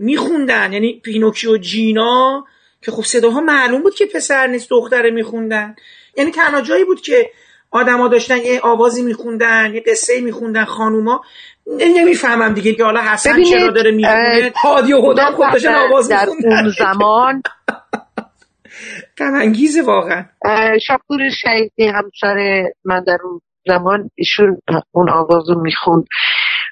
میخوندن. 0.00 0.72
یعنی 0.72 1.00
پینوکیو 1.04 1.56
جینا 1.56 2.44
که 2.82 2.90
خب 2.92 3.02
صداها 3.02 3.40
معلوم 3.40 3.82
بود 3.82 3.94
که 3.94 4.06
پسر 4.06 4.46
نیست 4.46 4.70
دختره 4.70 5.10
میخوندن. 5.10 5.76
یعنی 6.16 6.30
تنها 6.30 6.60
جایی 6.60 6.84
بود 6.84 7.00
که 7.00 7.30
آدما 7.74 8.08
داشتن 8.08 8.36
یه 8.36 8.60
آوازی 8.62 9.02
میخوندن 9.02 9.74
یه 9.74 9.82
قصه 9.86 10.20
میخوندن 10.20 10.64
خانوما. 10.64 11.22
نمی‌فهمم 11.96 12.54
دیگه 12.54 12.74
که 12.74 12.84
حالا 12.84 13.00
حسن 13.00 13.42
چرا 13.42 13.70
داره 13.70 13.90
می‌خونه؟ 13.90 14.52
هادی 14.62 14.92
و 14.92 15.10
هدام 15.10 15.32
خود 15.32 15.52
داشتن 15.52 15.74
آواز 15.74 16.08
در 16.08 16.26
اون 16.28 16.68
زمان. 16.68 17.42
انگیزه 19.42 19.82
واقعا. 19.82 20.24
شاپور 20.86 21.30
شهیدی 21.42 21.86
همسر 21.86 22.64
من 22.84 23.04
در 23.06 23.18
اون 23.24 23.40
زمان 23.66 24.10
ایشون 24.14 24.58
اون 24.92 25.10
آواز 25.10 25.50
رو 25.50 25.60
می‌خوند. 25.60 26.04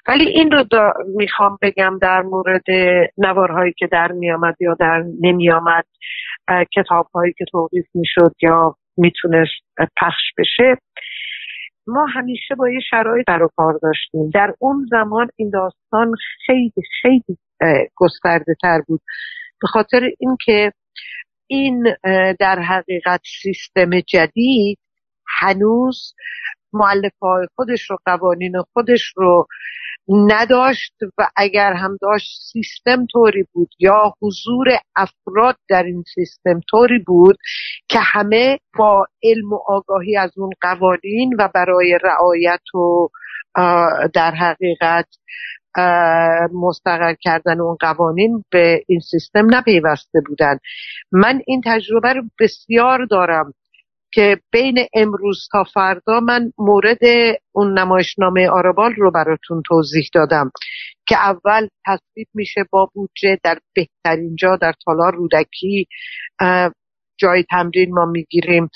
ولی 0.07 0.25
این 0.25 0.51
رو 0.51 0.65
می‌خوام 1.15 1.57
بگم 1.61 1.99
در 2.01 2.21
مورد 2.21 2.63
نوارهایی 3.17 3.73
که 3.77 3.87
در 3.91 4.11
میامد 4.11 4.55
یا 4.59 4.75
در 4.79 5.03
نمیامد 5.21 5.85
کتاب 6.75 7.07
هایی 7.13 7.33
که 7.37 7.45
توقیف 7.51 7.85
می‌شد 7.93 8.35
یا 8.41 8.75
می‌تونست 8.97 9.51
پخش 9.77 10.23
بشه. 10.37 10.77
ما 11.87 12.05
همیشه 12.05 12.55
با 12.55 12.69
یه 12.69 12.79
شرایط 12.89 13.27
در 13.27 13.47
کار 13.55 13.79
داشتیم. 13.83 14.29
در 14.29 14.53
اون 14.59 14.87
زمان 14.91 15.27
این 15.35 15.49
داستان 15.49 16.13
خیلی 16.45 16.83
خیلی 17.01 17.37
گسترده 17.95 18.55
تر 18.61 18.81
بود. 18.87 19.01
به 19.61 19.67
خاطر 19.67 20.09
اینکه 20.19 20.71
این 21.47 21.83
در 22.39 22.59
حقیقت 22.59 23.21
سیستم 23.41 23.99
جدید 23.99 24.79
هنوز 25.39 26.13
معلف 26.73 27.13
های 27.21 27.47
خودش 27.55 27.89
رو 27.89 27.97
قوانین 28.05 28.53
خودش 28.73 29.13
رو 29.15 29.47
نداشت 30.09 30.93
و 31.17 31.27
اگر 31.35 31.73
هم 31.73 31.97
داشت 32.01 32.41
سیستم 32.51 33.05
طوری 33.05 33.45
بود 33.53 33.69
یا 33.79 34.13
حضور 34.21 34.67
افراد 34.95 35.55
در 35.69 35.83
این 35.83 36.03
سیستم 36.15 36.59
طوری 36.69 36.99
بود 37.07 37.37
که 37.87 37.99
همه 37.99 38.59
با 38.77 39.05
علم 39.23 39.53
و 39.53 39.59
آگاهی 39.67 40.17
از 40.17 40.31
اون 40.37 40.49
قوانین 40.61 41.35
و 41.39 41.49
برای 41.53 41.99
رعایت 42.03 42.75
و 42.75 43.09
در 44.13 44.31
حقیقت 44.31 45.07
مستقر 46.53 47.15
کردن 47.21 47.61
اون 47.61 47.77
قوانین 47.79 48.43
به 48.51 48.83
این 48.87 48.99
سیستم 48.99 49.55
نپیوسته 49.55 50.21
بودن. 50.27 50.57
من 51.11 51.41
این 51.47 51.61
تجربه 51.65 52.13
رو 52.13 52.23
بسیار 52.39 53.05
دارم. 53.05 53.53
که 54.13 54.37
بین 54.51 54.77
امروز 54.93 55.47
تا 55.51 55.63
فردا 55.73 56.19
من 56.19 56.51
مورد 56.57 56.99
اون 57.51 57.79
نمایشنامه 57.79 58.49
آرابال 58.49 58.93
رو 58.97 59.11
براتون 59.11 59.61
توضیح 59.67 60.09
دادم 60.13 60.51
که 61.07 61.17
اول 61.17 61.67
تصویب 61.85 62.27
میشه 62.33 62.61
با 62.71 62.89
بودجه 62.93 63.39
در 63.43 63.59
بهترین 63.75 64.35
جا 64.35 64.55
در 64.61 64.73
تالار 64.85 65.15
رودکی 65.15 65.87
جای 67.17 67.43
تمرین 67.49 67.93
ما 67.93 68.05
می‌گیریم. 68.05 68.69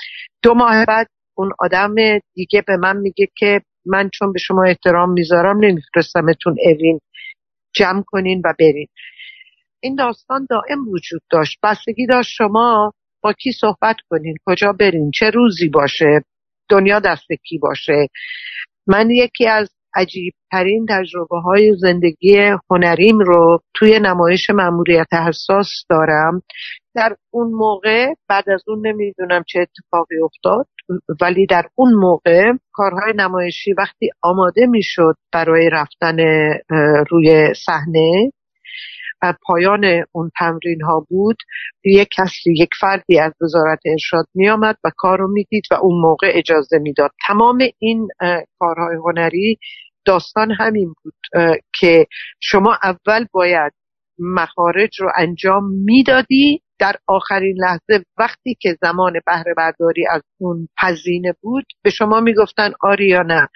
دو 0.44 0.54
ماه 0.54 0.86
بعد 0.86 1.08
اون 1.38 1.52
آدم 1.60 1.96
دیگه 2.34 2.64
به 2.68 2.78
من 2.78 2.98
میگه 2.98 3.28
که 3.38 3.62
من 3.86 4.10
چون 4.14 4.34
به 4.34 4.40
شما 4.40 4.64
احترام 4.64 5.12
می‌ذارم 5.12 5.58
نمیفرستمتون 5.58 6.56
اوین 6.66 7.00
جمع 7.76 8.04
کنین 8.08 8.42
و 8.46 8.54
برین. 8.60 8.88
این 9.80 9.96
داستان 9.96 10.48
دائم 10.50 10.88
وجود 10.88 11.22
داشت. 11.30 11.60
بستگی 11.64 12.06
داشت 12.06 12.30
شما 12.34 12.94
با 13.24 13.34
کی 13.34 13.52
صحبت 13.52 13.96
کنین؟ 14.10 14.36
کجا 14.46 14.72
برین؟ 14.72 15.12
چه 15.12 15.30
روزی 15.30 15.70
باشه؟ 15.70 16.22
دنیا 16.70 17.00
دست 17.00 17.28
کی 17.50 17.58
باشه؟ 17.58 18.08
من 18.88 19.10
یکی 19.10 19.48
از 19.48 19.70
عجیب 19.96 20.34
ترین 20.52 20.86
تجربه 20.90 21.40
های 21.40 21.76
زندگی 21.78 22.38
هنریم 22.70 23.20
رو 23.20 23.60
توی 23.74 24.00
نمایش 24.00 24.50
مأموریت 24.50 25.14
حساس 25.14 25.68
دارم. 25.90 26.42
در 26.96 27.16
اون 27.34 27.52
موقع 27.52 28.14
بعد 28.30 28.50
از 28.50 28.64
اون 28.68 28.88
نمی‌دونم 28.88 29.44
چه 29.48 29.60
اتفاقی 29.60 30.16
افتاد 30.24 30.68
ولی 31.22 31.46
در 31.46 31.64
اون 31.76 31.94
موقع 31.94 32.52
کارهای 32.74 33.14
نمایشی 33.16 33.74
وقتی 33.74 34.10
آماده 34.22 34.66
می‌شد 34.66 35.16
برای 35.34 35.70
رفتن 35.70 36.18
روی 37.10 37.54
صحنه 37.66 38.32
پایان 39.22 40.04
اون 40.12 40.32
تمرین 40.40 40.82
ها 40.82 41.06
بود 41.10 41.38
یک 41.86 42.10
کسی 42.18 42.54
یک 42.58 42.70
فردی 42.80 43.20
از 43.20 43.34
وزارت 43.42 43.80
ارشاد 43.86 44.26
می 44.34 44.50
آمد 44.50 44.78
و 44.84 44.92
کار 44.98 45.20
رو 45.20 45.28
می‌دید 45.32 45.64
و 45.72 45.76
اون 45.76 46.02
موقع 46.02 46.32
اجازه 46.34 46.80
می‌داد. 46.80 47.12
تمام 47.28 47.58
این 47.80 48.08
کارهای 48.60 48.96
هنری 48.96 49.58
داستان 50.06 50.52
همین 50.52 50.94
بود 51.04 51.14
که 51.80 52.06
شما 52.40 52.78
اول 52.84 53.26
باید 53.32 53.74
مخارج 54.20 55.02
رو 55.02 55.12
انجام 55.18 55.64
می‌دادی 55.74 56.62
در 56.80 56.96
آخرین 57.08 57.56
لحظه 57.60 58.06
وقتی 58.18 58.58
که 58.62 58.78
زمان 58.82 59.14
بهره 59.26 59.54
برداری 59.58 60.08
از 60.12 60.22
اون 60.40 60.68
هزینه 60.78 61.36
بود 61.42 61.66
به 61.84 61.90
شما 61.90 62.20
می‌گفتن 62.20 62.72
آری 62.82 63.08
یا 63.08 63.22
نه. 63.22 63.48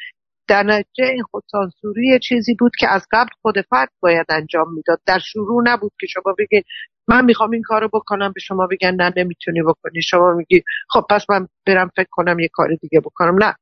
در 0.51 0.63
نتیجه 0.63 1.11
این 1.11 1.23
خودسانسوری 1.23 2.19
چیزی 2.19 2.55
بود 2.59 2.71
که 2.79 2.87
از 2.89 3.07
قبل 3.11 3.29
خود 3.41 3.61
فرد 3.69 3.89
باید 3.99 4.25
انجام 4.29 4.73
می‌داد. 4.73 4.99
در 5.05 5.19
شروع 5.19 5.63
نبود 5.65 5.91
که 5.99 6.07
شما 6.07 6.35
بگید 6.39 6.65
من 7.07 7.25
می‌خوام 7.25 7.51
این 7.51 7.61
کارو 7.65 7.89
بکنم 7.93 8.31
به 8.35 8.41
شما 8.41 8.67
بگن 8.71 8.95
نه 8.95 9.13
نمی‌تونی 9.17 9.61
بکنی. 9.61 10.01
شما 10.01 10.33
میگی 10.33 10.63
خب 10.89 11.05
پس 11.09 11.25
من 11.29 11.47
برم 11.67 11.89
فکر 11.95 12.07
کنم 12.11 12.39
یه 12.39 12.47
کار 12.53 12.67
دیگه 12.81 12.99
بکنم. 12.99 13.43
نه. 13.43 13.55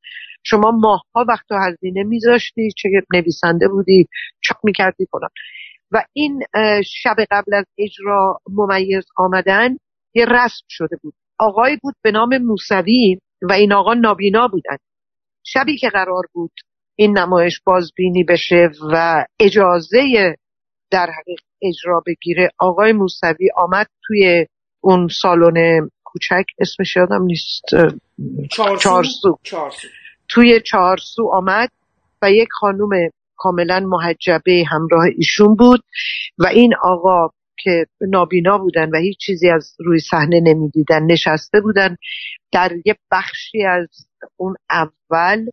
شما 0.43 0.71
ماهها 0.71 1.25
وقت 1.27 1.51
و 1.51 1.55
هزینه 1.55 2.03
میذاشتی 2.03 2.69
چه 2.77 2.89
نویسنده 3.13 3.67
بودی 3.67 4.07
چاپ 4.41 4.57
می‌کردی 4.63 5.07
کنم 5.11 5.29
و 5.91 6.03
این 6.13 6.43
شب 6.85 7.15
قبل 7.31 7.53
از 7.53 7.65
اجرا 7.77 8.39
ممیز 8.49 9.05
آمدن 9.17 9.77
یه 10.15 10.25
رسم 10.25 10.65
شده 10.69 10.97
بود. 11.03 11.13
آقای 11.39 11.77
بود 11.83 11.95
به 12.03 12.11
نام 12.11 12.37
موسوی 12.37 13.17
و 13.41 13.53
این 13.53 13.73
آقا 13.73 13.93
نابینا 13.93 14.47
بودن. 14.47 14.77
شبی 15.43 15.77
که 15.77 15.89
قرار 15.89 16.23
بود 16.33 16.51
این 17.00 17.18
نمایش 17.18 17.62
بازبینی 17.66 18.24
بشه 18.24 18.70
و 18.91 19.26
اجازه 19.39 20.36
در 20.91 21.10
حقیق 21.20 21.39
اجرا 21.62 22.04
بگیره. 22.08 22.50
آقای 22.58 22.93
موسوی 22.93 23.50
آمد 23.56 23.88
توی 24.04 24.47
اون 24.82 25.08
سالن 25.08 25.89
کوچک 26.04 26.43
اسمش 26.60 26.95
یادم 26.95 27.24
نیست. 27.24 27.62
چارسو. 28.80 29.39
توی 30.30 30.62
چارسو 30.66 31.30
آمد 31.34 31.70
و 32.22 32.32
یک 32.32 32.50
خانم 32.52 33.10
کاملا 33.36 33.80
محجبه 33.80 34.64
همراه 34.68 35.06
ایشون 35.18 35.56
بود 35.56 35.84
و 36.38 36.47
این 36.47 36.74
آقا 36.82 37.30
که 37.64 37.86
نابینا 38.02 38.58
بودن 38.58 38.89
و 38.89 38.97
هیچ 38.97 39.18
چیزی 39.18 39.50
از 39.50 39.76
روی 39.80 40.00
صحنه 40.00 40.39
نمی‌دیدن 40.43 41.04
نشسته 41.04 41.62
بودن 41.62 41.95
در 42.52 42.72
یه 42.86 42.95
بخشی 43.12 43.64
از 43.64 43.88
اون 44.38 44.56
اول 44.70 45.45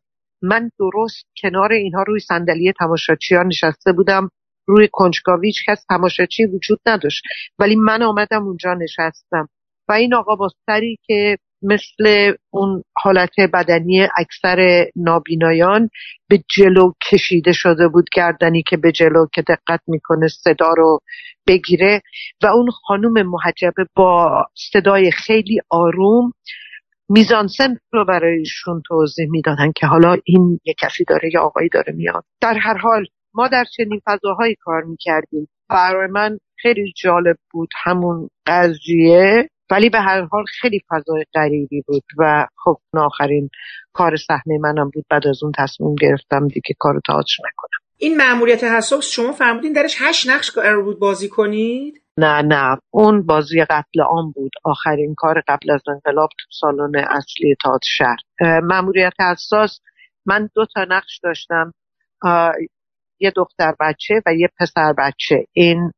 من 0.47 0.71
درست 0.79 1.27
کنار 1.43 1.73
اینها 1.73 2.03
روی 2.03 2.21
صندلی 2.21 2.73
تماشاچی 2.79 3.35
ها 3.35 3.43
نشسته 3.43 3.93
بودم 3.93 4.31
روی 4.67 4.89
کنجکاوی 4.93 5.47
هیچ 5.47 5.57
کس 5.69 5.85
تماشاچی 5.89 6.45
وجود 6.45 6.79
نداشت 6.87 7.23
ولی 7.59 7.77
من 7.77 8.03
آمدم 8.03 8.43
اونجا 8.45 8.75
نشستم. 8.75 9.49
و 9.89 9.93
این 9.93 10.15
آقا 10.15 10.37
با 10.37 10.49
سری 10.67 10.99
که 11.07 11.39
مثل 11.63 12.33
اون 12.51 12.83
حالت 12.97 13.41
بدنی 13.55 14.03
اکثر 14.17 14.87
نابینایان 14.97 15.91
به 16.29 16.39
جلو 16.57 16.93
کشیده 17.11 17.53
شده 17.53 17.89
بود 17.89 18.09
گردنی 18.15 18.63
که 18.63 18.77
به 18.77 18.93
جلو 18.93 19.27
که 19.33 19.43
دقت 19.43 19.81
می‌کنه 19.87 20.29
صدا 20.29 20.73
رو 20.77 21.01
بگیره. 21.49 22.03
و 22.43 22.47
اون 22.47 22.71
خانم 22.71 23.27
محجبه 23.27 23.87
با 23.97 24.45
صدای 24.73 25.11
خیلی 25.11 25.61
آروم 25.71 26.33
میزانسن 27.09 27.77
رو 27.93 28.05
برایشون 28.05 28.83
توضیح 28.89 29.27
می‌دادن 29.31 29.73
که 29.77 29.87
حالا 29.87 30.17
این 30.25 30.61
یه 30.65 30.75
کسی 30.81 31.05
داره 31.05 31.31
یا 31.35 31.41
آقایی 31.41 31.69
داره 31.69 31.93
میاد. 31.93 32.25
در 32.41 32.59
هر 32.63 32.77
حال 32.77 33.07
ما 33.35 33.49
در 33.49 33.65
چنین 33.77 34.01
فضاهایی 34.07 34.55
کار 34.61 34.83
می‌کردیم. 34.83 35.49
برای 35.69 36.09
من 36.11 36.39
خیلی 36.57 36.93
جالب 36.97 37.37
بود 37.51 37.69
همون 37.85 38.29
قضیه 38.47 39.49
ولی 39.71 39.91
به 39.91 40.01
هر 40.01 40.23
حال 40.23 40.45
خیلی 40.61 40.81
فضای 40.89 41.25
غریبی 41.35 41.83
بود 41.87 42.05
و 42.19 42.47
خب 42.65 42.77
آخرین 42.93 43.51
کار 43.93 44.17
صحنه 44.17 44.59
منم 44.61 44.91
بود. 44.95 45.05
بعد 45.11 45.27
از 45.27 45.43
اون 45.43 45.53
تصمیم 45.59 45.95
گرفتم 45.95 46.49
دیگه 46.49 46.75
کار 46.79 47.01
تئاتر 47.07 47.37
نکنم. 47.39 47.81
این 47.99 48.17
معمولیت 48.17 48.65
حساس 48.65 49.11
شما 49.11 49.33
فرمودین 49.33 49.73
درش 49.73 49.97
هشت 50.01 50.31
نقش 50.31 50.51
قرار 50.51 50.83
بود 50.83 50.99
بازی 50.99 51.29
کنید؟ 51.29 52.03
نه 52.19 52.43
نه. 52.43 52.79
اون 52.91 53.27
بازی 53.27 53.65
قتل 53.65 54.01
عام 54.09 54.33
بود. 54.33 54.53
آخرین 54.65 55.15
کار 55.17 55.43
قبل 55.49 55.71
از 55.71 55.83
انقلاب 55.89 56.29
تو 56.29 56.47
سالن 56.61 56.97
اصلی 56.97 57.55
تئاتر 57.63 57.89
شهر. 57.97 58.61
معمولیت 58.61 59.13
حساس 59.21 59.81
من 60.27 60.49
دو 60.55 60.67
تا 60.75 60.87
نقش 60.89 61.21
داشتم. 61.23 61.73
یه 63.21 63.33
دختر 63.37 63.75
بچه 63.81 64.23
و 64.27 64.35
یه 64.35 64.49
پسر 64.61 64.93
بچه. 64.99 65.47
این 65.53 65.93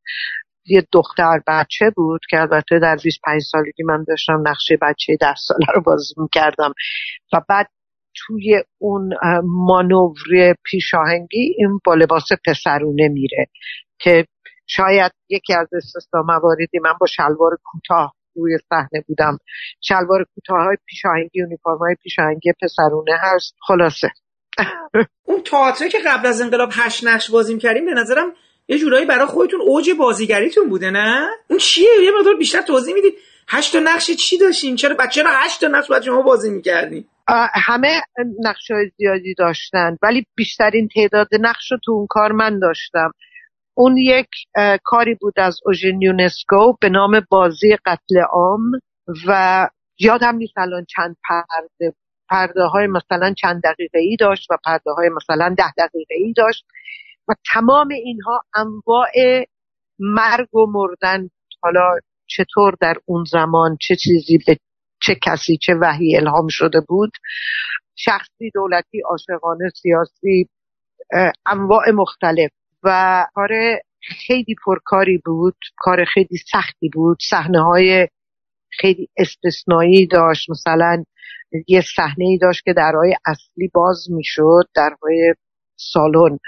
یه 0.67 0.87
دختر 0.93 1.41
بچه 1.47 1.91
بود 1.97 2.21
که 2.31 2.41
البته 2.41 2.79
در 2.79 2.97
25 3.05 3.43
سالگی 3.43 3.83
من 3.83 4.05
داشتم 4.09 4.43
نقشه 4.49 4.79
بچه 4.83 5.17
ده 5.21 5.35
ساله 5.47 5.67
رو 5.75 5.83
بازی 5.83 6.15
می‌کردم. 6.17 6.73
و 7.33 7.41
بعد 7.49 7.67
توی 8.15 8.63
اون 8.79 9.15
مانور 9.45 10.55
پیشاهنگی 10.65 11.55
این 11.59 11.81
با 11.85 11.95
لباس 11.95 12.29
پسرونه 12.47 13.09
میره 13.09 13.47
که 14.01 14.27
شاید 14.71 15.13
یکی 15.29 15.55
از 15.55 15.69
استثنا 15.73 16.23
مواردی 16.23 16.79
من 16.83 16.93
با 17.01 17.07
شلوار 17.07 17.59
کوتاه 17.65 18.15
روی 18.37 18.59
صحنه 18.69 19.05
بودم. 19.09 19.39
شلوار 19.81 20.27
کوتاه 20.35 20.65
های 20.65 20.77
پیشاهنگی 20.87 21.43
اونیفرم 21.43 21.79
های 21.79 21.95
پیشاهنگی 22.03 22.53
پسرونه 22.63 23.13
هست. 23.21 23.55
خلاصه. 23.67 24.11
اون 25.29 25.43
تئاتر 25.43 25.89
که 25.89 25.99
قبل 26.07 26.27
از 26.27 26.41
انقلاب 26.41 26.71
هشت 26.73 27.05
نقش 27.05 27.31
بازی 27.31 27.59
کردیم 27.59 27.85
به 27.85 27.95
نظرم 27.95 28.33
یه 28.69 28.79
جورایی 28.79 29.07
برای 29.07 29.27
خودتون 29.27 29.61
اوج 29.61 29.91
بازیگریتون 29.91 30.69
بوده 30.69 30.91
نه؟ 30.91 31.29
اون 31.51 31.59
چیه؟ 31.59 31.89
یه 32.05 32.11
مقدار 32.19 32.37
بیشتر 32.37 32.63
توضیح 32.63 32.95
می‌دید. 32.95 33.15
هشت 33.49 33.73
تا 33.73 33.79
نقش 33.79 34.11
چی 34.11 34.39
داشتین؟ 34.39 34.77
چرا 34.77 34.95
بچه 34.99 35.23
را 35.23 35.31
هشت 35.33 35.61
تا 35.61 35.67
نقش 35.67 35.89
باید 35.89 36.03
شما 36.03 36.23
بازی 36.23 36.51
می‌کردین؟ 36.51 37.05
همه 37.67 38.03
نقش 38.45 38.71
های 38.71 38.91
زیادی 38.97 39.35
داشتن 39.35 39.97
ولی 40.03 40.27
بیشترین 40.35 40.89
تعداد 40.95 41.29
نقش 41.41 41.73
رو 41.73 41.79
تو 41.85 41.93
اون 41.93 42.07
کار 42.11 42.33
من 42.33 42.59
داشتم. 42.59 43.13
اون 43.79 43.97
یک 43.97 44.29
کاری 44.85 45.15
بود 45.15 45.35
از 45.37 45.61
اوژن 45.67 46.03
یونسکو 46.03 46.73
به 46.81 46.89
نام 46.89 47.21
بازی 47.31 47.77
قتل 47.87 48.19
عام 48.31 48.63
و 49.27 49.69
یادم 49.99 50.37
نیست 50.37 50.59
الان 50.59 50.85
چند 50.97 51.17
پرده 51.29 51.95
پرده 52.31 52.63
های 52.63 52.87
مثلا 52.87 53.35
چند 53.39 53.63
دقیقه 53.65 53.99
ای 53.99 54.17
داشت 54.21 54.51
و 54.51 54.57
پرده 54.65 54.91
های 54.91 55.09
مثلا 55.09 55.55
ده 55.59 55.73
دقیقه 55.79 56.15
ای 56.15 56.33
داشت 56.33 56.65
و 57.29 57.35
تمام 57.53 57.89
اینها 57.89 58.41
انواع 58.55 59.45
مرگ 59.99 60.55
و 60.55 60.67
مردن 60.67 61.29
حالا 61.63 61.99
چطور 62.27 62.75
در 62.81 62.95
اون 63.07 63.25
زمان 63.25 63.77
چه 63.81 63.97
چیزی 63.97 64.39
به 64.47 64.57
چه 65.03 65.15
کسی 65.23 65.59
چه 65.63 65.75
وحی 65.75 66.17
الهام 66.17 66.47
شده 66.51 66.81
بود. 66.89 67.11
شخصی 67.97 68.51
دولتی 68.55 69.01
عاشقانه 69.11 69.71
سیاسی 69.83 70.49
انواع 71.47 71.91
مختلف. 71.91 72.51
و 72.83 73.27
کار 73.35 73.51
خیلی 74.01 74.55
پرکاری 74.67 75.23
بود 75.25 75.57
کار 75.77 76.05
خیلی 76.05 76.37
سختی 76.53 76.89
بود. 76.89 77.19
صحنه 77.31 77.63
های 77.63 78.09
خیلی 78.71 79.09
استثنایی 79.17 80.07
داشت. 80.07 80.51
مثلا 80.51 81.05
یه 81.69 81.81
صحنه 81.97 82.25
ای 82.25 82.39
داشت 82.39 82.65
که 82.65 82.73
درهای 82.73 83.17
اصلی 83.27 83.71
باز 83.75 84.07
می‌شد 84.11 84.69
درهای 84.75 85.35
سالن. 85.77 86.39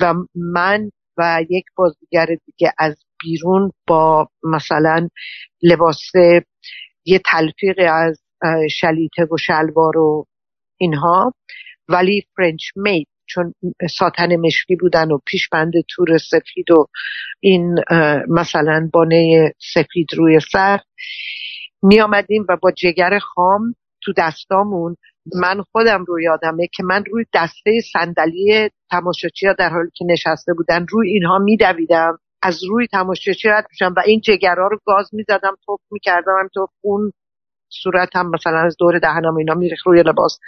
و 0.00 0.14
من 0.34 0.90
و 1.18 1.44
یک 1.50 1.64
بازیگر 1.76 2.26
دیگه 2.46 2.72
از 2.78 2.96
بیرون 3.24 3.72
با 3.86 4.28
مثلا 4.42 5.08
لباس 5.62 6.10
یه 7.04 7.18
تلفیق 7.18 7.76
از 7.92 8.20
شلیته 8.70 9.24
و 9.32 9.36
شلوار 9.36 9.96
و 9.98 10.26
اینها 10.76 11.32
ولی 11.88 12.22
فرنچ 12.36 12.62
مید 12.76 13.08
چون 13.28 13.54
ساتن 13.98 14.36
مشکی 14.36 14.76
بودن 14.76 15.10
و 15.10 15.18
پیشبند 15.26 15.72
تور 15.88 16.18
سفید 16.18 16.70
و 16.70 16.86
این 17.40 17.74
مثلا 18.28 18.90
بانه 18.92 19.52
سفید 19.74 20.06
روی 20.16 20.40
سر. 20.52 20.78
می 21.82 22.00
آمدیم 22.00 22.46
و 22.48 22.56
با 22.62 22.70
جگر 22.70 23.18
خام 23.18 23.74
تو 24.02 24.12
دستامون. 24.16 24.96
من 25.34 25.62
خودم 25.72 26.04
رو 26.04 26.20
یادمه 26.20 26.66
که 26.74 26.82
من 26.82 27.04
روی 27.04 27.24
دسته 27.34 27.80
صندلی 27.92 28.70
تماشاچی 28.90 29.46
ها 29.46 29.52
در 29.52 29.68
حالی 29.68 29.90
که 29.94 30.04
نشسته 30.08 30.54
بودن 30.54 30.86
روی 30.90 31.10
اینها 31.10 31.38
میدویدم 31.38 32.18
از 32.42 32.64
روی 32.64 32.86
تماشاچی 32.86 33.48
رد 33.48 33.66
میشم 33.70 33.94
و 33.96 34.00
این 34.06 34.20
جگرها 34.20 34.66
رو 34.66 34.78
گاز 34.84 35.10
می‌زدم 35.12 35.56
توپ 35.66 35.80
می‌کردم 35.90 36.32
هم 36.40 36.48
تو 36.54 36.66
خون 36.80 37.12
صورت 37.68 38.16
هم 38.16 38.30
مثلا 38.30 38.58
از 38.58 38.76
دور 38.78 38.98
دهنم 38.98 39.36
اینا 39.36 39.54
میریخ 39.54 39.86
روی 39.86 40.02
لباس 40.02 40.38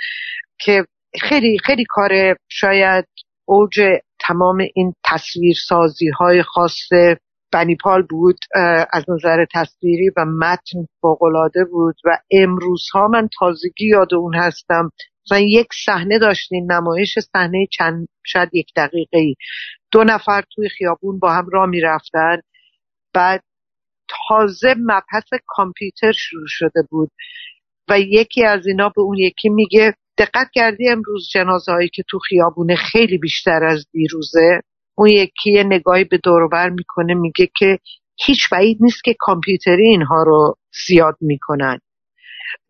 که 0.60 0.84
خیلی 1.14 1.58
خیلی 1.64 1.84
کار 1.88 2.36
شاید 2.48 3.04
اوج 3.44 3.80
تمام 4.20 4.58
این 4.74 4.94
تصویر 5.04 5.56
سازی 5.68 6.08
های 6.08 6.42
خاص 6.42 6.88
بنیپال 7.52 8.02
بود 8.02 8.38
از 8.92 9.04
نظر 9.08 9.44
تصویری 9.54 10.10
و 10.16 10.24
متن 10.24 10.86
فوقالعاده 11.00 11.64
بود 11.64 11.94
و 12.04 12.18
امروزها 12.30 13.08
من 13.08 13.28
تازگی 13.38 13.86
یاد 13.86 14.14
اون 14.14 14.34
هستم. 14.34 14.90
مثلا 15.26 15.38
یک 15.38 15.66
صحنه 15.86 16.18
داشتین 16.18 16.72
نمایش 16.72 17.18
صحنه 17.18 17.66
چند 17.72 18.08
شاید 18.26 18.48
یک 18.52 18.66
دقیقه 18.76 19.18
ای 19.18 19.34
دو 19.92 20.04
نفر 20.04 20.42
توی 20.54 20.68
خیابون 20.68 21.18
با 21.18 21.32
هم 21.32 21.46
را 21.52 21.66
می‌رفتن. 21.66 22.40
بعد 23.14 23.42
تازه 24.28 24.74
مبحث 24.78 25.28
کامپیوتر 25.46 26.12
شروع 26.12 26.46
شده 26.48 26.82
بود 26.90 27.10
و 27.88 28.00
یکی 28.00 28.44
از 28.44 28.66
اینا 28.66 28.88
به 28.88 29.02
اون 29.02 29.18
یکی 29.18 29.48
میگه 29.48 29.94
دقت 30.18 30.50
کردی 30.54 30.88
امروز 30.88 31.28
جنازه 31.32 31.72
هایی 31.72 31.88
که 31.88 32.02
تو 32.08 32.18
خیابونه 32.18 32.76
خیلی 32.76 33.18
بیشتر 33.18 33.64
از 33.64 33.86
دیروزه؟ 33.92 34.60
اون 34.94 35.08
یکی 35.08 35.52
یه 35.52 35.64
نگاهی 35.64 36.04
به 36.04 36.18
دوروبر 36.18 36.70
می‌کنه 36.70 37.14
میگه 37.14 37.48
که 37.56 37.78
هیچ 38.26 38.48
بعید 38.52 38.78
نیست 38.80 39.04
که 39.04 39.14
کامپیوتری 39.18 39.86
اینها 39.86 40.22
رو 40.22 40.54
زیاد 40.86 41.16
می‌کنن. 41.20 41.78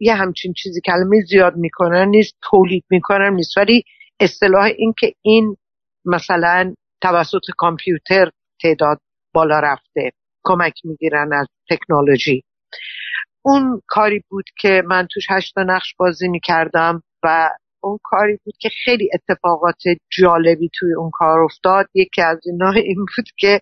یه 0.00 0.14
همچین 0.14 0.52
چیزی 0.52 0.80
کلمه 0.80 1.20
زیاد 1.28 1.56
می‌کنن 1.56 2.08
نیست 2.08 2.36
تولید 2.50 2.84
می‌کنن 2.90 3.34
نیست. 3.34 3.58
ولی 3.58 3.84
اصطلاح 4.20 4.64
این 4.64 4.94
که 4.98 5.12
این 5.22 5.56
مثلا 6.04 6.74
توسط 7.00 7.40
کامپیوتر 7.56 8.30
تعداد 8.62 9.00
بالا 9.34 9.60
رفته 9.60 10.10
کمک 10.44 10.74
می‌گیرن 10.84 11.30
از 11.32 11.46
تکنولوژی. 11.70 12.42
اون 13.42 13.82
کاری 13.86 14.22
بود 14.28 14.44
که 14.60 14.82
من 14.86 15.08
توش 15.14 15.26
هشتا 15.30 15.62
نقش 15.62 15.94
بازی 15.98 16.28
می‌کردم. 16.28 17.02
و 17.22 17.50
اون 17.80 17.98
کاری 18.02 18.38
بود 18.44 18.54
که 18.60 18.68
خیلی 18.84 19.10
اتفاقات 19.14 19.82
جالبی 20.18 20.70
توی 20.78 20.94
اون 20.94 21.10
کار 21.12 21.40
افتاد. 21.40 21.86
یکی 21.94 22.22
از 22.22 22.38
اینا 22.46 22.70
این 22.70 23.06
بود 23.16 23.26
که 23.38 23.60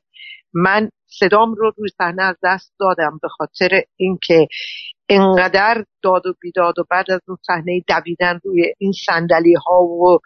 من 0.54 0.88
صدام 1.06 1.54
رو 1.54 1.72
روی 1.76 1.88
صحنه 1.98 2.22
از 2.22 2.36
دست 2.44 2.74
دادم 2.80 3.18
به 3.22 3.28
خاطر 3.28 3.82
اینکه 3.96 4.46
انقدر 5.08 5.84
داد 6.02 6.26
و 6.26 6.34
بیداد 6.40 6.78
و 6.78 6.84
بعد 6.90 7.10
از 7.10 7.20
اون 7.28 7.38
صحنه 7.46 7.82
دویدن 7.88 8.40
روی 8.44 8.74
این 8.78 8.92
صندلی 9.06 9.54
ها 9.66 9.82
و 9.82 10.18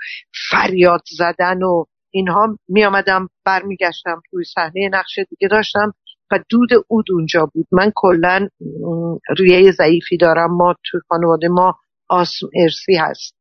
فریاد 0.51 1.03
زدن 1.19 1.63
و 1.63 1.85
اینها 2.11 2.59
می 2.69 2.85
آمدم 2.85 3.29
برمیگشتم 3.45 4.23
روی 4.33 4.45
صحنه 4.45 4.91
نقش 4.93 5.19
دیگه 5.31 5.49
داشتم 5.49 5.93
و 6.31 6.39
دود 6.49 6.69
اود 6.89 7.05
اونجا 7.13 7.51
بود. 7.55 7.67
من 7.73 7.93
کلا 7.95 8.49
ریه 9.39 9.73
ضعیفی 9.73 10.17
دارم. 10.17 10.57
ما 10.57 10.75
توی 10.91 11.01
خانواده 11.09 11.49
ما 11.49 11.79
آسم 12.11 12.47
ارسی 12.55 12.97
هست. 12.97 13.41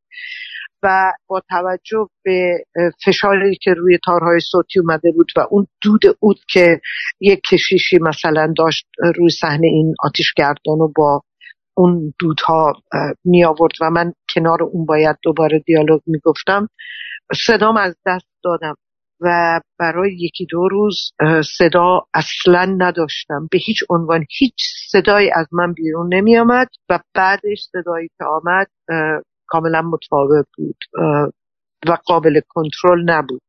و 0.83 1.13
با 1.27 1.41
توجه 1.49 2.07
به 2.23 2.63
فشاری 3.05 3.55
که 3.55 3.73
روی 3.73 3.99
تارهای 4.05 4.39
صوتی 4.39 4.79
اومده 4.79 5.11
بود 5.11 5.31
و 5.35 5.47
اون 5.49 5.67
دود 5.81 6.01
اود 6.19 6.37
که 6.49 6.81
یک 7.19 7.41
کشیشی 7.51 7.97
مثلا 8.01 8.53
داشت 8.57 8.87
روی 9.15 9.29
صحنه 9.29 9.67
این 9.67 9.95
آتیش 9.99 10.33
گردان 10.33 10.79
و 10.81 10.91
با 10.95 11.21
اون 11.77 12.13
دودها 12.19 12.73
می 13.25 13.45
آورد 13.45 13.73
و 13.81 13.89
من 13.89 14.13
کنار 14.35 14.63
اون 14.63 14.85
باید 14.85 15.15
دوباره 15.23 15.59
دیالوگ 15.59 16.01
می 16.05 16.19
گفتم 16.23 16.67
صدام 17.45 17.77
از 17.77 17.95
دست 18.05 18.27
دادم. 18.43 18.75
و 19.21 19.59
برای 19.79 20.13
یکی 20.19 20.45
دو 20.49 20.67
روز 20.67 21.11
صدا 21.57 22.01
اصلا 22.13 22.75
نداشتم. 22.77 23.47
به 23.51 23.57
هیچ 23.57 23.77
عنوان 23.89 24.25
هیچ 24.29 24.57
صدایی 24.91 25.31
از 25.35 25.47
من 25.51 25.73
بیرون 25.73 26.13
نمی 26.13 26.37
آمد 26.37 26.67
و 26.89 26.99
بعدش 27.13 27.67
صدایی 27.71 28.07
که 28.17 28.25
آمد 28.25 28.67
کاملا 29.47 29.81
متفاوت 29.81 30.45
بود 30.57 30.77
و 31.87 31.97
قابل 32.05 32.41
کنترل 32.47 33.03
نبود. 33.05 33.41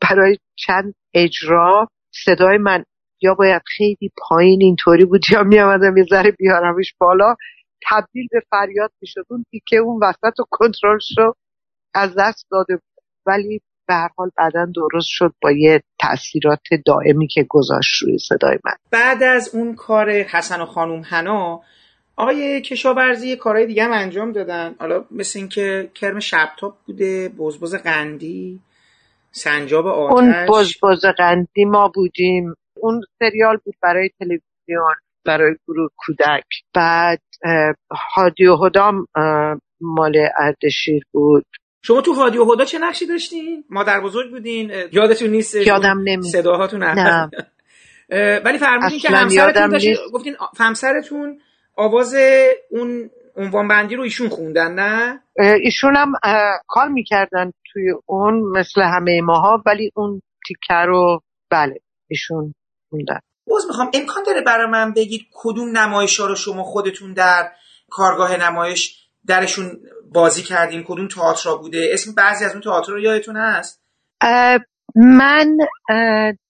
برای 0.00 0.38
چند 0.56 0.94
اجرا 1.14 1.88
صدای 2.24 2.58
من 2.58 2.84
یا 3.22 3.34
باید 3.34 3.62
خیلی 3.76 4.10
پایین 4.28 4.62
اینطوری 4.62 5.04
بود 5.04 5.20
یا 5.32 5.42
می 5.42 5.58
آمدم 5.58 5.96
یه 5.96 6.04
ذره 6.10 6.30
بیارمش 6.30 6.94
بالا 7.00 7.34
تبدیل 7.90 8.28
به 8.30 8.42
فریاد 8.50 8.90
می 9.00 9.08
شد 9.08 9.24
اون 9.28 9.44
اون 9.84 10.00
وسط 10.02 10.40
و 10.40 10.44
کنترل 10.50 10.98
از 11.94 12.14
دست 12.18 12.46
داده 12.50 12.74
بود. 12.74 13.04
ولی 13.26 13.60
به 13.88 13.94
هر 13.94 14.08
حال 14.16 14.30
بعدا 14.36 14.66
درست 14.74 15.08
شد 15.08 15.34
با 15.42 15.50
یه 15.52 15.82
تاثیرات 16.00 16.60
دائمی 16.86 17.26
که 17.26 17.46
گذاشت 17.48 18.02
روی 18.02 18.18
صدای 18.18 18.58
من. 18.64 18.72
بعد 18.90 19.22
از 19.22 19.54
اون 19.54 19.74
کار 19.74 20.10
حسن 20.10 20.60
و 20.60 20.66
خانوم 20.66 21.02
حنا 21.04 21.60
آقای 22.16 22.60
کشاورزی 22.60 23.36
کارهای 23.36 23.66
دیگه 23.66 23.84
هم 23.84 23.92
انجام 23.92 24.32
دادن. 24.32 24.74
حالا 24.78 25.04
مثل 25.10 25.38
اینکه 25.38 25.90
کرم 25.94 26.20
شبتاب 26.20 26.76
بوده 26.86 27.28
بزبز 27.28 27.74
قندی 27.74 28.60
سنجاب 29.30 29.86
آتش. 29.86 30.12
اون 30.12 30.46
بزبز 30.48 31.04
قندی 31.18 31.64
ما 31.64 31.92
بودیم. 31.94 32.54
اون 32.76 33.00
سریال 33.18 33.56
بود 33.64 33.74
برای 33.82 34.10
تلویزیون 34.18 34.94
برای 35.24 35.56
گروه 35.68 35.90
کودک. 35.96 36.44
بعد 36.74 37.22
هادی 38.14 38.46
و 38.46 38.56
هدام 38.56 39.06
مال 39.80 40.16
اردشیر 40.38 41.02
بود. 41.12 41.46
شما 41.86 42.00
تو 42.00 42.12
هادی 42.12 42.38
و 42.38 42.52
هدا 42.52 42.64
چه 42.64 42.78
نقشی 42.78 43.06
داشتین؟ 43.06 43.64
مادر 43.70 44.00
بزرگ 44.00 44.30
بودین؟ 44.30 44.72
یادتون 44.92 45.30
نیست؟ 45.30 45.54
یادم 45.54 45.98
نمی 46.04 46.22
صداهاتون 46.22 46.82
نه 46.82 47.30
ولی 48.44 48.58
فرمودین 48.58 48.98
که 48.98 49.08
همسرتون 49.08 49.68
داشت 49.68 49.88
گفتین 50.12 50.36
همسرتون 50.58 51.40
آواز 51.76 52.14
اون 52.70 53.10
عنوان 53.36 53.68
بندی 53.68 53.96
رو 53.96 54.02
ایشون 54.02 54.28
خوندن 54.28 54.74
نه؟ 54.74 55.22
ایشون 55.62 55.96
هم 55.96 56.12
کار 56.66 56.88
می‌کردن 56.88 57.52
توی 57.72 57.94
اون 58.06 58.58
مثل 58.58 58.82
همه 58.82 59.20
ماها 59.20 59.62
ولی 59.66 59.90
اون 59.94 60.22
تیکه 60.48 60.74
رو 60.74 61.22
بله 61.50 61.80
ایشون 62.08 62.54
خوندن 62.90 63.20
باز 63.46 63.66
می‌خوام 63.66 63.90
امکان 63.94 64.22
داره 64.26 64.40
برای 64.40 64.70
من 64.70 64.92
بگید 64.92 65.26
کدوم 65.34 65.78
نمایش 65.78 66.20
ها 66.20 66.26
رو 66.26 66.34
شما 66.34 66.62
خودتون 66.62 67.12
در 67.12 67.50
کارگاه 67.90 68.36
نمایش 68.36 69.05
درشون 69.28 69.80
بازی 70.12 70.42
کردیم 70.42 70.84
کدوم 70.88 71.08
تئاتر 71.08 71.56
بوده؟ 71.56 71.88
اسم 71.92 72.14
بعضی 72.14 72.44
از 72.44 72.52
اون 72.52 72.60
تئاتر 72.60 72.92
رو 72.92 73.00
یادتون 73.00 73.36
هست؟ 73.36 73.82
من 74.96 75.56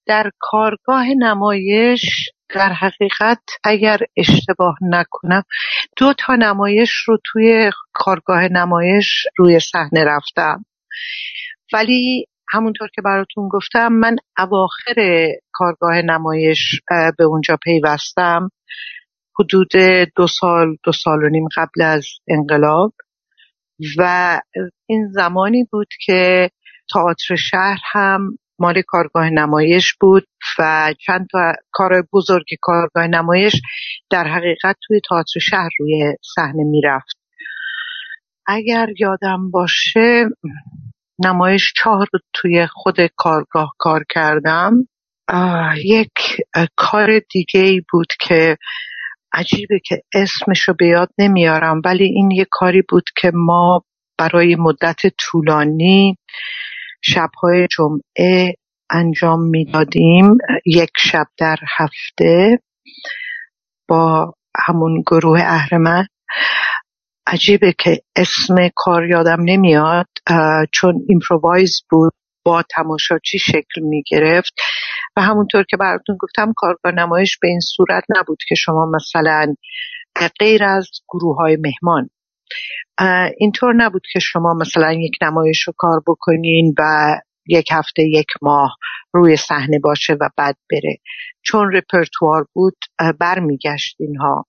در 0.07 0.31
کارگاه 0.39 1.07
نمایش 1.19 2.31
در 2.55 2.73
حقیقت 2.73 3.43
اگر 3.65 3.99
اشتباه 4.17 4.77
نکنم 4.83 5.43
دو 5.97 6.15
تا 6.19 6.35
نمایش 6.35 6.91
رو 7.07 7.19
توی 7.25 7.71
کارگاه 7.93 8.49
نمایش 8.49 9.27
روی 9.37 9.61
صحنه 9.61 10.05
رفتم. 10.05 10.65
ولی 11.73 12.27
همونطور 12.49 12.89
که 12.95 13.03
براتون 13.03 13.49
گفتم 13.49 13.89
من 13.89 14.17
اواخر 14.39 15.29
کارگاه 15.53 16.03
نمایش 16.03 16.81
به 17.19 17.25
اونجا 17.25 17.59
پیوستم. 17.63 18.51
حدود 19.39 19.71
دو 20.17 20.27
سال 20.27 20.77
دو 20.85 20.93
سال 20.93 21.25
و 21.25 21.29
نیم 21.29 21.49
قبل 21.57 21.83
از 21.83 22.07
انقلاب 22.29 22.93
و 23.99 24.41
این 24.87 25.09
زمانی 25.13 25.65
بود 25.73 25.89
که 26.05 26.51
تئاتر 26.95 27.37
شهر 27.37 27.79
هم 27.93 28.39
مال 28.59 28.83
کارگاه 28.87 29.31
نمایش 29.31 29.95
بود 30.01 30.27
و 30.59 30.95
چند 31.07 31.27
تا 31.33 31.53
کار 31.73 32.03
بزرگ 32.13 32.47
کارگاه 32.61 33.07
نمایش 33.07 33.53
در 34.11 34.25
حقیقت 34.29 34.77
توی 34.87 35.01
تئاتر 35.09 35.41
شهر 35.41 35.71
روی 35.81 36.15
صحنه 36.35 36.65
می‌رفت. 36.65 37.17
اگر 38.47 38.87
یادم 38.99 39.51
باشه 39.51 40.25
نمایش 41.25 41.73
چهار 41.77 42.07
توی 42.35 42.67
خود 42.67 42.97
کارگاه 43.17 43.73
کار 43.79 44.05
کردم. 44.11 44.73
یک 45.85 46.11
کار 46.77 47.21
دیگه 47.31 47.61
ای 47.61 47.83
بود 47.93 48.13
که 48.21 48.57
عجیبه 49.33 49.81
که 49.85 50.03
اسمشو 50.15 50.75
به 50.79 50.87
یاد 50.87 51.09
نمیارم 51.19 51.81
ولی 51.85 52.05
این 52.05 52.31
یه 52.31 52.47
کاری 52.51 52.83
بود 52.89 53.05
که 53.21 53.31
ما 53.35 53.83
برای 54.19 54.57
مدت 54.57 55.01
طولانی 55.19 56.17
شبهای 57.03 57.67
جمعه 57.77 58.55
انجام 58.91 59.43
می‌دادیم. 59.43 60.37
یک 60.67 60.91
شب 60.99 61.27
در 61.39 61.57
هفته 61.77 62.59
با 63.89 64.35
همون 64.67 65.03
گروه 65.07 65.41
اهرمن. 65.41 66.07
عجیبه 67.27 67.75
که 67.79 68.03
اسم 68.17 68.55
کار 68.75 69.07
یادم 69.09 69.37
نمیاد 69.45 70.07
چون 70.73 71.05
ایمپرووایز 71.09 71.83
بود 71.91 72.13
با 72.45 72.63
تماشاچی 72.71 73.39
شکل 73.39 73.81
می 73.81 74.03
گرفت 74.07 74.53
و 75.17 75.23
همونطور 75.23 75.65
که 75.71 75.77
براتون 75.77 76.17
گفتم 76.21 76.53
کارگاه 76.57 76.93
نمایش 76.93 77.39
به 77.43 77.49
این 77.49 77.61
صورت 77.61 78.05
نبود 78.17 78.39
که 78.49 78.55
شما 78.55 78.87
مثلا 78.95 79.55
غیر 80.41 80.65
از 80.65 80.91
گروه 81.09 81.37
های 81.37 81.57
مهمان 81.57 82.11
اینطور 83.39 83.75
نبود 83.75 84.03
که 84.13 84.19
شما 84.19 84.55
مثلا 84.55 84.93
یک 84.93 85.13
نمایش 85.23 85.63
رو 85.63 85.73
کار 85.77 86.03
بکنین 86.07 86.75
و 86.79 87.15
یک 87.49 87.69
هفته 87.73 88.03
یک 88.03 88.27
ماه 88.43 88.77
روی 89.13 89.37
صحنه 89.37 89.79
باشه 89.79 90.13
و 90.13 90.29
بعد 90.37 90.57
بره. 90.71 90.97
چون 91.43 91.73
رپرتوار 91.73 92.47
بود 92.53 92.77
برمیگشت 93.21 93.97
اینها. 93.99 94.47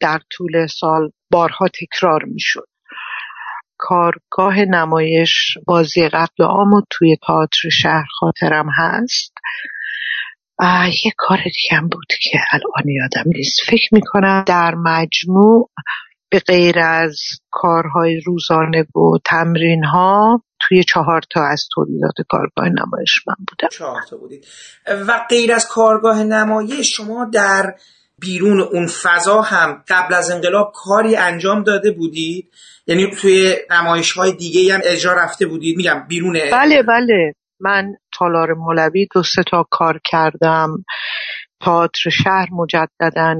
در 0.00 0.20
طول 0.30 0.66
سال 0.66 1.10
بارها 1.30 1.68
تکرار 1.68 2.24
می‌شد. 2.24 2.66
کارگاه 3.78 4.58
نمایش 4.58 5.58
بازی 5.66 6.08
قبل 6.08 6.44
آمو 6.44 6.82
توی 6.90 7.16
تئاتر 7.26 7.68
شهر 7.72 8.06
خاطرم 8.20 8.66
هست. 8.76 9.32
یه 11.04 11.12
کار 11.16 11.38
دیگه 11.38 11.76
هم 11.76 11.88
بود 11.88 12.06
که 12.22 12.38
الان 12.52 12.88
یادم 12.88 13.30
نیست. 13.34 13.60
فکر 13.66 13.88
می‌کنم 13.92 14.44
در 14.46 14.74
مجموع 14.74 15.70
به 16.30 16.38
غیر 16.38 16.78
از 16.78 17.20
کارهای 17.50 18.20
روزانه 18.20 18.80
و 18.80 19.18
تمرین 19.24 19.84
ها 19.84 20.42
توی 20.60 20.84
چهار 20.84 21.22
تا 21.30 21.40
از 21.52 21.68
تولیدات 21.74 22.14
کارگاه 22.28 22.68
نمایش 22.68 23.14
من 23.26 23.34
بودم. 23.48 23.68
چهار 23.72 24.02
تا 24.10 24.16
بودید. 24.16 24.46
و 24.86 25.26
غیر 25.30 25.52
از 25.52 25.68
کارگاه 25.68 26.22
نمایش 26.24 26.96
شما 26.96 27.30
در 27.32 27.74
بیرون 28.20 28.60
اون 28.60 28.86
فضا 28.86 29.40
هم 29.42 29.84
قبل 29.88 30.14
از 30.14 30.30
انقلاب 30.30 30.72
کاری 30.74 31.16
انجام 31.16 31.62
داده 31.62 31.90
بودید؟ 31.90 32.50
یعنی 32.86 33.10
توی 33.10 33.56
نمایش 33.70 34.12
های 34.12 34.32
دیگه 34.32 34.74
هم 34.74 34.80
اجرا 34.84 35.12
رفته 35.12 35.46
بودید؟ 35.46 35.76
میگم 35.76 36.06
بیرون 36.08 36.32
بله 36.52 36.82
بله. 36.82 37.32
من 37.60 37.94
تالار 38.18 38.52
مولوی 38.52 39.06
دو 39.14 39.22
سه 39.22 39.42
تا 39.42 39.66
کار 39.70 40.00
کردم. 40.04 40.84
تئاتر 41.64 42.10
شهر 42.10 42.46
مجددا 42.52 43.36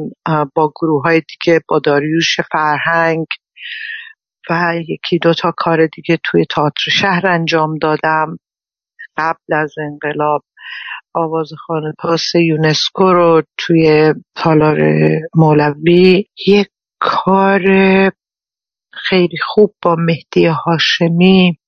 با 0.55 0.73
گروه 0.81 1.03
های 1.03 1.21
دیگه 1.21 1.61
با 1.69 1.79
داریوش 1.79 2.37
فرهنگ 2.53 3.27
و 4.51 4.75
یکی 4.89 5.19
دو 5.19 5.35
تا 5.35 5.53
کار 5.57 5.87
دیگه 5.87 6.19
توی 6.25 6.45
تئاتر 6.51 6.91
شهر 6.91 7.27
انجام 7.27 7.79
دادم. 7.79 8.39
قبل 9.17 9.55
از 9.55 9.75
انقلاب 9.79 10.43
آواز 11.17 11.49
خانه 11.67 11.93
پاس 11.99 12.35
یونسکو 12.35 13.13
رو 13.13 13.43
توی 13.59 14.15
تالار 14.35 14.79
مولوی 15.35 16.25
یک 16.47 16.69
کار 17.01 17.63
خیلی 18.93 19.39
خوب 19.43 19.75
با 19.83 19.97
مهدی 19.99 20.47
هاشمی. 20.47 21.59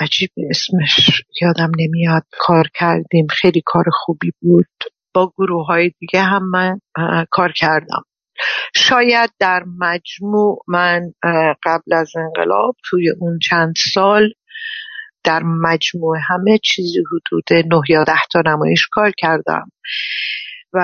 عجیب 0.00 0.30
اسمش 0.50 1.22
یادم 1.42 1.70
نمیاد. 1.78 2.22
کار 2.38 2.64
کردیم 2.74 3.26
خیلی 3.30 3.62
کار 3.64 3.84
خوبی 3.92 4.32
بود. 4.42 4.66
با 5.14 5.32
گروه 5.38 5.66
های 5.66 5.90
دیگه 5.98 6.22
هم 6.22 6.50
من 6.50 6.78
کار 7.30 7.52
کردم. 7.52 8.02
شاید 8.74 9.30
در 9.38 9.64
مجموع 9.78 10.58
من 10.68 11.00
قبل 11.64 11.92
از 11.92 12.12
انقلاب 12.16 12.76
توی 12.84 13.10
اون 13.20 13.38
چند 13.38 13.74
سال 13.94 14.32
در 15.26 15.42
مجموع 15.42 16.18
همه 16.28 16.58
چیزی 16.58 16.98
حدود 17.12 17.52
نه 17.52 17.80
یا 17.88 18.04
ده 18.04 18.20
تا 18.32 18.42
نمایش 18.46 18.88
کار 18.92 19.12
کردم. 19.18 19.70
و 20.72 20.80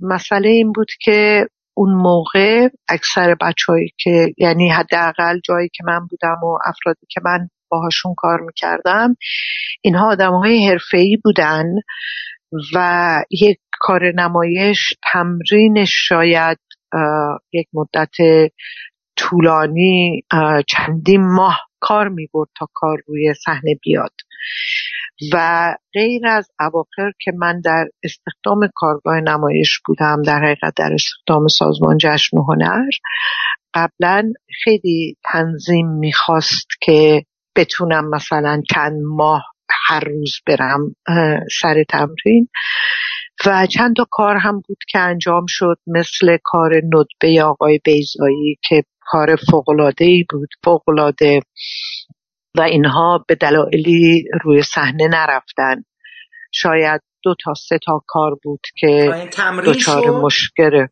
مسئله 0.00 0.48
این 0.48 0.72
بود 0.72 0.90
که 1.00 1.46
اون 1.76 1.94
موقع 1.94 2.68
اکثر 2.88 3.34
بچههایی 3.40 3.92
که 3.98 4.34
یعنی 4.38 4.70
حداقل 4.70 5.40
جایی 5.44 5.68
که 5.68 5.84
من 5.86 6.06
بودم 6.10 6.36
و 6.42 6.58
افرادی 6.66 7.06
که 7.10 7.20
من 7.24 7.48
باهاشون 7.70 8.14
کار 8.16 8.40
می‌کردم 8.40 9.16
اینها 9.82 10.10
آدم 10.10 10.32
های 10.32 10.68
حرفه‌ای 10.68 11.18
بودن 11.24 11.64
و 12.74 13.24
یک 13.30 13.58
کار 13.80 14.12
نمایش 14.12 14.94
تمرین 15.12 15.84
شاید 15.88 16.58
یک 17.52 17.66
مدت 17.72 18.50
طولانی 19.16 20.22
چندین 20.68 21.34
ماه 21.34 21.60
کار 21.80 22.08
می 22.08 22.28
برد 22.34 22.48
تا 22.58 22.68
کار 22.74 22.98
روی 23.06 23.34
صحنه 23.44 23.78
بیاد. 23.82 24.12
و 25.32 25.74
غیر 25.92 26.26
از 26.26 26.50
اواخر 26.60 27.12
که 27.20 27.32
من 27.38 27.60
در 27.64 27.84
استخدام 28.04 28.68
کارگاه 28.74 29.20
نمایش 29.20 29.80
بودم 29.86 30.22
در 30.22 30.38
حقیقت 30.38 30.72
در 30.76 30.90
استخدام 30.94 31.48
سازمان 31.48 31.98
جشن 31.98 32.36
و 32.36 32.42
هنر 32.42 32.84
قبلا 33.74 34.32
خیلی 34.64 35.16
تنظیم 35.24 35.86
می‌خواست 35.86 36.68
که 36.80 37.24
بتونم 37.56 38.10
مثلا 38.10 38.62
چند 38.74 39.02
ماه 39.16 39.44
هر 39.86 40.00
روز 40.00 40.32
برم 40.46 40.80
سر 41.60 41.84
تمرین. 41.88 42.48
و 43.46 43.66
چند 43.66 43.96
تا 43.96 44.06
کار 44.10 44.36
هم 44.36 44.60
بود 44.68 44.78
که 44.88 44.98
انجام 44.98 45.44
شد 45.48 45.78
مثل 45.86 46.36
کار 46.44 46.70
ندبه 46.74 47.42
آقای 47.42 47.80
بیزایی 47.84 48.58
که 48.68 48.84
کار 49.06 49.36
فوقلاده 49.50 50.04
ای 50.04 50.24
بود. 50.30 50.48
فوقلاده 50.64 51.40
و 52.54 52.60
اینها 52.60 53.24
به 53.28 53.34
دلایلی 53.34 54.24
روی 54.44 54.62
صحنه 54.62 55.08
نرفتن. 55.08 55.84
شاید 56.52 57.00
دو 57.22 57.34
تا 57.44 57.54
سه 57.54 57.78
تا 57.86 58.02
کار 58.06 58.34
بود 58.42 58.60
که 58.76 59.14
دچار 59.66 60.10
مشکل. 60.10 60.86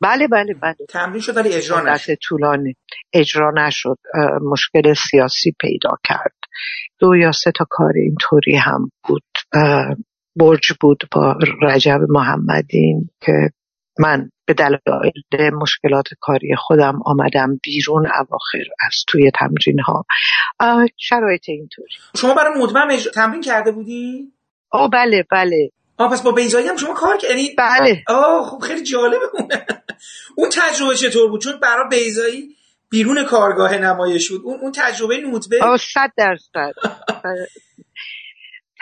بله 0.00 0.28
بله 0.28 0.54
بله. 0.54 0.74
تمرین 0.88 1.20
شد 1.20 1.36
ولی 1.36 1.52
اجرا 1.52 1.80
نشد. 1.80 2.14
طولانی. 2.14 2.74
اجرا 3.12 3.52
نشد. 3.56 3.98
مشکل 4.42 4.94
سیاسی 5.10 5.54
پیدا 5.60 5.90
کرد. 6.04 6.34
دو 6.98 7.16
یا 7.16 7.32
سه 7.32 7.52
تا 7.52 7.66
کار 7.70 7.92
اینطوری 7.96 8.56
هم 8.56 8.90
بود. 9.04 9.24
برج 10.36 10.72
بود 10.80 11.04
با 11.12 11.38
رجب 11.62 12.00
محمدین 12.08 13.10
که 13.20 13.50
من 13.98 14.30
به 14.46 14.54
دلایل 14.54 15.54
مشکلات 15.54 16.06
کاری 16.20 16.56
خودم 16.56 17.00
آمدم 17.04 17.60
بیرون 17.62 18.06
اواخر 18.06 18.64
از 18.86 19.04
توی 19.08 19.30
تمرین 19.30 19.80
ها 19.80 20.06
شرایط 20.96 21.48
اینطوری. 21.48 21.94
شما 22.16 22.34
برای 22.34 22.62
مدمم 22.62 22.96
تمرین 23.14 23.40
کرده 23.40 23.72
بودی؟ 23.72 24.32
آه 24.70 24.90
بله 24.90 25.24
بله. 25.30 25.70
آه 25.96 26.10
پس 26.10 26.22
با 26.22 26.32
بیزایی 26.32 26.68
هم 26.68 26.76
شما 26.76 26.94
کار 26.94 27.16
کردی؟ 27.16 27.54
بله. 27.58 28.04
آه 28.08 28.50
خب 28.50 28.58
خیلی 28.58 28.82
جالبه. 28.82 29.24
اون 29.34 29.48
اون 30.36 30.50
تجربه 30.50 30.94
چطور 30.94 31.30
بود؟ 31.30 31.40
چون 31.40 31.60
برای 31.60 31.88
بیزایی 31.90 32.48
بیرون 32.90 33.24
کارگاه 33.24 33.78
نمایش 33.78 34.30
بود. 34.30 34.40
اون, 34.44 34.60
اون 34.60 34.72
تجربه 34.72 35.16
نوتبه 35.16 35.58
آه 35.62 35.76
صد 35.76 36.12
درصد. 36.16 36.72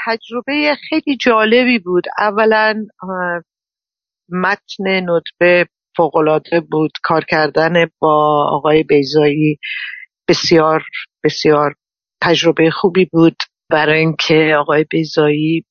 تجربه 0.07 0.77
خیلی 0.89 1.17
جالبی 1.17 1.79
بود. 1.79 2.05
اولا 2.19 2.87
متن 4.33 4.85
ندبه 4.87 5.67
فوقالعاده 5.97 6.61
بود. 6.61 6.91
کار 7.03 7.25
کردن 7.25 7.73
با 7.99 8.47
آقای 8.51 8.83
بیزایی 8.83 9.59
بسیار 10.29 10.83
بسیار 11.25 11.75
تجربه 12.23 12.71
خوبی 12.71 13.09
بود 13.13 13.37
برای 13.71 13.99
اینکه 13.99 14.55
آقای 14.59 14.85
بیزایی 14.91 15.65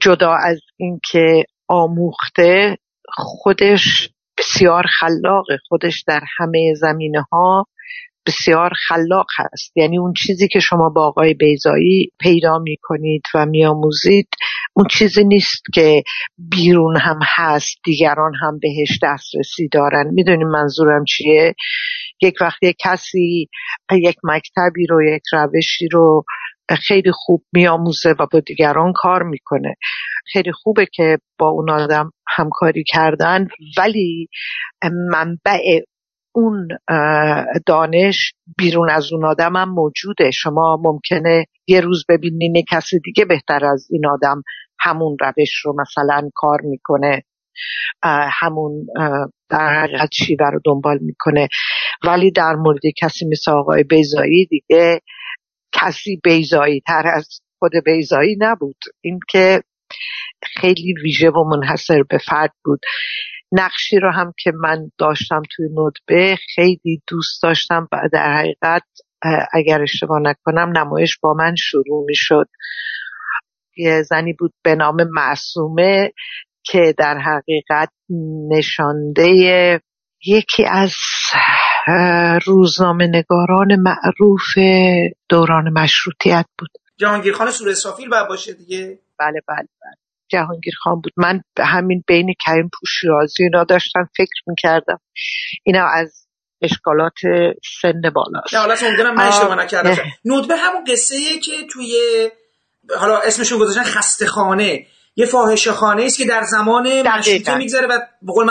جدا 0.00 0.34
از 0.44 0.60
اینکه 0.76 1.44
آموخته 1.68 2.76
خودش 3.08 4.10
بسیار 4.38 4.86
خلاقه. 4.86 5.58
خودش 5.68 6.04
در 6.06 6.20
همه 6.38 6.74
زمینه 6.76 7.22
ها 7.32 7.66
بسیار 8.26 8.70
خلاق 8.88 9.26
هست. 9.38 9.76
یعنی 9.76 9.98
اون 9.98 10.12
چیزی 10.26 10.48
که 10.48 10.60
شما 10.60 10.88
با 10.88 11.06
آقای 11.06 11.34
بیزایی 11.34 12.10
پیدا 12.20 12.58
می 12.58 12.76
کنید 12.82 13.22
و 13.34 13.46
میآموزید 13.46 14.28
اون 14.76 14.86
چیزی 14.90 15.24
نیست 15.24 15.62
که 15.74 16.02
بیرون 16.38 16.96
هم 16.96 17.18
هست 17.22 17.76
دیگران 17.84 18.32
هم 18.40 18.58
بهش 18.58 18.98
دسترسی 19.02 19.68
دارن. 19.72 20.10
می‌دونیم 20.14 20.48
منظورم 20.48 21.04
چیه؟ 21.04 21.54
یک 22.22 22.34
وقتی 22.40 22.74
کسی 22.80 23.48
یک 23.92 24.16
مکتبی 24.24 24.86
رو 24.86 25.02
یک 25.02 25.22
روشی 25.32 25.88
رو 25.92 26.24
خیلی 26.88 27.10
خوب 27.14 27.42
میآموزه 27.52 28.14
و 28.18 28.26
با 28.32 28.40
دیگران 28.40 28.92
کار 28.96 29.22
می‌کنه. 29.22 29.74
خیلی 30.32 30.52
خوبه 30.52 30.86
که 30.92 31.18
با 31.38 31.48
اون 31.48 31.70
آدم 31.70 32.10
همکاری 32.36 32.84
کردن 32.88 33.48
ولی 33.78 34.28
منبع 35.10 35.80
اون 36.34 36.68
دانش 37.66 38.32
بیرون 38.58 38.90
از 38.90 39.12
اون 39.12 39.24
آدم 39.24 39.56
هم 39.56 39.70
موجوده. 39.70 40.30
شما 40.30 40.80
ممکنه 40.82 41.44
یه 41.66 41.80
روز 41.80 42.04
ببینین 42.08 42.64
کسی 42.70 43.00
دیگه 43.04 43.24
بهتر 43.24 43.64
از 43.64 43.86
این 43.90 44.06
آدم 44.06 44.42
همون 44.80 45.16
روش 45.20 45.64
رو 45.64 45.74
مثلا 45.80 46.30
کار 46.34 46.60
می‌کنه 46.62 47.22
همون 48.40 48.86
در 49.50 49.82
حقیقت 49.82 50.08
شیوه 50.12 50.50
رو 50.52 50.60
دنبال 50.64 50.98
می‌کنه. 51.00 51.48
ولی 52.04 52.30
در 52.30 52.54
مورد 52.54 52.82
کسی 53.00 53.26
مثل 53.32 53.50
آقای 53.50 53.82
بیزایی 53.82 54.46
دیگه 54.46 55.00
کسی 55.72 56.20
بیزایی 56.24 56.82
تر 56.86 57.02
از 57.14 57.28
خود 57.58 57.72
بیزایی 57.84 58.36
نبود. 58.40 58.76
این 59.00 59.18
که 59.28 59.62
خیلی 60.42 60.94
ویژه 61.02 61.30
و 61.30 61.44
منحصر 61.44 62.02
به 62.02 62.18
فرد 62.18 62.52
بود. 62.64 62.80
نقشی 63.52 63.98
رو 63.98 64.10
هم 64.10 64.32
که 64.38 64.52
من 64.54 64.90
داشتم 64.98 65.42
توی 65.56 65.68
ندبه 65.68 66.36
خیلی 66.54 67.02
دوست 67.06 67.42
داشتم. 67.42 67.88
و 67.92 68.08
در 68.12 68.36
حقیقت 68.38 68.82
اگر 69.52 69.82
اشتباه 69.82 70.20
نکنم 70.22 70.78
نمایش 70.78 71.18
با 71.22 71.34
من 71.34 71.54
شروع 71.54 72.04
می 72.06 72.14
شد 72.14 72.48
یه 73.76 74.02
زنی 74.02 74.32
بود 74.32 74.52
به 74.64 74.74
نام 74.74 74.96
معصومه 75.10 76.12
که 76.62 76.94
در 76.98 77.18
حقیقت 77.18 77.92
نشانده 78.50 79.28
یکی 80.26 80.64
از 80.70 80.94
روزنامه 82.46 83.06
نگاران 83.06 83.76
معروف 83.76 84.58
دوران 85.28 85.72
مشروطیت 85.72 86.46
بود. 86.58 86.68
جهانگیر 86.96 87.32
خان 87.32 87.50
سور 87.50 87.72
سافیر 87.72 88.08
باید 88.08 88.28
باشه 88.28 88.52
دیگه؟ 88.52 88.98
بله 89.18 89.40
بله 89.48 89.68
بله. 89.82 90.03
جهانگیر 90.28 90.74
خان 90.82 91.00
بود. 91.00 91.12
من 91.16 91.40
همین 91.58 92.04
بین 92.06 92.34
کریم 92.44 92.70
پوشیرازی 92.80 93.42
اینا 93.42 93.64
داشتم 93.64 94.08
فکر 94.16 94.42
می‌کردم. 94.46 95.00
اینا 95.64 95.86
از 95.94 96.26
اشکالات 96.62 97.12
سن 97.82 98.00
بالاست. 98.14 98.54
نه 98.54 98.60
حالا 98.60 98.74
امیدوارم 98.82 99.14
من 99.14 99.24
اشتباه 99.24 99.58
نکردم. 99.58 99.96
ندبه 100.24 100.56
همون 100.56 100.84
قصه 100.84 101.16
که 101.38 101.52
توی 101.70 101.96
حالا 102.98 103.18
اسمشون 103.18 103.58
گذاشتن 103.58 103.82
خسته 103.82 104.26
خانه 104.26 104.86
یه 105.16 105.26
فاحشه 105.26 105.72
خانه 105.72 106.04
است 106.04 106.18
که 106.18 106.24
در 106.24 106.42
زمان 106.42 107.02
مشروطه 107.08 107.56
میگذره 107.56 107.86
و 107.86 108.00
به 108.22 108.32
قول 108.32 108.50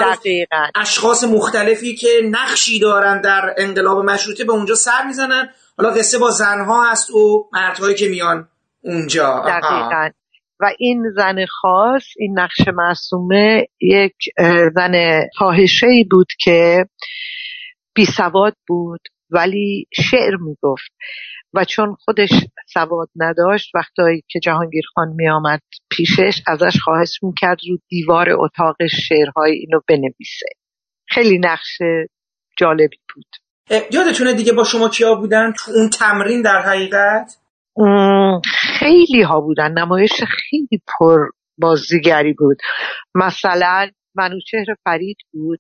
اشخاص 0.76 1.24
مختلفی 1.24 1.96
که 1.96 2.08
نقشی 2.32 2.80
دارن 2.80 3.22
در 3.22 3.56
انقلاب 3.58 4.06
مشروطه 4.06 4.44
به 4.44 4.54
اونجا 4.54 4.76
سر 4.76 5.04
می‌زنن. 5.08 5.50
حالا 5.78 5.90
قصه 5.90 6.20
با 6.20 6.30
زنها 6.30 6.92
هست 6.92 7.10
و 7.12 7.50
مردهایی 7.54 7.96
که 7.96 8.08
میان 8.08 8.48
اونجا. 8.82 9.44
دقیقا. 9.48 10.10
و 10.64 10.72
این 10.80 11.04
زن 11.16 11.46
خاص 11.46 12.04
این 12.18 12.40
نقش 12.40 12.68
معصومه 12.74 13.68
یک 13.82 14.16
زن 14.76 15.22
فاحشه 15.40 15.88
ای 15.88 16.04
بود 16.12 16.28
که 16.40 16.86
بی 17.96 18.06
سواد 18.06 18.56
بود 18.68 19.02
ولی 19.30 19.88
شعر 19.94 20.36
می‌گفت. 20.36 20.92
و 21.54 21.66
چون 21.66 21.96
خودش 22.00 22.30
سواد 22.74 23.10
نداشت 23.16 23.76
وقتی 23.76 24.24
که 24.28 24.40
جهانگیر 24.40 24.84
خان 24.96 25.08
می 25.16 25.30
آمد 25.30 25.62
پیشش 25.92 26.42
ازش 26.48 26.80
خواهش 26.84 27.20
می‌کرد 27.24 27.58
رو 27.70 27.78
دیوار 27.90 28.30
اتاق 28.30 28.76
شعرهای 29.08 29.52
اینو 29.52 29.80
بنویسه. 29.88 30.48
خیلی 31.10 31.40
نقش 31.40 31.78
جالبی 32.58 32.98
بود. 33.14 33.26
یادتونه 33.92 34.34
دیگه 34.34 34.54
با 34.54 34.64
شما 34.64 34.90
کیا 34.90 35.16
بودن؟ 35.16 35.52
تو 35.52 35.72
اون 35.72 35.90
تمرین 35.90 36.42
در 36.42 36.62
حقیقت؟ 36.62 37.38
خیلی 38.46 39.22
ها 39.22 39.42
بودن. 39.42 39.72
نمایش 39.72 40.12
خیلی 40.12 40.82
پر 40.88 41.20
بازیگری 41.58 42.34
بود. 42.34 42.58
مثلا 43.16 43.90
منوچهر 44.16 44.66
فرید 44.86 45.18
بود 45.32 45.60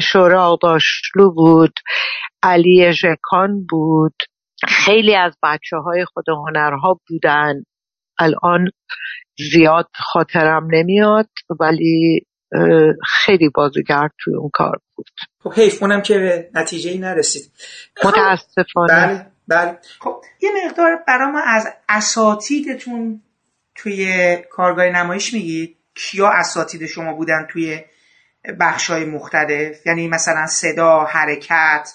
شورا 0.00 0.58
داشلو 0.62 1.30
بود 1.34 1.72
علی 2.42 2.92
ژکان 2.92 3.66
بود. 3.70 4.14
خیلی 4.68 5.14
از 5.14 5.36
بچه 5.42 5.76
های 5.76 6.04
خود 6.04 6.24
هنرها 6.28 7.00
بودن. 7.08 7.54
الان 8.18 8.70
زیاد 9.52 9.88
خاطرم 9.94 10.68
نمیاد 10.70 11.28
ولی 11.60 12.26
خیلی 13.06 13.50
بازیگر 13.54 14.08
توی 14.20 14.34
اون 14.34 14.50
کار 14.52 14.78
بود. 14.96 15.06
خب 15.42 15.52
حیف 15.52 15.82
اونم 15.82 16.02
که 16.02 16.14
به 16.14 16.50
نتیجه 16.54 16.90
ای 16.90 16.98
نرسید. 16.98 17.52
متاسفانه. 18.04 19.06
بله. 19.06 19.26
بله. 19.50 19.78
خب 20.00 20.24
یه 20.40 20.50
مقدار 20.64 20.96
برای 21.08 21.30
ما 21.30 21.40
از 21.40 21.68
اساتیدتون 21.88 23.22
توی 23.74 24.36
کارگاه 24.50 24.84
نمایش 24.84 25.34
میگید؟ 25.34 25.76
کیا 25.94 26.28
اساتید 26.28 26.86
شما 26.86 27.12
بودن 27.12 27.46
توی 27.50 27.80
بخش 28.60 28.90
های 28.90 29.04
مختلف؟ 29.04 29.86
یعنی 29.86 30.08
مثلا 30.08 30.46
صدا 30.46 31.04
حرکت 31.04 31.88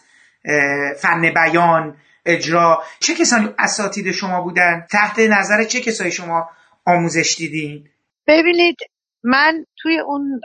فن 1.01 1.33
بیان 1.33 1.97
اجرا. 2.25 2.83
چه 2.99 3.15
کسانی 3.15 3.49
اساتید 3.59 4.11
شما 4.11 4.41
بودن؟ 4.41 4.87
تحت 4.91 5.19
نظر 5.19 5.63
چه 5.63 5.81
کسایی 5.81 6.11
شما 6.11 6.49
آموزش 6.85 7.35
دیدین؟ 7.37 7.89
ببینید 8.27 8.77
من 9.23 9.65
توی 9.77 9.99
اون 9.99 10.41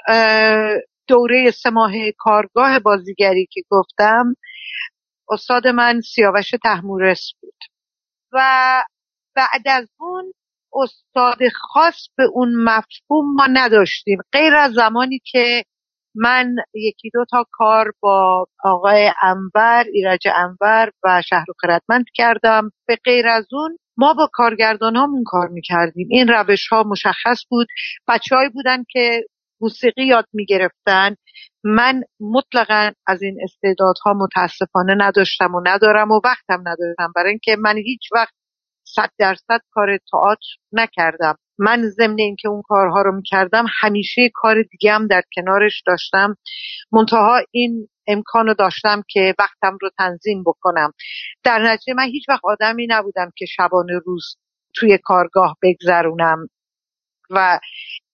دوره 1.06 1.50
سه 1.50 1.70
ماه 1.70 1.92
کارگاه 2.18 2.78
بازیگری 2.78 3.48
که 3.52 3.60
گفتم 3.70 4.36
استاد 5.30 5.66
من 5.66 6.00
سیاوش 6.00 6.50
تحمورس 6.64 7.32
بود. 7.40 7.54
و 8.32 8.38
بعد 9.36 9.62
از 9.66 9.88
اون 10.00 10.32
استاد 10.72 11.38
خاص 11.54 12.08
به 12.16 12.24
اون 12.32 12.54
مفهوم 12.54 13.34
ما 13.34 13.46
نداشتیم. 13.52 14.18
غیر 14.32 14.54
از 14.54 14.72
زمانی 14.72 15.20
که 15.24 15.64
من 16.14 16.54
یکی 16.74 17.10
دو 17.14 17.24
تا 17.30 17.44
کار 17.52 17.92
با 18.00 18.46
آقای 18.64 19.10
انور 19.22 19.84
ایرج 19.92 20.28
انور 20.34 20.90
و 21.04 21.22
شهر 21.28 21.44
خردمند 21.60 22.04
کردم. 22.14 22.70
به 22.88 22.96
غیر 23.04 23.28
از 23.28 23.46
اون 23.52 23.78
ما 23.96 24.14
با 24.14 24.28
کارگردان 24.32 24.96
همون 24.96 25.24
کار 25.26 25.48
می‌کردیم. 25.48 26.06
این 26.10 26.28
روش 26.28 26.68
ها 26.68 26.82
مشخص 26.82 27.44
بود. 27.48 27.66
بچه 28.08 28.36
بودن 28.54 28.84
که 28.90 29.24
موسیقی 29.60 30.06
یاد 30.06 30.24
می‌گرفتن. 30.32 31.16
من 31.64 32.02
مطلقا 32.20 32.92
از 33.06 33.22
این 33.22 33.38
استعدادها 33.42 34.12
متاسفانه 34.12 34.94
نداشتم 34.98 35.54
و 35.54 35.60
ندارم 35.64 36.10
و 36.10 36.20
وقتم 36.24 36.60
ندارم 36.60 37.12
برای 37.16 37.30
اینکه 37.30 37.56
من 37.56 37.76
هیچ 37.76 38.00
وقت 38.12 38.34
صد 38.84 39.10
درصد 39.18 39.60
کار 39.70 39.98
تئاتر 40.12 40.48
نکردم. 40.72 41.34
من 41.58 41.88
ضمن 41.88 42.16
اینکه 42.18 42.48
اون 42.48 42.62
کارها 42.62 43.02
رو 43.02 43.16
می‌کردم 43.16 43.64
همیشه 43.80 44.30
کار 44.34 44.62
دیگه 44.62 44.92
هم 44.92 45.06
در 45.06 45.22
کنارش 45.36 45.82
داشتم. 45.86 46.36
منتها 46.92 47.40
این 47.50 47.88
امکان 48.06 48.46
رو 48.46 48.54
داشتم 48.54 49.02
که 49.08 49.34
وقتم 49.38 49.78
رو 49.80 49.90
تنظیم 49.98 50.42
بکنم. 50.46 50.92
در 51.44 51.58
نتیجه 51.72 51.94
من 51.94 52.06
هیچ 52.06 52.28
وقت 52.28 52.40
آدمی 52.44 52.86
نبودم 52.90 53.32
که 53.36 53.46
شبانه 53.46 53.98
روز 54.06 54.36
توی 54.74 54.98
کارگاه 54.98 55.56
بگذرونم 55.62 56.48
و 57.30 57.60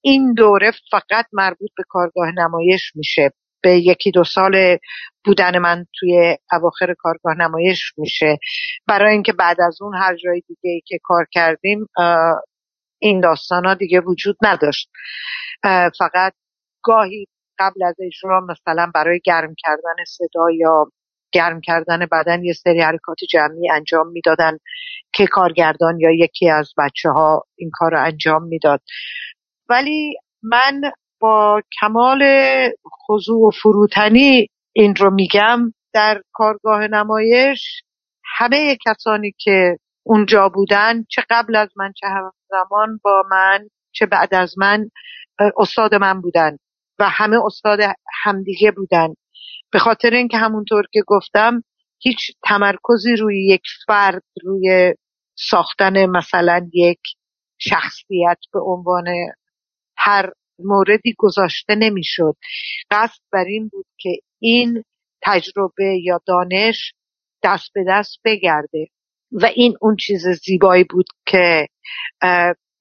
این 0.09 0.35
دوره 0.35 0.73
فقط 0.91 1.27
مربوط 1.33 1.71
به 1.77 1.83
کارگاه 1.89 2.31
نمایش 2.37 2.93
میشه. 2.95 3.31
به 3.63 3.71
یکی 3.79 4.11
دو 4.11 4.25
سال 4.25 4.79
بودن 5.25 5.59
من 5.59 5.87
توی 5.99 6.37
اواخر 6.53 6.95
کارگاه 6.99 7.35
نمایش 7.39 7.93
میشه. 7.97 8.39
برای 8.87 9.13
اینکه 9.13 9.33
بعد 9.33 9.61
از 9.61 9.83
اون 9.83 9.95
هر 9.95 10.17
جای 10.17 10.43
دیگه 10.49 10.71
ای 10.71 10.83
که 10.87 10.99
کار 11.03 11.27
کردیم 11.33 11.87
این 12.99 13.21
داستان 13.21 13.67
ها 13.67 13.75
دیگه 13.75 14.01
وجود 14.01 14.37
نداشت. 14.43 14.91
فقط 15.99 16.33
گاهی 16.83 17.27
قبل 17.59 17.85
از 17.85 17.95
اجرا 18.07 18.41
مثلا 18.41 18.91
برای 18.95 19.21
گرم 19.25 19.55
کردن 19.59 20.05
صدا 20.07 20.51
یا 20.51 20.91
گرم 21.33 21.61
کردن 21.61 22.07
بدن 22.13 22.45
یه 22.45 22.53
سری 22.53 22.81
حرکات 22.81 23.17
جمعی 23.31 23.71
انجام 23.71 24.09
می‌دادن 24.09 24.59
که 25.13 25.27
کارگردان 25.27 26.01
یا 26.01 26.11
یکی 26.11 26.51
از 26.51 26.73
بچه 26.79 27.09
ها 27.09 27.45
این 27.57 27.71
کار 27.73 27.91
رو 27.91 28.05
انجام 28.05 28.43
می‌داد. 28.43 28.81
ولی 29.69 30.15
من 30.43 30.81
با 31.21 31.63
کمال 31.81 32.23
خضوع 33.07 33.49
و 33.49 33.51
فروتنی 33.63 34.49
این 34.73 34.95
رو 34.97 35.11
میگم 35.15 35.73
در 35.95 36.23
کارگاه 36.33 36.87
نمایش 36.87 37.83
همه 38.39 38.77
کسانی 38.87 39.33
که 39.39 39.79
اونجا 40.07 40.49
بودن 40.49 41.05
چه 41.11 41.23
قبل 41.31 41.57
از 41.57 41.69
من 41.77 41.93
چه 41.97 42.07
زمان 42.51 43.01
با 43.05 43.23
من 43.31 43.69
چه 43.93 44.07
بعد 44.07 44.35
از 44.35 44.59
من 44.59 44.91
استاد 45.57 45.95
من 45.95 46.21
بودن 46.21 46.57
و 46.99 47.09
همه 47.09 47.37
استاد 47.45 47.79
همدیگه 48.23 48.71
بودن. 48.71 49.09
به 49.73 49.79
خاطر 49.79 50.11
اینکه 50.11 50.39
همونطور 50.39 50.85
که 50.93 51.03
گفتم 51.07 51.63
هیچ 51.99 52.19
تمرکزی 52.45 53.17
روی 53.17 53.47
یک 53.47 53.63
فرد 53.87 54.23
روی 54.43 54.95
ساختن 55.35 56.07
مثلا 56.07 56.69
یک 56.73 57.01
شخصیت 57.59 58.39
به 58.53 58.61
عنوان 58.61 59.05
هر 60.07 60.31
موردی 60.59 61.15
گذاشته 61.19 61.75
نمی‌شد. 61.75 62.37
قصد 62.91 63.21
بر 63.33 63.45
این 63.45 63.69
بود 63.69 63.87
که 63.99 64.11
این 64.39 64.85
تجربه 65.23 65.99
یا 66.03 66.21
دانش 66.27 66.93
دست 67.45 67.71
به 67.75 67.85
دست 67.89 68.19
بگرده 68.25 68.87
و 69.33 69.47
این 69.47 69.77
اون 69.81 69.97
چیز 69.97 70.29
زیبایی 70.29 70.85
بود 70.91 71.07
که 71.27 71.67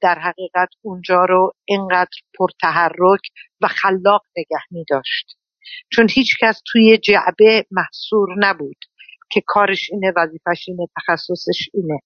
در 0.01 0.19
حقیقت 0.19 0.69
اونجا 0.81 1.25
رو 1.25 1.51
اینقدر 1.65 2.17
پرتحرک 2.39 3.21
و 3.61 3.67
خلاق 3.67 4.21
نگه 4.37 4.63
می 4.71 4.85
داشت 4.89 5.37
چون 5.91 6.07
هیچ 6.11 6.27
کس 6.41 6.61
توی 6.71 6.97
جعبه 6.97 7.65
محصور 7.71 8.29
نبود 8.37 8.77
که 9.31 9.41
کارش 9.45 9.89
اینه 9.91 10.13
وظیفش 10.15 10.65
اینه 10.67 10.87
تخصصش 10.97 11.69
اینه. 11.73 11.99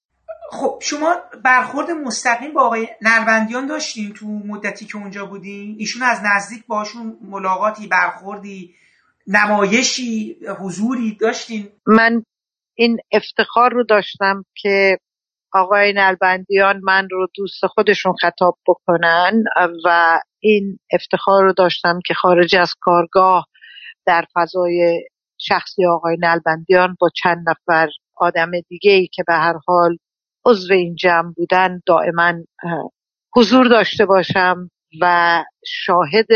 خب 0.51 0.79
شما 0.81 1.15
برخورد 1.43 1.91
مستقیم 1.91 2.53
با 2.53 2.61
آقای 2.61 2.87
نروندیان 3.01 3.67
داشتین 3.67 4.13
تو 4.13 4.27
مدتی 4.27 4.85
که 4.85 4.97
اونجا 4.97 5.25
بودین؟ 5.25 5.75
ایشون 5.79 6.03
از 6.03 6.21
نزدیک 6.35 6.65
باشون 6.67 7.17
ملاقاتی 7.21 7.87
برخوردی 7.87 8.75
نمایشی 9.27 10.37
حضوری 10.59 11.17
داشتین؟ 11.21 11.69
من 11.87 12.23
این 12.75 12.97
افتخار 13.11 13.73
رو 13.73 13.83
داشتم 13.83 14.45
که 14.55 14.97
آقای 15.53 15.93
نلبندیان 15.93 16.81
من 16.83 17.07
رو 17.11 17.27
دوست 17.35 17.65
خودشون 17.65 18.13
خطاب 18.21 18.57
بکنن 18.67 19.43
و 19.85 20.19
این 20.39 20.79
افتخار 20.93 21.43
رو 21.43 21.53
داشتم 21.53 21.99
که 22.05 22.13
خارج 22.13 22.55
از 22.55 22.73
کارگاه 22.79 23.47
در 24.05 24.25
فضای 24.33 25.03
شخصی 25.37 25.85
آقای 25.85 26.17
نلبندیان 26.19 26.95
با 26.99 27.09
چند 27.15 27.49
نفر 27.49 27.89
آدم 28.15 28.51
دیگه 28.69 28.91
ای 28.91 29.07
که 29.07 29.23
به 29.27 29.33
هر 29.33 29.53
حال 29.67 29.97
عضو 30.49 30.73
این 30.73 30.95
جمع 30.95 31.33
بودن 31.35 31.81
دائما 31.85 32.33
حضور 33.35 33.67
داشته 33.67 34.05
باشم 34.05 34.69
و 35.01 35.43
شاهد 35.65 36.27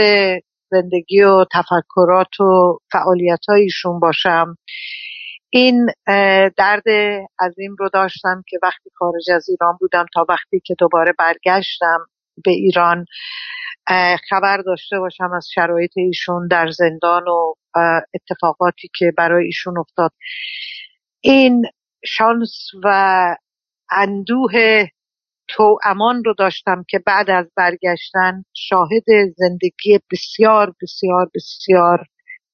زندگی 0.71 1.21
و 1.21 1.45
تفکرات 1.51 2.39
و 2.39 2.79
فعالیت 2.91 3.39
هایشون 3.49 3.99
باشم. 3.99 4.57
این 5.49 5.85
درد 6.57 6.83
عظیم 7.39 7.75
رو 7.79 7.89
داشتم 7.93 8.43
که 8.47 8.59
وقتی 8.63 8.89
خارج 8.95 9.31
از 9.35 9.49
ایران 9.49 9.77
بودم 9.79 10.05
تا 10.13 10.25
وقتی 10.29 10.61
که 10.65 10.75
دوباره 10.79 11.13
برگشتم 11.19 11.99
به 12.43 12.51
ایران 12.51 13.05
خبر 14.29 14.57
داشته 14.65 14.99
باشم 14.99 15.31
از 15.37 15.47
شرایط 15.55 15.91
ایشون 15.95 16.47
در 16.47 16.67
زندان 16.67 17.27
و 17.27 17.53
اتفاقاتی 18.13 18.89
که 18.95 19.13
برای 19.17 19.45
ایشون 19.45 19.77
افتاد. 19.77 20.11
این 21.21 21.65
شانس 22.05 22.67
و 22.83 23.35
اندوه 23.91 24.85
تو 25.47 25.77
امان 25.83 26.23
رو 26.23 26.33
داشتم 26.37 26.85
که 26.89 26.99
بعد 26.99 27.29
از 27.29 27.51
برگشتن 27.57 28.43
شاهد 28.55 29.03
زندگی 29.37 29.99
بسیار 30.11 30.73
بسیار 30.81 31.29
بسیار 31.35 32.05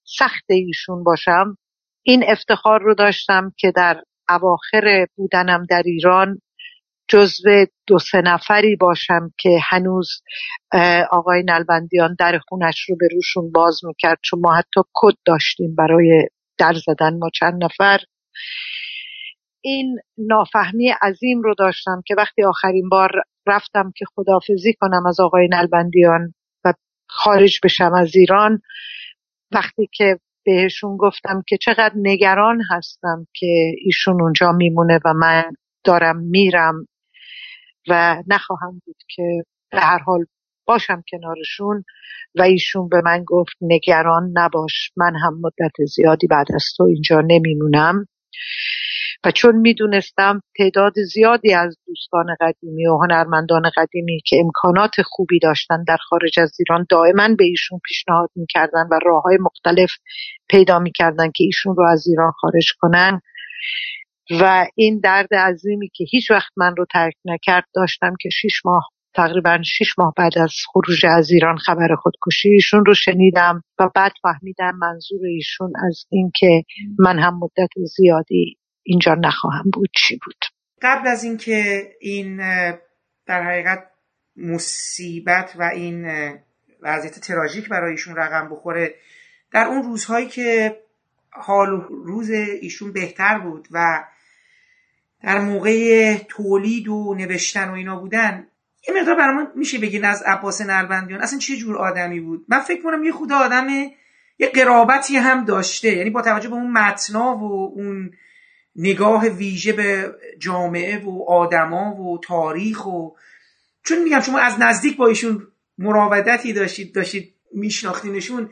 سخت 0.04 0.46
ایشون 0.50 1.04
باشم. 1.04 1.58
این 2.04 2.24
افتخار 2.28 2.82
رو 2.82 2.96
داشتم 2.96 3.52
که 3.58 3.72
در 3.76 4.02
اواخر 4.30 5.08
بودنم 5.16 5.66
در 5.70 5.84
ایران 5.86 6.40
جزو 7.08 7.66
دو 7.88 8.00
سه 8.00 8.22
نفری 8.22 8.76
باشم 8.76 9.32
که 9.40 9.60
هنوز 9.64 10.10
آقای 11.12 11.44
نلبندیان 11.44 12.16
در 12.20 12.40
خونش 12.48 12.90
رو 12.90 12.96
به 13.00 13.08
روشون 13.12 13.52
باز 13.52 13.80
می‌کرد 13.84 14.18
چون 14.24 14.40
ما 14.40 14.56
حتی 14.56 14.82
کد 14.94 15.16
داشتیم 15.26 15.76
برای 15.76 16.28
در 16.58 16.74
زدن 16.74 17.18
ما 17.18 17.30
چند 17.34 17.64
نفر. 17.64 18.00
این 19.62 20.00
نافهمی 20.18 20.94
عظیم 21.02 21.42
رو 21.42 21.56
داشتم 21.58 22.02
که 22.06 22.16
وقتی 22.18 22.44
آخرین 22.44 22.90
بار 22.90 23.12
رفتم 23.48 23.92
که 23.96 24.06
خدافزی 24.16 24.74
کنم 24.80 25.06
از 25.08 25.20
آقای 25.20 25.48
نلبندیان 25.52 26.34
و 26.66 26.74
خارج 27.08 27.60
بشم 27.64 27.94
از 27.94 28.16
ایران 28.16 28.60
وقتی 29.52 29.90
که 29.94 30.20
بهشون 30.46 30.98
گفتم 30.98 31.44
که 31.48 31.58
چقدر 31.62 31.94
نگران 31.96 32.62
هستم 32.70 33.28
که 33.36 33.74
ایشون 33.86 34.22
اونجا 34.22 34.52
میمونه 34.52 35.00
و 35.06 35.14
من 35.14 35.52
دارم 35.84 36.18
میرم 36.18 36.86
و 37.88 38.24
نخواهم 38.28 38.82
بود 38.86 38.98
که 39.16 39.44
به 39.72 39.80
هر 39.80 40.00
حال 40.00 40.26
باشم 40.66 41.04
کنارشون 41.12 41.84
و 42.36 42.42
ایشون 42.42 42.90
به 42.90 43.02
من 43.06 43.24
گفت 43.28 43.56
نگران 43.62 44.32
نباش 44.34 44.92
من 44.98 45.14
هم 45.24 45.42
مدت 45.42 45.86
زیادی 45.96 46.28
بعد 46.28 46.48
از 46.56 46.64
تو 46.78 46.84
اینجا 46.84 47.22
نمیمونم. 47.22 48.06
و 49.26 49.32
چون 49.32 49.56
می‌دونستم 49.56 50.42
تعداد 50.58 50.94
زیادی 51.14 51.54
از 51.54 51.78
دوستان 51.88 52.26
قدیمی 52.42 52.88
و 52.88 52.98
هنرمندان 52.98 53.62
قدیمی 53.78 54.22
که 54.26 54.38
امکانات 54.46 55.02
خوبی 55.04 55.40
داشتن 55.40 55.84
در 55.88 55.98
خارج 55.98 56.40
از 56.40 56.52
ایران 56.60 56.86
دائما 56.90 57.36
به 57.38 57.44
ایشون 57.44 57.80
پیشنهاد 57.86 58.30
می‌کردن 58.36 58.88
و 58.92 59.00
راه 59.06 59.24
های 59.24 59.38
مختلف 59.42 59.92
پیدا 60.50 60.80
می‌کردن 60.80 61.32
که 61.36 61.44
ایشون 61.44 61.76
رو 61.76 61.88
از 61.88 62.08
ایران 62.08 62.32
خارج 62.32 62.74
کنن 62.80 63.22
و 64.42 64.68
این 64.76 65.00
درد 65.04 65.34
عظیمی 65.34 65.90
که 65.94 66.06
هیچ 66.12 66.32
وقت 66.32 66.52
من 66.58 66.76
رو 66.76 66.86
ترک 66.94 67.14
نکرد 67.26 67.66
داشتم 67.76 68.14
که 68.22 68.30
شیش 68.30 68.66
ماه 68.66 68.84
تقریبا 69.16 69.62
شیش 69.64 70.00
ماه 70.00 70.14
بعد 70.18 70.38
از 70.38 70.54
خروج 70.74 71.06
از 71.06 71.32
ایران 71.32 71.58
خبر 71.58 71.96
خودکشی 71.96 72.50
ایشون 72.50 72.86
رو 72.86 72.94
شنیدم 72.94 73.64
و 73.80 73.90
بعد 73.96 74.12
فهمیدم 74.22 74.76
منظور 74.76 75.26
ایشون 75.26 75.74
از 75.88 76.06
اینکه 76.10 76.64
من 77.00 77.20
هم 77.20 77.40
مدت 77.40 77.70
زیادی 77.98 78.59
اینجا 78.90 79.16
نخواهم 79.16 79.70
بود 79.74 79.90
چی 79.96 80.20
بود. 80.26 80.46
قبل 80.82 81.08
از 81.08 81.24
اینکه 81.24 81.90
این 82.02 82.38
در 83.26 83.44
حقیقت 83.44 83.88
مصیبت 84.36 85.56
و 85.60 85.64
این 85.64 86.08
وضعیت 86.82 87.20
تراژیک 87.20 87.70
برای 87.70 87.92
ایشون 87.92 88.16
رقم 88.16 88.50
بخوره 88.50 88.96
در 89.52 89.66
اون 89.66 89.84
روزهایی 89.84 90.28
که 90.28 90.80
حال 91.30 91.70
و 91.70 91.82
روز 91.90 92.30
ایشون 92.62 92.94
بهتر 92.94 93.40
بود 93.40 93.68
و 93.72 94.04
در 95.24 95.40
موقع 95.40 96.18
تولید 96.28 96.88
و 96.88 97.16
نوشتن 97.18 97.70
و 97.70 97.74
اینا 97.74 98.00
بودن 98.00 98.48
یه 98.88 98.96
مقدار 99.00 99.16
برای 99.16 99.48
میشه 99.56 99.78
بگین 99.78 100.06
از 100.06 100.24
عباس 100.26 100.62
نلبندیان 100.62 101.22
اصلا 101.22 101.40
چه 101.40 101.58
جور 101.58 101.78
آدمی 101.78 102.20
بود؟ 102.20 102.46
من 102.48 102.60
فکر 102.60 102.84
کنم 102.84 103.04
یه 103.04 103.12
خود 103.12 103.32
آدم 103.32 103.68
یه 104.40 104.48
قرابتی 104.54 105.18
هم 105.18 105.46
داشته 105.46 105.96
یعنی 105.96 106.10
با 106.10 106.22
توجه 106.22 106.50
به 106.50 106.56
اون 106.56 106.72
متنا 106.72 107.38
و 107.38 107.74
اون 107.76 108.12
نگاه 108.82 109.28
ویژه 109.28 109.74
به 109.74 110.16
جامعه 110.40 110.98
و 111.06 111.24
آدما 111.28 111.96
و 111.96 112.20
تاریخ 112.24 112.86
و 112.86 113.10
چون 113.84 114.04
میگم 114.04 114.20
شما 114.20 114.40
از 114.40 114.60
نزدیک 114.60 114.98
با 114.98 115.08
ایشون 115.08 115.48
مراودتی 115.78 116.54
داشتید 116.54 116.96
داشتید 116.96 117.34
میشناختینشون 117.54 118.50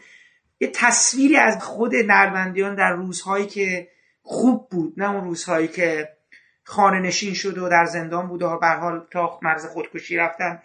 یه 0.60 0.72
تصویری 0.74 1.36
از 1.36 1.64
خود 1.64 1.96
نلبندیان 1.96 2.76
در 2.76 2.92
روزهایی 2.92 3.46
که 3.46 3.88
خوب 4.22 4.70
بود 4.70 4.94
نه 4.98 5.12
اون 5.12 5.24
روزهایی 5.24 5.68
که 5.68 6.10
خانه 6.64 7.00
نشین 7.00 7.34
شده 7.34 7.62
و 7.62 7.70
در 7.70 7.86
زندان 7.86 8.28
بوده 8.28 8.46
و 8.46 8.60
به 8.60 8.68
حال 8.68 9.08
تا 9.12 9.40
مرز 9.42 9.66
خودکشی 9.66 10.16
رفتن. 10.16 10.60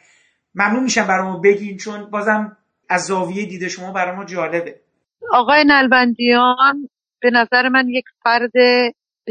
ممنون 0.55 0.83
میشم 0.83 1.07
برای 1.07 1.23
ما 1.23 1.39
بگین 1.39 1.77
چون 1.77 2.11
بازم 2.11 2.57
از 2.89 3.05
زاویه 3.05 3.47
دیده 3.47 3.69
شما 3.69 3.93
برای 3.93 4.17
ما 4.17 4.25
جالبه. 4.25 4.81
آقای 5.33 5.65
نلبندیان 5.67 6.89
به 7.21 7.31
نظر 7.31 7.69
من 7.69 7.89
یک 7.89 8.05
فرد 8.23 8.53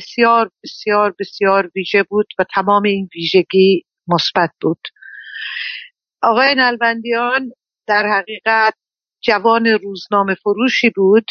بسیار 0.02 0.50
بسیار 0.64 1.16
بسیار 1.20 1.72
ویژه 1.76 2.04
بود 2.04 2.28
و 2.40 2.46
تمام 2.56 2.84
این 2.84 3.10
ویژگی 3.16 3.84
مثبت 4.08 4.50
بود. 4.62 4.80
آقای 6.22 6.56
نلبندیان 6.56 7.52
در 7.88 8.08
حقیقت 8.18 8.74
جوان 9.24 9.66
روزنامه 9.68 10.36
فروشی 10.36 10.90
بود 10.96 11.26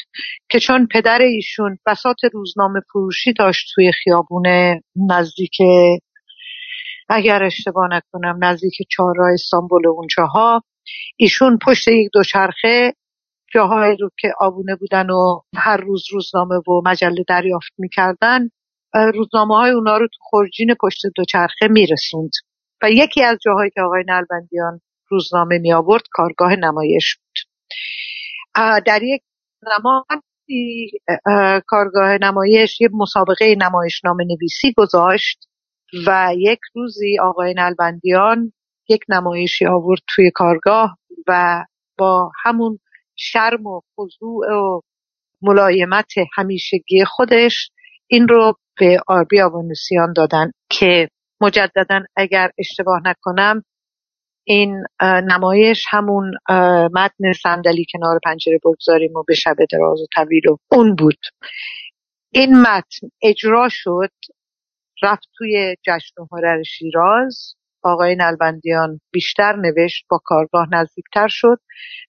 که 0.50 0.60
چون 0.60 0.86
پدر 0.86 1.18
ایشون 1.18 1.78
بسات 1.86 2.16
روزنامه 2.32 2.80
فروشی 2.92 3.32
داشت 3.32 3.66
توی 3.74 3.92
خیابون 3.92 4.46
نزدیک 5.10 5.56
اگر 7.08 7.42
اشتباه 7.42 7.88
نکنم 7.90 8.44
نزدیک 8.44 8.74
چهارراه 8.90 9.32
استانبول 9.32 9.86
اونجاها 9.86 10.62
ایشون 11.16 11.58
پشت 11.66 11.88
یک 11.88 12.10
دوچرخه 12.12 12.92
جاهایی 13.54 13.96
رو 13.96 14.10
که 14.18 14.32
آبونه 14.40 14.76
بودن 14.76 15.10
و 15.10 15.40
هر 15.56 15.76
روز 15.76 16.04
روزنامه 16.12 16.54
و 16.54 16.82
مجله 16.84 17.24
دریافت 17.28 17.72
می‌کردن 17.78 18.48
روزنامه 18.94 19.56
های 19.56 19.70
اونا 19.70 19.96
رو 19.96 20.06
تو 20.06 20.18
خورجین 20.20 20.74
پشت 20.80 21.02
دوچرخه 21.16 21.68
میرسوند. 21.70 22.30
و 22.82 22.90
یکی 22.90 23.22
از 23.22 23.38
جاهایی 23.44 23.70
که 23.70 23.80
آقای 23.80 24.04
نلبندیان 24.08 24.80
روزنامه 25.08 25.58
می 25.58 25.72
آورد 25.72 26.02
کارگاه 26.10 26.56
نمایش 26.56 27.16
بود. 27.16 27.36
در 28.86 29.02
یک 29.02 29.22
زمان 29.60 30.02
کارگاه 31.66 32.18
نمایش 32.20 32.80
یه 32.80 32.88
مسابقه 32.92 33.54
نمایشنامه 33.58 34.24
نویسی 34.24 34.72
گذاشت 34.76 35.48
و 36.06 36.32
یک 36.36 36.58
روزی 36.74 37.18
آقای 37.18 37.54
نلبندیان 37.54 38.52
یک 38.88 39.00
نمایشی 39.08 39.66
آورد 39.66 40.00
توی 40.14 40.30
کارگاه 40.34 40.98
و 41.26 41.64
با 41.98 42.32
همون 42.44 42.78
شرم 43.16 43.66
و 43.66 43.80
خضوع 43.96 44.52
و 44.52 44.80
ملایمت 45.42 46.12
همیشگی 46.34 47.04
خودش 47.04 47.70
این 48.10 48.28
رو 48.28 48.54
به 48.80 49.00
آربی 49.06 49.40
آوانوسیان 49.40 50.12
دادن 50.12 50.50
که 50.70 51.08
مجددا 51.40 52.00
اگر 52.16 52.50
اشتباه 52.58 53.00
نکنم 53.04 53.62
این 54.44 54.84
نمایش 55.02 55.84
همون 55.88 56.32
متن 56.94 57.32
صندلی 57.42 57.86
کنار 57.92 58.18
پنجره 58.24 58.58
بگذاریم 58.64 59.16
و 59.16 59.24
به 59.28 59.34
شب 59.34 59.56
دراز 59.70 60.00
و 60.00 60.06
طویل 60.14 60.48
و 60.48 60.56
اون 60.70 60.94
بود. 60.94 61.18
این 62.32 62.60
متن 62.60 63.08
اجرا 63.22 63.68
شد 63.70 64.12
رفت 65.02 65.28
توی 65.34 65.76
جشن 65.82 66.14
هنر 66.32 66.62
شیراز. 66.62 67.54
آقای 67.82 68.16
نلبندیان 68.16 69.00
بیشتر 69.12 69.56
نوشت 69.56 70.04
با 70.10 70.20
کارگاه 70.24 70.68
نزدیکتر 70.72 71.28
شد. 71.28 71.58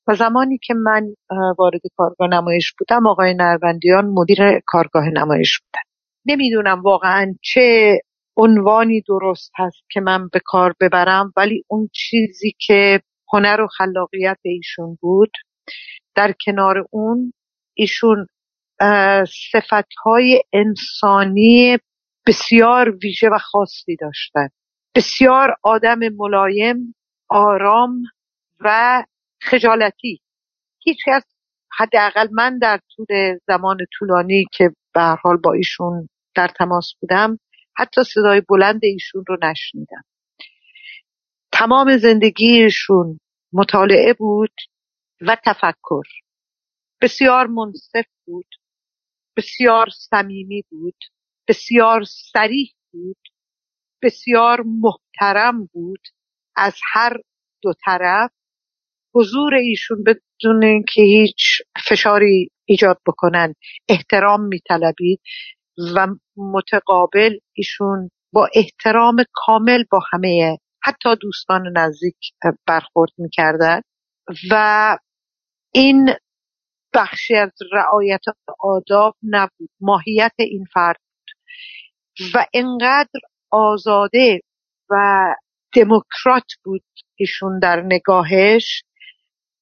و 0.07 0.15
زمانی 0.15 0.57
که 0.57 0.73
من 0.73 1.13
وارد 1.57 1.81
کارگاه 1.97 2.27
نمایش 2.27 2.73
بودم 2.79 3.07
آقای 3.07 3.33
نلبندیان 3.33 4.05
مدیر 4.05 4.59
کارگاه 4.65 5.09
نمایش 5.09 5.59
بودن. 5.59 5.90
نمی‌دونم 6.25 6.81
واقعا 6.81 7.35
چه 7.41 7.97
عنوانی 8.37 9.01
درست 9.01 9.51
هست 9.55 9.83
که 9.91 10.01
من 10.01 10.27
به 10.27 10.41
کار 10.45 10.73
ببرم 10.81 11.33
ولی 11.37 11.63
اون 11.67 11.89
چیزی 11.93 12.55
که 12.59 13.01
هنر 13.33 13.61
و 13.61 13.67
خلاقیت 13.67 14.37
ایشون 14.41 14.97
بود 15.01 15.31
در 16.15 16.33
کنار 16.45 16.85
اون 16.91 17.33
ایشون 17.73 18.27
های 20.05 20.41
انسانی 20.53 21.77
بسیار 22.27 22.95
ویژه 23.03 23.29
و 23.29 23.37
خاصی 23.37 23.95
داشتن. 23.95 24.47
بسیار 24.95 25.55
آدم 25.63 25.99
ملایم 26.17 26.95
آرام 27.29 28.03
و 28.59 29.03
خجالتی. 29.41 30.21
هیچ 30.83 30.97
کس 31.07 31.23
حداقل 31.77 32.27
من 32.31 32.57
در 32.57 32.79
طول 32.95 33.37
زمان 33.47 33.77
طولانی 33.97 34.45
که 34.51 34.69
به 34.93 35.01
حال 35.01 35.37
با 35.37 35.53
ایشون 35.53 36.09
در 36.35 36.47
تماس 36.47 36.93
بودم. 37.01 37.39
حتی 37.77 38.03
صدای 38.03 38.41
بلند 38.49 38.79
ایشون 38.83 39.23
رو 39.27 39.37
نشنیدم. 39.43 40.03
تمام 41.51 41.97
زندگیشون 41.97 43.19
مطالعه 43.53 44.13
بود 44.13 44.53
و 45.21 45.37
تفکر. 45.45 46.03
بسیار 47.01 47.47
منصف 47.47 48.05
بود 48.25 48.55
بسیار 49.37 49.87
صمیمی 49.89 50.63
بود 50.69 50.95
بسیار 51.47 52.03
سریح 52.03 52.73
بود 52.91 53.17
بسیار 54.01 54.61
محترم 54.65 55.65
بود 55.65 56.07
از 56.55 56.75
هر 56.93 57.17
دو 57.61 57.73
طرف. 57.85 58.31
حضور 59.13 59.53
ایشون 59.53 60.03
بدون 60.03 60.63
اینکه 60.63 61.01
هیچ 61.01 61.61
فشاری 61.89 62.51
ایجاد 62.71 62.97
بکنن 63.07 63.53
احترام 63.89 64.41
میطلبید 64.41 65.21
و 65.95 66.07
متقابل 66.37 67.37
ایشون 67.53 68.09
با 68.33 68.49
احترام 68.55 69.15
کامل 69.33 69.83
با 69.91 69.99
همه 70.11 70.57
حتی 70.83 71.09
دوستان 71.21 71.77
نزدیک 71.77 72.15
برخورد 72.67 73.11
می‌کردن 73.17 73.81
و 74.51 74.97
این 75.73 76.09
بخشی 76.93 77.35
از 77.35 77.51
رعایت 77.71 78.21
آداب 78.59 79.15
نبود. 79.23 79.69
ماهیت 79.81 80.33
این 80.39 80.65
فرد 80.73 80.97
بود. 80.99 82.29
و 82.33 82.45
انقدر 82.53 83.19
آزاده 83.51 84.41
و 84.89 84.95
دموکرات 85.75 86.47
بود 86.63 86.83
ایشون 87.15 87.59
در 87.59 87.81
نگاهش 87.81 88.83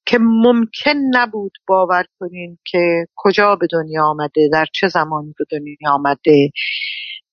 که 0.05 0.17
ممکن 0.21 0.95
نبود 1.13 1.51
باور 1.67 2.05
کنین 2.19 2.57
که 2.65 3.05
کجا 3.15 3.55
به 3.55 3.67
دنیا 3.71 4.05
آمده 4.05 4.49
در 4.53 4.65
چه 4.73 4.87
زمانی 4.87 5.33
به 5.37 5.45
دنیا 5.51 5.91
آمده 5.91 6.49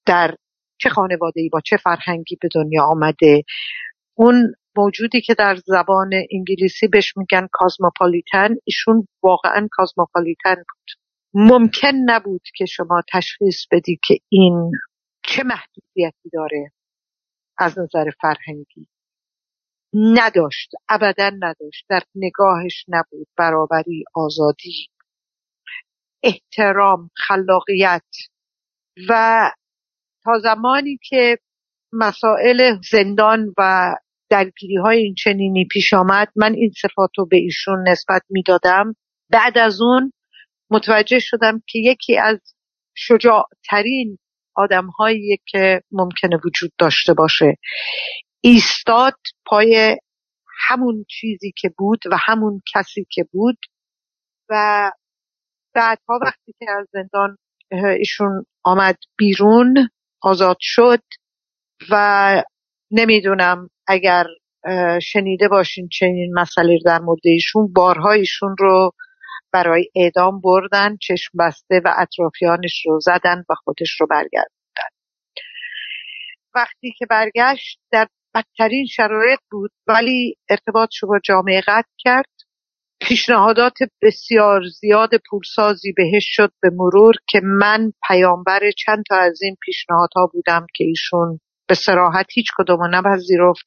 در 0.06 0.36
چه 0.78 0.88
خانواده 0.88 1.40
ای 1.40 1.48
با 1.48 1.60
چه 1.60 1.76
فرهنگی 1.76 2.36
به 2.42 2.48
دنیا 2.54 2.84
آمده. 2.84 3.42
اون 4.14 4.54
موجودی 4.76 5.20
که 5.20 5.34
در 5.34 5.56
زبان 5.56 6.10
انگلیسی 6.32 6.88
بهش 6.88 7.16
میگن 7.16 7.48
کازموپالیتن 7.52 8.48
ایشون 8.64 9.08
واقعا 9.22 9.68
کازموپالیتن 9.72 10.54
بود. 10.54 10.90
ممکن 11.34 11.92
نبود 12.06 12.42
که 12.56 12.64
شما 12.66 13.02
تشخیص 13.12 13.66
بدی 13.72 13.98
که 14.04 14.18
این 14.28 14.70
چه 15.22 15.42
محدودیتی 15.42 16.30
داره 16.32 16.72
از 17.58 17.78
نظر 17.78 18.10
فرهنگی. 18.20 18.88
نداشت 19.96 20.70
ابدا 20.88 21.30
نداشت 21.40 21.84
در 21.88 22.02
نگاهش 22.14 22.84
نبود 22.88 23.26
برابری 23.38 24.04
آزادی 24.14 24.88
احترام 26.22 27.10
خلاقیت. 27.14 28.04
و 29.08 29.50
تا 30.24 30.38
زمانی 30.42 30.98
که 31.02 31.38
مسائل 31.92 32.76
زندان 32.90 33.54
و 33.58 33.94
درگیری 34.30 34.76
های 34.76 34.98
این 34.98 35.14
چنینی 35.14 35.64
پیش 35.70 35.94
آمد 35.94 36.28
من 36.36 36.54
این 36.54 36.70
صفات 36.82 37.10
رو 37.16 37.26
به 37.26 37.36
ایشون 37.36 37.88
نسبت 37.88 38.22
می‌دادم. 38.30 38.94
بعد 39.30 39.58
از 39.58 39.80
اون 39.80 40.12
متوجه 40.70 41.18
شدم 41.18 41.62
که 41.68 41.78
یکی 41.78 42.18
از 42.18 42.38
شجاعترین 42.94 44.18
آدم 44.54 44.86
هایی 44.86 45.38
که 45.46 45.82
ممکنه 45.92 46.36
وجود 46.44 46.72
داشته 46.78 47.14
باشه. 47.14 47.56
ایستاد 48.40 49.14
پای 49.46 49.96
همون 50.68 51.04
چیزی 51.08 51.52
که 51.56 51.68
بود 51.78 52.02
و 52.10 52.16
همون 52.20 52.62
کسی 52.74 53.06
که 53.10 53.24
بود 53.32 53.58
و 54.50 54.92
بعدها 55.74 56.18
وقتی 56.22 56.54
که 56.58 56.66
از 56.78 56.88
زندان 56.92 57.36
ایشون 57.98 58.44
آمد 58.64 58.98
بیرون 59.16 59.88
آزاد 60.22 60.56
شد 60.60 61.02
و 61.90 62.42
نمی‌دونم 62.90 63.70
اگر 63.86 64.24
شنیده 65.02 65.48
باشین 65.48 65.88
چنین 65.88 66.32
مسئله 66.34 66.78
در 66.84 66.98
مورد 66.98 67.20
ایشون 67.24 67.72
بارها 67.72 68.10
ایشون 68.12 68.56
رو 68.58 68.90
برای 69.52 69.90
اعدام 69.94 70.40
بردن 70.40 70.96
چشم 70.96 71.38
بسته 71.38 71.80
و 71.84 71.94
اطرافیانش 71.98 72.82
رو 72.86 73.00
زدن 73.00 73.44
و 73.50 73.54
خودش 73.54 74.00
رو 74.00 74.06
برگردوندن. 74.06 74.90
وقتی 76.54 76.94
که 76.98 77.06
برگشت 77.06 77.80
در 77.90 78.08
بدترین 78.36 78.86
شرایط 78.86 79.40
بود 79.50 79.70
ولی 79.86 80.36
ارتباطش 80.50 81.02
رو 81.02 81.08
با 81.08 81.18
جامعه 81.24 81.60
قطع 81.60 81.92
کرد. 81.98 82.30
پیشنهادات 83.00 83.78
بسیار 84.02 84.62
زیاد 84.80 85.10
پولسازی 85.30 85.92
بهش 85.96 86.24
شد 86.26 86.52
به 86.62 86.70
مرور 86.72 87.14
که 87.28 87.40
من 87.44 87.92
پیامبر 88.08 88.60
چند 88.78 89.04
تا 89.08 89.16
از 89.16 89.42
این 89.42 89.56
پیشنهادها 89.62 90.30
بودم 90.32 90.66
که 90.74 90.84
ایشون 90.84 91.40
به 91.68 91.74
سراحت 91.74 92.26
هیچ 92.34 92.46
کدوم 92.58 92.94
نپذیرفت. 92.94 93.66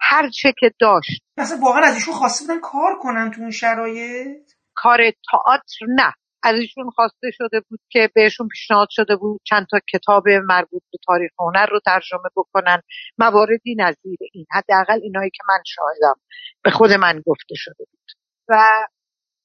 هر 0.00 0.28
چه 0.30 0.52
که 0.58 0.70
داشت. 0.80 1.22
مثلا 1.36 1.58
واقعا 1.62 1.82
از 1.82 1.94
ایشون 1.94 2.14
خواسته 2.14 2.44
بودن 2.46 2.60
کار 2.60 2.98
کنن 3.02 3.30
تو 3.30 3.40
اون 3.40 3.50
شرایط؟ 3.50 4.52
کار 4.74 4.98
تئاتر 5.30 5.86
نه. 5.88 6.12
از 6.42 6.54
ایشون 6.54 6.90
خواسته 6.90 7.30
شده 7.32 7.60
بود 7.70 7.80
که 7.90 8.10
بهشون 8.14 8.48
پیشنهاد 8.48 8.88
شده 8.90 9.16
بود 9.16 9.40
چند 9.44 9.66
تا 9.70 9.78
کتاب 9.92 10.28
مربوط 10.28 10.82
به 10.92 10.98
تاریخ 11.06 11.30
هنر 11.38 11.66
رو 11.66 11.80
ترجمه 11.86 12.28
بکنن. 12.36 12.82
مواردی 13.18 13.74
نظیر 13.78 14.18
این. 14.32 14.46
حداقل 14.50 15.00
اینایی 15.02 15.30
که 15.30 15.42
من 15.48 15.62
شاهدم. 15.66 16.20
به 16.64 16.70
خود 16.70 16.92
من 16.92 17.22
گفته 17.26 17.54
شده 17.54 17.84
بود. 17.90 18.12
و 18.48 18.62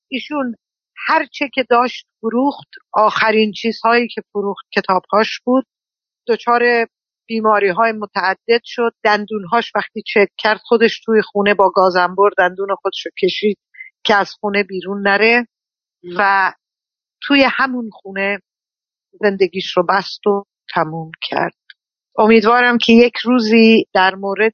ایشون 0.07 0.55
هر 1.07 1.25
چه 1.25 1.49
که 1.53 1.65
داشت 1.69 2.07
فروخت. 2.21 2.67
آخرین 2.93 3.51
چیزهایی 3.51 4.07
که 4.07 4.21
فروخت 4.31 4.65
کتابهاش 4.75 5.39
بود. 5.45 5.65
دچار 6.27 6.87
بیماری 7.27 7.69
های 7.69 7.91
متعدد 7.91 8.61
شد. 8.63 8.91
دندونهاش 9.03 9.71
وقتی 9.75 10.03
چک 10.07 10.29
کرد 10.37 10.59
خودش 10.63 11.01
توی 11.05 11.21
خونه 11.21 11.53
با 11.53 11.71
گازنبر 11.75 12.29
دندون 12.37 12.75
خودش 12.81 13.05
رو 13.05 13.11
کشید 13.23 13.57
که 14.03 14.15
از 14.15 14.31
خونه 14.31 14.63
بیرون 14.63 15.01
نره. 15.07 15.47
و 16.17 16.53
توی 17.23 17.43
همون 17.49 17.89
خونه 17.93 18.39
زندگیش 19.21 19.77
رو 19.77 19.85
بست 19.89 20.27
و 20.27 20.45
تموم 20.73 21.11
کرد. 21.21 21.55
امیدوارم 22.17 22.77
که 22.77 22.93
یک 22.93 23.17
روزی 23.17 23.85
در 23.93 24.15
مورد 24.15 24.53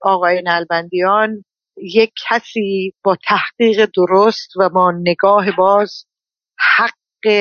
آقای 0.00 0.42
نلبندیان 0.44 1.44
یک 1.76 2.12
کسی 2.28 2.92
با 3.04 3.16
تحقیق 3.24 3.90
درست 3.96 4.56
و 4.56 4.68
با 4.68 4.92
نگاه 4.96 5.56
باز 5.56 6.04
حق 6.58 7.32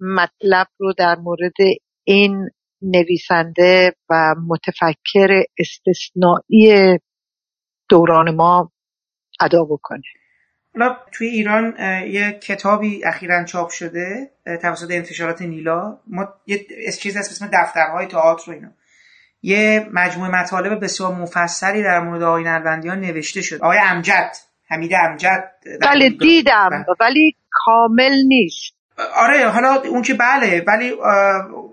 مطلب 0.00 0.66
رو 0.78 0.92
در 0.98 1.16
مورد 1.16 1.54
این 2.04 2.50
نویسنده 2.82 3.92
و 4.10 4.34
متفکر 4.46 5.42
استثنایی 5.58 6.98
دوران 7.88 8.34
ما 8.34 8.72
ادا 9.40 9.64
بکنه. 9.64 10.02
حالا 10.76 10.96
توی 11.12 11.26
ایران 11.26 11.74
یه 12.06 12.32
کتابی 12.32 13.04
اخیرا 13.04 13.44
چاپ 13.44 13.70
شده 13.70 14.30
توسط 14.62 14.90
انتشارات 14.90 15.42
نیلا. 15.42 15.98
ما 16.06 16.28
یه 16.46 16.66
چیز 17.00 17.16
هست 17.16 17.30
اسم 17.30 17.50
دفترهای 17.52 18.06
تئاتر 18.06 18.50
و 18.50 18.54
اینا. 18.54 18.68
یه 19.42 19.86
مجموعه 19.92 20.30
مطالب 20.30 20.84
بسیار 20.84 21.14
مفصلی 21.14 21.82
در 21.82 22.00
مورد 22.00 22.22
آقای 22.22 22.44
نلبندیان 22.44 23.00
نوشته 23.00 23.42
شد. 23.42 23.56
آقای 23.56 23.78
امجد 23.82 24.32
حمید 24.68 24.94
امجد. 24.94 25.50
بله. 25.80 26.10
دیدم 26.10 26.84
ولی 27.00 27.36
کامل 27.50 28.12
نیست. 28.26 28.76
آره 29.16 29.48
حالا 29.48 29.74
اون 29.74 30.02
که 30.02 30.14
بله 30.14 30.64
ولی 30.66 30.92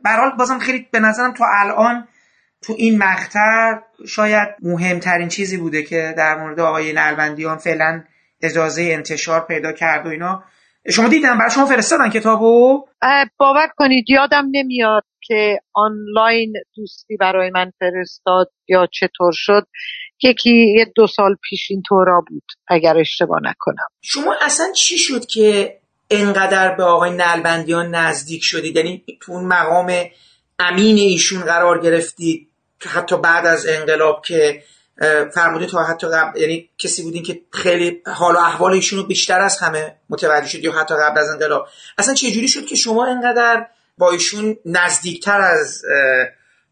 برحال 0.03 0.31
بازم 0.38 0.59
خیلی 0.59 0.88
به 0.91 0.99
نظرم 0.99 1.34
تو 1.34 1.43
الان 1.53 2.07
تو 2.61 2.73
این 2.77 2.97
مقطع 2.97 3.80
شاید 4.07 4.49
مهمترین 4.61 5.27
چیزی 5.27 5.57
بوده 5.57 5.84
که 5.84 6.13
در 6.17 6.38
مورد 6.38 6.59
آقای 6.59 6.93
نلبندیان 6.93 7.57
فعلا 7.57 8.03
اجازه 8.44 8.82
انتشار 8.82 9.45
پیدا 9.45 9.72
کرد 9.72 10.06
و 10.06 10.10
اینا. 10.10 10.44
شما 10.90 11.07
دیدم 11.07 11.38
برای 11.38 11.52
شما 11.52 11.65
فرستادن 11.65 12.10
کتابو؟ 12.10 12.86
باور 13.38 13.68
کنید 13.78 14.10
یادم 14.10 14.45
نمیاد 14.52 15.03
که 15.22 15.60
آنلاین 15.74 16.53
دوستی 16.76 17.18
برای 17.18 17.49
من 17.49 17.72
فرستاد 17.80 18.52
یا 18.68 18.88
چطور 18.91 19.32
شد. 19.36 19.68
یکی 20.24 20.74
یه 20.78 20.91
دو 20.95 21.07
سال 21.07 21.36
پیش 21.49 21.68
این 21.70 21.82
طورا 21.88 22.24
بود 22.28 22.44
اگر 22.68 22.98
اشتباه 22.98 23.40
نکنم. 23.44 23.88
شما 24.02 24.36
اصلا 24.41 24.72
چی 24.72 24.98
شد 24.98 25.26
که 25.26 25.78
انقدر 26.10 26.76
به 26.76 26.84
آقای 26.84 27.11
نلبندیان 27.11 27.95
نزدیک 27.95 28.44
شدید؟ 28.44 28.76
یعنی 28.76 29.03
تو 29.22 29.32
اون 29.32 29.45
مقام 29.45 29.94
امین 30.60 30.98
ایشون 30.98 31.41
قرار 31.41 31.82
گرفتید 31.82 32.49
حتی 32.86 33.18
بعد 33.18 33.45
از 33.45 33.68
انقلاب 33.68 34.26
که 34.26 34.64
فرمودین 35.34 35.68
تا 35.68 35.84
حتی 35.84 36.07
قبل 36.07 36.41
یعنی 36.41 36.70
کسی 36.78 37.03
بودین 37.03 37.24
که 37.24 37.41
خیلی 37.52 38.02
حال 38.06 38.36
و 38.36 38.38
احوال 38.38 38.74
ایشون 38.74 38.99
رو 38.99 39.06
بیشتر 39.06 39.41
از 39.41 39.60
همه 39.60 39.95
متوجه 40.10 40.48
شد 40.48 40.64
یا 40.64 40.72
حتی 40.72 40.95
قبل 40.95 41.20
از 41.20 41.30
انقلاب. 41.30 41.68
اصلا 41.98 42.14
چه 42.14 42.32
جوری 42.32 42.48
شد 42.48 42.65
که 42.65 42.76
شما 42.76 43.06
انقدر 43.06 43.65
با 43.98 44.11
ایشون 44.11 44.57
نزدیکتر 44.65 45.41
از 45.41 45.82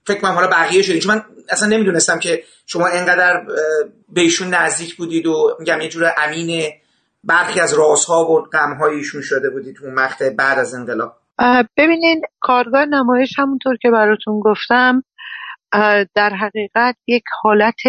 فکر 0.06 0.20
کنم 0.20 0.32
حالا 0.32 0.48
بقیه 0.48 0.82
شدین؟ 0.82 1.00
چون 1.00 1.16
من 1.16 1.24
اصلا 1.50 1.68
نمی‌دونستم 1.68 2.20
که 2.20 2.44
شما 2.66 2.88
انقدر 2.88 3.46
به 4.10 4.22
ایشون 4.22 4.54
نزدیک 4.54 4.96
بودید 4.96 5.28
و 5.28 5.56
میگم 5.60 5.82
یه 5.82 5.90
جور 5.90 6.14
امین 6.18 6.72
برخی 7.24 7.60
از 7.60 7.74
رازها 7.74 8.32
و 8.32 8.42
غمهای 8.42 8.96
ایشون 8.96 9.22
شده 9.22 9.50
بودید 9.50 9.76
تو 9.76 9.86
مقطع 9.88 10.30
بعد 10.30 10.60
از 10.60 10.74
انقلاب. 10.74 11.18
ببینین 11.78 12.22
کارگاه 12.40 12.86
نمایش 12.86 13.40
همونطور 13.40 13.78
که 13.82 13.92
براتون 13.92 14.40
گفتم 14.40 15.04
در 16.16 16.34
حقیقت 16.42 16.96
یک 17.08 17.24
حالت 17.42 17.82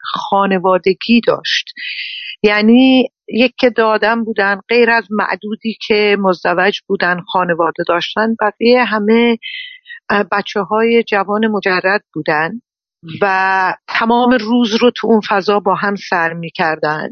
خانوادگی 0.00 1.20
داشت. 1.26 1.72
یعنی 2.42 3.08
یک 3.28 3.54
که 3.58 3.70
دادم 3.70 4.24
بودن 4.24 4.60
غیر 4.68 4.90
از 4.90 5.08
معدودی 5.10 5.76
که 5.86 6.16
مزدوج 6.20 6.80
بودن 6.86 7.20
خانواده 7.32 7.84
داشتن 7.88 8.34
بقیه 8.40 8.84
همه 8.84 9.38
بچه 10.32 10.60
های 10.60 11.02
جوان 11.02 11.46
مجرد 11.46 12.00
بودن 12.14 12.50
و 13.20 13.74
تمام 13.88 14.30
روز 14.40 14.74
رو 14.74 14.90
تو 14.96 15.06
اون 15.06 15.20
فضا 15.28 15.60
با 15.60 15.74
هم 15.74 15.94
سر 16.10 16.32
می‌کردن. 16.32 17.08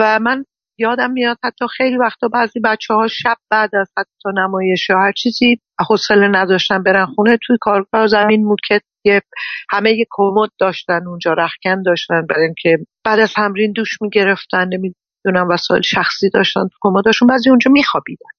و 0.00 0.18
من 0.18 0.44
یادم 0.78 1.10
میاد 1.10 1.38
حتی 1.44 1.64
خیلی 1.76 1.96
وقتا 1.96 2.28
بعضی 2.28 2.60
بچه 2.60 2.94
ها 2.94 3.08
شب 3.08 3.36
بعد 3.50 3.74
از 3.74 3.90
حتی 3.96 4.28
نمایش 4.36 4.90
یا 4.90 4.98
هر 4.98 5.12
چیزی 5.12 5.60
حوصله 5.88 6.28
نداشتن 6.28 6.82
برن 6.82 7.06
خونه. 7.06 7.38
توی 7.46 7.56
کارگاه 7.60 8.06
زمین 8.06 8.44
موکت 8.44 8.82
یه 9.04 9.22
همه 9.70 9.92
یه 9.92 10.06
کمد 10.10 10.50
داشتن 10.58 11.06
اونجا 11.06 11.32
رخکن 11.32 11.82
داشتن 11.82 12.26
برای 12.26 12.44
اینکه 12.44 12.84
بعد 13.04 13.20
از 13.20 13.32
تمرین 13.32 13.72
دوش 13.72 14.02
می‌گرفتن 14.02 14.68
نمی‌دونم 14.68 15.48
وسایل 15.50 15.82
شخصی 15.82 16.30
داشتن 16.30 16.62
تو 16.62 16.76
کمداشون 16.80 17.28
بعضی 17.28 17.50
اونجا 17.50 17.70
میخوابیدن. 17.70 18.30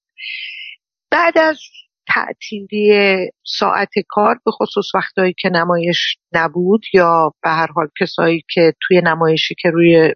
بعد 1.10 1.38
از 1.38 1.60
تعطیلی 2.08 3.16
ساعت 3.44 3.88
کار 4.08 4.38
به 4.44 4.50
خصوص 4.50 4.94
وقتایی 4.94 5.34
که 5.38 5.48
نمایش 5.48 6.16
نبود 6.32 6.82
یا 6.94 7.32
به 7.42 7.50
هر 7.50 7.66
حال 7.74 7.88
کسایی 8.00 8.44
که 8.54 8.74
توی 8.82 9.00
نمایشی 9.04 9.54
که 9.62 9.70
روی 9.70 10.14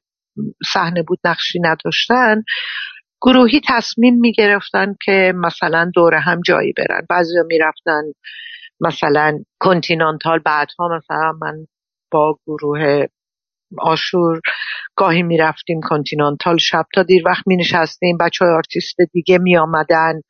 صحنه 0.72 1.02
بود 1.02 1.18
نقشی 1.24 1.60
نداشتن 1.60 2.42
گروهی 3.22 3.60
تصمیم 3.68 4.14
می 4.14 4.32
گرفتن 4.32 4.94
که 5.04 5.32
مثلا 5.36 5.90
دور 5.94 6.14
هم 6.14 6.40
جایی 6.40 6.72
برن. 6.72 7.06
بعضی 7.10 7.34
می‌رفتن 7.46 8.02
مثلا 8.80 9.38
کنتینانتال 9.60 10.38
بعدها 10.38 10.88
مثلا 10.96 11.32
من 11.40 11.66
با 12.10 12.38
گروه 12.46 13.06
آشور 13.78 14.40
گاهی 14.96 15.22
می‌رفتیم 15.22 15.80
کنتینانتال 15.88 16.56
شب 16.58 16.84
تا 16.94 17.02
دیر 17.02 17.22
وقت 17.26 17.46
می 17.46 17.56
نشستیم 17.56 18.18
بچه 18.18 18.44
های 18.44 18.54
آرتیست 18.54 18.96
دیگه 19.12 19.38
می 19.38 19.56
آمدن 19.56 20.20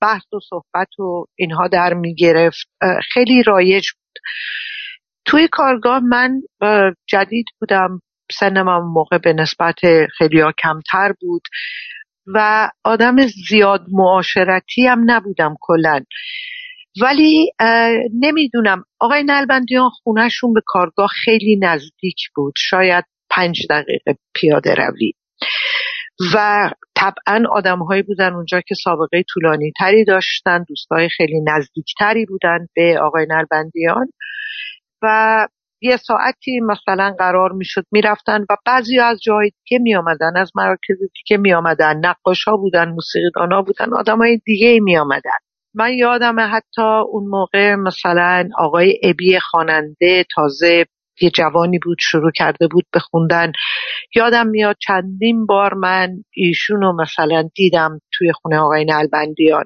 بحث 0.00 0.32
و 0.32 0.40
صحبت 0.50 0.98
و 0.98 1.24
اینها 1.38 1.68
در 1.68 1.94
می 1.94 2.14
گرفت 2.14 2.68
خیلی 3.12 3.42
رایج 3.42 3.86
بود. 3.92 4.22
توی 5.24 5.48
کارگاه 5.52 6.00
من 6.00 6.40
جدید 7.06 7.46
بودم. 7.60 8.00
سنم 8.32 8.68
هم 8.68 8.82
موقع 8.94 9.18
به 9.18 9.32
نسبت 9.32 9.74
خیلی 10.18 10.42
کمتر 10.62 11.12
بود 11.20 11.42
و 12.34 12.68
آدم 12.84 13.16
زیاد 13.48 13.86
معاشرتی 13.92 14.86
هم 14.86 15.02
نبودم 15.06 15.56
کلا 15.60 16.00
ولی 17.02 17.50
نمی‌دونم. 18.20 18.84
آقای 19.00 19.24
نلبندیان 19.24 19.90
خونهشون 19.90 20.52
به 20.52 20.60
کارگاه 20.66 21.10
خیلی 21.24 21.58
نزدیک 21.62 22.16
بود. 22.34 22.54
شاید 22.56 23.04
پنج 23.30 23.66
دقیقه 23.70 24.16
پیاده 24.34 24.74
روی. 24.74 25.12
و 26.34 26.70
طبعا 26.94 27.44
آدمهایی 27.50 28.02
بودن 28.02 28.32
اونجا 28.32 28.60
که 28.60 28.74
سابقه 28.84 29.22
طولانی 29.28 29.72
تری 29.78 30.04
داشتن 30.04 30.64
دوستای 30.68 31.08
خیلی 31.08 31.40
نزدیکتری 31.46 32.26
بودن 32.26 32.66
به 32.74 32.98
آقای 33.02 33.26
نلبندیان. 33.30 34.06
و 35.02 35.46
یه 35.80 35.96
ساعتی 35.96 36.60
مثلا 36.60 37.14
قرار 37.18 37.52
می‌شد 37.52 37.84
می‌رفتن 37.92 38.40
و 38.50 38.56
بعضی 38.66 38.98
از 39.00 39.20
جای 39.22 39.50
دیگه 39.64 39.82
می 39.82 39.94
آمدن 39.96 40.36
از 40.36 40.50
مراکز 40.54 40.96
دیگه 41.14 41.36
می 41.42 41.54
آمدن 41.54 42.00
نقاش 42.04 42.44
ها 42.44 42.56
بودن 42.56 42.88
موسیقیدان 42.88 43.52
ها 43.52 43.62
بودن 43.62 43.94
آدم 43.94 44.18
های 44.18 44.40
دیگه 44.44 44.80
می 44.80 44.96
آمدن 44.98 45.38
من 45.74 45.92
یادم 45.92 46.36
حتی 46.40 46.82
اون 47.08 47.28
موقع 47.28 47.74
مثلا 47.74 48.48
آقای 48.58 49.00
ابی 49.02 49.40
خواننده 49.40 50.24
تازه 50.34 50.86
یه 51.20 51.30
جوانی 51.30 51.78
بود 51.78 51.98
شروع 52.00 52.30
کرده 52.34 52.68
بود 52.68 52.84
به 52.92 53.00
خوندن. 53.00 53.52
یادم 54.14 54.46
میاد 54.46 54.76
چندین 54.86 55.46
بار 55.46 55.74
من 55.74 56.08
ایشون 56.34 56.80
رو 56.80 57.02
مثلا 57.02 57.48
دیدم 57.54 58.00
توی 58.12 58.32
خونه 58.32 58.58
آقای 58.58 58.84
نلبندیان. 58.84 59.64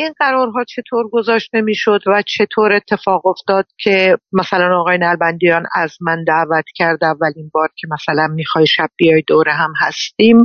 این 0.00 0.14
قرارها 0.18 0.64
چطور 0.64 1.08
گذاشته 1.12 1.60
می‌شد 1.60 2.00
و 2.06 2.22
چطور 2.26 2.72
اتفاق 2.72 3.26
افتاد 3.26 3.66
که 3.78 4.16
مثلا 4.32 4.80
آقای 4.80 4.98
نلبندیان 4.98 5.66
از 5.74 5.96
من 6.00 6.24
دعوت 6.24 6.64
کرد 6.74 7.04
اولین 7.04 7.50
بار 7.54 7.68
که 7.76 7.88
مثلا 7.90 8.26
می‌خوای 8.26 8.66
شب 8.66 8.88
بیای 8.96 9.22
دور 9.26 9.48
هم 9.48 9.72
هستیم 9.80 10.36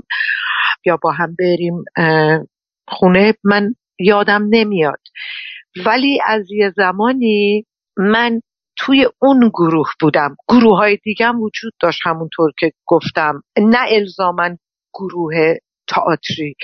یا 0.86 0.98
با 1.03 1.11
هم 1.11 1.36
بریم 1.40 1.84
خونه 2.88 3.34
من 3.44 3.76
یادم 3.99 4.48
نمیاد. 4.49 4.99
ولی 5.86 6.19
از 6.26 6.52
یه 6.52 6.73
زمانی 6.76 7.65
من 7.98 8.41
توی 8.77 9.07
اون 9.22 9.49
گروه 9.49 9.90
بودم. 10.02 10.36
گروه 10.49 10.77
های 10.77 10.98
دیگه 11.03 11.30
وجود 11.30 11.73
داشت 11.82 11.99
همونطور 12.03 12.52
که 12.60 12.72
گفتم. 12.88 13.41
نه 13.57 13.86
الزامن 13.90 14.57
گروه 14.94 15.56
تئاتری. 15.88 16.56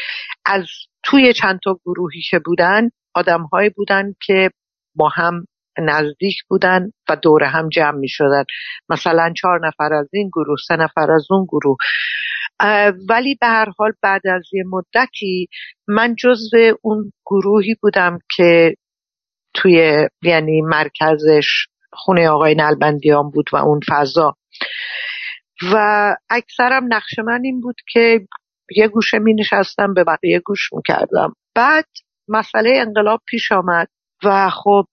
از 0.46 0.66
توی 1.04 1.34
چند 1.34 1.60
تا 1.64 1.80
گروهی 1.86 2.22
که 2.30 2.40
بودن 2.40 2.90
آدمهایی 3.14 3.70
بودن 3.70 4.14
که 4.26 4.50
با 4.96 5.10
هم 5.10 5.46
نزدیک 5.80 6.36
بودن 6.50 6.92
و 7.10 7.16
دور 7.16 7.44
هم 7.44 7.70
جمع 7.70 7.98
می 7.98 8.10
شدن 8.10 8.44
مثلا 8.90 9.34
چهار 9.38 9.68
نفر 9.68 9.94
از 9.94 10.10
این 10.14 10.30
گروه 10.30 10.58
سه 10.68 10.76
نفر 10.76 11.12
از 11.12 11.28
اون 11.30 11.46
گروه. 11.46 11.78
ولی 13.10 13.36
به 13.42 13.48
هر 13.48 13.68
حال 13.78 13.92
بعد 14.02 14.22
از 14.28 14.44
یه 14.54 14.64
مدتی 14.68 15.48
من 15.88 16.16
جزو 16.16 16.78
اون 16.82 17.12
گروهی 17.26 17.76
بودم 17.82 18.20
که 18.36 18.76
توی 19.54 20.08
یعنی 20.24 20.62
مرکزش 20.62 21.68
خونه 21.94 22.30
آقای 22.30 22.56
نلبندیان 22.56 23.30
بود 23.30 23.50
و 23.54 23.56
اون 23.56 23.80
فضا. 23.90 24.36
و 25.74 26.16
اکثرم 26.30 26.84
نقش 26.90 27.20
من 27.20 27.42
این 27.44 27.62
بود 27.62 27.76
که 27.94 28.28
یه 28.76 28.88
گوشه 28.88 29.20
می 29.20 29.34
نشستم 29.34 29.94
به 29.94 30.04
بقیه 30.04 30.40
گوش 30.40 30.74
می 30.74 30.82
کردم. 30.88 31.34
بعد 31.56 31.86
مسئله 32.28 32.84
انقلاب 32.88 33.22
پیش 33.28 33.52
آمد 33.52 33.88
و 34.24 34.50
خب 34.50 34.86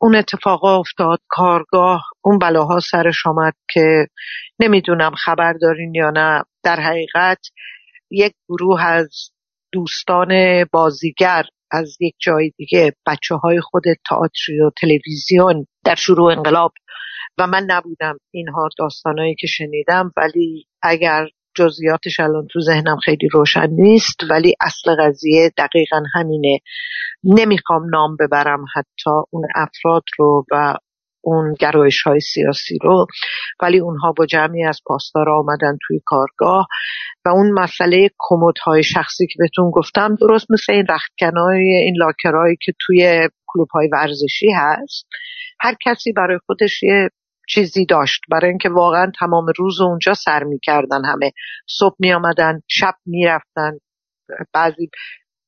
اون 0.00 0.16
اتفاقا 0.16 0.78
افتاد. 0.78 1.18
کارگاه 1.28 2.02
اون 2.24 2.38
بلاها 2.38 2.80
سرش 2.80 3.26
آمد 3.26 3.54
که 3.70 4.06
نمی‌دونم 4.60 5.14
خبر 5.14 5.52
دارین 5.52 5.94
یا 5.94 6.10
نه. 6.10 6.42
در 6.64 6.80
حقیقت 6.80 7.38
یک 8.10 8.32
گروه 8.48 8.84
از 8.84 9.30
دوستان 9.72 10.64
بازیگر 10.72 11.44
از 11.70 11.96
یک 12.00 12.14
جای 12.18 12.52
دیگه 12.56 12.92
بچه 13.06 13.34
های 13.34 13.60
خود 13.60 13.82
تئاتری 14.08 14.60
و 14.60 14.70
تلویزیون 14.80 15.66
در 15.84 15.94
شروع 15.94 16.32
انقلاب. 16.32 16.72
و 17.38 17.46
من 17.46 17.64
نبودم. 17.66 18.18
اینها 18.30 18.68
داستانهایی 18.78 19.34
که 19.34 19.46
شنیدم. 19.46 20.12
ولی 20.16 20.66
اگر 20.82 21.28
جزئیاتش 21.54 22.20
الان 22.20 22.46
تو 22.52 22.60
ذهنم 22.60 22.96
خیلی 23.04 23.28
روشن 23.32 23.68
نیست 23.70 24.16
ولی 24.30 24.54
اصل 24.60 24.96
قضیه 25.00 25.50
دقیقا 25.58 26.02
همینه. 26.14 26.58
نمی‌خوام 27.24 27.82
نام 27.90 28.16
ببرم 28.20 28.64
حتی 28.74 29.10
اون 29.30 29.44
افراد 29.54 30.02
رو 30.18 30.44
و 30.52 30.74
اون 31.24 31.54
گرایش 31.60 32.02
های 32.02 32.20
سیاسی 32.20 32.78
رو 32.82 33.06
ولی 33.62 33.78
اونها 33.78 34.12
با 34.12 34.26
جمعی 34.26 34.64
از 34.64 34.80
پاسدارا 34.86 35.38
آمدن 35.38 35.78
توی 35.86 36.00
کارگاه 36.04 36.66
و 37.24 37.28
اون 37.28 37.50
مسئله 37.50 38.10
کموت 38.18 38.58
های 38.58 38.82
شخصی 38.82 39.26
که 39.26 39.34
بهتون 39.38 39.70
گفتم 39.70 40.14
درست 40.20 40.50
مثل 40.50 40.72
این 40.72 40.86
رختکنای 40.88 41.62
این 41.62 41.94
لاکرهایی 41.98 42.56
که 42.62 42.72
توی 42.80 43.28
کلوب 43.46 43.68
های 43.74 43.88
ورزشی 43.92 44.50
هست. 44.56 45.06
هر 45.60 45.74
کسی 45.84 46.12
برای 46.12 46.38
خودش 46.46 46.82
یه 46.82 47.10
چیزی 47.48 47.86
داشت. 47.86 48.20
برای 48.30 48.48
اینکه 48.48 48.68
واقعا 48.68 49.12
تمام 49.20 49.46
روز 49.58 49.80
اونجا 49.80 50.14
سر 50.14 50.44
می‌کردن. 50.44 51.04
همه 51.04 51.32
صبح 51.68 51.96
می 51.98 52.12
آمدن 52.12 52.60
شب 52.68 52.94
می‌رفتن. 53.06 53.72
بعضی 54.52 54.90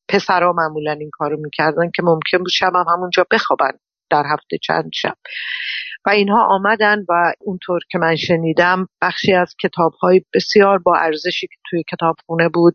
پسرها 0.08 0.52
معمولا 0.52 0.92
این 0.92 1.10
کارو 1.12 1.36
می‌کردن 1.40 1.90
که 1.94 2.02
ممکن 2.02 2.38
بود 2.38 2.50
شب 2.52 2.72
هم 2.74 2.84
همونجا 2.88 3.26
بخوابن 3.30 3.72
در 4.10 4.22
هفته 4.32 4.58
چند 4.62 4.90
شب. 4.94 5.14
و 6.06 6.10
اینها 6.10 6.46
آمدن 6.50 6.98
و 7.08 7.32
اونطور 7.40 7.80
که 7.90 7.98
من 7.98 8.16
شنیدم 8.16 8.86
بخشی 9.02 9.32
از 9.32 9.54
کتاب 9.62 9.92
های 10.02 10.22
بسیار 10.34 10.78
با 10.78 10.96
ارزشی 10.96 11.46
که 11.46 11.56
توی 11.70 11.82
کتابخونه 11.92 12.48
بود 12.48 12.74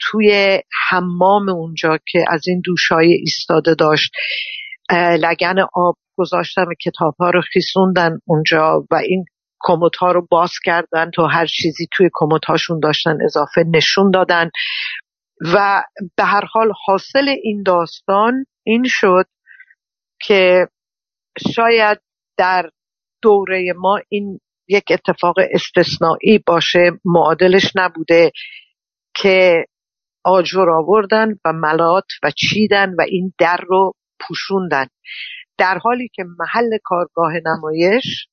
توی 0.00 0.58
حمام 0.88 1.48
اونجا 1.48 1.98
که 2.08 2.24
از 2.28 2.42
این 2.48 2.62
دوشای 2.64 3.12
ایستاده 3.12 3.74
داشت. 3.74 4.12
لگن 4.92 5.54
آب 5.74 5.96
گذاشتن 6.18 6.62
و 6.62 6.74
کتاب 6.84 7.14
ها 7.20 7.30
رو 7.30 7.40
خیسوندن 7.52 8.18
اونجا 8.26 8.86
و 8.90 8.94
این 8.94 9.24
کموت 9.60 9.96
ها 9.96 10.12
رو 10.12 10.26
باز 10.30 10.50
کردن 10.64 11.10
تا 11.10 11.26
هر 11.26 11.46
چیزی 11.46 11.86
توی 11.92 12.10
کموت 12.12 12.44
هاشون 12.44 12.80
داشتن 12.80 13.18
اضافه 13.24 13.64
نشون 13.74 14.10
دادن. 14.10 14.50
و 15.54 15.82
به 16.16 16.24
هر 16.24 16.44
حال 16.52 16.72
حاصل 16.86 17.28
این 17.42 17.62
داستان 17.66 18.44
این 18.66 18.82
شد 18.86 19.26
که 20.22 20.68
شاید 21.54 21.98
در 22.38 22.70
دوره 23.22 23.72
ما 23.76 24.00
این 24.08 24.40
یک 24.68 24.84
اتفاق 24.90 25.34
استثنایی 25.50 26.42
باشه 26.46 26.90
معادلش 27.04 27.72
نبوده 27.74 28.32
که 29.14 29.64
آجر 30.24 30.70
آوردن 30.70 31.28
و 31.44 31.52
ملات 31.52 32.06
و 32.22 32.30
چیدن 32.30 32.94
و 32.98 33.02
این 33.08 33.32
در 33.38 33.60
رو 33.68 33.92
پوشوندن. 34.20 34.86
در 35.58 35.78
حالی 35.78 36.08
که 36.14 36.24
محل 36.38 36.78
کارگاه 36.84 37.32
نمایش 37.46 38.28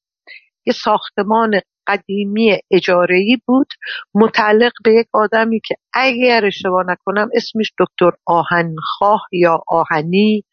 یه 0.65 0.73
ساختمان 0.73 1.61
قدیمی 1.87 2.57
اجارهی 2.71 3.41
بود 3.45 3.67
متعلق 4.15 4.71
به 4.83 4.93
یک 4.93 5.07
آدمی 5.13 5.61
که 5.65 5.75
اگر 5.93 6.45
اشتباه 6.45 6.83
نکنم 6.87 7.29
اسمش 7.35 7.73
دکتر 7.79 8.11
آهنخواه 8.25 9.21
یا 9.31 9.63
آهنی 9.67 10.43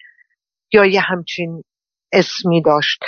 یا 0.72 0.84
یه 0.84 1.00
همچین 1.00 1.62
اسمی 2.12 2.62
داشت. 2.62 2.98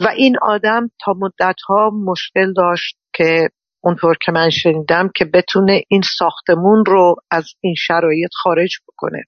و 0.00 0.08
این 0.08 0.36
آدم 0.42 0.90
تا 1.04 1.14
مدتها 1.18 1.90
مشکل 1.90 2.52
داشت 2.52 2.96
که 3.14 3.48
اونطور 3.84 4.16
که 4.24 4.32
من 4.32 4.50
شنیدم 4.50 5.10
که 5.16 5.24
بتونه 5.24 5.82
این 5.88 6.02
ساختمون 6.18 6.84
رو 6.86 7.16
از 7.30 7.44
این 7.60 7.74
شرایط 7.74 8.30
خارج 8.42 8.78
بکنه. 8.88 9.22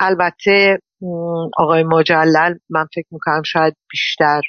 البته 0.00 0.78
آقای 1.56 1.82
مجلل 1.82 2.54
من 2.70 2.86
فکر 2.94 3.06
می‌کنم 3.10 3.42
شاید 3.46 3.76
بیشتر 3.90 4.40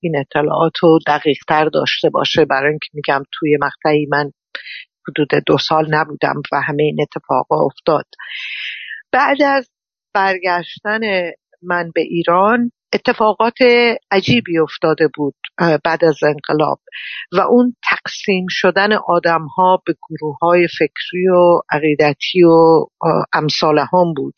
این 0.00 0.16
اطلاعات 0.16 0.72
رو 0.82 0.98
دقیق 1.06 1.38
تر 1.48 1.64
داشته 1.64 2.10
باشه. 2.10 2.44
برای 2.44 2.70
اینکه 2.70 2.88
میگم 2.94 3.22
توی 3.32 3.58
مقطعی 3.60 4.06
من 4.10 4.30
حدود 5.08 5.28
دو 5.46 5.58
سال 5.58 5.86
نبودم 5.88 6.42
و 6.52 6.60
همه 6.60 6.82
این 6.82 6.96
اتفاق 7.00 7.52
افتاد. 7.52 8.06
بعد 9.12 9.42
از 9.42 9.70
برگشتن 10.14 11.00
من 11.62 11.90
به 11.94 12.00
ایران 12.00 12.72
اتفاقات 12.92 13.58
عجیبی 14.10 14.58
افتاده 14.58 15.08
بود 15.14 15.34
بعد 15.84 16.04
از 16.04 16.18
انقلاب. 16.22 16.80
و 17.32 17.40
اون 17.40 17.76
تقسیم 17.90 18.46
شدن 18.48 18.92
آدم 18.92 19.46
ها 19.46 19.82
به 19.86 19.94
گروه 20.08 20.36
های 20.42 20.68
فکری 20.78 21.28
و 21.28 21.60
عقیدتی 21.70 22.42
و 22.42 22.86
امثال 23.32 23.78
هم 23.78 24.14
بود. 24.16 24.34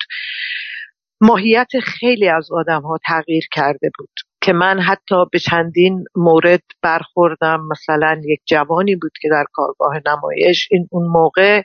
ماهیت 1.24 1.68
خیلی 1.82 2.28
از 2.28 2.52
آدم 2.52 2.82
ها 2.82 2.98
تغییر 3.06 3.44
کرده 3.52 3.90
بود 3.98 4.10
که 4.40 4.52
من 4.52 4.80
حتی 4.80 5.14
به 5.32 5.38
چندین 5.38 6.04
مورد 6.16 6.62
برخوردم. 6.82 7.68
مثلا 7.70 8.20
یک 8.24 8.40
جوانی 8.46 8.96
بود 8.96 9.12
که 9.22 9.28
در 9.28 9.44
کارگاه 9.52 10.00
نمایش 10.06 10.68
این 10.70 10.88
اون 10.90 11.08
موقع 11.08 11.62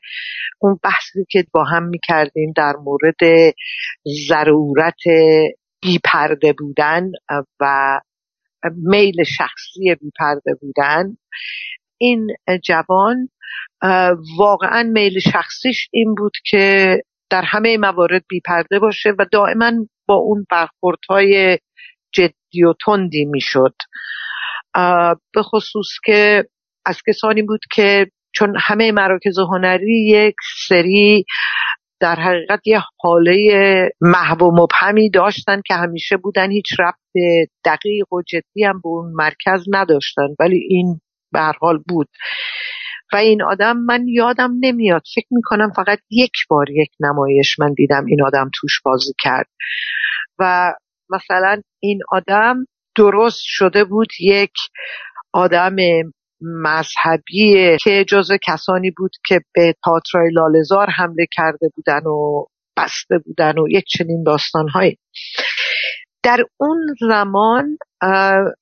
اون 0.60 0.80
بحثی 0.84 1.26
که 1.30 1.46
با 1.54 1.64
هم 1.64 1.84
می‌کردیم 1.84 2.54
در 2.56 2.74
مورد 2.84 3.54
ضرورت 4.28 5.02
بیپرده 5.82 6.54
بودن 6.54 7.12
و 7.60 8.00
میل 8.84 9.24
شخصی 9.24 9.96
بیپرده 10.02 10.56
بودن. 10.62 11.18
این 11.98 12.28
جوان 12.64 13.30
واقعا 14.38 14.84
میل 14.84 15.20
شخصیش 15.20 15.88
این 15.92 16.16
بود 16.16 16.34
که 16.46 16.98
در 17.30 17.44
همه 17.46 17.78
موارد 17.78 18.24
بیپرده 18.30 18.80
باشه 18.80 19.10
و 19.20 19.26
دائما 19.32 19.72
با 20.08 20.16
اون 20.16 20.46
برخوردهای 20.52 21.58
جدی 22.14 22.64
و 22.64 22.74
تندی 22.86 23.26
می‌شد. 23.26 23.74
به 25.34 25.44
خصوص 25.44 25.88
که 26.06 26.46
از 26.86 27.02
کسانی 27.08 27.42
بود 27.42 27.60
که 27.72 28.08
چون 28.36 28.54
همه 28.60 28.92
مراکز 28.92 29.40
هنری 29.40 30.08
یک 30.10 30.36
سری 30.68 31.26
در 32.00 32.16
حقیقت 32.16 32.60
یه 32.66 32.82
حاله 33.00 33.90
محو 34.02 34.46
و 34.46 34.52
مبهمی 34.62 35.10
داشتن 35.10 35.62
که 35.68 35.74
همیشه 35.74 36.18
بودن 36.18 36.52
هیچ 36.52 36.66
ربط 36.80 37.40
دقیق 37.66 38.14
و 38.14 38.22
جدی 38.22 38.64
هم 38.64 38.82
به 38.84 38.90
اون 38.90 39.12
مرکز 39.16 39.66
نداشتن 39.70 40.28
ولی 40.40 40.68
این 40.70 41.00
به 41.32 41.40
حال 41.62 41.78
بود. 41.88 42.08
و 43.14 43.16
این 43.16 43.44
آدم 43.44 43.78
من 43.78 44.08
یادم 44.08 44.54
نمیاد. 44.60 45.02
فکر 45.16 45.28
می‌کنم 45.32 45.72
فقط 45.76 46.00
یک 46.12 46.32
بار 46.50 46.70
یک 46.70 46.90
نمایش 47.00 47.60
من 47.60 47.74
دیدم 47.74 48.06
این 48.06 48.24
آدم 48.24 48.50
توش 48.54 48.82
بازی 48.86 49.14
کرد. 49.20 49.48
و 50.40 50.74
مثلا 51.10 51.62
این 51.80 52.00
آدم 52.12 52.66
درست 52.96 53.42
شده 53.44 53.84
بود 53.84 54.08
یک 54.20 54.54
آدم 55.34 55.76
مذهبی 56.42 57.78
که 57.84 58.06
جز 58.08 58.32
کسانی 58.48 58.92
بود 58.98 59.12
که 59.28 59.42
به 59.56 59.74
تاترای 59.84 60.30
لالزار 60.32 60.90
حمله 60.90 61.26
کرده 61.32 61.70
بودن 61.76 62.08
و 62.08 62.46
بسته 62.78 63.18
بودن 63.26 63.58
و 63.58 63.68
یک 63.70 63.86
چنین 63.98 64.24
داستانهایی. 64.24 64.98
در 66.28 66.46
اون 66.58 66.78
زمان 67.00 67.78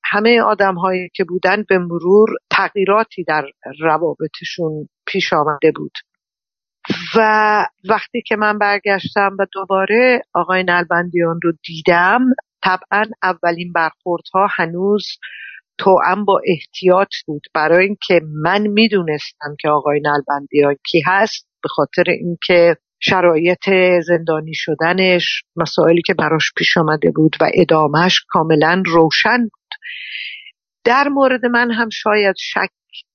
همه 0.04 0.40
آدم 0.40 0.74
هایی 0.74 1.08
که 1.14 1.24
بودن 1.24 1.64
به 1.68 1.78
مرور 1.78 2.28
تغییراتی 2.50 3.24
در 3.24 3.44
روابطشون 3.80 4.88
پیش 5.06 5.32
آمده 5.32 5.72
بود. 5.76 5.92
و 7.16 7.20
وقتی 7.88 8.22
که 8.26 8.36
من 8.36 8.58
برگشتم 8.58 9.36
و 9.38 9.46
دوباره 9.52 10.22
آقای 10.34 10.64
نلبندیان 10.64 11.40
رو 11.42 11.52
دیدم 11.66 12.20
طبعا 12.64 13.04
اولین 13.22 13.72
برخوردها 13.72 14.46
هنوز 14.50 15.06
توأم 15.78 16.24
با 16.24 16.40
احتیاط 16.46 17.10
بود. 17.26 17.42
برای 17.54 17.86
اینکه 17.86 18.20
من 18.42 18.66
می‌دونستم 18.66 19.56
که 19.60 19.68
آقای 19.68 20.00
نلبندیان 20.00 20.76
کی 20.90 21.02
هست 21.06 21.48
به 21.62 21.68
خاطر 21.68 22.04
اینکه 22.10 22.76
شرایط 23.00 23.70
زندانی 24.06 24.54
شدنش 24.54 25.42
مسائلی 25.56 26.02
که 26.06 26.14
براش 26.14 26.52
پیش 26.56 26.76
آمده 26.76 27.10
بود 27.10 27.36
و 27.40 27.50
ادامهش 27.54 28.24
کاملا 28.28 28.82
روشن 28.86 29.42
بود. 29.42 29.68
در 30.84 31.08
مورد 31.08 31.46
من 31.46 31.70
هم 31.70 31.88
شاید 31.92 32.34
شک 32.38 32.70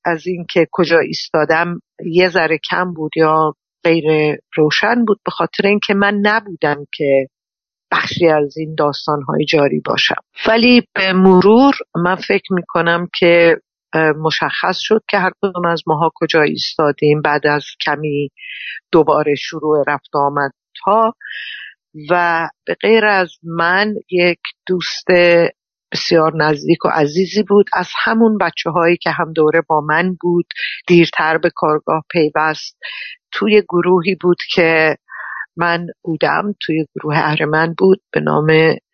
از 0.06 0.28
اینکه 0.28 0.68
کجا 0.72 1.00
ایستادم 1.00 1.80
یه 2.06 2.30
ذره 2.30 2.58
کم 2.70 2.94
بود 2.94 3.12
یا 3.16 3.54
غیر 3.84 4.38
روشن 4.56 5.06
بود 5.06 5.20
به 5.26 5.32
خاطر 5.32 5.68
اینکه 5.68 5.94
من 5.94 6.14
نبودم 6.22 6.86
که 6.94 7.28
بخشی 7.92 8.28
از 8.28 8.58
این 8.58 8.76
داستانهای 8.76 9.46
جاری 9.46 9.82
باشم. 9.86 10.22
ولی 10.48 10.88
به 10.96 11.14
مرور 11.14 11.74
من 11.96 12.16
فکر 12.16 12.54
می‌کنم 12.54 13.08
که 13.20 13.58
مشخص 13.96 14.78
شد 14.80 15.02
که 15.10 15.18
هر 15.18 15.32
کدوم 15.42 15.66
از 15.66 15.84
ماها 15.88 16.12
کجا 16.16 16.42
ایستادیم. 16.42 17.22
بعد 17.22 17.48
از 17.48 17.66
کمی 17.86 18.30
دوباره 18.92 19.36
شروع 19.36 19.84
رفت 19.88 20.10
آمدها 20.14 21.16
و 22.10 22.48
به 22.66 22.76
غیر 22.82 23.06
از 23.06 23.30
من 23.44 23.94
یک 24.12 24.40
دوست 24.68 25.06
بسیار 25.92 26.32
نزدیک 26.36 26.86
و 26.86 26.90
عزیزی 26.90 27.44
بود. 27.44 27.66
از 27.74 27.90
همون 28.04 28.38
بچه 28.38 28.70
هایی 28.70 28.98
که 28.98 29.12
هم 29.12 29.34
دوره 29.34 29.62
با 29.70 29.82
من 29.82 30.18
بود 30.22 30.46
دیرتر 30.88 31.38
به 31.38 31.50
کارگاه 31.56 32.04
پیوست. 32.12 32.78
توی 33.32 33.62
گروهی 33.70 34.16
بود 34.22 34.38
که 34.54 34.96
من 35.58 35.88
بودم 36.04 36.56
توی 36.62 36.86
گروه 36.96 37.18
اهرمن 37.18 37.74
بود 37.78 38.02
به 38.12 38.20
نام 38.20 38.48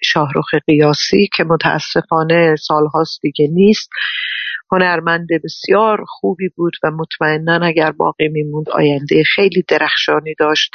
شاهروخ 0.03 0.49
قیاسی 0.67 1.29
که 1.35 1.43
متاسفانه 1.43 2.55
سالهاست 2.55 3.19
دیگه 3.21 3.47
نیست. 3.51 3.89
هنرمند 4.71 5.27
بسیار 5.43 6.05
خوبی 6.07 6.49
بود 6.55 6.73
و 6.83 6.91
مطمئنا 6.91 7.65
اگر 7.65 7.91
باقی 7.91 8.27
میموند 8.27 8.69
آینده 8.69 9.23
خیلی 9.35 9.63
درخشانی 9.67 10.35
داشت 10.39 10.71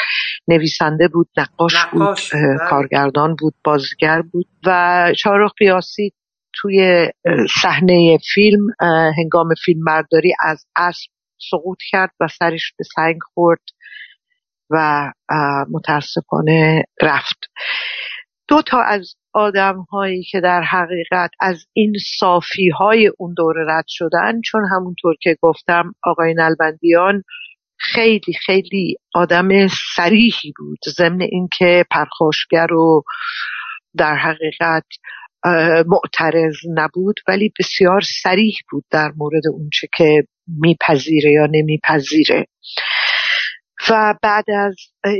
نویسنده 0.49 1.09
بود 1.09 1.29
نقاش, 1.37 1.75
نقاش 1.77 2.31
بود 2.31 2.41
بله. 2.41 2.71
کارگردان 2.71 3.37
بود 3.39 3.55
بازیگر 3.65 4.23
بود 4.23 4.47
و 4.67 5.07
شاهروخ 5.17 5.53
قیاسی 5.59 6.13
توی 6.55 7.07
صحنه 7.63 8.19
فیلم 8.35 8.67
هنگام 9.19 9.49
فیلم 9.65 9.85
برداری 9.85 10.33
از 10.43 10.65
اسب 10.77 11.11
سقوط 11.51 11.79
کرد 11.91 12.11
و 12.21 12.29
سرش 12.39 12.73
به 12.79 12.85
سنگ 12.95 13.19
خورد 13.35 13.63
و 14.71 15.13
متاسفانه 15.71 16.85
رفت 17.03 17.51
دو 18.53 18.63
تا 18.63 18.83
از 18.83 19.15
آدم 19.33 19.87
هایی 19.93 20.23
که 20.23 20.41
در 20.41 20.63
حقیقت 20.63 21.31
از 21.41 21.67
این 21.73 21.93
صافی 22.19 22.69
های 22.69 23.13
اون 23.19 23.35
دوره 23.37 23.65
رد 23.69 23.85
شدن 23.89 24.41
چون 24.45 24.61
همونطور 24.73 25.15
که 25.23 25.37
گفتم 25.43 25.93
آقای 26.05 26.35
نلبندیان 26.35 27.23
خیلی 27.79 28.33
خیلی 28.47 28.97
آدم 29.15 29.49
سریحی 29.97 30.53
بود 30.59 30.79
ضمن 30.97 31.21
اینکه 31.21 31.85
پرخاشگر 31.91 32.73
و 32.73 33.03
در 33.97 34.17
حقیقت 34.17 34.87
معترض 35.87 36.57
نبود 36.75 37.21
ولی 37.29 37.53
بسیار 37.59 38.01
سریح 38.23 38.55
بود 38.71 38.85
در 38.91 39.13
مورد 39.17 39.43
اونچه 39.53 39.89
که 39.97 40.25
میپذیره 40.47 41.33
یا 41.33 41.47
نمیپذیره. 41.47 42.47
و 43.91 44.15
بعد 44.23 44.45
از 44.51 44.77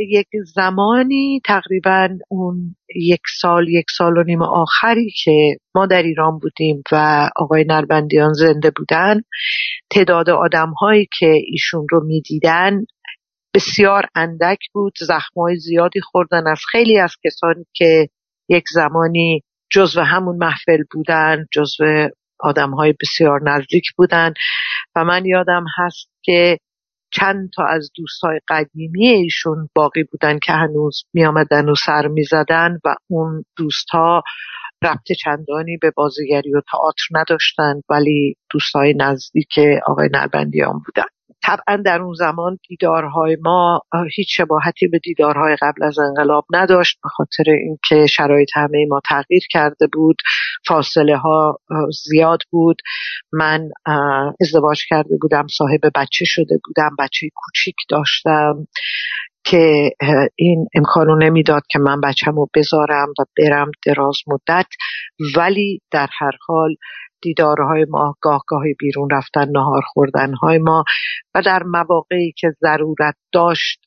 یک 0.09 0.27
زمانی 0.55 1.41
تقریبا 1.45 2.09
اون 2.29 2.77
یک 2.97 3.21
سال 3.41 3.69
یک 3.69 3.87
سال 3.97 4.17
و 4.17 4.23
نیم 4.23 4.43
آخری 4.43 5.11
که 5.25 5.57
ما 5.75 5.87
در 5.87 6.03
ایران 6.03 6.39
بودیم 6.39 6.83
و 6.93 7.29
آقای 7.37 7.65
نربندیان 7.69 8.33
زنده 8.33 8.71
بودن 8.77 9.21
تعداد 9.91 10.31
آدم 10.31 10.71
هایی 10.71 11.09
که 11.19 11.35
ایشون 11.47 11.87
رو 11.91 12.05
می‌دیدن 12.07 12.85
بسیار 13.55 14.07
اندک 14.15 14.59
بود 14.73 14.93
زخمای 14.99 15.57
زیادی 15.57 16.01
خوردن 16.01 16.47
از 16.47 16.61
خیلی 16.71 16.99
از 16.99 17.17
کسانی 17.25 17.67
که 17.73 18.09
یک 18.49 18.65
زمانی 18.75 19.43
جزو 19.71 20.01
همون 20.01 20.37
محفل 20.37 20.83
بودن 20.93 21.45
جزو 21.53 22.09
آدم 22.41 22.71
های 22.71 22.95
بسیار 23.01 23.41
نزدیک 23.45 23.85
بودن. 23.97 24.35
و 24.97 25.05
من 25.05 25.25
یادم 25.25 25.65
هست 25.79 26.09
که 26.23 26.59
چند 27.13 27.51
تا 27.57 27.65
از 27.65 27.91
دوستای 27.97 28.41
قدیمی 28.49 29.07
ایشون 29.07 29.69
باقی 29.75 30.05
بودن 30.05 30.39
که 30.39 30.53
هنوز 30.53 31.03
می 31.15 31.25
آمدن 31.25 31.69
و 31.69 31.75
سر 31.75 32.09
می 32.09 32.25
زدن 32.25 32.79
و 32.85 32.95
اون 33.11 33.45
دوستها 33.57 34.23
ربط 34.83 35.13
چندانی 35.25 35.77
به 35.77 35.93
بازیگری 35.97 36.55
و 36.55 36.61
تئاتر 36.73 37.05
نداشتن 37.11 37.75
ولی 37.91 38.37
دوستای 38.53 38.95
نزدیک 38.99 39.59
آقای 39.87 40.09
نربندیان 40.13 40.83
بودن. 40.87 41.09
طبعا 41.45 41.83
در 41.85 42.03
اون 42.03 42.15
زمان 42.15 42.59
دیدارهای 42.69 43.37
ما 43.41 43.81
هیچ 44.17 44.37
شباهتی 44.37 44.89
به 44.89 44.99
دیدارهای 44.99 45.57
قبل 45.63 45.85
از 45.85 45.99
انقلاب 45.99 46.45
نداشت 46.53 46.99
به 47.03 47.09
خاطر 47.09 47.51
اینکه 47.51 48.07
شرایط 48.07 48.49
همه 48.55 48.87
ما 48.89 49.01
تغییر 49.09 49.43
کرده 49.51 49.87
بود 49.93 50.17
فاصله 50.67 51.17
ها 51.17 51.59
زیاد 52.05 52.39
بود. 52.51 52.77
من 53.33 53.69
ازدواج 54.41 54.79
کرده 54.89 55.17
بودم 55.21 55.47
صاحب 55.59 55.81
بچه 55.95 56.25
شده 56.25 56.59
بودم 56.65 56.91
بچه 56.99 57.29
کوچیک 57.35 57.77
داشتم 57.89 58.67
که 59.45 59.91
این 60.37 60.67
امکانو 60.75 61.17
نمی‌داد 61.17 61.63
که 61.71 61.79
من 61.79 62.01
بچم 62.01 62.35
رو 62.35 62.49
بذارم 62.55 63.09
و 63.19 63.25
برم 63.39 63.71
دراز 63.87 64.17
مدت. 64.27 64.67
ولی 65.37 65.81
در 65.91 66.09
هر 66.19 66.33
حال 66.47 66.75
دیدارهای 67.23 67.87
ما 67.89 68.15
گاه 68.21 68.43
گاهی 68.47 68.75
بیرون 68.79 69.09
رفتن 69.11 69.49
نهار 69.51 69.83
خوردنهای 69.87 70.59
ما 70.59 70.85
و 71.35 71.43
در 71.43 71.63
مواقعی 71.63 72.33
که 72.37 72.49
ضرورت 72.61 73.15
داشت 73.33 73.81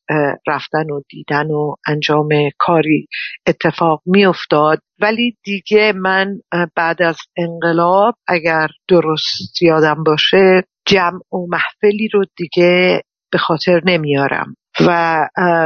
رفتن 0.47 0.89
و 0.91 1.01
دیدن 1.09 1.51
و 1.51 1.75
انجام 1.87 2.29
کاری 2.57 3.07
اتفاق 3.47 4.01
میافتاد. 4.05 4.79
ولی 5.01 5.37
دیگه 5.43 5.93
من 5.95 6.39
بعد 6.75 7.01
از 7.01 7.17
انقلاب 7.37 8.13
اگر 8.27 8.67
درست 8.87 9.61
یادم 9.61 10.03
باشه 10.03 10.63
جمع 10.85 11.19
و 11.33 11.47
محفلی 11.49 12.07
رو 12.13 12.25
دیگه 12.37 13.01
به 13.31 13.37
خاطر 13.37 13.81
نمیارم. 13.85 14.55
و 14.87 15.19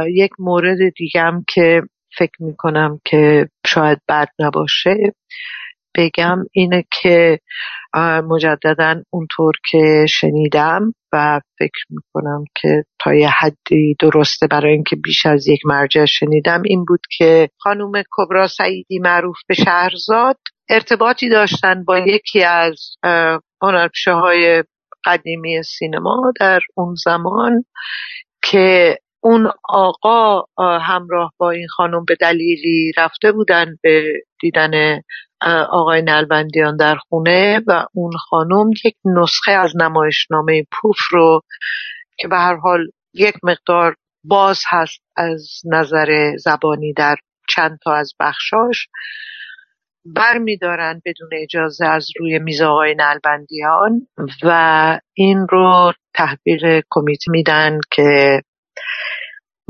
یک 0.08 0.30
مورد 0.38 0.78
دیگم 0.96 1.44
که 1.54 1.82
فکر 2.18 2.42
می‌کنم 2.42 3.00
که 3.04 3.48
شاید 3.66 3.98
بد 4.08 4.28
نباشه 4.38 4.96
بگم 5.96 6.38
اینه 6.52 6.84
که 7.02 7.38
مجددا 8.28 9.02
اونطور 9.10 9.54
که 9.70 10.06
شنیدم 10.08 10.94
و 11.12 11.40
فکر 11.58 11.84
می‌کنم 11.90 12.44
که 12.54 12.84
تا 12.98 13.14
یه 13.14 13.28
حدی 13.28 13.96
درسته 14.00 14.46
برای 14.46 14.72
اینکه 14.72 14.96
بیش 14.96 15.26
از 15.26 15.48
یک 15.48 15.60
مرجع 15.64 16.04
شنیدم 16.04 16.62
این 16.64 16.84
بود 16.84 17.00
که 17.18 17.48
خانوم 17.58 17.92
کبرا 18.10 18.48
سعیدی 18.48 18.98
معروف 18.98 19.36
به 19.48 19.54
شهرزاد 19.54 20.36
ارتباطی 20.70 21.28
داشتن 21.28 21.84
با 21.84 21.98
یکی 21.98 22.44
از 22.44 22.80
هنرپیشه 23.62 24.12
های 24.12 24.64
قدیمی 25.04 25.62
سینما 25.62 26.32
در 26.40 26.60
اون 26.74 26.94
زمان 27.04 27.64
که 28.42 28.98
اون 29.22 29.50
آقا 29.68 30.44
همراه 30.58 31.32
با 31.38 31.50
این 31.50 31.68
خانم 31.68 32.04
به 32.04 32.16
دلیلی 32.20 32.92
رفته 32.96 33.32
بودن 33.32 33.76
به 33.82 34.12
دیدن 34.40 35.00
آقای 35.70 36.02
نلبندیان 36.02 36.76
در 36.76 36.96
خونه 36.96 37.60
و 37.66 37.86
اون 37.94 38.12
خانم 38.12 38.70
یک 38.84 38.94
نسخه 39.04 39.52
از 39.52 39.72
نمایشنامه 39.76 40.64
پوف 40.72 40.98
رو 41.10 41.40
که 42.18 42.28
به 42.28 42.36
هر 42.36 42.56
حال 42.56 42.86
یک 43.14 43.34
مقدار 43.42 43.94
باز 44.24 44.62
هست 44.68 45.02
از 45.16 45.48
نظر 45.72 46.36
زبانی 46.36 46.92
در 46.92 47.16
چند 47.48 47.78
تا 47.84 47.94
از 47.94 48.12
بخشاش 48.20 48.88
بر 50.04 50.38
میدارن 50.38 51.02
بدون 51.04 51.28
اجازه 51.42 51.86
از 51.86 52.08
روی 52.20 52.38
میز 52.38 52.62
آقای 52.62 52.94
نلبندیان 52.94 54.06
و 54.42 54.98
این 55.14 55.46
رو 55.50 55.92
تحویل 56.14 56.82
کمیته 56.90 57.30
میدن 57.30 57.78
که 57.90 58.40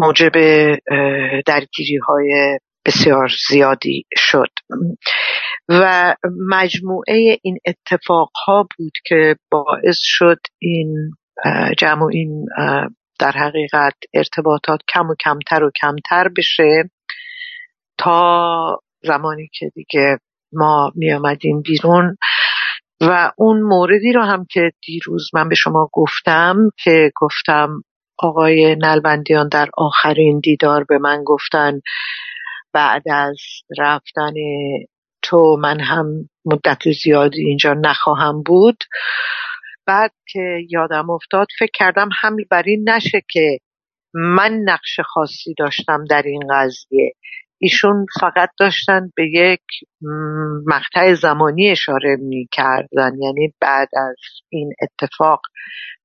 موجب 0.01 0.33
درگیری 1.47 1.97
های 2.09 2.59
بسیار 2.87 3.31
زیادی 3.49 4.05
شد. 4.17 4.51
و 5.69 6.15
مجموعه 6.49 7.39
این 7.43 7.59
اتفاق 7.67 8.31
ها 8.47 8.69
بود 8.79 8.93
که 9.05 9.37
باعث 9.51 9.99
شد 9.99 10.39
این 10.59 11.11
جمع 11.79 12.07
این 12.13 12.47
در 13.19 13.33
حقیقت 13.33 13.95
ارتباطات 14.15 14.81
کم 14.95 15.09
و 15.11 15.15
کمتر 15.25 15.65
و 15.65 15.71
کمتر 15.81 16.29
بشه 16.37 16.91
تا 17.99 18.79
زمانی 19.03 19.49
که 19.53 19.71
دیگه 19.75 20.19
ما 20.53 20.93
می 20.95 21.13
آمدیم 21.13 21.61
بیرون. 21.63 22.17
و 23.01 23.33
اون 23.37 23.63
موردی 23.63 24.13
رو 24.13 24.23
هم 24.23 24.47
که 24.51 24.71
دیروز 24.87 25.31
من 25.35 25.49
به 25.49 25.55
شما 25.55 25.91
گفتم 25.93 26.57
که 26.85 27.13
گفتم 27.17 27.83
آقای 28.23 28.77
نلبندیان 28.77 29.49
در 29.49 29.69
آخرین 29.77 30.41
دیدار 30.41 30.85
به 30.85 30.99
من 30.99 31.25
گفتن 31.25 31.81
بعد 32.73 33.03
از 33.11 33.37
رفتن 33.79 34.33
تو 35.23 35.57
من 35.61 35.81
هم 35.81 36.07
مدت 36.45 36.93
زیادی 37.03 37.47
اینجا 37.47 37.75
نخواهم 37.75 38.43
بود. 38.43 38.85
بعد 39.87 40.13
که 40.29 40.59
یادم 40.71 41.11
افتاد 41.11 41.47
فکر 41.59 41.71
کردم 41.75 42.09
حمل 42.21 42.45
بر 42.51 42.63
این 42.67 42.89
نشه 42.89 43.23
که 43.31 43.59
من 44.15 44.53
نقش 44.65 45.01
خاصی 45.01 45.55
داشتم 45.59 46.05
در 46.11 46.23
این 46.23 46.43
قضیه. 46.51 47.13
ایشون 47.59 48.07
فقط 48.21 48.51
داشتن 48.59 49.11
به 49.17 49.31
یک 49.33 49.61
مقطع 50.67 51.15
زمانی 51.15 51.71
اشاره 51.71 52.17
می 52.17 52.49
کردن 52.53 53.13
یعنی 53.19 53.55
بعد 53.61 53.89
از 53.97 54.17
این 54.49 54.73
اتفاق 54.83 55.41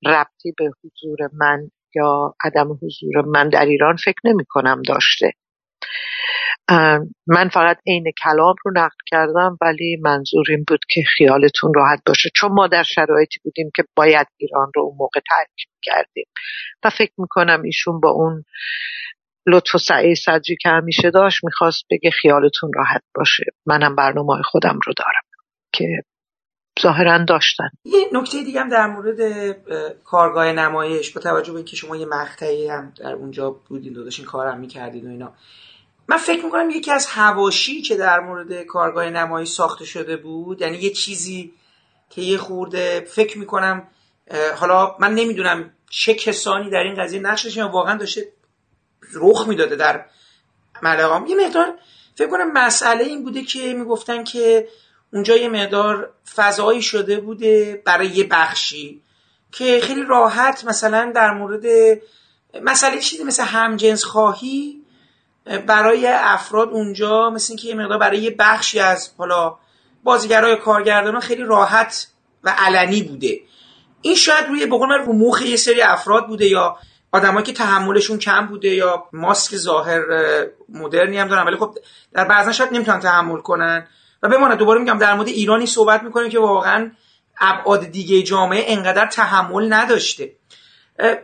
ربطی 0.06 0.54
به 0.58 0.72
حضور 0.84 1.30
من 1.34 1.70
یا 1.95 2.35
عدم 2.43 2.72
حضور 2.81 3.26
من 3.26 3.49
در 3.49 3.65
ایران 3.65 3.95
فکر 3.95 4.19
نمی 4.23 4.45
کنم 4.49 4.81
داشته. 4.88 5.31
من 7.27 7.49
فقط 7.53 7.77
عین 7.88 8.05
کلام 8.23 8.55
رو 8.65 8.72
نقد 8.76 8.97
کردم 9.05 9.57
ولی 9.61 9.97
منظور 10.01 10.45
این 10.49 10.63
بود 10.67 10.80
که 10.89 11.01
خیالتون 11.17 11.73
راحت 11.76 12.01
باشه. 12.07 12.30
چون 12.35 12.51
ما 12.51 12.67
در 12.67 12.84
شرایطی 12.84 13.39
بودیم 13.43 13.69
که 13.76 13.84
باید 13.95 14.27
ایران 14.38 14.72
رو 14.76 14.81
اون 14.81 14.95
موقع 14.97 15.19
ترک 15.30 15.67
کردیم. 15.81 16.26
و 16.84 16.89
فکر 16.89 17.13
می‌کنم 17.17 17.61
ایشون 17.61 17.99
با 17.99 18.09
اون 18.09 18.43
لطف 19.47 19.76
و 19.76 19.77
سعی 19.77 20.15
صدری 20.15 20.57
که 20.61 20.69
همیشه 20.69 21.11
داشت 21.11 21.43
می‌خواست 21.43 21.84
بگه 21.91 22.11
خیالتون 22.11 22.72
راحت 22.76 23.03
باشه. 23.15 23.43
منم 23.65 23.95
برنامه 23.95 24.41
خودم 24.43 24.80
رو 24.85 24.93
دارم 24.97 25.23
که 25.73 25.85
ظاهرا 26.81 27.26
داشتن. 27.27 27.69
یه 27.85 28.10
نکته 28.14 28.43
دیگه 28.43 28.61
هم 28.61 28.69
در 28.69 28.88
مورد 28.88 29.52
کارگاه 30.03 30.52
نمایش 30.52 31.11
با 31.11 31.22
توجه 31.22 31.52
به 31.52 31.57
اینکه 31.57 31.76
شما 31.76 31.95
یه 31.95 32.06
مقطعی 32.06 32.68
هم 32.68 32.93
در 32.97 33.14
اونجا 33.14 33.49
بودین 33.49 33.93
داداشین 33.93 34.26
کارم 34.26 34.60
می‌کردین 34.60 35.07
و 35.07 35.10
اینا. 35.10 35.34
من 36.07 36.18
فکر 36.18 36.45
می‌کنم 36.45 36.69
یکی 36.69 36.91
از 36.91 37.06
هواشی 37.06 37.81
که 37.81 37.95
در 37.95 38.19
مورد 38.19 38.64
کارگاه 38.64 39.10
نمایی 39.10 39.45
ساخته 39.45 39.85
شده 39.85 40.18
بود 40.18 40.61
یعنی 40.61 40.77
یه 40.77 40.89
چیزی 40.89 41.53
که 42.10 42.22
یه 42.22 42.38
خورده 42.38 43.07
فکر 43.07 43.38
می‌کنم 43.38 43.88
حالا 44.56 44.95
من 44.99 45.14
نمی‌دونم 45.14 45.72
چه 45.89 46.14
کسانی 46.14 46.69
در 46.69 46.84
این 46.84 46.95
قضیه 46.95 47.19
نقش 47.19 47.57
واقعا 47.57 47.97
داشته 47.97 48.31
رخ 49.14 49.47
می‌داده 49.47 49.76
در 49.76 50.06
ملقام 50.84 51.26
یه 51.26 51.35
مقدار 51.35 51.73
فکر 52.15 52.30
کنم 52.30 52.52
مسئله 52.52 53.03
این 53.03 53.23
بوده 53.23 53.43
که 53.43 53.73
می‌گفتن 53.73 54.23
که 54.23 54.68
اونجا 55.16 55.36
یه 55.36 55.50
مقدار 55.50 56.10
فضایی 56.36 56.82
شده 56.82 57.20
بوده 57.20 57.82
برای 57.86 58.08
یه 58.08 58.28
بخشی 58.32 59.02
که 59.52 59.80
خیلی 59.84 60.04
راحت 60.04 60.66
مثلا 60.66 61.12
در 61.16 61.32
مورد 61.32 61.64
مسئله 62.64 63.00
چیزی 63.00 63.24
مثل 63.24 63.44
همجنس 63.44 64.04
خواهی 64.04 64.82
برای 65.68 66.08
افراد 66.08 66.70
اونجا 66.70 67.30
مثل 67.30 67.52
اینکه 67.52 67.68
یه 67.68 67.76
مقدار 67.76 67.98
برای 67.98 68.18
یه 68.18 68.36
بخشی 68.40 68.80
از 68.80 69.12
حالا 69.18 69.56
بازیگرای 70.04 70.56
کارگردان 70.56 71.20
خیلی 71.20 71.44
راحت 71.44 72.08
و 72.44 72.56
علنی 72.58 73.04
بوده. 73.04 73.40
این 74.02 74.16
شاید 74.16 74.48
روی 74.48 74.66
بقول 74.66 74.90
من 74.90 75.06
رو 75.06 75.14
مخ 75.14 75.42
یه 75.42 75.56
سری 75.56 75.82
افراد 75.82 76.28
بوده 76.28 76.46
یا 76.46 76.78
آدمایی 77.12 77.46
که 77.46 77.54
تحملشون 77.54 78.18
کم 78.18 78.48
بوده 78.48 78.70
یا 78.70 79.04
ماسک 79.14 79.56
ظاهر 79.56 80.02
مدرنی 80.70 81.18
هم 81.18 81.28
دارن. 81.28 81.48
ولی 81.48 81.56
خب 81.56 81.78
در 82.14 82.26
بعضا 82.26 82.52
شاید 82.52 82.74
نمی‌تونن 82.74 83.00
تحمل 83.00 83.40
کنن. 83.40 83.88
و 84.26 84.27
بماند. 84.27 84.57
دوباره 84.57 84.80
میگم 84.80 84.97
در 84.97 85.14
مورد 85.14 85.27
ایرانی 85.27 85.65
صحبت 85.65 86.03
می‌کنیم 86.03 86.30
که 86.30 86.39
واقعا 86.39 86.91
ابعاد 87.41 87.85
دیگه 87.85 88.23
جامعه 88.23 88.64
انقدر 88.68 89.06
تحمل 89.06 89.73
نداشته. 89.73 90.31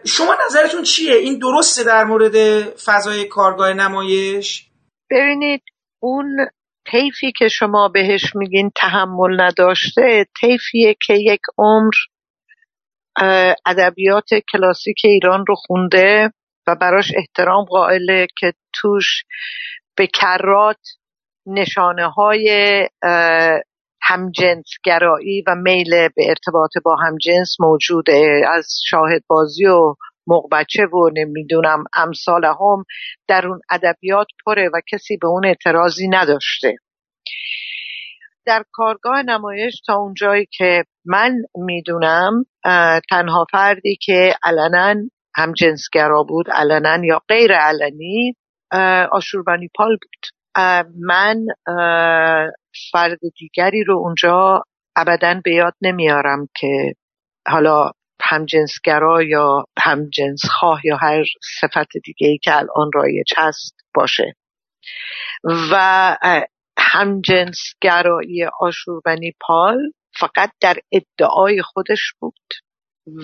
شما 0.05 0.35
نظرتون 0.45 0.83
چیه؟ 0.83 1.15
این 1.15 1.39
درسته 1.39 1.83
در 1.83 2.03
مورد 2.03 2.63
فضای 2.63 3.25
کارگاه 3.25 3.73
نمایش؟ 3.73 4.65
ببینید 5.11 5.63
اون 5.99 6.37
طیفی 6.91 7.31
که 7.37 7.47
شما 7.47 7.87
بهش 7.93 8.35
میگین 8.35 8.71
تحمل 8.75 9.41
نداشته 9.41 10.25
طیفیه 10.41 10.95
که 11.07 11.13
یک 11.13 11.41
عمر 11.57 11.91
ادبیات 13.65 14.29
کلاسیک 14.51 14.97
ایران 15.03 15.45
رو 15.47 15.55
خونده 15.55 16.31
و 16.67 16.75
براش 16.75 17.11
احترام 17.17 17.65
قائله 17.65 18.27
که 18.37 18.53
توش 18.73 19.23
به 19.95 20.07
کرات 20.07 20.79
نشانه 21.45 22.07
های 22.09 22.49
همجنسگرایی 24.01 25.43
و 25.47 25.55
میل 25.55 25.89
به 25.89 26.29
ارتباط 26.29 26.71
با 26.85 26.95
همجنس 26.95 27.55
موجوده. 27.59 28.41
از 28.53 28.67
شاهد 28.85 29.21
بازی 29.27 29.65
و 29.65 29.95
مقبچه 30.27 30.85
و 30.85 31.09
نمی‌دونم 31.13 31.83
امثال 31.95 32.45
هم 32.45 32.83
در 33.27 33.47
اون 33.47 33.61
ادبیات 33.71 34.27
پره 34.45 34.69
و 34.73 34.81
کسی 34.91 35.17
به 35.21 35.27
اون 35.27 35.45
اعتراضی 35.45 36.07
نداشته. 36.07 36.75
در 38.45 38.63
کارگاه 38.71 39.23
نمایش 39.23 39.81
تا 39.87 39.95
اونجایی 39.95 40.47
که 40.57 40.83
من 41.05 41.35
می‌دونم 41.55 42.45
تنها 43.09 43.45
فردی 43.51 43.97
که 44.01 44.35
علنا 44.43 44.95
همجنسگرا 45.35 46.23
بود 46.23 46.49
علنا 46.49 47.05
یا 47.05 47.21
غیر 47.27 47.51
علنی 47.53 48.35
آشوربانی 49.11 49.69
پال 49.75 49.89
بود. 49.89 50.40
من 50.99 51.45
فرد 52.91 53.19
دیگری 53.39 53.83
رو 53.83 53.97
اونجا 53.97 54.63
ابدا 54.95 55.41
به 55.43 55.53
یاد 55.53 55.73
نمیارم 55.81 56.47
که 56.55 56.93
حالا 57.47 57.91
همجنسگرا 58.21 59.23
یا 59.23 59.65
همجنسخواه 59.79 60.81
یا 60.83 60.97
هر 60.97 61.23
صفت 61.61 61.97
دیگه 62.03 62.27
ای 62.27 62.37
که 62.37 62.57
الان 62.57 62.91
رایج 62.93 63.33
هست 63.37 63.75
باشه. 63.95 64.33
و 65.71 66.17
همجنسگرایی 66.77 68.45
آشوربنی 68.59 69.33
پال 69.39 69.77
فقط 70.19 70.51
در 70.61 70.77
ادعای 70.91 71.61
خودش 71.61 72.13
بود 72.19 72.53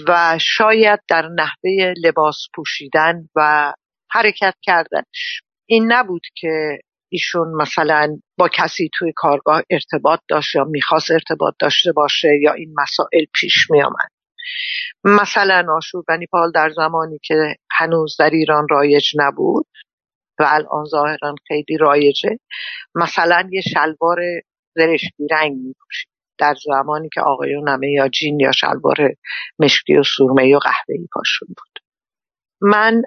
و 0.07 0.37
شاید 0.41 0.99
در 1.07 1.27
نحوه 1.27 1.93
لباس 2.03 2.37
پوشیدن 2.55 3.29
و 3.35 3.73
حرکت 4.11 4.55
کردنش. 4.61 5.41
این 5.65 5.91
نبود 5.91 6.21
که 6.35 6.79
ایشون 7.09 7.47
مثلا 7.61 8.17
با 8.37 8.49
کسی 8.49 8.89
توی 8.93 9.13
کارگاه 9.15 9.61
ارتباط 9.69 10.19
داشت 10.29 10.55
یا 10.55 10.63
می‌خواست 10.63 11.11
ارتباط 11.11 11.53
داشته 11.59 11.91
باشه 11.91 12.39
یا 12.41 12.53
این 12.53 12.73
مسائل 12.77 13.25
پیش 13.33 13.71
میآمد. 13.71 14.09
مثلا 15.03 15.65
آشوربنی 15.77 16.25
پال 16.25 16.51
در 16.51 16.69
زمانی 16.75 17.19
که 17.23 17.55
هنوز 17.71 18.15
در 18.19 18.29
ایران 18.29 18.67
رایج 18.69 19.05
نبود 19.15 19.67
و 20.39 20.43
الان 20.47 20.85
ظاهرا 20.85 21.35
خیلی 21.47 21.77
رایجه 21.79 22.37
مثلا 22.95 23.49
یه 23.51 23.61
شلوار 23.61 24.17
زرشکی 24.75 25.27
رنگ 25.31 25.51
میپوشید. 25.51 26.09
در 26.39 26.55
زمانی 26.65 27.09
که 27.13 27.21
آقایون 27.21 27.67
همه 27.67 27.91
یا 27.91 28.07
جین 28.07 28.39
یا 28.39 28.51
شلوار 28.51 28.97
مشکی 29.59 29.97
و 29.97 30.03
سرمه 30.17 30.55
و 30.55 30.59
قهوه‌ای 30.59 31.07
پاشون 31.13 31.47
بود. 31.47 31.79
من 32.61 33.01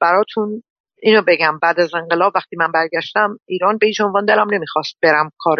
براتون 0.00 0.62
اینو 1.02 1.22
بگم 1.26 1.58
بعد 1.62 1.80
از 1.80 1.94
انقلاب 1.94 2.32
وقتی 2.34 2.56
من 2.56 2.72
برگشتم 2.72 3.38
ایران 3.46 3.78
به 3.78 3.86
هیچ 3.86 4.00
عنوان 4.00 4.24
دلم 4.24 4.54
نمی‌خواست 4.54 4.96
برم 5.02 5.30
کار 5.38 5.58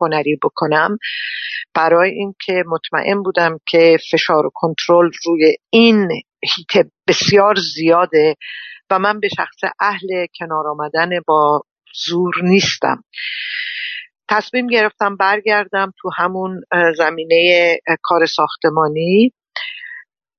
هنری 0.00 0.38
بکنم. 0.42 0.98
برای 1.74 2.10
اینکه 2.10 2.64
مطمئن 2.66 3.22
بودم 3.22 3.58
که 3.68 3.96
فشار 4.12 4.46
و 4.46 4.50
کنترل 4.54 5.10
روی 5.26 5.56
این 5.70 6.08
هیت 6.42 6.86
بسیار 7.08 7.54
زیاده 7.74 8.34
و 8.90 8.98
من 8.98 9.20
به 9.20 9.28
شخص 9.28 9.72
اهل 9.80 10.26
کنار 10.38 10.68
آمدن 10.68 11.10
با 11.26 11.62
زور 12.06 12.34
نیستم. 12.42 13.04
تصمیم 14.28 14.66
گرفتم 14.66 15.16
برگردم 15.16 15.92
تو 16.00 16.10
همون 16.16 16.60
زمینه 16.96 17.76
کار 18.02 18.26
ساختمانی. 18.26 19.32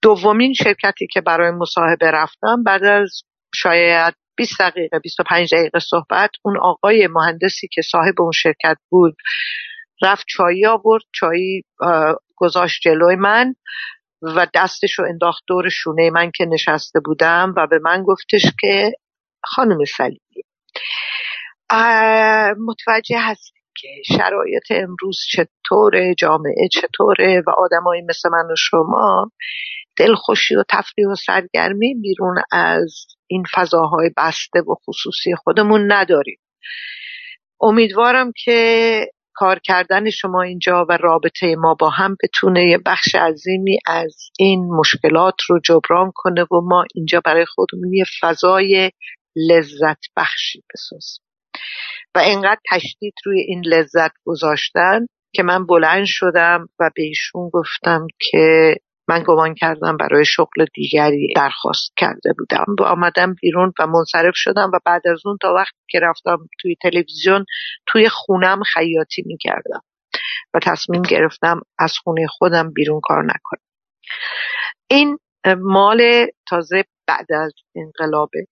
دومین 0.02 0.53
شرکتی 0.53 1.07
که 1.11 1.22
برای 1.22 1.52
مصاحبه 1.52 2.11
رفتم 2.11 2.64
بعد 2.64 2.84
از 2.84 3.22
شاید 3.56 4.14
20 4.41 4.61
دقیقه 4.61 4.99
25 4.99 5.55
دقیقه 5.55 5.80
صحبت. 5.80 6.30
اون 6.45 6.57
آقای 6.61 7.07
مهندسی 7.07 7.68
که 7.72 7.81
صاحب 7.81 8.22
اون 8.22 8.31
شرکت 8.31 8.77
بود 8.89 9.15
رفت 10.01 10.26
چایی 10.30 10.65
آورد 10.65 11.03
چایی 11.15 11.63
گذاشت 12.35 12.81
جلوی 12.84 13.15
من 13.15 13.55
و 14.22 14.47
دستش 14.53 14.99
رو 14.99 15.05
انداخت 15.09 15.43
دور 15.47 15.69
شونه 15.69 16.09
من 16.09 16.31
که 16.35 16.45
نشسته 16.45 16.99
بودم 17.05 17.53
و 17.57 17.68
به 17.68 17.80
من 17.84 18.03
گفتش 18.03 18.41
که 18.61 18.91
خانم 19.43 19.85
سلیمی 19.97 20.43
متوجه 22.68 23.19
هستی 23.19 23.59
که 23.76 23.88
شرایط 24.18 24.63
امروز 24.69 25.18
چطوره 25.31 26.15
جامعه 26.15 26.68
چطوره 26.72 27.43
و 27.47 27.49
آدمایی 27.57 28.01
مثل 28.01 28.30
من 28.30 28.51
و 28.51 28.55
شما 28.57 29.31
دلخوشی 29.97 30.55
و 30.55 30.63
تفریح 30.69 31.07
و 31.07 31.15
سرگرمی 31.15 31.95
بیرون 32.01 32.35
از 32.51 33.05
این 33.31 33.43
فضاهای 33.55 34.11
بسته 34.17 34.59
و 34.59 34.75
خصوصی 34.87 35.35
خودمون 35.35 35.91
نداریم. 35.91 36.37
امیدوارم 37.61 38.31
که 38.43 39.05
کار 39.33 39.59
کردن 39.59 40.09
شما 40.09 40.41
اینجا 40.41 40.85
و 40.89 40.97
رابطه 40.97 41.55
ما 41.55 41.75
با 41.79 41.89
هم 41.89 42.17
بتونه 42.23 42.65
یه 42.65 42.77
بخش 42.85 43.15
عظیمی 43.15 43.77
از 43.85 44.17
این 44.39 44.67
مشکلات 44.79 45.35
رو 45.49 45.59
جبران 45.65 46.11
کنه 46.15 46.43
و 46.43 46.61
ما 46.63 46.85
اینجا 46.95 47.21
برای 47.25 47.45
خودمون 47.45 47.93
یه 47.93 48.05
فضای 48.21 48.91
لذت 49.35 49.99
بخشی 50.17 50.63
بسازیم. 50.73 51.23
و 52.15 52.19
اینقدر 52.19 52.59
تشدید 52.71 53.13
روی 53.25 53.41
این 53.41 53.61
لذت 53.65 54.11
گذاشتن 54.25 55.05
که 55.35 55.43
من 55.43 55.65
بلند 55.65 56.05
شدم 56.05 56.67
و 56.79 56.89
به 56.95 57.03
ایشون 57.03 57.49
گفتم 57.53 58.07
که 58.19 58.75
من 59.07 59.23
گمان 59.28 59.56
کردم 59.56 59.98
برای 59.98 60.26
شغل 60.26 60.65
دیگری 60.73 61.34
درخواست 61.36 61.94
کرده 61.98 62.34
بودم. 62.38 62.65
و 62.80 62.84
آمدم 62.84 63.36
بیرون 63.41 63.73
و 63.80 63.88
منصرف 63.88 64.34
شدم 64.36 64.72
و 64.73 64.80
بعد 64.86 65.07
از 65.07 65.22
اون 65.26 65.38
تا 65.41 65.53
وقتی 65.53 65.80
که 65.90 65.99
رفتم 65.99 66.38
توی 66.61 66.76
تلویزیون 66.82 67.45
توی 67.86 68.10
خونم 68.10 68.64
خیاطی 68.64 69.23
می‌کردم 69.26 69.82
و 70.53 70.60
تصمیم 70.64 71.02
گرفتم 71.02 71.61
از 71.80 71.94
خونه 72.03 72.28
خودم 72.28 72.73
بیرون 72.73 72.99
کار 73.03 73.23
نکنم. 73.23 73.61
این 74.90 75.18
مال 75.57 76.28
تازه 76.49 76.84
بعد 77.07 77.34
از 77.34 77.53
انقلابه 77.76 78.45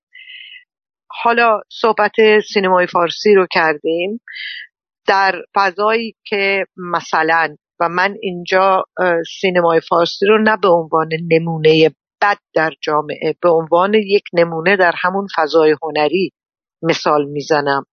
حالا 1.12 1.62
صحبت 1.72 2.12
سینمای 2.54 2.88
فارسی 2.88 3.36
رو 3.36 3.48
کردیم. 3.52 4.22
در 5.08 5.42
فضایی 5.56 6.16
که 6.26 6.66
مثلا 6.78 7.56
و 7.80 7.89
من 7.89 8.15
اینجا 8.22 8.84
سینمای 9.41 9.81
فارسی 9.89 10.26
رو 10.26 10.43
نه 10.43 10.57
به 10.57 10.68
عنوان 10.68 11.10
نمونه 11.31 11.89
بد 12.22 12.38
در 12.53 12.72
جامعه 12.81 13.35
به 13.41 13.49
عنوان 13.49 13.93
یک 13.93 14.23
نمونه 14.34 14.77
در 14.77 14.93
همون 14.97 15.27
فضای 15.35 15.76
هنری 15.84 16.31
مثال 16.81 17.26
می‌زنم. 17.26 17.85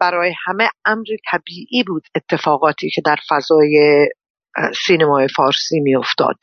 برای 0.00 0.34
همه 0.44 0.68
امر 0.84 1.06
طبیعی 1.30 1.84
بود 1.86 2.02
اتفاقاتی 2.14 2.90
که 2.90 3.02
در 3.04 3.16
فضای 3.28 4.06
سینمای 4.86 5.28
فارسی 5.36 5.80
میافتاد. 5.80 6.36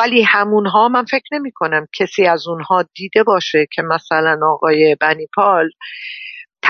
ولی 0.00 0.22
همونها 0.22 0.88
من 0.88 1.04
فکر 1.04 1.28
نمی 1.32 1.52
کنم 1.54 1.86
کسی 1.98 2.26
از 2.26 2.48
اونها 2.48 2.84
دیده 2.94 3.22
باشه 3.22 3.66
که 3.72 3.82
مثلا 3.82 4.38
آقای 4.52 4.96
بنیپال 5.00 5.70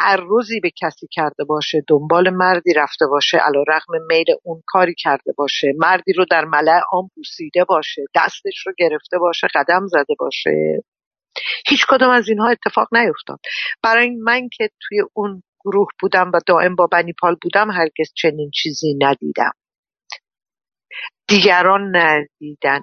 تعرضی 0.03 0.61
به 0.61 0.71
کسی 0.77 1.07
کرده 1.11 1.45
باشه 1.45 1.85
دنبال 1.89 2.31
مردی 2.31 2.73
رفته 2.73 3.07
باشه 3.07 3.39
علا 3.39 3.65
رقم 3.69 4.07
میل 4.09 4.25
اون 4.43 4.63
کاری 4.67 4.95
کرده 4.99 5.33
باشه 5.37 5.73
مردی 5.79 6.13
رو 6.13 6.25
در 6.31 6.45
ملع 6.45 6.81
آن 6.93 7.11
بوسیده 7.15 7.65
باشه 7.65 8.03
دستش 8.15 8.67
رو 8.67 8.73
گرفته 8.79 9.19
باشه 9.19 9.47
قدم 9.55 9.87
زده 9.87 10.15
باشه. 10.19 10.83
هیچ 11.69 11.87
کدوم 11.89 12.11
از 12.11 12.29
اینها 12.29 12.49
اتفاق 12.49 12.89
نیفتاد. 12.93 13.39
برای 13.83 14.11
من 14.11 14.49
که 14.49 14.71
توی 14.81 15.03
اون 15.13 15.43
گروه 15.65 15.89
بودم 16.01 16.31
و 16.35 16.41
دائم 16.47 16.75
با 16.75 16.87
بنیپال 16.87 17.37
بودم 17.43 17.71
هرگز 17.71 18.13
چنین 18.15 18.51
چیزی 18.55 18.95
ندیدم. 19.01 19.53
دیگران 21.29 21.97
ندیدن. 21.97 22.81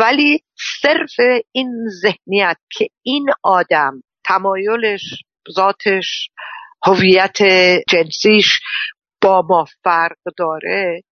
ولی 0.00 0.40
صرف 0.82 1.42
این 1.52 1.68
ذهنیت 2.02 2.56
که 2.72 2.88
این 3.02 3.26
آدم 3.42 4.02
تمایلش 4.24 5.22
ذاتش 5.52 6.28
هویت 6.84 7.38
جنسیش 7.88 8.60
با 9.22 9.42
ما 9.48 9.64
فرق 9.84 10.18
داره 10.36 11.02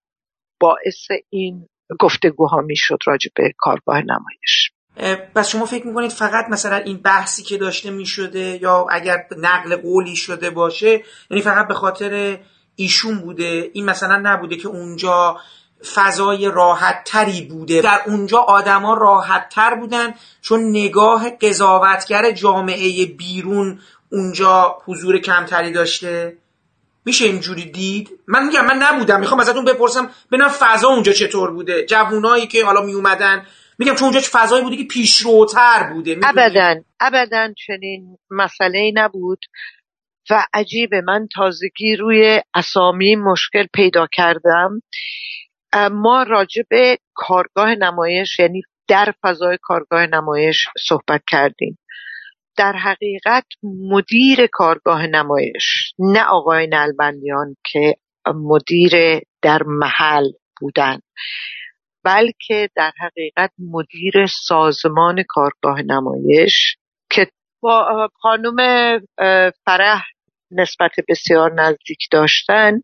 باعث 0.61 1.07
این 1.31 1.69
گفتگوها 2.01 2.61
می‌شد 2.61 2.99
راجع 3.07 3.31
به 3.37 3.53
کارگاه 3.59 4.01
نمایش. 4.01 4.71
پس 5.35 5.49
شما 5.49 5.67
فکر 5.67 5.87
می‌کنید 5.87 6.11
فقط 6.11 6.45
مثلا 6.51 6.77
این 6.77 6.97
بحثی 6.97 7.43
که 7.43 7.57
داشته 7.57 7.91
می‌شده 7.91 8.59
یا 8.63 8.87
اگر 8.91 9.27
نقل 9.39 9.77
قولی 9.77 10.17
شده 10.17 10.51
باشه 10.51 11.03
یعنی 11.31 11.43
فقط 11.43 11.69
به 11.69 11.75
خاطر 11.75 12.39
ایشون 12.77 13.21
بوده؟ 13.21 13.71
این 13.73 13.85
مثلا 13.85 14.21
نبوده 14.23 14.57
که 14.57 14.69
اونجا 14.69 15.37
فضای 15.95 16.51
راحت 16.55 17.05
تری 17.05 17.43
بوده؟ 17.43 17.83
در 17.83 18.01
اونجا 18.07 18.39
آدما 18.39 18.95
راحت 18.95 19.49
تر 19.49 19.75
بودن 19.75 20.15
چون 20.41 20.71
نگاه 20.71 21.31
قضاوتگر 21.31 22.31
جامعه 22.31 23.07
بیرون 23.07 23.81
اونجا 24.13 24.79
حضور 24.85 25.19
کمتری 25.19 25.73
داشته؟ 25.73 26.37
میشه 27.05 27.25
اینجوری 27.25 27.65
دید؟ 27.71 28.11
من 28.27 28.47
میگم 28.47 28.67
من 28.67 28.77
نبودم. 28.83 29.21
می‌خوام 29.21 29.41
ازتون 29.41 29.65
بپرسم 29.65 30.11
ببینم 30.33 30.49
فضا 30.49 30.89
اونجا 30.89 31.13
چطور 31.13 31.51
بوده؟ 31.51 31.87
جوونایی 31.87 32.47
که 32.47 32.65
حالا 32.65 32.81
میومدن. 32.83 33.47
میگم 33.79 33.95
چون 33.95 34.09
اونجا 34.09 34.21
فضایی 34.33 34.65
بوده 34.65 34.77
که 34.77 34.85
پیشروتر 34.85 35.91
بوده 35.93 36.21
ابدا 36.25 36.75
ابدا 37.01 37.53
چنین 37.67 38.19
مسئله 38.31 38.93
نبود. 38.95 39.39
و 40.31 40.45
عجیبه 40.53 41.01
من 41.01 41.29
تازگی 41.35 41.97
روی 41.97 42.43
اسامی 42.55 43.17
مشکل 43.17 43.67
پیدا 43.75 44.07
کردم. 44.13 44.83
ما 45.93 46.23
راجع 46.23 46.63
به 46.71 46.99
کارگاه 47.15 47.75
نمایش 47.75 48.39
یعنی 48.39 48.63
در 48.89 49.15
فضای 49.23 49.59
کارگاه 49.63 50.07
نمایش 50.07 50.67
صحبت 50.89 51.23
کردیم. 51.29 51.79
در 52.59 52.73
حقیقت 52.73 53.45
مدیر 53.63 54.47
کارگاه 54.53 55.07
نمایش 55.07 55.93
نه 55.99 56.25
آقای 56.25 56.67
نلبندیان 56.67 57.57
که 57.73 57.95
مدیر 58.27 59.21
در 59.43 59.63
محل 59.67 60.25
بودن 60.61 60.99
بلکه 62.05 62.69
در 62.77 62.93
حقیقت 63.01 63.51
مدیر 63.59 64.27
سازمان 64.47 65.25
کارگاه 65.29 65.83
نمایش 65.83 66.77
که 67.11 67.27
با 67.63 68.09
خانم 68.15 68.57
فرح 69.67 70.03
نسبت 70.51 70.91
بسیار 71.09 71.53
نزدیک 71.53 71.99
داشتن 72.13 72.81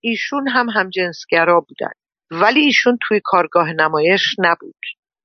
ایشون 0.00 0.48
هم 0.48 0.68
همجنسگرا 0.68 1.60
بودن. 1.68 1.92
ولی 2.30 2.60
ایشون 2.60 2.98
توی 3.08 3.20
کارگاه 3.24 3.72
نمایش 3.72 4.22
نبود. 4.38 4.74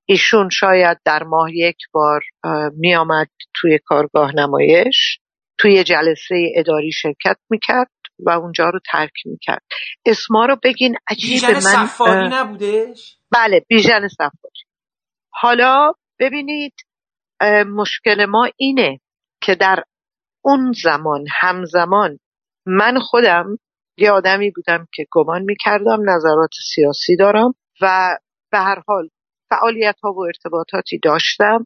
ایشون 0.05 0.49
شاید 0.49 0.97
در 1.05 1.23
ماه 1.23 1.49
یک 1.53 1.77
بار 1.93 2.21
می 2.77 2.95
آمد 2.95 3.27
توی 3.55 3.79
کارگاه 3.85 4.35
نمایش 4.35 5.19
توی 5.57 5.83
جلسه 5.83 6.51
اداری 6.55 6.91
شرکت 6.91 7.37
می‌کرد 7.49 7.91
و 8.19 8.29
اونجا 8.29 8.69
رو 8.69 8.79
ترک 8.91 9.13
می‌کرد 9.25 9.61
اسما 10.05 10.45
رو 10.45 10.57
بگین 10.63 10.95
عجیب 11.09 11.43
من 11.45 11.59
صفاری 11.59 12.29
نبودش؟ 12.31 13.17
بله 13.31 13.65
بیژن 13.67 14.07
صفاری 14.07 14.63
حالا 15.29 15.93
ببینید 16.19 16.73
مشکل 17.75 18.25
ما 18.25 18.49
اینه 18.57 18.99
که 19.41 19.55
در 19.55 19.83
اون 20.41 20.73
زمان 20.83 21.25
همزمان 21.41 22.19
من 22.65 22.99
خودم 22.99 23.57
یه 23.97 24.11
آدمی 24.11 24.51
بودم 24.51 24.87
که 24.93 25.05
گمان 25.11 25.41
می‌کردم 25.41 26.09
نظرات 26.09 26.49
سیاسی 26.75 27.15
دارم 27.15 27.53
و 27.81 28.17
به 28.51 28.57
هر 28.57 28.81
حال 28.87 29.09
فعالیت 29.53 29.95
ها 30.03 30.13
و 30.13 30.25
ارتباطاتی 30.25 30.99
داشتم. 31.03 31.65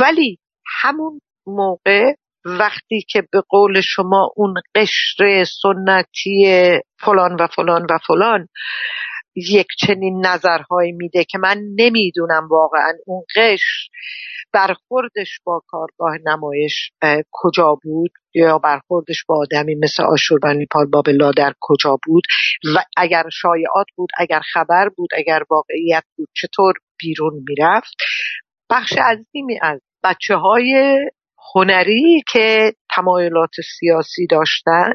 ولی 0.00 0.38
همون 0.82 1.20
موقع 1.46 2.12
وقتی 2.44 3.04
که 3.08 3.22
به 3.32 3.42
قول 3.48 3.80
شما 3.80 4.30
اون 4.36 4.54
قشر 4.74 5.44
سنتی 5.62 6.70
فلان 6.98 7.36
و 7.40 7.46
فلان 7.46 7.86
و 7.90 7.98
فلان 8.06 8.46
یک 9.36 9.66
چنین 9.78 10.26
نظرهایی 10.26 10.92
میده 10.92 11.24
که 11.24 11.38
من 11.38 11.58
نمی‌دونم 11.76 12.48
واقعا 12.50 12.92
اون 13.06 13.24
قشر 13.36 13.88
برخوردش 14.52 15.40
با 15.44 15.62
کارگاه 15.66 16.12
نمایش 16.26 16.90
کجا 17.30 17.78
بود 17.82 18.10
یا 18.34 18.58
برخوردش 18.58 19.24
با 19.28 19.38
آدمی 19.38 19.74
مثل 19.74 20.02
آشوربانی 20.02 20.66
پال 20.66 20.86
بابلا 20.86 21.30
در 21.30 21.54
کجا 21.60 21.98
بود 22.06 22.22
و 22.76 22.84
اگر 22.96 23.24
شایعات 23.32 23.86
بود 23.96 24.08
اگر 24.18 24.40
خبر 24.52 24.88
بود 24.96 25.10
اگر 25.16 25.42
واقعیت 25.50 26.04
بود 26.16 26.28
چطور 26.36 26.74
بیرون 26.98 27.44
می‌رفت. 27.48 27.94
بخش 28.70 28.92
عظیمی 28.92 29.58
از 29.62 29.80
بچه 30.04 30.36
های 30.36 30.98
هنری 31.54 32.22
که 32.32 32.72
تمایلات 32.96 33.50
سیاسی 33.78 34.26
داشتن 34.26 34.92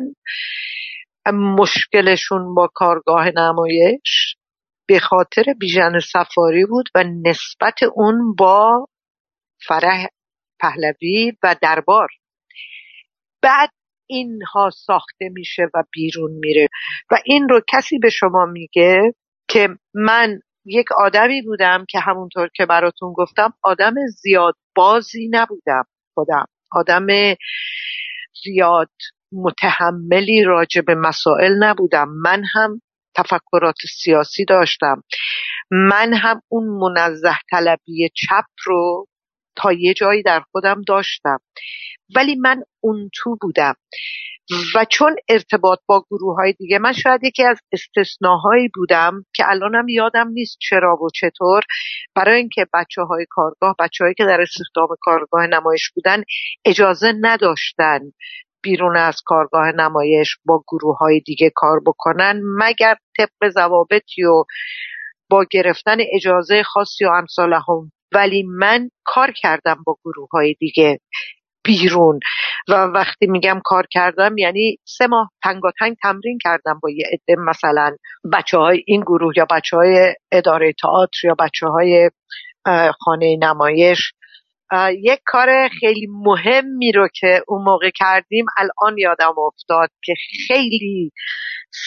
مشکلشون 1.33 2.55
با 2.55 2.69
کارگاه 2.73 3.29
نمایش 3.35 4.35
به 4.87 4.99
خاطر 4.99 5.43
بیژن 5.59 5.99
سفاری 5.99 6.65
بود 6.65 6.89
و 6.95 7.03
نسبت 7.03 7.83
اون 7.95 8.35
با 8.35 8.87
فرح 9.67 10.07
پهلوی 10.59 11.33
و 11.43 11.55
دربار. 11.61 12.07
بعد 13.41 13.69
اینها 14.07 14.69
ساخته 14.69 15.29
میشه 15.31 15.63
و 15.73 15.83
بیرون 15.91 16.31
میره 16.31 16.67
و 17.11 17.15
این 17.25 17.49
رو 17.49 17.61
کسی 17.67 17.99
به 17.99 18.09
شما 18.09 18.45
میگه 18.45 19.13
که 19.49 19.69
من 19.93 20.39
یک 20.65 20.91
آدمی 20.91 21.41
بودم 21.41 21.85
که 21.89 21.99
همونطور 21.99 22.49
که 22.55 22.65
براتون 22.65 23.13
گفتم 23.13 23.53
آدم 23.63 23.93
زیاد 24.21 24.53
بازی 24.75 25.29
نبودم 25.31 25.83
خودم. 26.13 26.45
آدم 26.71 27.07
زیاد 28.43 28.91
متحملی 29.31 30.43
راجع 30.43 30.81
به 30.81 30.95
مسائل 30.95 31.63
نبودم. 31.63 32.07
من 32.09 32.43
هم 32.53 32.81
تفکرات 33.15 33.75
سیاسی 34.03 34.45
داشتم. 34.45 35.03
من 35.71 36.13
هم 36.13 36.41
اون 36.47 36.93
منزه 36.95 37.35
طلبی 37.51 38.09
چپ 38.15 38.45
رو 38.65 39.07
تا 39.55 39.71
یه 39.71 39.93
جایی 39.93 40.23
در 40.23 40.39
خودم 40.51 40.81
داشتم. 40.87 41.39
ولی 42.15 42.35
من 42.35 42.63
اون 42.83 43.09
تو 43.13 43.37
بودم. 43.41 43.75
و 44.75 44.85
چون 44.85 45.15
ارتباط 45.29 45.79
با 45.87 46.05
گروه 46.11 46.35
های 46.35 46.53
دیگه 46.53 46.79
من 46.79 46.93
شاید 46.93 47.23
یکی 47.23 47.43
از 47.43 47.59
استثناهایی 47.71 48.69
بودم 48.75 49.25
که 49.35 49.43
الانم 49.49 49.87
یادم 49.87 50.27
نیست 50.27 50.57
چرا 50.61 50.95
و 50.95 51.09
چطور. 51.15 51.63
برای 52.15 52.37
اینکه 52.37 52.65
بچه 52.73 53.01
های 53.01 53.25
کارگاه 53.29 53.75
بچه 53.79 54.03
هایی 54.03 54.13
که 54.17 54.25
در 54.25 54.41
استخدام 54.41 54.87
کارگاه 55.01 55.47
نمایش 55.47 55.91
بودن 55.95 56.23
اجازه 56.65 57.13
نداشتن 57.21 57.99
بیرون 58.65 58.97
از 58.97 59.21
کارگاه 59.25 59.71
نمایش 59.71 60.37
با 60.45 60.63
گروه 60.67 60.97
های 60.97 61.19
دیگه 61.19 61.51
کار 61.55 61.79
بکنن 61.85 62.41
مگر 62.57 62.95
طبق 63.17 63.49
ضوابطی 63.49 64.23
و 64.23 64.43
با 65.29 65.45
گرفتن 65.51 65.97
اجازه 66.13 66.63
خاصی 66.63 67.05
و 67.05 67.09
امثال 67.09 67.53
هم 67.53 67.91
ولی 68.13 68.43
من 68.43 68.89
کار 69.03 69.31
کردم 69.31 69.83
با 69.85 69.97
گروه 70.05 70.29
های 70.31 70.53
دیگه 70.53 70.99
بیرون 71.65 72.19
و 72.69 72.73
وقتی 72.73 73.27
میگم 73.27 73.61
کار 73.63 73.87
کردم 73.91 74.37
یعنی 74.37 74.77
سه 74.83 75.07
ماه 75.07 75.31
تنگاتنگ 75.43 75.95
تمرین 76.01 76.37
کردم 76.43 76.79
با 76.83 76.89
یه 76.89 77.05
عده 77.13 77.41
مثلا 77.41 77.95
بچه 78.33 78.57
های 78.57 78.83
این 78.87 79.01
گروه 79.01 79.33
یا 79.37 79.45
بچه 79.51 79.77
های 79.77 80.15
اداره 80.31 80.73
تئاتر 80.81 81.27
یا 81.27 81.35
بچه 81.39 81.67
های 81.67 82.09
خانه 82.99 83.37
نمایش. 83.41 84.13
یک 85.03 85.19
کار 85.25 85.67
خیلی 85.79 86.07
مهمی 86.11 86.91
رو 86.91 87.07
که 87.19 87.41
اون 87.47 87.63
موقع 87.63 87.89
کردیم 87.95 88.45
الان 88.57 88.97
یادم 88.97 89.33
افتاد 89.47 89.89
که 90.03 90.13
خیلی 90.47 91.11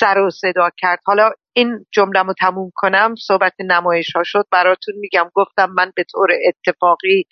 سر 0.00 0.18
و 0.18 0.30
صدا 0.30 0.70
کرد. 0.78 0.98
حالا 1.06 1.30
این 1.52 1.86
جمله 1.92 2.22
رو 2.22 2.34
تموم 2.40 2.70
کنم 2.74 3.14
صحبت 3.26 3.52
نمایش 3.60 4.16
ها 4.16 4.22
شد. 4.24 4.44
براتون 4.52 4.94
میگم 5.00 5.30
گفتم 5.34 5.70
من 5.76 5.92
به 5.96 6.04
طور 6.12 6.28
اتفاقی 6.48 7.24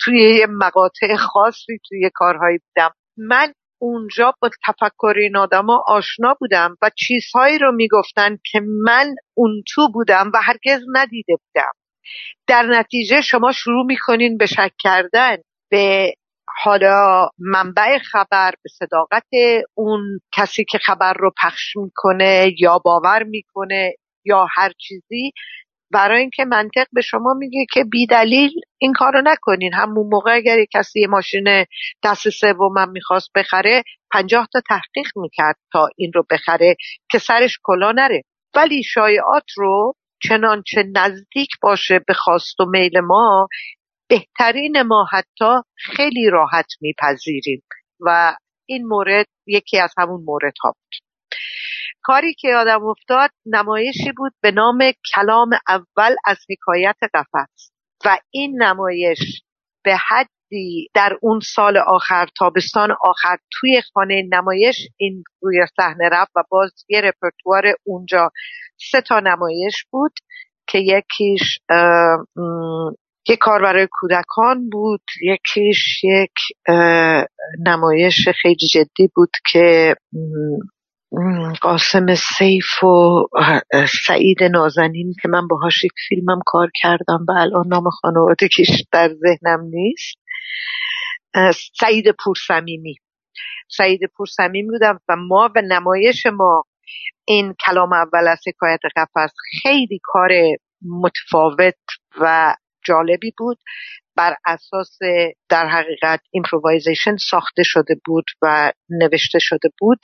توی 0.00 0.20
یه 0.38 0.46
مقاطع 0.50 1.16
خاصی 1.16 1.78
توی 1.88 2.10
کارهایی 2.14 2.58
بودم. 2.58 2.90
من 3.16 3.52
اونجا 3.82 4.34
با 4.42 4.50
تفکر 4.66 5.14
این 5.16 5.36
آدما 5.36 5.84
آشنا 5.86 6.36
بودم 6.40 6.76
و 6.82 6.90
چیزهایی 6.96 7.58
رو 7.58 7.72
می‌گفتن 7.72 8.36
که 8.52 8.60
من 8.84 9.14
اون 9.34 9.62
تو 9.74 9.88
بودم 9.92 10.30
و 10.34 10.38
هرگز 10.42 10.80
ندیده 10.92 11.34
بودم. 11.36 11.72
در 12.46 12.62
نتیجه 12.62 13.20
شما 13.20 13.52
شروع 13.52 13.86
می‌کنین 13.86 14.36
به 14.36 14.46
شک 14.46 14.72
کردن 14.78 15.36
به 15.70 16.14
حالا 16.62 17.28
منبع 17.38 17.98
خبر 17.98 18.52
به 18.64 18.70
صداقت 18.78 19.26
اون 19.74 20.20
کسی 20.36 20.64
که 20.64 20.78
خبر 20.78 21.12
رو 21.12 21.30
پخش 21.42 21.76
می‌کنه 21.76 22.52
یا 22.58 22.78
باور 22.78 23.22
می‌کنه 23.22 23.94
یا 24.24 24.46
هر 24.56 24.72
چیزی. 24.78 25.32
برای 25.92 26.20
اینکه 26.20 26.44
منطق 26.44 26.86
به 26.92 27.00
شما 27.00 27.34
میگه 27.38 27.66
که 27.72 27.84
بی 27.84 28.06
دلیل 28.06 28.50
این 28.78 28.92
کار 28.92 29.12
رو 29.12 29.22
نکنین. 29.24 29.74
همون 29.74 30.06
موقع 30.12 30.34
اگر 30.34 30.64
کسی 30.74 31.06
ماشین 31.06 31.64
دست 32.04 32.30
سومم 32.30 32.90
می‌خواست 32.90 33.30
بخره 33.34 33.82
پنجاه 34.12 34.48
تا 34.52 34.60
تحقیق 34.68 35.06
می‌کرد 35.16 35.56
تا 35.72 35.88
این 35.96 36.12
رو 36.14 36.24
بخره 36.30 36.76
که 37.10 37.18
سرش 37.18 37.58
کلا 37.62 37.92
نره. 37.92 38.22
ولی 38.54 38.82
شایعات 38.82 39.44
رو 39.56 39.94
چنانچه 40.22 40.84
نزدیک 40.96 41.50
باشه 41.62 42.00
به 42.06 42.14
خواست 42.14 42.60
و 42.60 42.64
میل 42.64 43.00
ما 43.00 43.48
بهترین 44.08 44.82
ما 44.82 45.06
حتی 45.12 45.68
خیلی 45.76 46.30
راحت 46.30 46.66
میپذیریم 46.80 47.62
و 48.00 48.36
این 48.66 48.86
مورد 48.86 49.26
یکی 49.46 49.78
از 49.78 49.94
همون 49.98 50.24
مورد 50.24 50.54
ها 50.62 50.70
بود. 50.70 51.10
کاری 52.02 52.34
که 52.34 52.48
یادم 52.48 52.84
افتاد 52.84 53.30
نمایشی 53.46 54.12
بود 54.16 54.32
به 54.42 54.50
نام 54.50 54.92
کلام 55.14 55.50
اول 55.68 56.16
از 56.24 56.38
حکایت 56.50 56.96
قفص 57.14 57.70
و 58.04 58.18
این 58.30 58.62
نمایش 58.62 59.42
به 59.84 59.96
حدی 59.96 60.88
در 60.94 61.18
اون 61.22 61.40
سال 61.40 61.76
آخر 61.76 62.26
تابستان 62.38 62.90
آخر 63.02 63.36
توی 63.52 63.82
خانه 63.94 64.22
نمایش 64.32 64.76
این 64.96 65.24
روی 65.42 65.66
صحنه 65.76 66.08
رفت 66.12 66.32
و 66.36 66.42
باز 66.50 66.84
یه 66.88 67.00
رپرتوار 67.00 67.74
اونجا 67.84 68.30
سه 68.90 69.00
تا 69.00 69.20
نمایش 69.20 69.84
بود 69.90 70.12
که 70.66 70.78
یکیش 70.78 71.58
یک 73.28 73.38
کار 73.38 73.62
برای 73.62 73.88
کودکان 73.90 74.70
بود 74.70 75.02
یکیش 75.22 76.04
یک 76.04 76.32
نمایش 77.66 78.28
خیلی 78.42 78.66
جدی 78.72 79.08
بود 79.14 79.30
که 79.52 79.94
قاسم 81.60 82.14
سیف 82.14 82.84
و 82.84 83.26
سعید 84.06 84.42
نازنین 84.42 85.14
که 85.22 85.28
من 85.28 85.46
باهاش 85.48 85.84
یک 85.84 85.92
فیلمم 86.08 86.40
کار 86.46 86.70
کردم 86.82 87.24
و 87.28 87.32
الان 87.32 87.64
نام 87.68 87.84
کش 88.56 88.84
در 88.92 89.08
ذهنم 89.08 89.60
نیست. 89.64 90.18
سعید 91.80 92.04
پورسمیمی. 92.24 92.94
سعید 93.68 94.00
پورسمیمی 94.16 94.70
بودم 94.70 95.00
و 95.08 95.16
ما 95.16 95.50
و 95.56 95.62
نمایش 95.68 96.26
ما 96.26 96.64
این 97.30 97.54
کلام 97.66 97.92
اول 97.92 98.28
از 98.28 98.38
حکایت 98.46 98.80
قفص 98.96 99.32
خیلی 99.62 100.00
کار 100.02 100.30
متفاوت 100.82 101.74
و 102.20 102.54
جالبی 102.84 103.32
بود. 103.38 103.58
بر 104.16 104.36
اساس 104.46 104.98
در 105.48 105.68
حقیقت 105.68 106.20
improvisation 106.30 107.16
ساخته 107.16 107.62
شده 107.62 107.94
بود 108.04 108.24
و 108.42 108.72
نوشته 108.88 109.38
شده 109.38 109.68
بود 109.78 109.98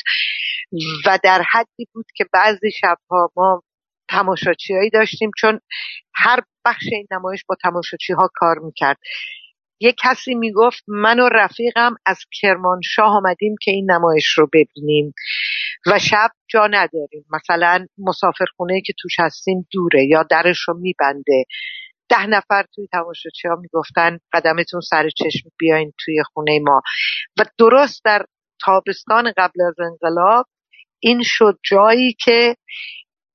و 1.06 1.18
در 1.22 1.42
حدی 1.52 1.86
بود 1.92 2.06
که 2.16 2.24
بعضی 2.32 2.70
شبها 2.70 3.30
ما 3.36 3.62
تماشاچی 4.08 4.90
داشتیم 4.92 5.30
چون 5.38 5.60
هر 6.14 6.40
بخش 6.64 6.84
این 6.92 7.06
نمایش 7.10 7.44
با 7.48 7.56
تماشاچی 7.62 8.12
ها 8.12 8.30
کار 8.34 8.58
می‌کرد. 8.58 8.96
یه 9.80 9.94
کسی 10.04 10.34
می‌گفت 10.34 10.84
من 10.88 11.20
و 11.20 11.28
رفیقم 11.32 11.94
از 12.06 12.18
کرمانشاه 12.40 13.16
آمدیم 13.16 13.54
که 13.62 13.70
این 13.70 13.90
نمایش 13.90 14.26
رو 14.38 14.48
ببینیم. 14.52 15.12
و 15.86 15.98
شب 15.98 16.28
جا 16.48 16.66
نداریم. 16.66 17.24
مثلا 17.30 17.86
مسافرخونه 17.98 18.80
که 18.80 18.92
توش 18.98 19.12
هستیم 19.18 19.66
دوره 19.70 20.06
یا 20.06 20.22
درش 20.22 20.58
رو 20.68 20.78
میبنده. 20.78 21.44
ده 22.08 22.26
نفر 22.26 22.64
توی 22.74 22.88
تماشاچی 22.92 23.48
ها 23.48 23.56
می‌گفتن 23.56 24.18
قدمتون 24.32 24.80
سر 24.80 25.08
چشم 25.08 25.48
بیاین 25.58 25.92
توی 26.04 26.22
خونه 26.22 26.58
ما. 26.62 26.82
و 27.38 27.44
درست 27.58 28.04
در 28.04 28.24
تابستان 28.64 29.32
قبل 29.36 29.62
از 29.68 29.74
انقلاب 29.80 30.46
این 31.00 31.22
شد 31.24 31.58
جایی 31.64 32.16
که 32.24 32.56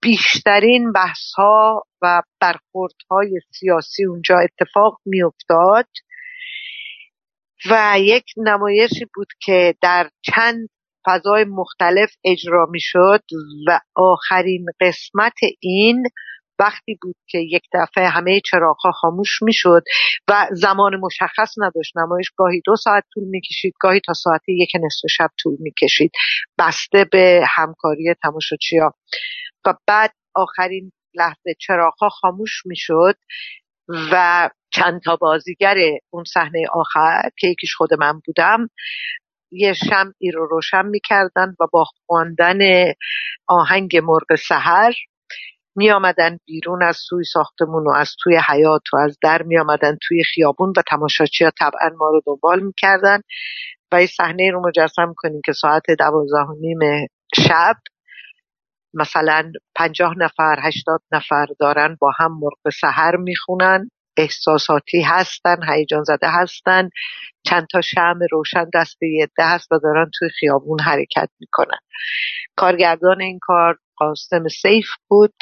بیشترین 0.01 0.91
بحث 0.91 1.33
ها 1.37 1.83
و 2.01 2.21
برخورد 2.41 2.95
های 3.11 3.39
سیاسی 3.51 4.05
اونجا 4.05 4.35
اتفاق 4.39 4.97
میافتاد 5.05 5.87
و 7.69 7.95
یک 7.99 8.25
نمایشی 8.37 9.05
بود 9.15 9.27
که 9.41 9.75
در 9.81 10.09
چند 10.21 10.69
فضای 11.05 11.43
مختلف 11.43 12.09
اجرا 12.23 12.67
می 12.71 12.79
شد 12.79 13.23
و 13.67 13.79
آخرین 13.95 14.65
قسمت 14.81 15.33
این 15.59 16.03
وقتی 16.59 16.97
بود 17.01 17.15
که 17.27 17.37
یک 17.37 17.63
دفعه 17.73 18.07
همه 18.07 18.41
چراغها 18.45 18.91
خاموش 18.91 19.41
می‌شد 19.41 19.83
و 20.27 20.47
زمان 20.51 20.95
مشخص 20.95 21.53
نداشت. 21.57 21.97
نمایش 21.97 22.31
گاهی 22.37 22.61
دو 22.65 22.75
ساعت 22.75 23.03
طول 23.13 23.23
می‌کشید 23.23 23.73
گاهی 23.79 23.99
تا 24.05 24.13
ساعت 24.13 24.41
یک 24.47 24.69
نصف 24.85 25.01
شب 25.09 25.29
طول 25.39 25.55
می‌کشید. 25.59 26.11
بسته 26.59 27.05
به 27.11 27.43
همکاری 27.47 28.13
تماشاچیا. 28.23 28.93
و 29.65 29.73
بعد 29.87 30.13
آخرین 30.35 30.91
لحظه 31.15 31.53
چراغها 31.59 32.09
خاموش 32.09 32.65
می‌شد 32.65 33.15
و 34.11 34.49
چند 34.73 35.01
تا 35.01 35.15
بازیگر 35.15 35.75
اون 36.09 36.23
صحنه 36.23 36.63
آخر 36.73 37.29
که 37.37 37.47
یکیش 37.47 37.75
خود 37.75 37.93
من 37.93 38.21
بودم 38.25 38.67
یه 39.51 39.73
شمعی 39.73 40.31
رو 40.31 40.45
روشن 40.47 40.85
می‌کردن 40.85 41.55
و 41.59 41.67
با 41.71 41.83
خواندن 41.83 42.59
آهنگ 43.47 43.97
مرغ 43.97 44.35
سحر 44.47 44.93
می 45.75 45.91
آمدن 45.91 46.37
بیرون 46.45 46.83
از 46.83 46.99
توی 47.09 47.23
ساختمون 47.23 47.83
و 47.87 47.91
از 47.91 48.15
توی 48.23 48.39
حیات 48.49 48.81
و 48.93 48.97
از 48.97 49.17
در 49.21 49.41
می 49.41 49.59
آمدن 49.59 49.97
توی 50.01 50.23
خیابون 50.23 50.73
و 50.77 50.81
تماشاچی 50.87 51.43
ها 51.43 51.51
طبعا 51.59 51.89
ما 51.97 52.09
رو 52.09 52.21
دنبال 52.25 52.59
می‌کردن. 52.59 53.21
و 53.91 53.95
این 53.95 54.07
صحنه 54.07 54.51
رو 54.51 54.67
مجسم 54.67 55.13
کنیم 55.17 55.41
که 55.45 55.53
ساعت 55.53 55.83
دوازده 55.99 56.39
و 56.49 56.55
نیم 56.59 57.07
شب 57.35 57.75
مثلا 58.93 59.51
پنجاه 59.75 60.17
نفر 60.17 60.59
هشتاد 60.63 61.01
نفر 61.11 61.45
دارن 61.59 61.97
با 62.01 62.11
هم 62.17 62.39
مرغ 62.41 62.73
سحر 62.81 63.15
می‌خونن. 63.15 63.89
احساساتی 64.17 65.01
هستن 65.01 65.57
هیجان 65.73 66.03
زده 66.03 66.27
هستن 66.29 66.89
چند 67.47 67.67
تا 67.71 67.81
شم 67.81 68.19
روشن 68.31 68.65
دست 68.73 69.03
یه 69.03 69.27
هست 69.39 69.71
و 69.71 69.79
دارن 69.83 70.11
توی 70.19 70.29
خیابون 70.39 70.79
حرکت 70.79 71.29
می‌کنن. 71.39 71.79
کارگردان 72.55 73.21
این 73.21 73.39
کار 73.41 73.77
قاسم 73.97 74.47
سیف 74.61 74.87
بود 75.07 75.33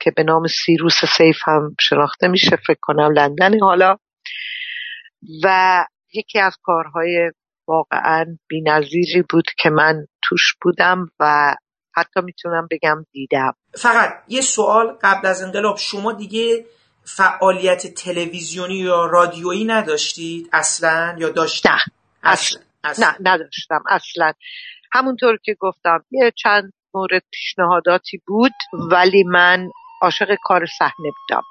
که 0.00 0.10
به 0.16 0.22
نام 0.22 0.46
سیروس 0.46 1.04
سیف 1.04 1.36
هم 1.44 1.76
شناخته 1.80 2.28
میشه 2.28 2.56
فکر 2.66 2.78
کنم 2.80 3.12
لندن 3.12 3.60
حالا. 3.60 3.96
و 5.44 5.84
یکی 6.14 6.38
از 6.38 6.56
کارهای 6.62 7.32
واقعا 7.68 8.24
بینظیری 8.48 9.24
بود 9.30 9.44
که 9.58 9.70
من 9.70 10.06
توش 10.22 10.54
بودم 10.62 11.06
و 11.20 11.54
حتی 11.96 12.20
می‌تونم 12.24 12.68
بگم 12.70 13.04
دیدم. 13.12 13.52
فقط 13.74 14.10
یه 14.28 14.40
سوال 14.40 14.98
قبل 15.02 15.26
از 15.28 15.42
انقلاب. 15.42 15.76
شما 15.76 16.12
دیگه 16.12 16.64
فعالیت 17.06 17.86
تلویزیونی 17.86 18.74
یا 18.74 19.06
رادیویی 19.06 19.64
نداشتید؟ 19.64 20.48
اصلا 20.52 21.16
یا 21.18 21.28
داشتید؟ 21.28 21.70
نه. 21.70 21.78
اصلا. 22.22 22.60
نه 22.98 23.16
نداشتم. 23.20 23.82
اصلا. 23.88 24.32
همونطور 24.92 25.38
که 25.44 25.56
گفتم 25.60 26.04
یه 26.10 26.32
چند 26.36 26.72
مورد 26.94 27.22
پیشنهاداتی 27.32 28.20
بود 28.26 28.52
ولی 28.72 29.24
من 29.24 29.70
عاشق 30.02 30.34
کار 30.42 30.66
صحنه 30.78 31.10
بودم 31.28 31.42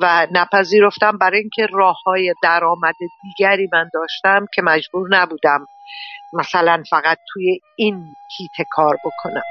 و 0.00 0.26
نپذیرفتم 0.32 1.18
برای 1.18 1.38
اینکه 1.38 1.66
راه 1.72 1.96
های 2.06 2.34
درآمد 2.42 2.94
دیگری 3.22 3.68
من 3.72 3.90
داشتم 3.94 4.46
که 4.54 4.62
مجبور 4.62 5.08
نبودم 5.10 5.66
مثلا 6.32 6.82
فقط 6.90 7.18
توی 7.32 7.60
این 7.76 8.14
هیت 8.38 8.66
کار 8.70 8.96
بکنم. 9.04 9.42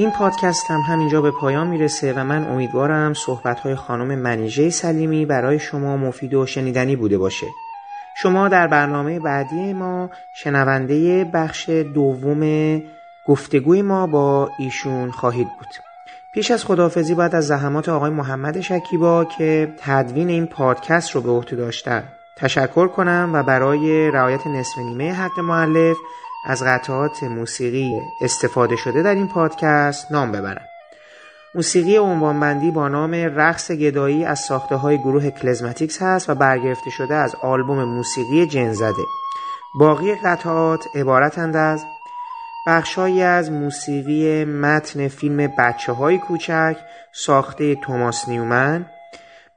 این 0.00 0.10
پادکست 0.10 0.70
هم 0.70 0.80
همینجا 0.80 1.20
به 1.20 1.30
پایان 1.30 1.66
می‌رسه 1.66 2.12
و 2.12 2.24
من 2.24 2.50
امیدوارم 2.50 3.14
صحبت 3.14 3.74
خانم 3.74 4.18
منیژه 4.18 4.70
سلیمی 4.70 5.26
برای 5.26 5.58
شما 5.58 5.96
مفید 5.96 6.34
و 6.34 6.46
شنیدنی 6.46 6.96
بوده 6.96 7.18
باشه. 7.18 7.46
شما 8.16 8.48
در 8.48 8.66
برنامه 8.66 9.20
بعدی 9.20 9.72
ما 9.72 10.10
شنونده 10.34 11.24
بخش 11.24 11.68
دوم 11.68 12.82
گفتگوی 13.26 13.82
ما 13.82 14.06
با 14.06 14.50
ایشون 14.58 15.10
خواهید 15.10 15.48
بود. 15.58 15.68
پیش 16.32 16.50
از 16.50 16.64
خداحافظی 16.64 17.14
باید 17.14 17.34
از 17.34 17.46
زحمات 17.46 17.88
آقای 17.88 18.10
محمد 18.10 18.60
شکیبا 18.60 19.24
که 19.24 19.74
تدوین 19.78 20.28
این 20.28 20.46
پادکست 20.46 21.10
رو 21.10 21.20
به 21.20 21.30
عهده 21.30 21.56
داشتن 21.56 22.04
تشکر 22.36 22.88
کنم 22.88 23.30
و 23.34 23.42
برای 23.42 24.10
رعایت 24.10 24.46
نصف 24.46 24.78
نیمه 24.78 25.12
حق 25.12 25.40
معلف 25.40 25.96
از 26.44 26.62
قطعات 26.62 27.22
موسیقی 27.22 28.00
استفاده 28.20 28.76
شده 28.76 29.02
در 29.02 29.14
این 29.14 29.28
پادکست 29.28 30.12
نام 30.12 30.32
ببرم. 30.32 30.64
موسیقی 31.54 31.96
عنوانبندی 31.96 32.70
با 32.70 32.88
نام 32.88 33.14
رقص 33.14 33.70
گدایی 33.70 34.24
از 34.24 34.38
ساخته 34.38 34.76
های 34.76 34.98
گروه 34.98 35.30
کلزماتیکس 35.30 36.02
هست 36.02 36.30
و 36.30 36.34
برگرفته 36.34 36.90
شده 36.90 37.14
از 37.14 37.34
آلبوم 37.34 37.84
موسیقی 37.84 38.46
جنزده 38.46 39.02
باقی 39.74 40.14
قطعات 40.14 40.84
عبارتند 40.94 41.56
از 41.56 41.84
بخشهایی 42.66 43.22
از 43.22 43.52
موسیقی 43.52 44.44
متن 44.44 45.08
فیلم 45.08 45.52
بچه 45.58 45.92
های 45.92 46.18
کوچک 46.18 46.76
ساخته 47.12 47.74
توماس 47.74 48.28
نیومن 48.28 48.86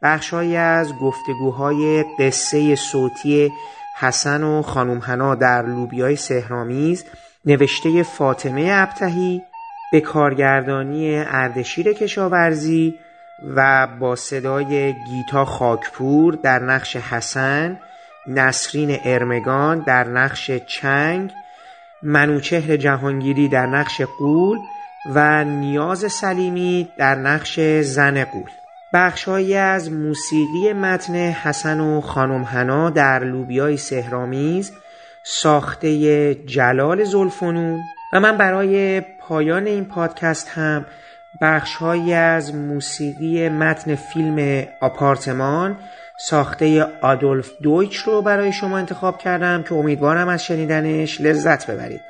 بخشهایی 0.01 0.55
از 0.55 0.93
گفتگوهای 1.01 2.05
قصه 2.19 2.76
صوتی 2.76 3.51
حسن 3.99 4.44
و 4.44 4.61
خانم 4.61 4.98
هنا 4.98 5.36
در 5.36 5.61
لوبیای 5.61 6.15
سهرامیز 6.15 7.06
نوشته 7.45 8.03
فاطمه 8.03 8.70
ابتهی 8.72 9.41
به 9.91 10.02
کارگردانی 10.02 11.18
اردشیر 11.18 11.94
کشاورزی 11.94 12.99
و 13.56 13.88
با 13.99 14.15
صدای 14.15 14.94
گیتا 14.94 15.45
خاکپور 15.45 16.36
در 16.36 16.60
نقش 16.60 16.95
حسن 16.95 17.80
نسرین 18.28 18.99
ارمگان 19.06 19.80
در 19.80 20.03
نقش 20.03 20.52
چنگ 20.52 21.32
منوچهر 22.03 22.78
جهانگیری 22.78 23.48
در 23.48 23.65
نقش 23.65 24.02
قول 24.02 24.57
و 25.15 25.44
نیاز 25.44 26.11
سلیمی 26.11 26.90
در 26.98 27.15
نقش 27.15 27.60
زن 27.82 28.24
قول. 28.24 28.62
بخشهایی 28.94 29.56
از 29.56 29.91
موسیقی 29.91 30.74
متن 30.74 31.15
حسن 31.15 31.80
و 31.80 32.02
خانم 32.02 32.44
هنا 32.44 32.90
در 32.90 33.24
لوبیای 33.24 33.78
سهرامیز 33.78 34.72
ساخته 35.24 36.36
جلال 36.36 37.03
زلفنون 37.03 37.80
و 38.14 38.20
من 38.20 38.38
برای 38.38 39.02
پایان 39.02 39.68
این 39.68 39.86
پادکست 39.86 40.49
هم 40.49 40.86
بخشهایی 41.41 42.14
از 42.14 42.56
موسیقی 42.56 43.49
متن 43.49 43.95
فیلم 43.95 44.68
آپارتمان 44.82 45.78
ساخته 46.20 46.88
آدولف 47.02 47.52
دویچ 47.61 47.98
رو 47.98 48.22
برای 48.22 48.53
شما 48.53 48.78
انتخاب 48.78 49.18
کردم 49.18 49.64
که 49.64 49.76
امیدوارم 49.76 50.28
از 50.28 50.45
شنیدنش 50.45 51.22
لذت 51.22 51.72
ببرید. 51.72 52.02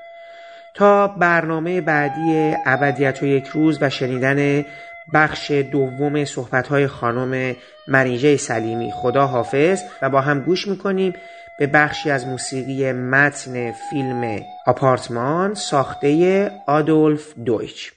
تا 0.73 1.07
برنامه 1.07 1.81
بعدی 1.81 2.55
ابدیت 2.65 3.23
و 3.23 3.26
یک 3.26 3.47
روز 3.47 3.77
و 3.81 3.89
شنیدن 3.89 4.65
بخش 5.13 5.51
دوم 5.51 6.25
صحبت‌های 6.25 6.88
خانم 6.88 7.55
منیژه 7.88 8.38
سلیمی. 8.38 8.91
خدا 8.91 9.27
حافظ 9.27 9.81
و 10.01 10.09
با 10.09 10.21
هم 10.21 10.39
گوش 10.39 10.67
می‌کنیم 10.67 11.13
به 11.59 11.67
بخشی 11.67 12.11
از 12.11 12.27
موسیقی 12.27 12.91
متن 12.91 13.71
فیلم 13.71 14.41
آپارتمان 14.67 15.53
ساخته 15.53 16.51
آدولف 16.67 17.34
دویچ. 17.45 17.93